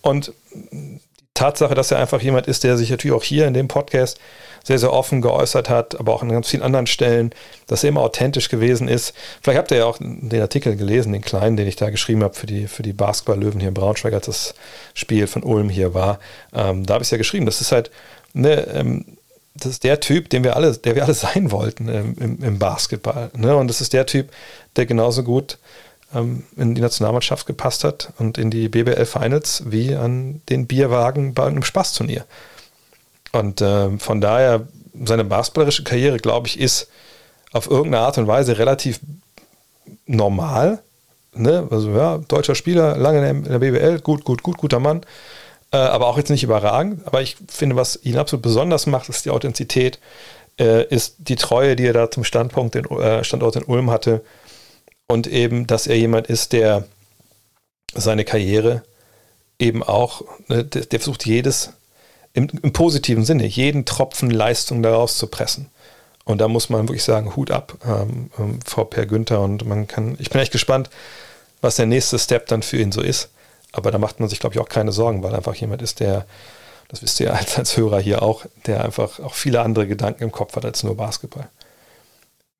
Und 0.00 0.32
die 0.52 1.00
Tatsache, 1.34 1.74
dass 1.74 1.90
er 1.90 1.98
einfach 1.98 2.20
jemand 2.20 2.46
ist, 2.46 2.64
der 2.64 2.76
sich 2.76 2.90
natürlich 2.90 3.16
auch 3.16 3.24
hier 3.24 3.46
in 3.46 3.54
dem 3.54 3.68
Podcast 3.68 4.18
sehr, 4.64 4.78
sehr 4.78 4.92
offen 4.92 5.22
geäußert 5.22 5.68
hat, 5.68 5.98
aber 5.98 6.14
auch 6.14 6.22
an 6.22 6.28
ganz 6.28 6.48
vielen 6.48 6.62
anderen 6.62 6.86
Stellen, 6.86 7.32
dass 7.66 7.82
er 7.82 7.88
immer 7.88 8.02
authentisch 8.02 8.48
gewesen 8.48 8.88
ist. 8.88 9.12
Vielleicht 9.40 9.58
habt 9.58 9.70
ihr 9.70 9.78
ja 9.78 9.86
auch 9.86 9.98
den 9.98 10.40
Artikel 10.40 10.76
gelesen, 10.76 11.12
den 11.12 11.22
kleinen, 11.22 11.56
den 11.56 11.66
ich 11.66 11.76
da 11.76 11.90
geschrieben 11.90 12.22
habe 12.22 12.34
für 12.34 12.46
die, 12.46 12.68
für 12.68 12.82
die 12.82 12.92
Basketball-Löwen 12.92 13.60
hier 13.60 13.70
in 13.70 13.74
Braunschweig, 13.74 14.12
als 14.12 14.26
das 14.26 14.54
Spiel 14.94 15.26
von 15.26 15.42
Ulm 15.42 15.68
hier 15.68 15.94
war. 15.94 16.20
Ähm, 16.54 16.86
da 16.86 16.94
habe 16.94 17.02
ich 17.02 17.08
es 17.08 17.10
ja 17.10 17.18
geschrieben. 17.18 17.46
Das 17.46 17.60
ist 17.60 17.72
halt, 17.72 17.90
ne, 18.34 18.68
ähm, 18.72 19.04
das 19.54 19.72
ist 19.72 19.84
der 19.84 20.00
Typ, 20.00 20.30
den 20.30 20.44
wir 20.44 20.56
alle, 20.56 20.72
der 20.76 20.94
wir 20.94 21.04
alle 21.04 21.14
sein 21.14 21.50
wollten 21.50 21.88
im, 21.88 22.42
im, 22.42 22.58
Basketball. 22.58 23.30
Ne? 23.36 23.56
Und 23.56 23.68
das 23.68 23.80
ist 23.80 23.92
der 23.92 24.06
Typ, 24.06 24.30
der 24.76 24.86
genauso 24.86 25.22
gut 25.22 25.58
ähm, 26.14 26.44
in 26.56 26.74
die 26.74 26.80
Nationalmannschaft 26.80 27.46
gepasst 27.46 27.84
hat 27.84 28.12
und 28.18 28.38
in 28.38 28.50
die 28.50 28.68
BBL 28.68 29.06
Finals 29.06 29.64
wie 29.66 29.94
an 29.94 30.40
den 30.48 30.66
Bierwagen 30.66 31.34
bei 31.34 31.46
einem 31.46 31.62
Spaßturnier. 31.62 32.24
Und 33.32 33.60
äh, 33.60 33.98
von 33.98 34.20
daher, 34.20 34.66
seine 35.04 35.24
basketballerische 35.24 35.84
Karriere, 35.84 36.18
glaube 36.18 36.48
ich, 36.48 36.60
ist 36.60 36.88
auf 37.52 37.70
irgendeine 37.70 38.04
Art 38.04 38.18
und 38.18 38.26
Weise 38.26 38.58
relativ 38.58 39.00
normal. 40.06 40.82
Ne? 41.34 41.66
Also 41.70 41.90
ja, 41.90 42.18
deutscher 42.18 42.54
Spieler, 42.54 42.96
lange 42.96 43.28
in 43.28 43.44
der 43.44 43.58
BBL, 43.58 44.00
gut, 44.00 44.24
gut, 44.24 44.42
gut, 44.42 44.58
guter 44.58 44.80
Mann. 44.80 45.02
Äh, 45.72 45.78
aber 45.78 46.06
auch 46.06 46.18
jetzt 46.18 46.30
nicht 46.30 46.44
überragend. 46.44 47.06
Aber 47.06 47.22
ich 47.22 47.36
finde, 47.48 47.76
was 47.76 47.98
ihn 48.02 48.18
absolut 48.18 48.42
besonders 48.42 48.86
macht, 48.86 49.08
ist 49.08 49.24
die 49.24 49.30
Authentizität, 49.30 49.98
äh, 50.60 50.86
ist 50.86 51.16
die 51.18 51.36
Treue, 51.36 51.76
die 51.76 51.86
er 51.86 51.94
da 51.94 52.10
zum 52.10 52.24
Standpunkt 52.24 52.76
in, 52.76 52.84
äh, 52.84 53.24
Standort 53.24 53.56
in 53.56 53.64
Ulm 53.64 53.90
hatte. 53.90 54.22
Und 55.08 55.26
eben, 55.26 55.66
dass 55.66 55.86
er 55.86 55.96
jemand 55.96 56.26
ist, 56.26 56.52
der 56.52 56.84
seine 57.94 58.24
Karriere 58.24 58.82
eben 59.58 59.82
auch, 59.82 60.22
ne, 60.48 60.64
der, 60.64 60.86
der, 60.86 61.00
versucht 61.00 61.26
jedes, 61.26 61.70
im, 62.34 62.48
im, 62.62 62.72
positiven 62.72 63.24
Sinne, 63.24 63.46
jeden 63.46 63.84
Tropfen 63.84 64.30
Leistung 64.30 64.82
daraus 64.82 65.18
zu 65.18 65.26
pressen. 65.26 65.70
Und 66.24 66.40
da 66.40 66.48
muss 66.48 66.70
man 66.70 66.88
wirklich 66.88 67.04
sagen, 67.04 67.36
Hut 67.36 67.50
ab 67.50 67.74
ähm, 67.84 68.30
ähm, 68.38 68.60
vor 68.64 68.88
Per 68.88 69.06
Günther. 69.06 69.40
Und 69.40 69.66
man 69.66 69.86
kann, 69.88 70.16
ich 70.18 70.30
bin 70.30 70.40
echt 70.40 70.52
gespannt, 70.52 70.88
was 71.60 71.76
der 71.76 71.86
nächste 71.86 72.18
Step 72.18 72.46
dann 72.46 72.62
für 72.62 72.78
ihn 72.78 72.92
so 72.92 73.00
ist. 73.00 73.30
Aber 73.72 73.90
da 73.90 73.98
macht 73.98 74.20
man 74.20 74.28
sich, 74.28 74.38
glaube 74.38 74.54
ich, 74.54 74.60
auch 74.60 74.68
keine 74.68 74.92
Sorgen, 74.92 75.22
weil 75.22 75.34
einfach 75.34 75.54
jemand 75.54 75.82
ist, 75.82 76.00
der, 76.00 76.26
das 76.88 77.02
wisst 77.02 77.20
ihr 77.20 77.34
als, 77.34 77.58
als 77.58 77.76
Hörer 77.76 78.00
hier 78.00 78.22
auch, 78.22 78.44
der 78.66 78.84
einfach 78.84 79.18
auch 79.20 79.34
viele 79.34 79.60
andere 79.60 79.86
Gedanken 79.86 80.24
im 80.24 80.32
Kopf 80.32 80.56
hat 80.56 80.64
als 80.64 80.82
nur 80.82 80.96
Basketball. 80.96 81.48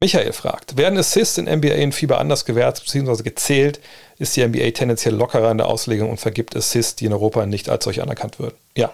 Michael 0.03 0.33
fragt, 0.33 0.77
werden 0.77 0.99
Assists 0.99 1.39
in 1.39 1.45
NBA 1.45 1.75
in 1.75 1.93
Fieber 1.93 2.19
anders 2.19 2.45
gewertet 2.45 2.85
bzw. 2.85 3.23
gezählt? 3.23 3.79
Ist 4.19 4.35
die 4.37 4.45
NBA 4.45 4.73
tendenziell 4.73 5.15
lockerer 5.15 5.53
in 5.53 5.59
der 5.59 5.69
Auslegung 5.69 6.11
und 6.11 6.19
vergibt 6.19 6.57
Assists, 6.57 6.97
die 6.97 7.05
in 7.05 7.13
Europa 7.13 7.47
nicht 7.47 7.69
als 7.69 7.85
solch 7.85 8.03
anerkannt 8.03 8.41
würden? 8.41 8.57
Ja, 8.77 8.91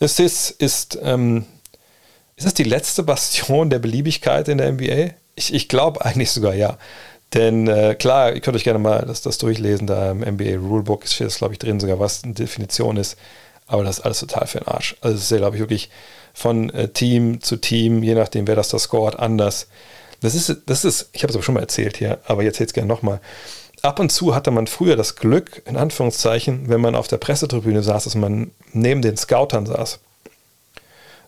Assists 0.00 0.50
ist, 0.50 0.98
ähm, 1.02 1.46
ist 2.36 2.44
das 2.44 2.52
die 2.52 2.64
letzte 2.64 3.02
Bastion 3.02 3.70
der 3.70 3.78
Beliebigkeit 3.78 4.48
in 4.48 4.58
der 4.58 4.72
NBA? 4.72 5.14
Ich, 5.34 5.54
ich 5.54 5.68
glaube 5.68 6.04
eigentlich 6.04 6.30
sogar 6.30 6.54
ja. 6.54 6.76
Denn 7.34 7.68
äh, 7.68 7.94
klar, 7.94 8.32
ihr 8.34 8.40
könnt 8.40 8.56
euch 8.56 8.64
gerne 8.64 8.80
mal 8.80 9.04
das, 9.06 9.22
das 9.22 9.38
durchlesen, 9.38 9.86
da 9.86 10.10
im 10.10 10.20
NBA 10.20 10.56
Rulebook 10.56 11.06
steht 11.06 11.28
das, 11.28 11.38
glaube 11.38 11.54
ich, 11.54 11.58
drin 11.58 11.78
sogar, 11.78 12.00
was 12.00 12.24
eine 12.24 12.34
Definition 12.34 12.96
ist. 12.96 13.16
Aber 13.66 13.84
das 13.84 13.98
ist 13.98 14.04
alles 14.04 14.18
total 14.20 14.46
für 14.48 14.58
den 14.58 14.66
Arsch. 14.66 14.96
Also 15.00 15.16
es 15.16 15.24
ist 15.24 15.30
ja, 15.30 15.36
glaube 15.36 15.56
ich, 15.56 15.60
wirklich 15.60 15.90
von 16.34 16.70
äh, 16.70 16.88
Team 16.88 17.40
zu 17.40 17.56
Team, 17.56 18.02
je 18.02 18.14
nachdem, 18.14 18.48
wer 18.48 18.56
das 18.56 18.68
da 18.68 18.78
scoret, 18.78 19.16
anders. 19.16 19.68
Das 20.20 20.34
ist, 20.34 20.62
das 20.66 20.84
ist, 20.84 21.08
ich 21.12 21.22
habe 21.22 21.30
es 21.30 21.36
aber 21.36 21.44
schon 21.44 21.54
mal 21.54 21.60
erzählt 21.60 21.96
hier, 21.96 22.18
aber 22.26 22.42
jetzt 22.42 22.58
jetzt 22.58 22.74
gerne 22.74 22.88
nochmal. 22.88 23.20
Ab 23.82 23.98
und 23.98 24.10
zu 24.10 24.34
hatte 24.34 24.50
man 24.50 24.66
früher 24.66 24.96
das 24.96 25.16
Glück, 25.16 25.62
in 25.66 25.76
Anführungszeichen, 25.76 26.68
wenn 26.68 26.80
man 26.80 26.94
auf 26.94 27.08
der 27.08 27.16
Pressetribüne 27.16 27.82
saß, 27.82 28.04
dass 28.04 28.14
man 28.14 28.50
neben 28.72 29.02
den 29.02 29.16
Scoutern 29.16 29.66
saß. 29.66 30.00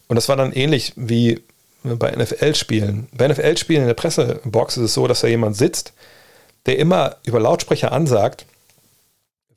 Und 0.09 0.17
das 0.17 0.29
war 0.29 0.37
dann 0.37 0.53
ähnlich 0.53 0.93
wie 0.97 1.43
bei 1.83 2.11
NFL-Spielen. 2.11 3.09
Bei 3.13 3.29
NFL-Spielen 3.29 3.83
in 3.83 3.89
der 3.89 3.95
Pressebox 3.95 4.77
ist 4.77 4.85
es 4.85 4.95
so, 4.95 5.07
dass 5.07 5.21
da 5.21 5.29
jemand 5.29 5.57
sitzt, 5.57 5.93
der 6.67 6.79
immer 6.79 7.17
über 7.25 7.41
Lautsprecher 7.41 7.93
ansagt, 7.93 8.47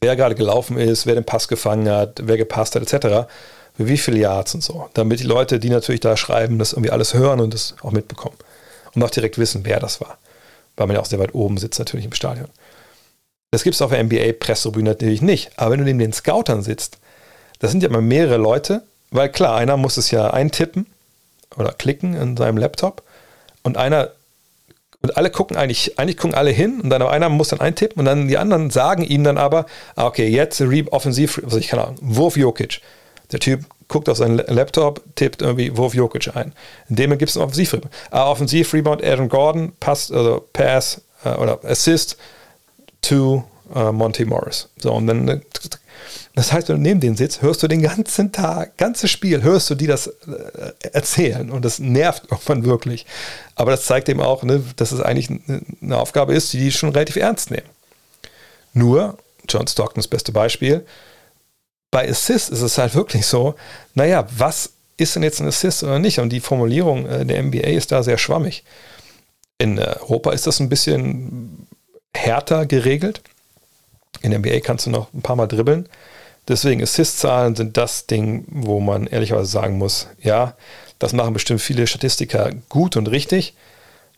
wer 0.01 0.15
gerade 0.15 0.35
gelaufen 0.35 0.77
ist, 0.77 1.05
wer 1.05 1.15
den 1.15 1.23
Pass 1.23 1.47
gefangen 1.47 1.89
hat, 1.89 2.21
wer 2.23 2.37
gepasst 2.37 2.75
hat, 2.75 2.81
etc. 2.81 3.27
Wie 3.77 3.97
viele 3.97 4.19
Yards 4.19 4.55
und 4.55 4.63
so. 4.63 4.89
Damit 4.93 5.19
die 5.19 5.25
Leute, 5.25 5.59
die 5.59 5.69
natürlich 5.69 6.01
da 6.01 6.17
schreiben, 6.17 6.59
das 6.59 6.73
irgendwie 6.73 6.91
alles 6.91 7.13
hören 7.13 7.39
und 7.39 7.53
das 7.53 7.75
auch 7.81 7.91
mitbekommen. 7.91 8.37
Und 8.93 9.03
auch 9.03 9.09
direkt 9.09 9.37
wissen, 9.37 9.65
wer 9.65 9.79
das 9.79 10.01
war. 10.01 10.17
Weil 10.77 10.87
man 10.87 10.95
ja 10.95 11.01
auch 11.01 11.05
sehr 11.05 11.19
weit 11.19 11.35
oben 11.35 11.57
sitzt, 11.57 11.79
natürlich 11.79 12.05
im 12.05 12.13
Stadion. 12.13 12.47
Das 13.51 13.63
gibt 13.63 13.75
es 13.75 13.81
auf 13.81 13.91
der 13.91 14.03
NBA-Pressetribüne 14.03 14.89
natürlich 14.89 15.21
nicht. 15.21 15.51
Aber 15.57 15.71
wenn 15.71 15.79
du 15.79 15.85
neben 15.85 15.99
den 15.99 16.13
Scoutern 16.13 16.61
sitzt, 16.61 16.97
das 17.59 17.71
sind 17.71 17.83
ja 17.83 17.89
immer 17.89 18.01
mehrere 18.01 18.37
Leute, 18.37 18.83
weil 19.11 19.29
klar, 19.29 19.55
einer 19.55 19.77
muss 19.77 19.97
es 19.97 20.11
ja 20.11 20.29
eintippen 20.31 20.87
oder 21.57 21.71
klicken 21.71 22.15
in 22.15 22.37
seinem 22.37 22.57
Laptop 22.57 23.03
und 23.63 23.77
einer 23.77 24.11
und 25.05 25.17
alle 25.17 25.29
gucken 25.29 25.55
eigentlich, 25.55 25.99
eigentlich 25.99 26.17
gucken 26.17 26.35
alle 26.35 26.49
hin 26.49 26.81
und 26.81 26.89
dann 26.89 27.03
einer 27.03 27.29
muss 27.29 27.49
dann 27.49 27.61
eintippen 27.61 27.99
und 27.99 28.05
dann 28.05 28.27
die 28.27 28.39
anderen 28.39 28.71
sagen 28.71 29.03
ihm 29.03 29.23
dann 29.23 29.37
aber, 29.37 29.67
ah, 29.95 30.07
okay, 30.07 30.27
jetzt 30.27 30.59
offensiv, 30.91 31.39
also 31.43 31.59
ich 31.59 31.67
keine 31.67 31.83
Ahnung, 31.83 31.97
Wurf 32.01 32.37
Jokic. 32.37 32.81
Der 33.31 33.39
Typ 33.39 33.65
guckt 33.87 34.09
auf 34.09 34.17
seinen 34.17 34.37
Laptop, 34.37 35.01
tippt 35.13 35.43
irgendwie 35.43 35.77
Wurf 35.77 35.93
Jokic 35.93 36.35
ein. 36.35 36.53
In 36.89 36.95
dem 36.95 37.15
gibt 37.19 37.29
es 37.29 37.37
einen 37.37 37.43
Offensiv-Rebound. 37.43 37.93
Ah, 38.09 38.31
Offensiv-Rebound, 38.31 39.03
Aaron 39.03 39.29
Gordon, 39.29 39.73
passt, 39.79 40.11
also 40.11 40.43
Pass 40.53 41.01
äh, 41.23 41.29
oder 41.35 41.59
Assist 41.63 42.17
to 43.01 43.43
äh, 43.75 43.91
Monty 43.91 44.25
Morris. 44.25 44.69
So, 44.77 44.91
und 44.91 45.05
dann, 45.05 45.27
äh, 45.27 45.39
das 46.35 46.51
heißt, 46.51 46.69
wenn 46.69 46.77
du 46.77 46.81
neben 46.81 46.99
denen 46.99 47.17
sitzt, 47.17 47.41
hörst 47.41 47.63
du 47.63 47.67
den 47.67 47.81
ganzen 47.81 48.31
Tag, 48.31 48.77
ganzes 48.77 49.11
Spiel, 49.11 49.43
hörst 49.43 49.69
du 49.69 49.75
die 49.75 49.87
das 49.87 50.07
äh, 50.07 50.13
erzählen 50.91 51.49
und 51.49 51.65
das 51.65 51.79
nervt 51.79 52.23
irgendwann 52.31 52.65
wirklich. 52.65 53.05
Aber 53.55 53.71
das 53.71 53.85
zeigt 53.85 54.09
eben 54.09 54.21
auch, 54.21 54.43
ne, 54.43 54.63
dass 54.75 54.91
es 54.91 55.01
eigentlich 55.01 55.29
eine 55.81 55.97
Aufgabe 55.97 56.33
ist, 56.33 56.53
die 56.53 56.59
die 56.59 56.71
schon 56.71 56.89
relativ 56.89 57.15
ernst 57.15 57.51
nehmen. 57.51 57.67
Nur, 58.73 59.17
John 59.47 59.67
Stockton 59.67 60.01
das 60.01 60.07
beste 60.07 60.31
Beispiel, 60.31 60.85
bei 61.91 62.09
Assist 62.09 62.49
ist 62.49 62.61
es 62.61 62.77
halt 62.77 62.93
wirklich 62.95 63.25
so, 63.25 63.55
naja, 63.93 64.27
was 64.37 64.71
ist 64.97 65.15
denn 65.15 65.23
jetzt 65.23 65.39
ein 65.39 65.47
Assist 65.47 65.83
oder 65.83 65.99
nicht? 65.99 66.19
Und 66.19 66.29
die 66.29 66.39
Formulierung 66.39 67.05
äh, 67.07 67.25
der 67.25 67.41
NBA 67.41 67.69
ist 67.69 67.91
da 67.91 68.03
sehr 68.03 68.17
schwammig. 68.17 68.63
In 69.57 69.79
Europa 69.79 70.31
ist 70.31 70.47
das 70.47 70.59
ein 70.59 70.69
bisschen 70.69 71.67
härter 72.13 72.65
geregelt. 72.65 73.21
In 74.25 74.31
der 74.31 74.39
NBA 74.39 74.59
kannst 74.59 74.85
du 74.85 74.89
noch 74.89 75.13
ein 75.13 75.21
paar 75.21 75.35
Mal 75.35 75.47
dribbeln. 75.47 75.87
Deswegen 76.47 76.81
Assist-Zahlen 76.81 77.55
sind 77.55 77.77
das 77.77 78.07
Ding, 78.07 78.45
wo 78.47 78.79
man 78.79 79.07
ehrlicherweise 79.07 79.49
sagen 79.49 79.77
muss, 79.77 80.07
ja, 80.21 80.55
das 80.99 81.13
machen 81.13 81.33
bestimmt 81.33 81.61
viele 81.61 81.87
Statistiker 81.87 82.51
gut 82.69 82.95
und 82.95 83.07
richtig, 83.07 83.55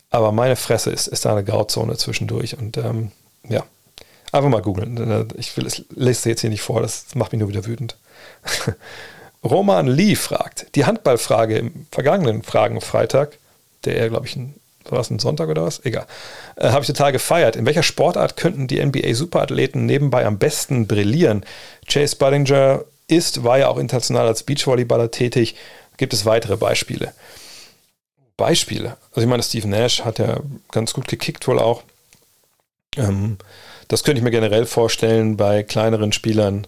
aber 0.09 0.31
meine 0.31 0.55
Fresse 0.55 0.91
ist, 0.91 1.07
ist 1.07 1.25
da 1.25 1.31
eine 1.31 1.43
Grauzone 1.43 1.95
zwischendurch. 1.97 2.57
Und 2.57 2.77
ähm, 2.77 3.11
ja, 3.47 3.63
Einfach 4.31 4.49
mal 4.49 4.61
googeln. 4.61 5.29
Ich 5.37 5.55
will, 5.55 5.65
es 5.65 5.85
lese 5.95 6.29
jetzt 6.29 6.41
hier 6.41 6.49
nicht 6.49 6.61
vor, 6.61 6.81
das 6.81 7.15
macht 7.15 7.31
mich 7.31 7.39
nur 7.39 7.49
wieder 7.49 7.65
wütend. 7.65 7.97
Roman 9.43 9.87
Lee 9.87 10.15
fragt, 10.15 10.75
die 10.75 10.85
Handballfrage 10.85 11.57
im 11.57 11.85
vergangenen 11.91 12.43
Fragen-Freitag, 12.43 13.37
der 13.85 13.95
er, 13.95 14.09
glaube 14.09 14.27
ich, 14.27 14.35
ein, 14.35 14.55
war 14.91 14.99
es 14.99 15.09
ein 15.09 15.19
Sonntag 15.19 15.49
oder 15.49 15.63
was? 15.63 15.83
Egal. 15.85 16.05
Äh, 16.55 16.69
Habe 16.69 16.81
ich 16.81 16.87
total 16.87 17.11
gefeiert. 17.11 17.55
In 17.55 17.65
welcher 17.65 17.83
Sportart 17.83 18.37
könnten 18.37 18.67
die 18.67 18.83
NBA-Superathleten 18.83 19.85
nebenbei 19.85 20.25
am 20.25 20.37
besten 20.37 20.87
brillieren? 20.87 21.45
Chase 21.87 22.15
Budinger 22.15 22.83
ist, 23.07 23.43
war 23.43 23.57
ja 23.57 23.69
auch 23.69 23.77
international 23.77 24.27
als 24.27 24.43
Beachvolleyballer 24.43 25.11
tätig. 25.11 25.55
Gibt 25.97 26.13
es 26.13 26.25
weitere 26.25 26.57
Beispiele? 26.57 27.13
Beispiele? 28.35 28.97
Also 29.11 29.21
ich 29.21 29.27
meine, 29.27 29.43
Steve 29.43 29.67
Nash 29.67 30.03
hat 30.05 30.19
ja 30.19 30.39
ganz 30.71 30.93
gut 30.93 31.07
gekickt 31.07 31.47
wohl 31.47 31.59
auch. 31.59 31.83
Ähm, 32.95 33.37
das 33.87 34.03
könnte 34.03 34.19
ich 34.19 34.23
mir 34.23 34.31
generell 34.31 34.65
vorstellen 34.65 35.37
bei 35.37 35.63
kleineren 35.63 36.11
Spielern. 36.11 36.67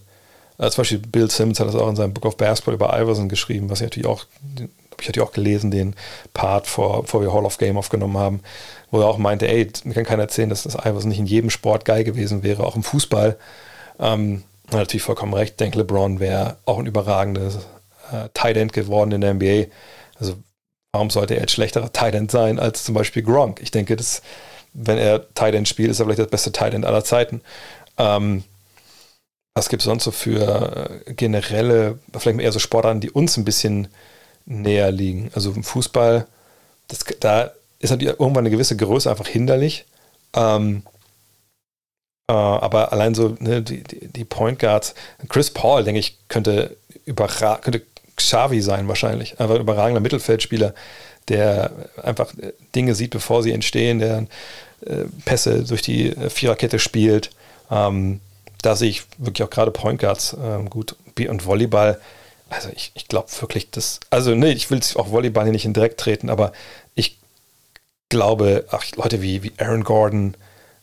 Äh, 0.58 0.70
zum 0.70 0.82
Beispiel 0.82 1.00
Bill 1.00 1.30
Simmons 1.30 1.60
hat 1.60 1.68
das 1.68 1.76
auch 1.76 1.90
in 1.90 1.96
seinem 1.96 2.14
Book 2.14 2.26
of 2.26 2.38
Basketball 2.38 2.74
über 2.74 3.00
Iverson 3.00 3.30
geschrieben, 3.30 3.70
was 3.70 3.80
ich 3.80 3.86
natürlich 3.86 4.08
auch, 4.08 4.26
ich 5.02 5.08
hatte 5.08 5.24
auch 5.24 5.32
gelesen, 5.32 5.72
den 5.72 5.96
Part, 6.34 6.68
vor, 6.68 7.04
bevor 7.04 7.22
wir 7.22 7.34
Hall 7.34 7.46
of 7.46 7.58
Game 7.58 7.78
aufgenommen 7.78 8.18
haben, 8.18 8.42
wo 8.92 9.00
er 9.02 9.08
auch 9.08 9.18
meinte, 9.18 9.48
ey, 9.48 9.72
mir 9.84 9.94
kann 9.94 10.06
keiner 10.06 10.24
erzählen, 10.24 10.50
dass 10.50 10.64
das 10.64 10.76
Iverson 10.76 11.10
nicht 11.10 11.20
in 11.20 11.26
jedem 11.26 11.50
Sport 11.50 11.86
geil 11.86 12.04
gewesen 12.04 12.44
wäre, 12.44 12.66
auch 12.66 12.76
im 12.76 12.84
Fußball. 12.84 13.38
Ähm, 14.00 14.44
natürlich 14.72 15.04
vollkommen 15.04 15.34
recht. 15.34 15.54
Ich 15.54 15.58
denke, 15.58 15.80
LeBron 15.80 16.20
wäre 16.20 16.58
auch 16.66 16.80
ein 16.80 16.86
überragendes 16.86 17.58
äh, 18.12 18.30
Tight 18.34 18.58
End 18.58 18.74
geworden 18.74 19.12
in 19.12 19.22
der 19.22 19.34
NBA. 19.34 19.66
Also 20.20 20.36
warum 20.92 21.10
sollte 21.10 21.36
er 21.36 21.42
jetzt 21.42 21.54
schlechterer 21.54 21.92
Tight 21.92 22.16
End 22.16 22.32
sein 22.32 22.60
als 22.60 22.84
zum 22.84 22.96
Beispiel 22.96 23.24
Gronk? 23.24 23.62
Ich 23.62 23.72
denke, 23.72 23.96
das 23.96 24.22
wenn 24.74 24.98
er 24.98 25.34
Tight 25.34 25.56
End 25.56 25.68
spielt, 25.68 25.92
ist 25.92 26.00
er 26.00 26.06
vielleicht 26.06 26.20
das 26.20 26.30
beste 26.30 26.52
Tight 26.52 26.74
End 26.74 26.86
aller 26.86 27.04
Zeiten. 27.04 27.42
Ähm, 27.98 28.44
was 29.56 29.70
gibt 29.70 29.82
es 29.82 29.86
sonst 29.86 30.04
so 30.04 30.12
für 30.12 31.02
äh, 31.08 31.14
generelle, 31.14 32.00
vielleicht 32.18 32.40
eher 32.40 32.52
so 32.52 32.60
Sportarten, 32.60 33.02
die 33.02 33.12
uns 33.12 33.36
ein 33.38 33.46
bisschen 33.46 33.88
näher 34.50 34.92
liegen? 34.92 35.32
Also 35.34 35.52
im 35.52 35.64
Fußball, 35.64 36.28
das, 36.90 37.00
da 37.20 37.52
ist 37.80 37.92
natürlich 37.92 38.20
irgendwann 38.20 38.44
eine 38.44 38.50
gewisse 38.50 38.76
Größe 38.76 39.10
einfach 39.10 39.28
hinderlich. 39.28 39.86
Ähm, 40.34 40.84
äh, 42.28 42.34
aber 42.34 42.92
allein 42.92 43.16
so 43.16 43.36
ne, 43.40 43.62
die, 43.62 43.84
die, 43.84 44.26
Point 44.26 44.60
Guards, 44.60 44.94
Chris 45.30 45.52
Paul, 45.52 45.84
denke 45.84 46.00
ich, 46.00 46.18
könnte, 46.28 46.76
könnte 47.06 47.82
Xavi 48.16 48.62
sein 48.62 48.88
wahrscheinlich. 48.88 49.40
Einfach 49.40 49.56
ein 49.56 49.62
überragender 49.62 50.02
Mittelfeldspieler, 50.02 50.74
der 51.30 51.72
einfach 52.04 52.34
Dinge 52.76 52.96
sieht, 52.96 53.12
bevor 53.12 53.44
sie 53.44 53.52
entstehen, 53.52 54.00
der 54.00 54.28
äh, 54.86 55.06
Pässe 55.26 55.64
durch 55.64 55.82
die 55.82 56.10
äh, 56.10 56.30
Viererkette 56.30 56.80
spielt. 56.80 57.32
Ähm, 57.72 58.20
da 58.62 58.76
sehe 58.76 58.90
ich 58.90 59.04
wirklich 59.18 59.48
auch 59.48 59.50
gerade 59.50 59.72
Point 59.72 60.00
Guards 60.00 60.36
ähm, 60.42 60.70
gut 60.70 60.96
und 61.18 61.46
Volleyball. 61.46 62.00
Also 62.50 62.70
ich, 62.76 62.92
ich 62.96 63.08
glaube 63.08 63.30
wirklich, 63.40 63.70
dass, 63.72 64.00
also 64.10 64.34
nee, 64.34 64.52
ich 64.52 64.72
will 64.72 64.82
auch 64.96 65.12
Volleyball 65.12 65.46
hier 65.46 65.52
nicht 65.52 65.66
in 65.66 65.74
Dreck 65.74 65.98
treten, 65.98 66.30
aber 66.30 66.52
ich 66.96 67.20
glaube, 68.10 68.66
ach, 68.72 68.84
Leute 68.96 69.22
wie, 69.22 69.44
wie 69.44 69.54
Aaron 69.58 69.84
Gordon 69.84 70.36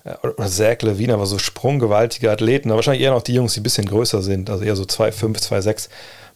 äh, 0.05 0.15
oder 0.23 0.47
Zach 0.47 0.83
Levine, 0.83 1.15
aber 1.15 1.27
so 1.27 1.39
sprunggewaltige 1.39 2.31
Athleten, 2.31 2.71
aber 2.71 2.77
wahrscheinlich 2.77 3.03
eher 3.03 3.11
noch 3.11 3.23
die 3.23 3.35
Jungs, 3.35 3.55
die 3.55 3.61
ein 3.61 3.65
bisschen 3.65 3.87
größer 3.87 4.23
sind, 4.23 4.49
also 4.49 4.65
eher 4.65 4.77
so 4.77 4.85
2,5, 4.85 5.49
2,6. 5.49 5.89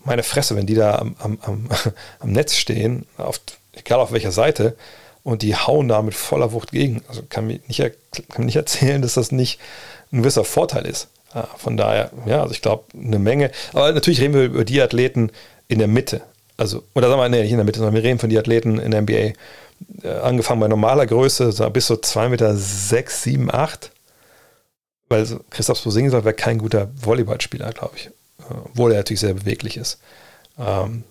Meine 0.05 0.23
Fresse, 0.23 0.57
wenn 0.57 0.67
die 0.67 0.75
da 0.75 0.97
am, 0.97 1.17
am, 1.21 1.39
am, 1.43 1.69
am 2.19 2.33
Netz 2.33 2.57
stehen, 2.57 3.07
auf, 3.17 3.41
egal 3.73 4.01
auf 4.01 4.13
welcher 4.13 4.33
Seite, 4.33 4.77
und 5.23 5.43
die 5.43 5.55
hauen 5.55 5.87
da 5.87 6.03
mit 6.03 6.15
voller 6.15 6.53
Wucht 6.53 6.73
gegen. 6.73 7.03
Also 7.07 7.23
kann 7.29 7.47
mir 7.47 7.61
nicht, 7.69 7.79
kann 7.81 8.39
mir 8.39 8.47
nicht 8.47 8.57
erzählen, 8.57 9.03
dass 9.03 9.15
das 9.15 9.33
nicht 9.33 9.61
ein 10.13 10.19
gewisser 10.19 10.45
Vorteil 10.45 10.87
ist. 10.87 11.09
Von 11.57 11.77
daher, 11.77 12.11
ja, 12.27 12.43
also 12.43 12.53
ich 12.53 12.63
glaube, 12.63 12.85
eine 12.95 13.19
Menge. 13.19 13.51
Aber 13.73 13.93
natürlich 13.93 14.21
reden 14.21 14.35
wir 14.35 14.45
über 14.45 14.65
die 14.65 14.83
Athleten 14.83 15.31
in 15.69 15.79
der 15.79 15.89
Mitte. 15.89 16.23
Also, 16.57 16.83
oder 16.95 17.09
sagen 17.09 17.21
wir, 17.21 17.29
nee, 17.29 17.43
nicht 17.43 17.53
in 17.53 17.57
der 17.57 17.65
Mitte, 17.65 17.79
sondern 17.79 17.95
wir 17.95 18.03
reden 18.03 18.19
von 18.19 18.29
den 18.29 18.39
Athleten 18.39 18.79
in 18.79 18.91
der 18.91 19.03
NBA. 19.03 19.33
Äh, 20.03 20.19
angefangen 20.23 20.61
bei 20.61 20.69
normaler 20.69 21.07
Größe, 21.07 21.53
bis 21.71 21.87
so 21.87 21.97
2 21.97 22.29
Meter 22.29 22.57
6, 22.57 23.23
7, 23.23 23.55
8. 23.55 23.93
Weil 25.09 25.27
Christoph 25.51 25.83
Posingis 25.83 26.13
wäre 26.13 26.35
kein 26.35 26.59
guter 26.59 26.89
Volleyballspieler, 26.95 27.73
glaube 27.73 27.97
ich. 27.97 28.07
Äh, 28.07 28.55
obwohl 28.65 28.93
er 28.93 28.99
natürlich 28.99 29.21
sehr 29.21 29.35
beweglich 29.35 29.77
ist. 29.77 30.01
Ähm, 30.59 31.05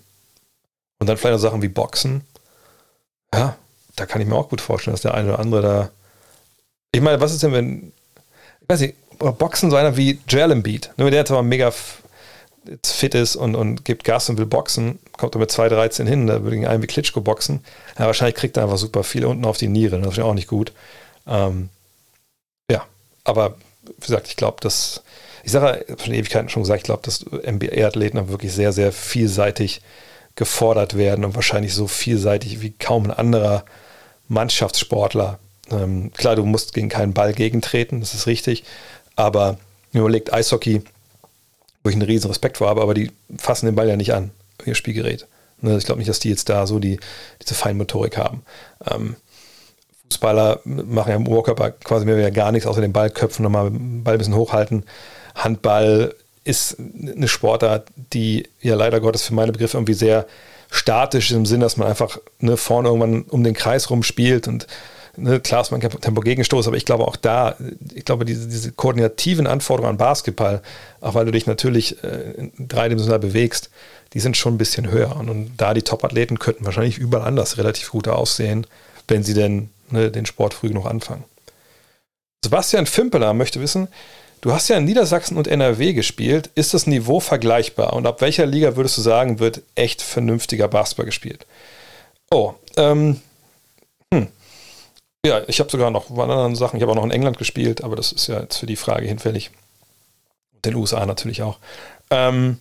und 0.99 1.07
dann 1.07 1.17
vielleicht 1.17 1.33
noch 1.33 1.41
Sachen 1.41 1.61
wie 1.61 1.69
Boxen. 1.69 2.23
Ja, 3.33 3.55
da 3.95 4.05
kann 4.05 4.21
ich 4.21 4.27
mir 4.27 4.35
auch 4.35 4.49
gut 4.49 4.61
vorstellen, 4.61 4.93
dass 4.93 5.01
der 5.01 5.13
eine 5.13 5.29
oder 5.29 5.39
andere 5.39 5.61
da. 5.61 5.89
Ich 6.91 7.01
meine, 7.01 7.21
was 7.21 7.33
ist 7.33 7.43
denn, 7.43 7.53
wenn. 7.53 7.93
Ich 8.61 8.69
weiß 8.69 8.81
nicht, 8.81 8.95
Boxen 9.19 9.69
so 9.69 9.75
einer 9.75 9.97
wie 9.97 10.19
Joel 10.27 10.51
Embiid, 10.51 10.91
nur 10.97 11.05
ne, 11.05 11.11
der 11.11 11.19
jetzt 11.21 11.31
aber 11.31 11.43
mega 11.43 11.71
fit 12.85 13.15
ist 13.15 13.35
und, 13.35 13.55
und 13.55 13.85
gibt 13.85 14.03
Gas 14.03 14.29
und 14.29 14.37
will 14.37 14.45
boxen, 14.45 14.99
kommt 15.17 15.35
er 15.35 15.39
mit 15.39 15.51
2,13 15.51 16.07
hin, 16.07 16.27
da 16.27 16.43
würde 16.43 16.57
ihn 16.57 16.65
einen 16.65 16.83
wie 16.83 16.87
Klitschko 16.87 17.21
boxen. 17.21 17.63
Ja, 17.97 18.05
wahrscheinlich 18.05 18.35
kriegt 18.35 18.57
er 18.57 18.63
einfach 18.63 18.77
super 18.77 19.03
viel 19.03 19.25
unten 19.25 19.45
auf 19.45 19.57
die 19.57 19.67
Niere, 19.67 19.99
das 19.99 20.11
ist 20.11 20.17
ja 20.17 20.23
auch 20.23 20.33
nicht 20.33 20.47
gut. 20.47 20.73
Ähm, 21.27 21.69
ja, 22.69 22.85
aber 23.23 23.55
wie 23.85 24.05
gesagt, 24.05 24.27
ich 24.27 24.35
glaube, 24.35 24.57
dass, 24.61 25.03
ich 25.43 25.51
sage 25.51 25.85
schon 26.03 26.13
Ewigkeiten 26.13 26.49
schon 26.49 26.63
gesagt, 26.63 26.79
ich 26.79 26.85
glaube, 26.85 27.01
dass 27.03 27.25
NBA-Athleten 27.25 28.29
wirklich 28.29 28.53
sehr, 28.53 28.71
sehr 28.71 28.91
vielseitig 28.91 29.81
gefordert 30.35 30.95
werden 30.95 31.25
und 31.25 31.35
wahrscheinlich 31.35 31.73
so 31.73 31.87
vielseitig 31.87 32.61
wie 32.61 32.71
kaum 32.71 33.05
ein 33.05 33.11
anderer 33.11 33.65
Mannschaftssportler. 34.27 35.39
Ähm, 35.71 36.11
klar, 36.13 36.35
du 36.35 36.45
musst 36.45 36.73
gegen 36.73 36.89
keinen 36.89 37.13
Ball 37.13 37.33
gegentreten, 37.33 37.99
das 37.99 38.13
ist 38.13 38.27
richtig. 38.27 38.63
Aber 39.19 39.57
überlegt 39.91 40.31
Eishockey, 40.31 40.81
wo 41.83 41.89
ich 41.89 41.95
einen 41.95 42.03
riesen 42.03 42.29
Respekt 42.29 42.57
vor 42.57 42.69
habe, 42.69 42.81
aber 42.81 42.93
die 42.93 43.11
fassen 43.37 43.65
den 43.65 43.75
Ball 43.75 43.89
ja 43.89 43.97
nicht 43.97 44.13
an, 44.13 44.31
ihr 44.65 44.75
Spielgerät. 44.75 45.27
Ne, 45.59 45.77
ich 45.77 45.83
glaube 45.83 45.99
nicht, 45.99 46.07
dass 46.07 46.21
die 46.21 46.29
jetzt 46.29 46.47
da 46.47 46.65
so 46.65 46.79
die, 46.79 47.01
diese 47.41 47.53
Feinmotorik 47.53 48.17
haben. 48.17 48.43
Ähm, 48.89 49.17
Fußballer 50.09 50.61
machen 50.63 51.09
ja 51.09 51.15
im 51.15 51.27
Oberkörper 51.27 51.71
quasi 51.71 52.05
mehr 52.05 52.15
oder 52.15 52.31
gar 52.31 52.53
nichts, 52.53 52.65
außer 52.65 52.79
den 52.79 52.93
Ball 52.93 53.09
köpfen, 53.09 53.43
nochmal 53.43 53.69
den 53.69 54.05
Ball 54.05 54.15
ein 54.15 54.17
bisschen 54.17 54.35
hochhalten. 54.35 54.85
Handball 55.35 56.15
ist 56.45 56.77
eine 56.79 57.27
Sportart, 57.27 57.87
die 58.13 58.47
ja 58.61 58.75
leider 58.75 59.01
Gottes 59.01 59.23
für 59.23 59.33
meine 59.33 59.51
Begriffe 59.51 59.77
irgendwie 59.77 59.93
sehr 59.95 60.27
statisch 60.71 61.29
ist, 61.29 61.35
im 61.35 61.45
Sinn, 61.45 61.59
dass 61.59 61.75
man 61.75 61.89
einfach 61.89 62.19
ne, 62.39 62.55
vorne 62.55 62.87
irgendwann 62.87 63.23
um 63.23 63.43
den 63.43 63.53
Kreis 63.53 63.89
rum 63.89 64.03
spielt 64.03 64.47
und 64.47 64.65
ne, 65.19 65.39
klar 65.39 65.61
ist 65.61 65.71
man 65.71 65.79
kein 65.79 65.91
Tempo-Gegenstoß, 65.91 66.67
aber 66.67 66.77
ich 66.77 66.85
glaube 66.85 67.07
auch 67.07 67.15
da, 67.15 67.55
ich 67.93 68.05
glaube, 68.05 68.25
diese, 68.25 68.47
diese 68.47 68.71
koordinativen 68.71 69.47
Anforderungen 69.47 69.91
an 69.91 69.97
Basketball, 69.97 70.61
auch 71.01 71.13
weil 71.13 71.25
du 71.25 71.31
dich 71.31 71.45
natürlich 71.45 72.03
äh, 72.03 72.49
dreidimensional 72.59 73.19
bewegst, 73.19 73.69
die 74.13 74.19
sind 74.19 74.37
schon 74.37 74.55
ein 74.55 74.57
bisschen 74.57 74.89
höher. 74.89 75.15
Und, 75.15 75.29
und 75.29 75.51
da 75.57 75.73
die 75.73 75.83
Top-Athleten 75.83 76.39
könnten 76.39 76.65
wahrscheinlich 76.65 76.97
überall 76.97 77.27
anders 77.27 77.57
relativ 77.57 77.91
gut 77.91 78.07
aussehen, 78.07 78.65
wenn 79.07 79.23
sie 79.23 79.33
denn 79.33 79.69
ne, 79.89 80.11
den 80.11 80.25
Sport 80.25 80.53
früh 80.53 80.69
genug 80.69 80.85
anfangen. 80.85 81.23
Sebastian 82.43 82.85
Fimpeler 82.85 83.33
möchte 83.33 83.61
wissen, 83.61 83.89
Du 84.41 84.53
hast 84.53 84.69
ja 84.69 84.77
in 84.77 84.85
Niedersachsen 84.85 85.37
und 85.37 85.47
NRW 85.47 85.93
gespielt. 85.93 86.49
Ist 86.55 86.73
das 86.73 86.87
Niveau 86.87 87.19
vergleichbar? 87.19 87.93
Und 87.93 88.07
ab 88.07 88.21
welcher 88.21 88.45
Liga 88.45 88.75
würdest 88.77 88.97
du 88.97 89.01
sagen, 89.01 89.39
wird 89.39 89.61
echt 89.75 90.01
vernünftiger 90.01 90.69
Basketball 90.69 91.05
gespielt? 91.05 91.45
Oh, 92.31 92.53
ähm, 92.77 92.97
hm. 92.97 93.21
Ja, 95.25 95.41
ich 95.47 95.59
habe 95.59 95.69
sogar 95.69 95.91
noch 95.91 96.09
andere 96.09 96.55
Sachen. 96.55 96.77
Ich 96.77 96.81
habe 96.81 96.93
auch 96.93 96.95
noch 96.95 97.03
in 97.03 97.11
England 97.11 97.37
gespielt, 97.37 97.83
aber 97.83 97.95
das 97.95 98.11
ist 98.11 98.27
ja 98.27 98.39
jetzt 98.39 98.57
für 98.57 98.65
die 98.65 98.77
Frage 98.77 99.05
hinfällig. 99.05 99.51
Und 100.53 100.65
den 100.65 100.75
USA 100.75 101.05
natürlich 101.05 101.41
auch. 101.41 101.57
Ähm, 102.09 102.59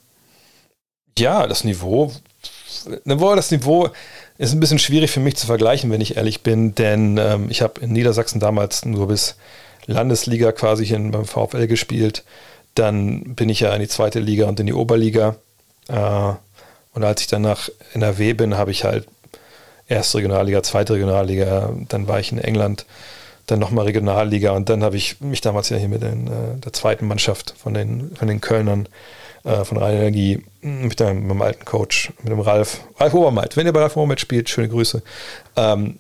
ja, 1.17 1.47
das 1.47 1.65
Niveau, 1.65 2.13
das 3.05 3.51
Niveau 3.51 3.91
ist 4.39 4.53
ein 4.53 4.61
bisschen 4.61 4.79
schwierig 4.79 5.11
für 5.11 5.21
mich 5.21 5.37
zu 5.37 5.47
vergleichen, 5.47 5.91
wenn 5.91 6.01
ich 6.01 6.17
ehrlich 6.17 6.43
bin, 6.43 6.75
denn 6.75 7.17
ähm, 7.19 7.47
ich 7.51 7.63
habe 7.63 7.81
in 7.81 7.93
Niedersachsen 7.93 8.41
damals 8.41 8.85
nur 8.85 9.09
bis 9.09 9.37
Landesliga 9.87 10.53
quasi 10.53 10.87
hier 10.87 10.99
beim 10.99 11.25
VfL 11.25 11.67
gespielt. 11.67 12.25
Dann 12.75 13.35
bin 13.35 13.49
ich 13.49 13.61
ja 13.61 13.75
in 13.75 13.81
die 13.81 13.89
zweite 13.89 14.21
Liga 14.21 14.47
und 14.47 14.61
in 14.61 14.67
die 14.67 14.75
Oberliga. 14.75 15.37
Äh, 15.89 16.33
und 16.93 17.05
als 17.05 17.21
ich 17.21 17.27
dann 17.29 17.43
nach 17.43 17.69
NRW 17.95 18.35
bin, 18.35 18.57
habe 18.57 18.71
ich 18.73 18.85
halt 18.85 19.07
erste 19.89 20.19
Regionalliga, 20.19 20.63
zweite 20.63 20.95
Regionalliga, 20.95 21.73
dann 21.89 22.09
war 22.09 22.21
ich 22.21 22.33
in 22.33 22.39
England, 22.39 22.87
dann 23.47 23.59
nochmal 23.59 23.87
Regionalliga 23.87 24.53
und 24.53 24.69
dann 24.69 24.85
habe 24.85 24.97
ich 24.97 25.21
mich 25.21 25.41
damals 25.41 25.71
ja 25.71 25.79
hier 25.79 25.89
mit 25.89 26.03
den, 26.03 26.27
äh, 26.27 26.59
der 26.63 26.73
zweiten 26.73 27.07
Mannschaft 27.07 27.55
von 27.57 27.75
den, 27.75 28.15
von 28.15 28.29
den 28.29 28.41
Kölnern 28.41 28.89
äh, 29.45 29.65
von 29.65 29.79
Rhein 29.79 29.97
Energie 29.97 30.45
mit, 30.61 31.01
dem, 31.01 31.23
mit 31.23 31.31
dem 31.31 31.43
alten 31.43 31.65
Coach, 31.65 32.13
mit 32.23 32.31
dem 32.31 32.41
Ralf, 32.41 32.81
Ralf 32.99 33.15
Obermalt. 33.15 33.57
Wenn 33.57 33.67
ihr 33.67 33.73
bei 33.73 33.81
Ralf 33.81 33.97
Obermalt 33.97 34.21
spielt, 34.21 34.49
schöne 34.49 34.69
Grüße. 34.69 35.03
Ähm, 35.57 35.99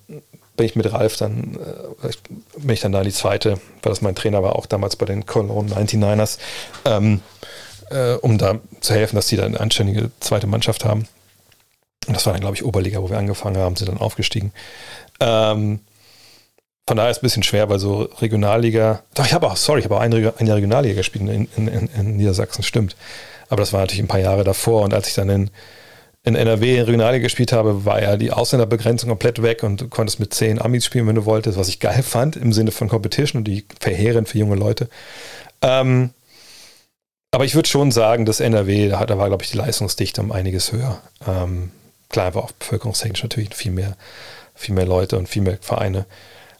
bin 0.56 0.66
ich 0.66 0.76
mit 0.76 0.92
Ralf 0.92 1.16
dann, 1.16 1.56
äh, 2.02 2.10
bin 2.58 2.70
ich 2.70 2.80
dann 2.80 2.92
da 2.92 2.98
in 2.98 3.06
die 3.06 3.12
zweite, 3.12 3.52
weil 3.82 3.90
das 3.90 4.02
mein 4.02 4.14
Trainer 4.14 4.42
war, 4.42 4.56
auch 4.56 4.66
damals 4.66 4.96
bei 4.96 5.06
den 5.06 5.24
Cologne 5.24 5.72
99ers, 5.72 6.38
ähm, 6.84 7.20
äh, 7.90 8.14
um 8.14 8.36
da 8.36 8.58
zu 8.80 8.92
helfen, 8.92 9.16
dass 9.16 9.28
die 9.28 9.36
da 9.36 9.44
eine 9.44 9.58
anständige 9.58 10.10
zweite 10.20 10.46
Mannschaft 10.46 10.84
haben. 10.84 11.06
Und 12.08 12.16
das 12.16 12.26
war 12.26 12.32
dann, 12.32 12.40
glaube 12.40 12.56
ich, 12.56 12.64
Oberliga, 12.64 13.00
wo 13.02 13.10
wir 13.10 13.18
angefangen 13.18 13.56
haben, 13.56 13.76
sind 13.76 13.88
dann 13.88 13.98
aufgestiegen. 13.98 14.52
Ähm, 15.20 15.80
von 16.88 16.96
daher 16.96 17.10
ist 17.10 17.18
es 17.18 17.22
ein 17.22 17.26
bisschen 17.26 17.42
schwer, 17.42 17.68
weil 17.68 17.78
so 17.78 18.08
Regionalliga, 18.20 19.02
doch, 19.14 19.26
ich 19.26 19.34
habe 19.34 19.46
auch, 19.46 19.56
sorry, 19.56 19.80
ich 19.80 19.84
habe 19.84 19.96
auch 19.96 20.00
eine, 20.00 20.32
eine 20.38 20.54
Regionalliga 20.54 20.94
gespielt 20.94 21.28
in, 21.28 21.48
in, 21.56 21.68
in, 21.68 21.88
in 21.88 22.16
Niedersachsen, 22.16 22.62
stimmt. 22.62 22.96
Aber 23.50 23.60
das 23.60 23.72
war 23.72 23.80
natürlich 23.80 24.02
ein 24.02 24.08
paar 24.08 24.20
Jahre 24.20 24.42
davor 24.42 24.82
und 24.82 24.94
als 24.94 25.08
ich 25.08 25.14
dann 25.14 25.28
in 25.28 25.50
in 26.24 26.34
NRW 26.34 26.76
in 26.76 26.84
Regionalliga 26.84 27.22
gespielt 27.22 27.52
habe, 27.52 27.84
war 27.84 28.02
ja 28.02 28.16
die 28.16 28.32
Ausländerbegrenzung 28.32 29.08
komplett 29.08 29.42
weg 29.42 29.62
und 29.62 29.80
du 29.80 29.88
konntest 29.88 30.20
mit 30.20 30.34
zehn 30.34 30.60
Amis 30.60 30.84
spielen, 30.84 31.06
wenn 31.06 31.14
du 31.14 31.24
wolltest, 31.24 31.58
was 31.58 31.68
ich 31.68 31.80
geil 31.80 32.02
fand 32.02 32.36
im 32.36 32.52
Sinne 32.52 32.70
von 32.70 32.88
Competition 32.88 33.40
und 33.40 33.44
die 33.44 33.64
verheerend 33.80 34.28
für 34.28 34.38
junge 34.38 34.56
Leute. 34.56 34.88
Ähm, 35.62 36.10
aber 37.30 37.44
ich 37.44 37.54
würde 37.54 37.68
schon 37.68 37.90
sagen, 37.92 38.24
dass 38.24 38.40
NRW, 38.40 38.88
da, 38.88 39.04
da 39.06 39.18
war, 39.18 39.28
glaube 39.28 39.44
ich, 39.44 39.50
die 39.50 39.58
Leistungsdichte 39.58 40.20
um 40.20 40.32
einiges 40.32 40.72
höher. 40.72 41.00
Ähm, 41.26 41.70
klar, 42.08 42.34
war 42.34 42.44
auch 42.44 42.52
bevölkerungstechnisch 42.52 43.22
natürlich 43.22 43.54
viel 43.54 43.72
mehr, 43.72 43.96
viel 44.54 44.74
mehr 44.74 44.86
Leute 44.86 45.18
und 45.18 45.28
viel 45.28 45.42
mehr 45.42 45.58
Vereine. 45.60 46.06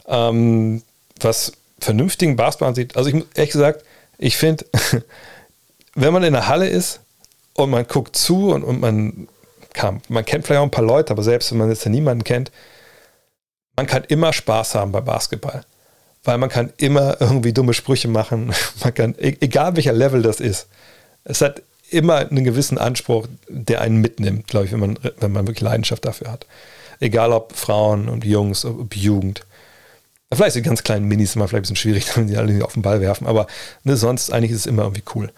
Ähm, 0.06 0.82
was 1.20 1.52
vernünftigen 1.80 2.36
Basketball 2.36 2.74
sieht, 2.74 2.96
also 2.96 3.10
ich 3.10 3.24
ehrlich 3.34 3.52
gesagt, 3.52 3.84
ich 4.18 4.36
finde, 4.36 4.66
wenn 5.94 6.12
man 6.12 6.22
in 6.24 6.32
der 6.32 6.48
Halle 6.48 6.68
ist 6.68 7.00
und 7.54 7.70
man 7.70 7.86
guckt 7.86 8.16
zu 8.16 8.52
und, 8.52 8.64
und 8.64 8.80
man 8.80 9.28
kam. 9.72 10.00
Man 10.08 10.24
kennt 10.24 10.46
vielleicht 10.46 10.60
auch 10.60 10.64
ein 10.64 10.70
paar 10.70 10.84
Leute, 10.84 11.12
aber 11.12 11.22
selbst 11.22 11.50
wenn 11.50 11.58
man 11.58 11.70
jetzt 11.70 11.86
niemanden 11.86 12.24
kennt, 12.24 12.50
man 13.76 13.86
kann 13.86 14.04
immer 14.04 14.32
Spaß 14.32 14.74
haben 14.74 14.92
bei 14.92 15.00
Basketball. 15.00 15.64
Weil 16.24 16.38
man 16.38 16.48
kann 16.48 16.72
immer 16.78 17.20
irgendwie 17.20 17.52
dumme 17.52 17.74
Sprüche 17.74 18.08
machen. 18.08 18.52
Man 18.82 18.92
kann, 18.92 19.14
e-, 19.18 19.36
egal 19.40 19.76
welcher 19.76 19.92
Level 19.92 20.20
das 20.20 20.40
ist. 20.40 20.66
Es 21.22 21.40
hat 21.40 21.62
immer 21.90 22.16
einen 22.16 22.44
gewissen 22.44 22.78
Anspruch, 22.78 23.26
der 23.48 23.80
einen 23.80 23.98
mitnimmt, 24.00 24.46
glaube 24.46 24.66
ich, 24.66 24.72
wenn 24.72 24.80
man, 24.80 24.98
wenn 25.20 25.32
man 25.32 25.46
wirklich 25.46 25.62
Leidenschaft 25.62 26.04
dafür 26.04 26.30
hat. 26.30 26.46
Egal 27.00 27.32
ob 27.32 27.54
Frauen 27.54 28.08
und 28.08 28.24
Jungs, 28.24 28.64
ob 28.64 28.96
Jugend. 28.96 29.44
Vielleicht 30.32 30.54
sind 30.54 30.64
ganz 30.64 30.82
kleinen 30.82 31.06
Minis 31.06 31.36
immer 31.36 31.48
vielleicht 31.48 31.70
ein 31.70 31.74
bisschen 31.74 31.76
schwierig, 31.76 32.04
wenn 32.16 32.28
die 32.28 32.36
alle 32.36 32.64
auf 32.64 32.74
den 32.74 32.82
Ball 32.82 33.00
werfen, 33.00 33.26
aber 33.26 33.46
ne, 33.84 33.96
sonst 33.96 34.32
eigentlich 34.32 34.50
ist 34.50 34.60
es 34.60 34.66
immer 34.66 34.82
irgendwie 34.82 35.04
cool. 35.14 35.30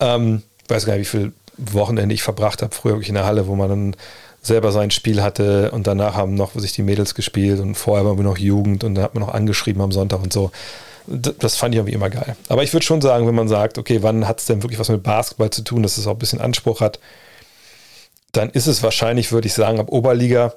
Ähm, 0.00 0.42
ich 0.64 0.70
weiß 0.70 0.86
gar 0.86 0.96
nicht, 0.96 1.12
wie 1.12 1.18
viel 1.18 1.32
Wochenende 1.58 2.14
ich 2.14 2.22
verbracht 2.22 2.62
habe, 2.62 2.74
früher 2.74 2.94
wirklich 2.94 3.10
in 3.10 3.14
der 3.14 3.26
Halle, 3.26 3.46
wo 3.46 3.54
man 3.54 3.68
dann 3.68 3.96
selber 4.40 4.72
sein 4.72 4.90
Spiel 4.90 5.22
hatte 5.22 5.70
und 5.70 5.86
danach 5.86 6.16
haben 6.16 6.34
noch 6.34 6.54
sich 6.54 6.72
die 6.72 6.82
Mädels 6.82 7.14
gespielt 7.14 7.60
und 7.60 7.76
vorher 7.76 8.04
waren 8.04 8.16
wir 8.16 8.24
noch 8.24 8.38
Jugend 8.38 8.82
und 8.82 8.96
dann 8.96 9.04
hat 9.04 9.14
man 9.14 9.22
noch 9.22 9.32
angeschrieben 9.32 9.80
am 9.80 9.92
Sonntag 9.92 10.20
und 10.20 10.32
so. 10.32 10.50
Das 11.06 11.56
fand 11.56 11.74
ich 11.74 11.78
irgendwie 11.78 11.94
immer 11.94 12.10
geil. 12.10 12.36
Aber 12.48 12.62
ich 12.62 12.72
würde 12.72 12.86
schon 12.86 13.00
sagen, 13.00 13.26
wenn 13.26 13.34
man 13.34 13.48
sagt, 13.48 13.78
okay, 13.78 14.02
wann 14.02 14.28
hat 14.28 14.40
es 14.40 14.46
denn 14.46 14.62
wirklich 14.62 14.78
was 14.78 14.88
mit 14.88 15.02
Basketball 15.02 15.50
zu 15.50 15.62
tun, 15.62 15.82
dass 15.82 15.98
es 15.98 16.06
auch 16.06 16.12
ein 16.12 16.18
bisschen 16.18 16.40
Anspruch 16.40 16.80
hat, 16.80 16.98
dann 18.32 18.50
ist 18.50 18.66
es 18.66 18.82
wahrscheinlich, 18.82 19.32
würde 19.32 19.46
ich 19.46 19.54
sagen, 19.54 19.80
ab 19.80 19.90
Oberliga. 19.90 20.54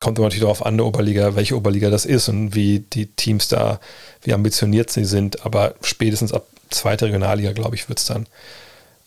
Kommt 0.00 0.18
immer 0.18 0.26
natürlich 0.26 0.42
darauf 0.42 0.64
an, 0.64 0.76
der 0.76 0.86
Oberliga, 0.86 1.36
welche 1.36 1.56
Oberliga 1.56 1.90
das 1.90 2.06
ist 2.06 2.28
und 2.28 2.54
wie 2.54 2.80
die 2.80 3.06
Teams 3.06 3.48
da, 3.48 3.80
wie 4.22 4.32
ambitioniert 4.32 4.90
sie 4.90 5.04
sind. 5.04 5.44
Aber 5.44 5.74
spätestens 5.82 6.32
ab 6.32 6.46
zweiter 6.70 7.06
Regionalliga, 7.06 7.52
glaube 7.52 7.76
ich, 7.76 7.88
wird 7.88 7.98
es 7.98 8.06
dann 8.06 8.26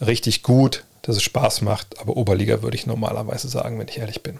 richtig 0.01 0.43
gut, 0.43 0.83
dass 1.01 1.15
es 1.15 1.23
Spaß 1.23 1.61
macht, 1.61 1.99
aber 1.99 2.17
Oberliga 2.17 2.61
würde 2.61 2.75
ich 2.75 2.85
normalerweise 2.85 3.47
sagen, 3.47 3.79
wenn 3.79 3.87
ich 3.87 3.97
ehrlich 3.97 4.23
bin. 4.23 4.39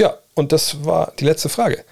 Ja, 0.00 0.16
und 0.34 0.52
das 0.52 0.84
war 0.84 1.12
die 1.18 1.24
letzte 1.24 1.48
Frage. 1.48 1.84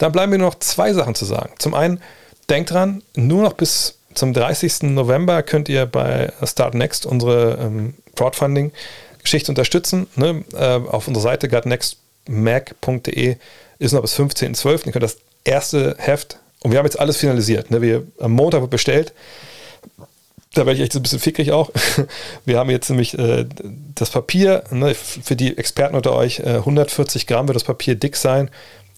Dann 0.00 0.12
bleiben 0.12 0.30
mir 0.30 0.38
nur 0.38 0.48
noch 0.48 0.58
zwei 0.58 0.92
Sachen 0.94 1.14
zu 1.14 1.26
sagen. 1.26 1.52
Zum 1.58 1.74
einen, 1.74 2.00
denkt 2.48 2.70
dran, 2.70 3.02
nur 3.14 3.42
noch 3.42 3.52
bis 3.52 3.98
zum 4.14 4.32
30. 4.32 4.84
November 4.94 5.42
könnt 5.42 5.68
ihr 5.68 5.84
bei 5.84 6.32
Start 6.42 6.74
Next 6.74 7.04
unsere 7.04 7.58
ähm, 7.60 7.94
Crowdfunding-Geschichte 8.16 9.52
unterstützen. 9.52 10.06
Ne? 10.16 10.42
Äh, 10.54 10.80
auf 10.88 11.06
unserer 11.06 11.22
Seite 11.22 11.48
gutnextmac.de 11.48 13.36
ist 13.78 13.92
noch 13.92 14.00
bis 14.00 14.18
15.12. 14.18 14.86
Ihr 14.86 14.92
könnt 14.92 15.04
das 15.04 15.18
erste 15.44 15.96
Heft, 15.98 16.38
und 16.62 16.72
wir 16.72 16.78
haben 16.78 16.86
jetzt 16.86 16.98
alles 16.98 17.18
finalisiert. 17.18 17.70
Ne? 17.70 17.82
Wir, 17.82 18.02
am 18.18 18.32
Montag 18.32 18.62
wird 18.62 18.70
bestellt 18.70 19.12
da 20.54 20.66
werde 20.66 20.78
ich 20.78 20.80
echt 20.80 20.96
ein 20.96 21.02
bisschen 21.02 21.20
fickrig 21.20 21.52
auch. 21.52 21.70
Wir 22.44 22.58
haben 22.58 22.70
jetzt 22.70 22.88
nämlich 22.90 23.16
äh, 23.18 23.46
das 23.94 24.10
Papier, 24.10 24.64
ne, 24.70 24.94
für 24.94 25.36
die 25.36 25.56
Experten 25.56 25.94
unter 25.94 26.12
euch, 26.14 26.40
äh, 26.40 26.56
140 26.56 27.26
Gramm 27.26 27.46
wird 27.46 27.56
das 27.56 27.64
Papier 27.64 27.94
dick 27.94 28.16
sein. 28.16 28.50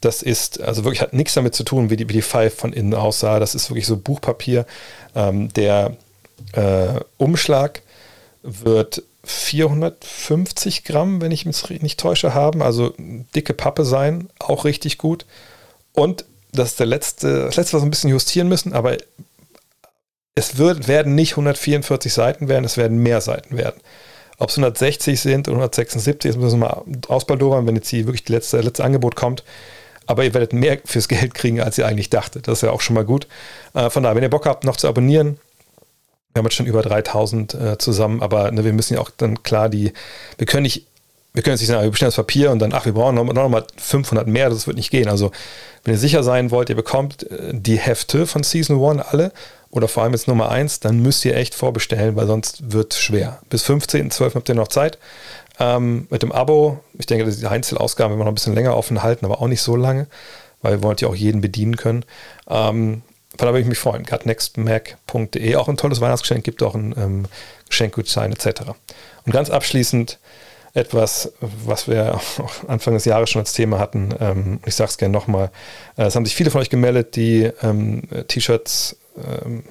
Das 0.03 0.20
ist, 0.20 0.61
also 0.61 0.85
wirklich 0.85 1.01
hat 1.01 1.15
nichts 1.15 1.35
damit 1.35 1.55
zu 1.55 1.65
tun, 1.65 1.89
wie 1.89 1.97
die, 1.97 2.09
wie 2.09 2.15
die 2.15 2.23
Five 2.23 2.55
von 2.55 2.73
innen 2.73 2.93
aussah. 2.93 3.39
Das 3.39 3.55
ist 3.55 3.70
wirklich 3.70 3.87
so 3.87 3.97
Buchpapier. 3.97 4.66
Ähm, 5.15 5.53
der 5.55 5.97
äh, 6.53 7.01
Umschlag 7.16 7.83
wird 8.43 9.03
450 9.24 10.85
Gramm, 10.85 11.20
wenn 11.20 11.31
ich 11.31 11.47
mich 11.47 11.83
nicht 11.83 12.01
täusche, 12.01 12.35
haben. 12.35 12.62
Also 12.62 12.93
dicke 13.35 13.55
Pappe 13.55 13.85
sein, 13.85 14.29
auch 14.39 14.65
richtig 14.65 14.99
gut. 14.99 15.24
Und 15.93 16.24
das 16.53 16.70
ist 16.70 16.81
der 16.81 16.87
letzte, 16.87 17.45
das 17.45 17.57
letzte, 17.57 17.77
was 17.77 17.83
wir 17.83 17.87
ein 17.87 17.91
bisschen 17.91 18.11
justieren 18.11 18.49
müssen, 18.49 18.73
aber 18.73 18.97
es 20.35 20.59
wird, 20.59 20.89
werden 20.89 21.15
nicht 21.15 21.33
144 21.33 22.12
Seiten 22.12 22.49
werden, 22.49 22.65
es 22.65 22.77
werden 22.77 22.99
mehr 22.99 23.20
Seiten 23.20 23.57
werden. 23.57 23.81
Ob 24.39 24.49
es 24.49 24.59
160 24.59 25.20
sind 25.20 25.47
oder 25.47 25.59
176, 25.59 26.33
das 26.33 26.41
müssen 26.41 26.61
wir 26.61 26.69
mal 26.69 26.85
ausbaldowern, 27.09 27.66
wenn 27.66 27.77
jetzt 27.77 27.89
hier 27.89 28.07
wirklich 28.07 28.24
das 28.24 28.31
letzte, 28.31 28.61
letzte 28.61 28.85
Angebot 28.85 29.15
kommt. 29.15 29.45
Aber 30.07 30.24
ihr 30.24 30.35
werdet 30.35 30.53
mehr 30.53 30.79
fürs 30.85 31.09
Geld 31.09 31.35
kriegen, 31.35 31.61
als 31.61 31.79
ihr 31.79 31.87
eigentlich 31.87 32.11
dachtet. 32.11 32.49
Das 32.49 32.59
ist 32.59 32.62
ja 32.62 32.70
auch 32.70 32.81
schon 32.81 32.95
mal 32.95 33.05
gut. 33.05 33.27
Äh, 33.74 33.91
von 33.91 34.03
daher, 34.03 34.16
wenn 34.16 34.23
ihr 34.23 34.31
Bock 34.31 34.47
habt, 34.47 34.65
noch 34.65 34.77
zu 34.77 34.89
abonnieren, 34.89 35.39
wir 36.33 36.41
haben 36.41 36.47
jetzt 36.47 36.55
schon 36.55 36.66
über 36.66 36.83
3000 36.83 37.55
äh, 37.55 37.79
zusammen, 37.79 38.23
aber 38.23 38.51
ne, 38.51 38.65
wir 38.65 38.73
müssen 38.73 38.95
ja 38.95 39.01
auch 39.01 39.11
dann 39.11 39.43
klar 39.43 39.69
die, 39.69 39.93
wir 40.39 40.47
können 40.47 40.62
nicht, 40.62 40.87
wir 41.35 41.43
können 41.43 41.55
jetzt 41.55 41.61
nicht 41.61 41.69
sagen, 41.69 41.83
wir 41.83 41.91
bestellen 41.91 42.09
das 42.09 42.16
Papier 42.16 42.51
und 42.51 42.59
dann, 42.59 42.73
ach, 42.73 42.87
wir 42.87 42.93
brauchen 42.93 43.15
noch, 43.15 43.24
noch 43.24 43.49
mal 43.49 43.65
500 43.77 44.27
mehr, 44.27 44.49
das 44.49 44.66
wird 44.66 44.77
nicht 44.77 44.91
gehen. 44.91 45.09
Also, 45.09 45.31
wenn 45.85 45.95
ihr 45.95 45.99
sicher 45.99 46.23
sein 46.23 46.51
wollt, 46.51 46.70
ihr 46.70 46.77
bekommt 46.77 47.31
äh, 47.31 47.51
die 47.53 47.79
Hefte 47.79 48.27
von 48.27 48.43
Season 48.43 48.83
1 48.83 49.03
alle 49.09 49.33
oder 49.70 49.89
vor 49.89 50.03
allem 50.03 50.12
jetzt 50.12 50.29
Nummer 50.29 50.51
1, 50.51 50.81
dann 50.81 51.01
müsst 51.01 51.24
ihr 51.24 51.37
echt 51.37 51.55
vorbestellen, 51.55 52.16
weil 52.16 52.27
sonst 52.27 52.73
wird 52.73 52.93
es 52.93 53.01
schwer. 53.01 53.41
Bis 53.49 53.65
15.12. 53.65 54.35
habt 54.35 54.49
ihr 54.49 54.55
noch 54.55 54.69
Zeit. 54.69 54.99
Ähm, 55.62 56.09
mit 56.10 56.22
dem 56.22 56.32
Abo, 56.32 56.80
ich 56.98 57.06
denke, 57.06 57.30
die 57.30 57.47
Einzelausgaben 57.47 58.10
werden 58.10 58.18
wir 58.18 58.24
noch 58.24 58.32
ein 58.32 58.34
bisschen 58.34 58.55
länger 58.55 58.76
offen 58.76 59.02
halten, 59.05 59.24
aber 59.24 59.40
auch 59.40 59.47
nicht 59.47 59.62
so 59.62 59.76
lange, 59.76 60.09
weil 60.60 60.72
wir 60.72 60.82
wollen 60.82 60.97
ja 60.98 61.06
auch 61.06 61.14
jeden 61.14 61.40
bedienen 61.40 61.76
können. 61.76 62.05
Ähm, 62.48 63.02
von 63.39 63.47
da 63.47 63.52
würde 63.52 63.60
ich 63.60 63.68
mich 63.68 63.78
freuen. 63.78 64.05
gutnextmac.de, 64.05 65.55
auch 65.56 65.68
ein 65.68 65.76
tolles 65.76 66.01
Weihnachtsgeschenk, 66.01 66.43
gibt 66.43 66.64
auch 66.64 66.74
ein 66.74 66.94
ähm, 66.98 67.24
Geschenkgutschein 67.68 68.32
etc. 68.32 68.62
Und 69.24 69.32
ganz 69.32 69.51
abschließend 69.51 70.18
etwas, 70.74 71.32
was 71.40 71.86
wir 71.86 72.16
auch 72.16 72.68
Anfang 72.68 72.94
des 72.94 73.05
Jahres 73.05 73.30
schon 73.30 73.40
als 73.40 73.52
Thema 73.52 73.78
hatten. 73.78 74.14
Ähm, 74.18 74.60
ich 74.66 74.74
sage 74.74 74.90
es 74.90 74.98
gerne 74.98 75.12
nochmal. 75.12 75.52
Äh, 75.97 76.06
es 76.06 76.16
haben 76.16 76.24
sich 76.24 76.34
viele 76.34 76.51
von 76.51 76.60
euch 76.60 76.70
gemeldet, 76.70 77.14
die 77.14 77.51
ähm, 77.62 78.02
T-Shirts 78.26 78.97
ähm, 79.16 79.62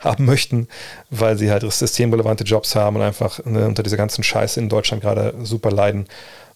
haben 0.00 0.24
möchten, 0.24 0.68
weil 1.10 1.38
sie 1.38 1.50
halt 1.50 1.62
systemrelevante 1.70 2.44
Jobs 2.44 2.74
haben 2.74 2.96
und 2.96 3.02
einfach 3.02 3.44
ne, 3.44 3.66
unter 3.66 3.82
dieser 3.82 3.96
ganzen 3.96 4.24
Scheiße 4.24 4.58
in 4.58 4.68
Deutschland 4.68 5.02
gerade 5.02 5.34
super 5.42 5.70
leiden. 5.70 6.06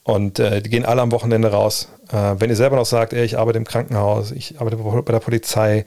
Und 0.03 0.39
äh, 0.39 0.61
die 0.61 0.69
gehen 0.69 0.85
alle 0.85 1.01
am 1.01 1.13
Wochenende 1.13 1.51
raus. 1.53 1.89
Äh, 2.13 2.35
wenn 2.39 2.51
ihr 2.51 2.57
selber 2.57 2.77
noch 2.77 2.87
sagt, 2.87 3.13
ey, 3.13 3.25
ich 3.25 3.39
arbeite 3.39 3.59
im 3.59 3.65
Krankenhaus, 3.65 4.33
ich 4.33 4.61
arbeite 4.61 4.77
bei 4.77 5.13
der 5.13 5.21
Polizei, 5.21 5.85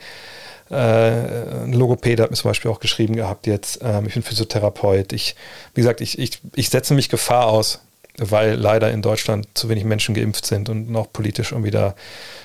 Äh, 0.69 1.63
ein 1.63 1.71
Logopäde 1.71 2.23
hat 2.23 2.29
mir 2.29 2.35
zum 2.35 2.49
Beispiel 2.49 2.69
auch 2.69 2.81
geschrieben 2.81 3.15
gehabt 3.15 3.47
jetzt. 3.47 3.79
Ähm, 3.81 4.05
ich 4.05 4.15
bin 4.15 4.21
Physiotherapeut. 4.23 5.13
Ich, 5.13 5.35
wie 5.73 5.81
gesagt, 5.81 6.01
ich, 6.01 6.19
ich, 6.19 6.41
ich 6.55 6.69
setze 6.69 6.93
mich 6.93 7.07
Gefahr 7.07 7.47
aus, 7.47 7.79
weil 8.17 8.55
leider 8.55 8.91
in 8.91 9.01
Deutschland 9.01 9.47
zu 9.53 9.69
wenig 9.69 9.85
Menschen 9.85 10.13
geimpft 10.13 10.45
sind 10.45 10.67
und 10.67 10.89
noch 10.89 11.07
politisch 11.13 11.53
irgendwie 11.53 11.71
da 11.71 11.95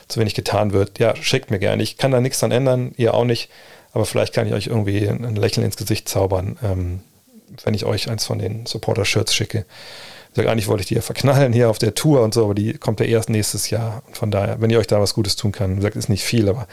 zu 0.06 0.20
wenig 0.20 0.34
getan 0.34 0.72
wird. 0.72 1.00
Ja, 1.00 1.16
schickt 1.16 1.50
mir 1.50 1.58
gerne. 1.58 1.82
Ich 1.82 1.96
kann 1.96 2.12
da 2.12 2.20
nichts 2.20 2.38
dran 2.38 2.52
ändern, 2.52 2.92
ihr 2.96 3.12
auch 3.12 3.24
nicht. 3.24 3.50
Aber 3.92 4.06
vielleicht 4.06 4.32
kann 4.32 4.46
ich 4.46 4.54
euch 4.54 4.68
irgendwie 4.68 5.06
ein 5.06 5.36
Lächeln 5.36 5.64
ins 5.64 5.76
Gesicht 5.76 6.08
zaubern, 6.08 6.58
ähm, 6.62 7.00
wenn 7.64 7.74
ich 7.74 7.84
euch 7.84 8.08
eins 8.08 8.24
von 8.24 8.38
den 8.38 8.66
Supporter-Shirts 8.66 9.34
schicke. 9.34 9.66
Ich 10.30 10.36
sage, 10.36 10.50
eigentlich 10.50 10.68
wollte 10.68 10.80
ich 10.80 10.88
die 10.88 10.94
ja 10.94 11.02
verknallen 11.02 11.52
hier 11.52 11.68
auf 11.68 11.78
der 11.78 11.94
Tour 11.94 12.22
und 12.22 12.32
so, 12.32 12.44
aber 12.44 12.54
die 12.54 12.72
kommt 12.74 13.00
ja 13.00 13.06
erst 13.06 13.28
nächstes 13.28 13.68
Jahr. 13.68 14.02
Und 14.06 14.16
von 14.16 14.30
daher, 14.30 14.60
wenn 14.60 14.70
ihr 14.70 14.78
euch 14.78 14.86
da 14.86 14.98
was 14.98 15.12
Gutes 15.12 15.36
tun 15.36 15.52
kann, 15.52 15.76
gesagt, 15.76 15.94
ist 15.94 16.08
nicht 16.08 16.24
viel, 16.24 16.48
aber 16.48 16.66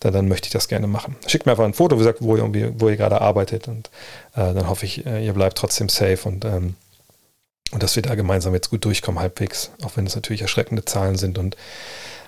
dann, 0.00 0.12
dann 0.12 0.28
möchte 0.28 0.46
ich 0.46 0.52
das 0.52 0.66
gerne 0.66 0.88
machen. 0.88 1.14
Schickt 1.28 1.46
mir 1.46 1.52
einfach 1.52 1.64
ein 1.64 1.74
Foto, 1.74 1.96
wie 1.96 2.00
gesagt, 2.00 2.18
wo 2.20 2.36
ihr, 2.36 2.80
wo 2.80 2.88
ihr 2.88 2.96
gerade 2.96 3.20
arbeitet 3.20 3.68
und 3.68 3.90
äh, 4.34 4.52
dann 4.52 4.68
hoffe 4.68 4.86
ich, 4.86 5.06
äh, 5.06 5.24
ihr 5.24 5.32
bleibt 5.32 5.56
trotzdem 5.56 5.88
safe 5.88 6.28
und, 6.28 6.44
ähm, 6.44 6.74
und 7.70 7.82
dass 7.82 7.94
wir 7.94 8.02
da 8.02 8.16
gemeinsam 8.16 8.54
jetzt 8.54 8.70
gut 8.70 8.84
durchkommen, 8.84 9.20
halbwegs, 9.20 9.70
auch 9.84 9.96
wenn 9.96 10.06
es 10.06 10.16
natürlich 10.16 10.42
erschreckende 10.42 10.84
Zahlen 10.84 11.16
sind. 11.16 11.38
Und 11.38 11.56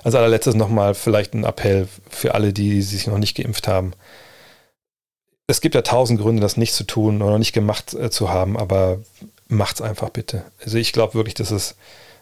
als 0.04 0.14
allerletztes 0.14 0.54
nochmal 0.54 0.94
vielleicht 0.94 1.34
ein 1.34 1.44
Appell 1.44 1.88
für 2.08 2.34
alle, 2.34 2.52
die 2.52 2.82
sich 2.82 3.06
noch 3.06 3.18
nicht 3.18 3.36
geimpft 3.36 3.68
haben. 3.68 3.92
Es 5.48 5.60
gibt 5.60 5.74
ja 5.74 5.82
tausend 5.82 6.20
Gründe, 6.20 6.40
das 6.40 6.56
nicht 6.56 6.74
zu 6.74 6.84
tun 6.84 7.22
oder 7.22 7.38
nicht 7.38 7.52
gemacht 7.52 7.94
äh, 7.94 8.10
zu 8.10 8.30
haben, 8.30 8.56
aber 8.56 8.98
macht's 9.48 9.80
einfach 9.80 10.10
bitte. 10.10 10.44
Also 10.62 10.78
ich 10.78 10.92
glaube 10.92 11.14
wirklich, 11.14 11.34
dass 11.34 11.50
es 11.50 11.74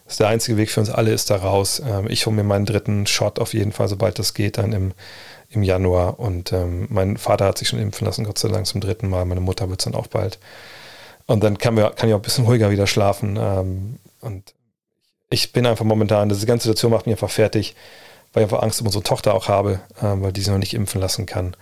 das 0.07 0.13
ist 0.13 0.19
der 0.21 0.29
einzige 0.29 0.55
Weg 0.55 0.71
für 0.71 0.79
uns 0.79 0.89
alle 0.89 1.11
ist 1.11 1.29
da 1.29 1.35
raus. 1.35 1.81
Ähm, 1.85 2.09
ich 2.09 2.25
hole 2.25 2.35
mir 2.35 2.43
meinen 2.43 2.65
dritten 2.65 3.05
Shot 3.07 3.39
auf 3.39 3.53
jeden 3.53 3.73
Fall, 3.73 3.89
sobald 3.89 4.17
das 4.19 4.33
geht, 4.33 4.57
dann 4.57 4.71
im, 4.71 4.93
im 5.49 5.63
Januar. 5.63 6.17
Und 6.17 6.53
ähm, 6.53 6.87
mein 6.89 7.17
Vater 7.17 7.43
hat 7.43 7.57
sich 7.57 7.67
schon 7.67 7.79
impfen 7.79 8.05
lassen, 8.07 8.23
Gott 8.23 8.39
sei 8.39 8.47
Dank 8.47 8.65
zum 8.65 8.79
dritten 8.79 9.09
Mal. 9.09 9.25
Meine 9.25 9.41
Mutter 9.41 9.69
wird 9.69 9.81
es 9.81 9.83
dann 9.83 9.95
auch 9.95 10.07
bald. 10.07 10.39
Und 11.25 11.43
dann 11.43 11.57
kann, 11.57 11.75
wir, 11.75 11.89
kann 11.89 12.07
ich 12.07 12.15
auch 12.15 12.19
ein 12.19 12.23
bisschen 12.23 12.45
ruhiger 12.45 12.71
wieder 12.71 12.87
schlafen. 12.87 13.37
Ähm, 13.37 13.99
und 14.21 14.53
ich 15.29 15.51
bin 15.51 15.65
einfach 15.65 15.83
momentan, 15.83 16.29
diese 16.29 16.45
ganze 16.45 16.69
Situation 16.69 16.93
macht 16.93 17.05
mich 17.05 17.15
einfach 17.15 17.29
fertig, 17.29 17.75
weil 18.31 18.43
ich 18.43 18.49
einfach 18.49 18.63
Angst 18.63 18.79
um 18.79 18.87
unsere 18.87 19.03
Tochter 19.03 19.33
auch 19.33 19.49
habe, 19.49 19.81
ähm, 20.01 20.23
weil 20.23 20.31
die 20.31 20.39
sie 20.39 20.51
noch 20.51 20.57
nicht 20.57 20.73
impfen 20.73 21.01
lassen 21.01 21.25
kann. 21.25 21.57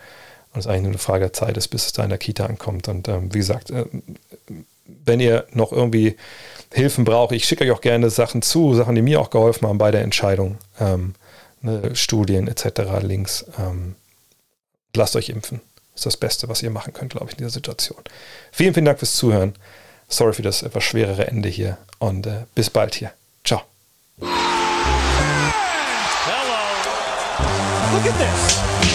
Und 0.56 0.62
es 0.62 0.68
eigentlich 0.68 0.84
nur 0.84 0.92
eine 0.92 0.98
Frage 0.98 1.26
der 1.26 1.34
Zeit 1.34 1.58
ist, 1.58 1.68
bis 1.68 1.86
es 1.86 1.94
da 1.94 2.04
in 2.04 2.10
der 2.10 2.18
Kita 2.18 2.46
ankommt. 2.46 2.88
Und 2.88 3.10
ähm, 3.10 3.34
wie 3.34 3.40
gesagt, 3.40 3.72
äh, 3.72 3.86
wenn 4.86 5.20
ihr 5.20 5.46
noch 5.52 5.74
irgendwie 5.74 6.16
Hilfen 6.74 7.04
braucht, 7.04 7.34
ich 7.34 7.46
schicke 7.46 7.66
euch 7.66 7.72
auch 7.72 7.82
gerne 7.82 8.10
Sachen 8.10 8.42
zu, 8.42 8.74
Sachen, 8.74 8.96
die 8.96 9.02
mir 9.02 9.20
auch 9.20 9.30
geholfen 9.30 9.68
haben 9.68 9.78
bei 9.78 9.92
der 9.92 10.02
Entscheidung, 10.02 10.58
ähm, 10.80 11.14
ne, 11.62 11.96
Studien 11.96 12.48
etc., 12.48 13.02
Links. 13.02 13.46
Ähm, 13.60 13.96
lasst 14.96 15.16
euch 15.16 15.30
impfen. 15.30 15.60
Das 15.94 16.02
ist 16.02 16.06
das 16.06 16.18
Beste, 16.18 16.48
was 16.48 16.64
ihr 16.64 16.70
machen 16.70 16.94
könnt, 16.94 17.12
glaube 17.12 17.28
ich, 17.28 17.34
in 17.34 17.40
dieser 17.40 17.50
Situation. 17.50 18.00
Vielen, 18.52 18.74
vielen 18.74 18.86
Dank 18.86 19.00
fürs 19.00 19.16
Zuhören. 19.16 19.56
Sorry 20.08 20.34
für 20.34 20.42
das 20.42 20.62
etwas 20.64 20.84
schwerere 20.84 21.28
Ende 21.28 21.50
hier 21.50 21.78
und 22.00 22.28
äh, 22.28 22.46
bis 22.54 22.70
bald 22.70 22.96
hier. 22.96 23.12
Ciao. 23.44 23.62
Hello. 24.20 24.28
Look 27.94 28.06
at 28.06 28.18
this. 28.20 28.95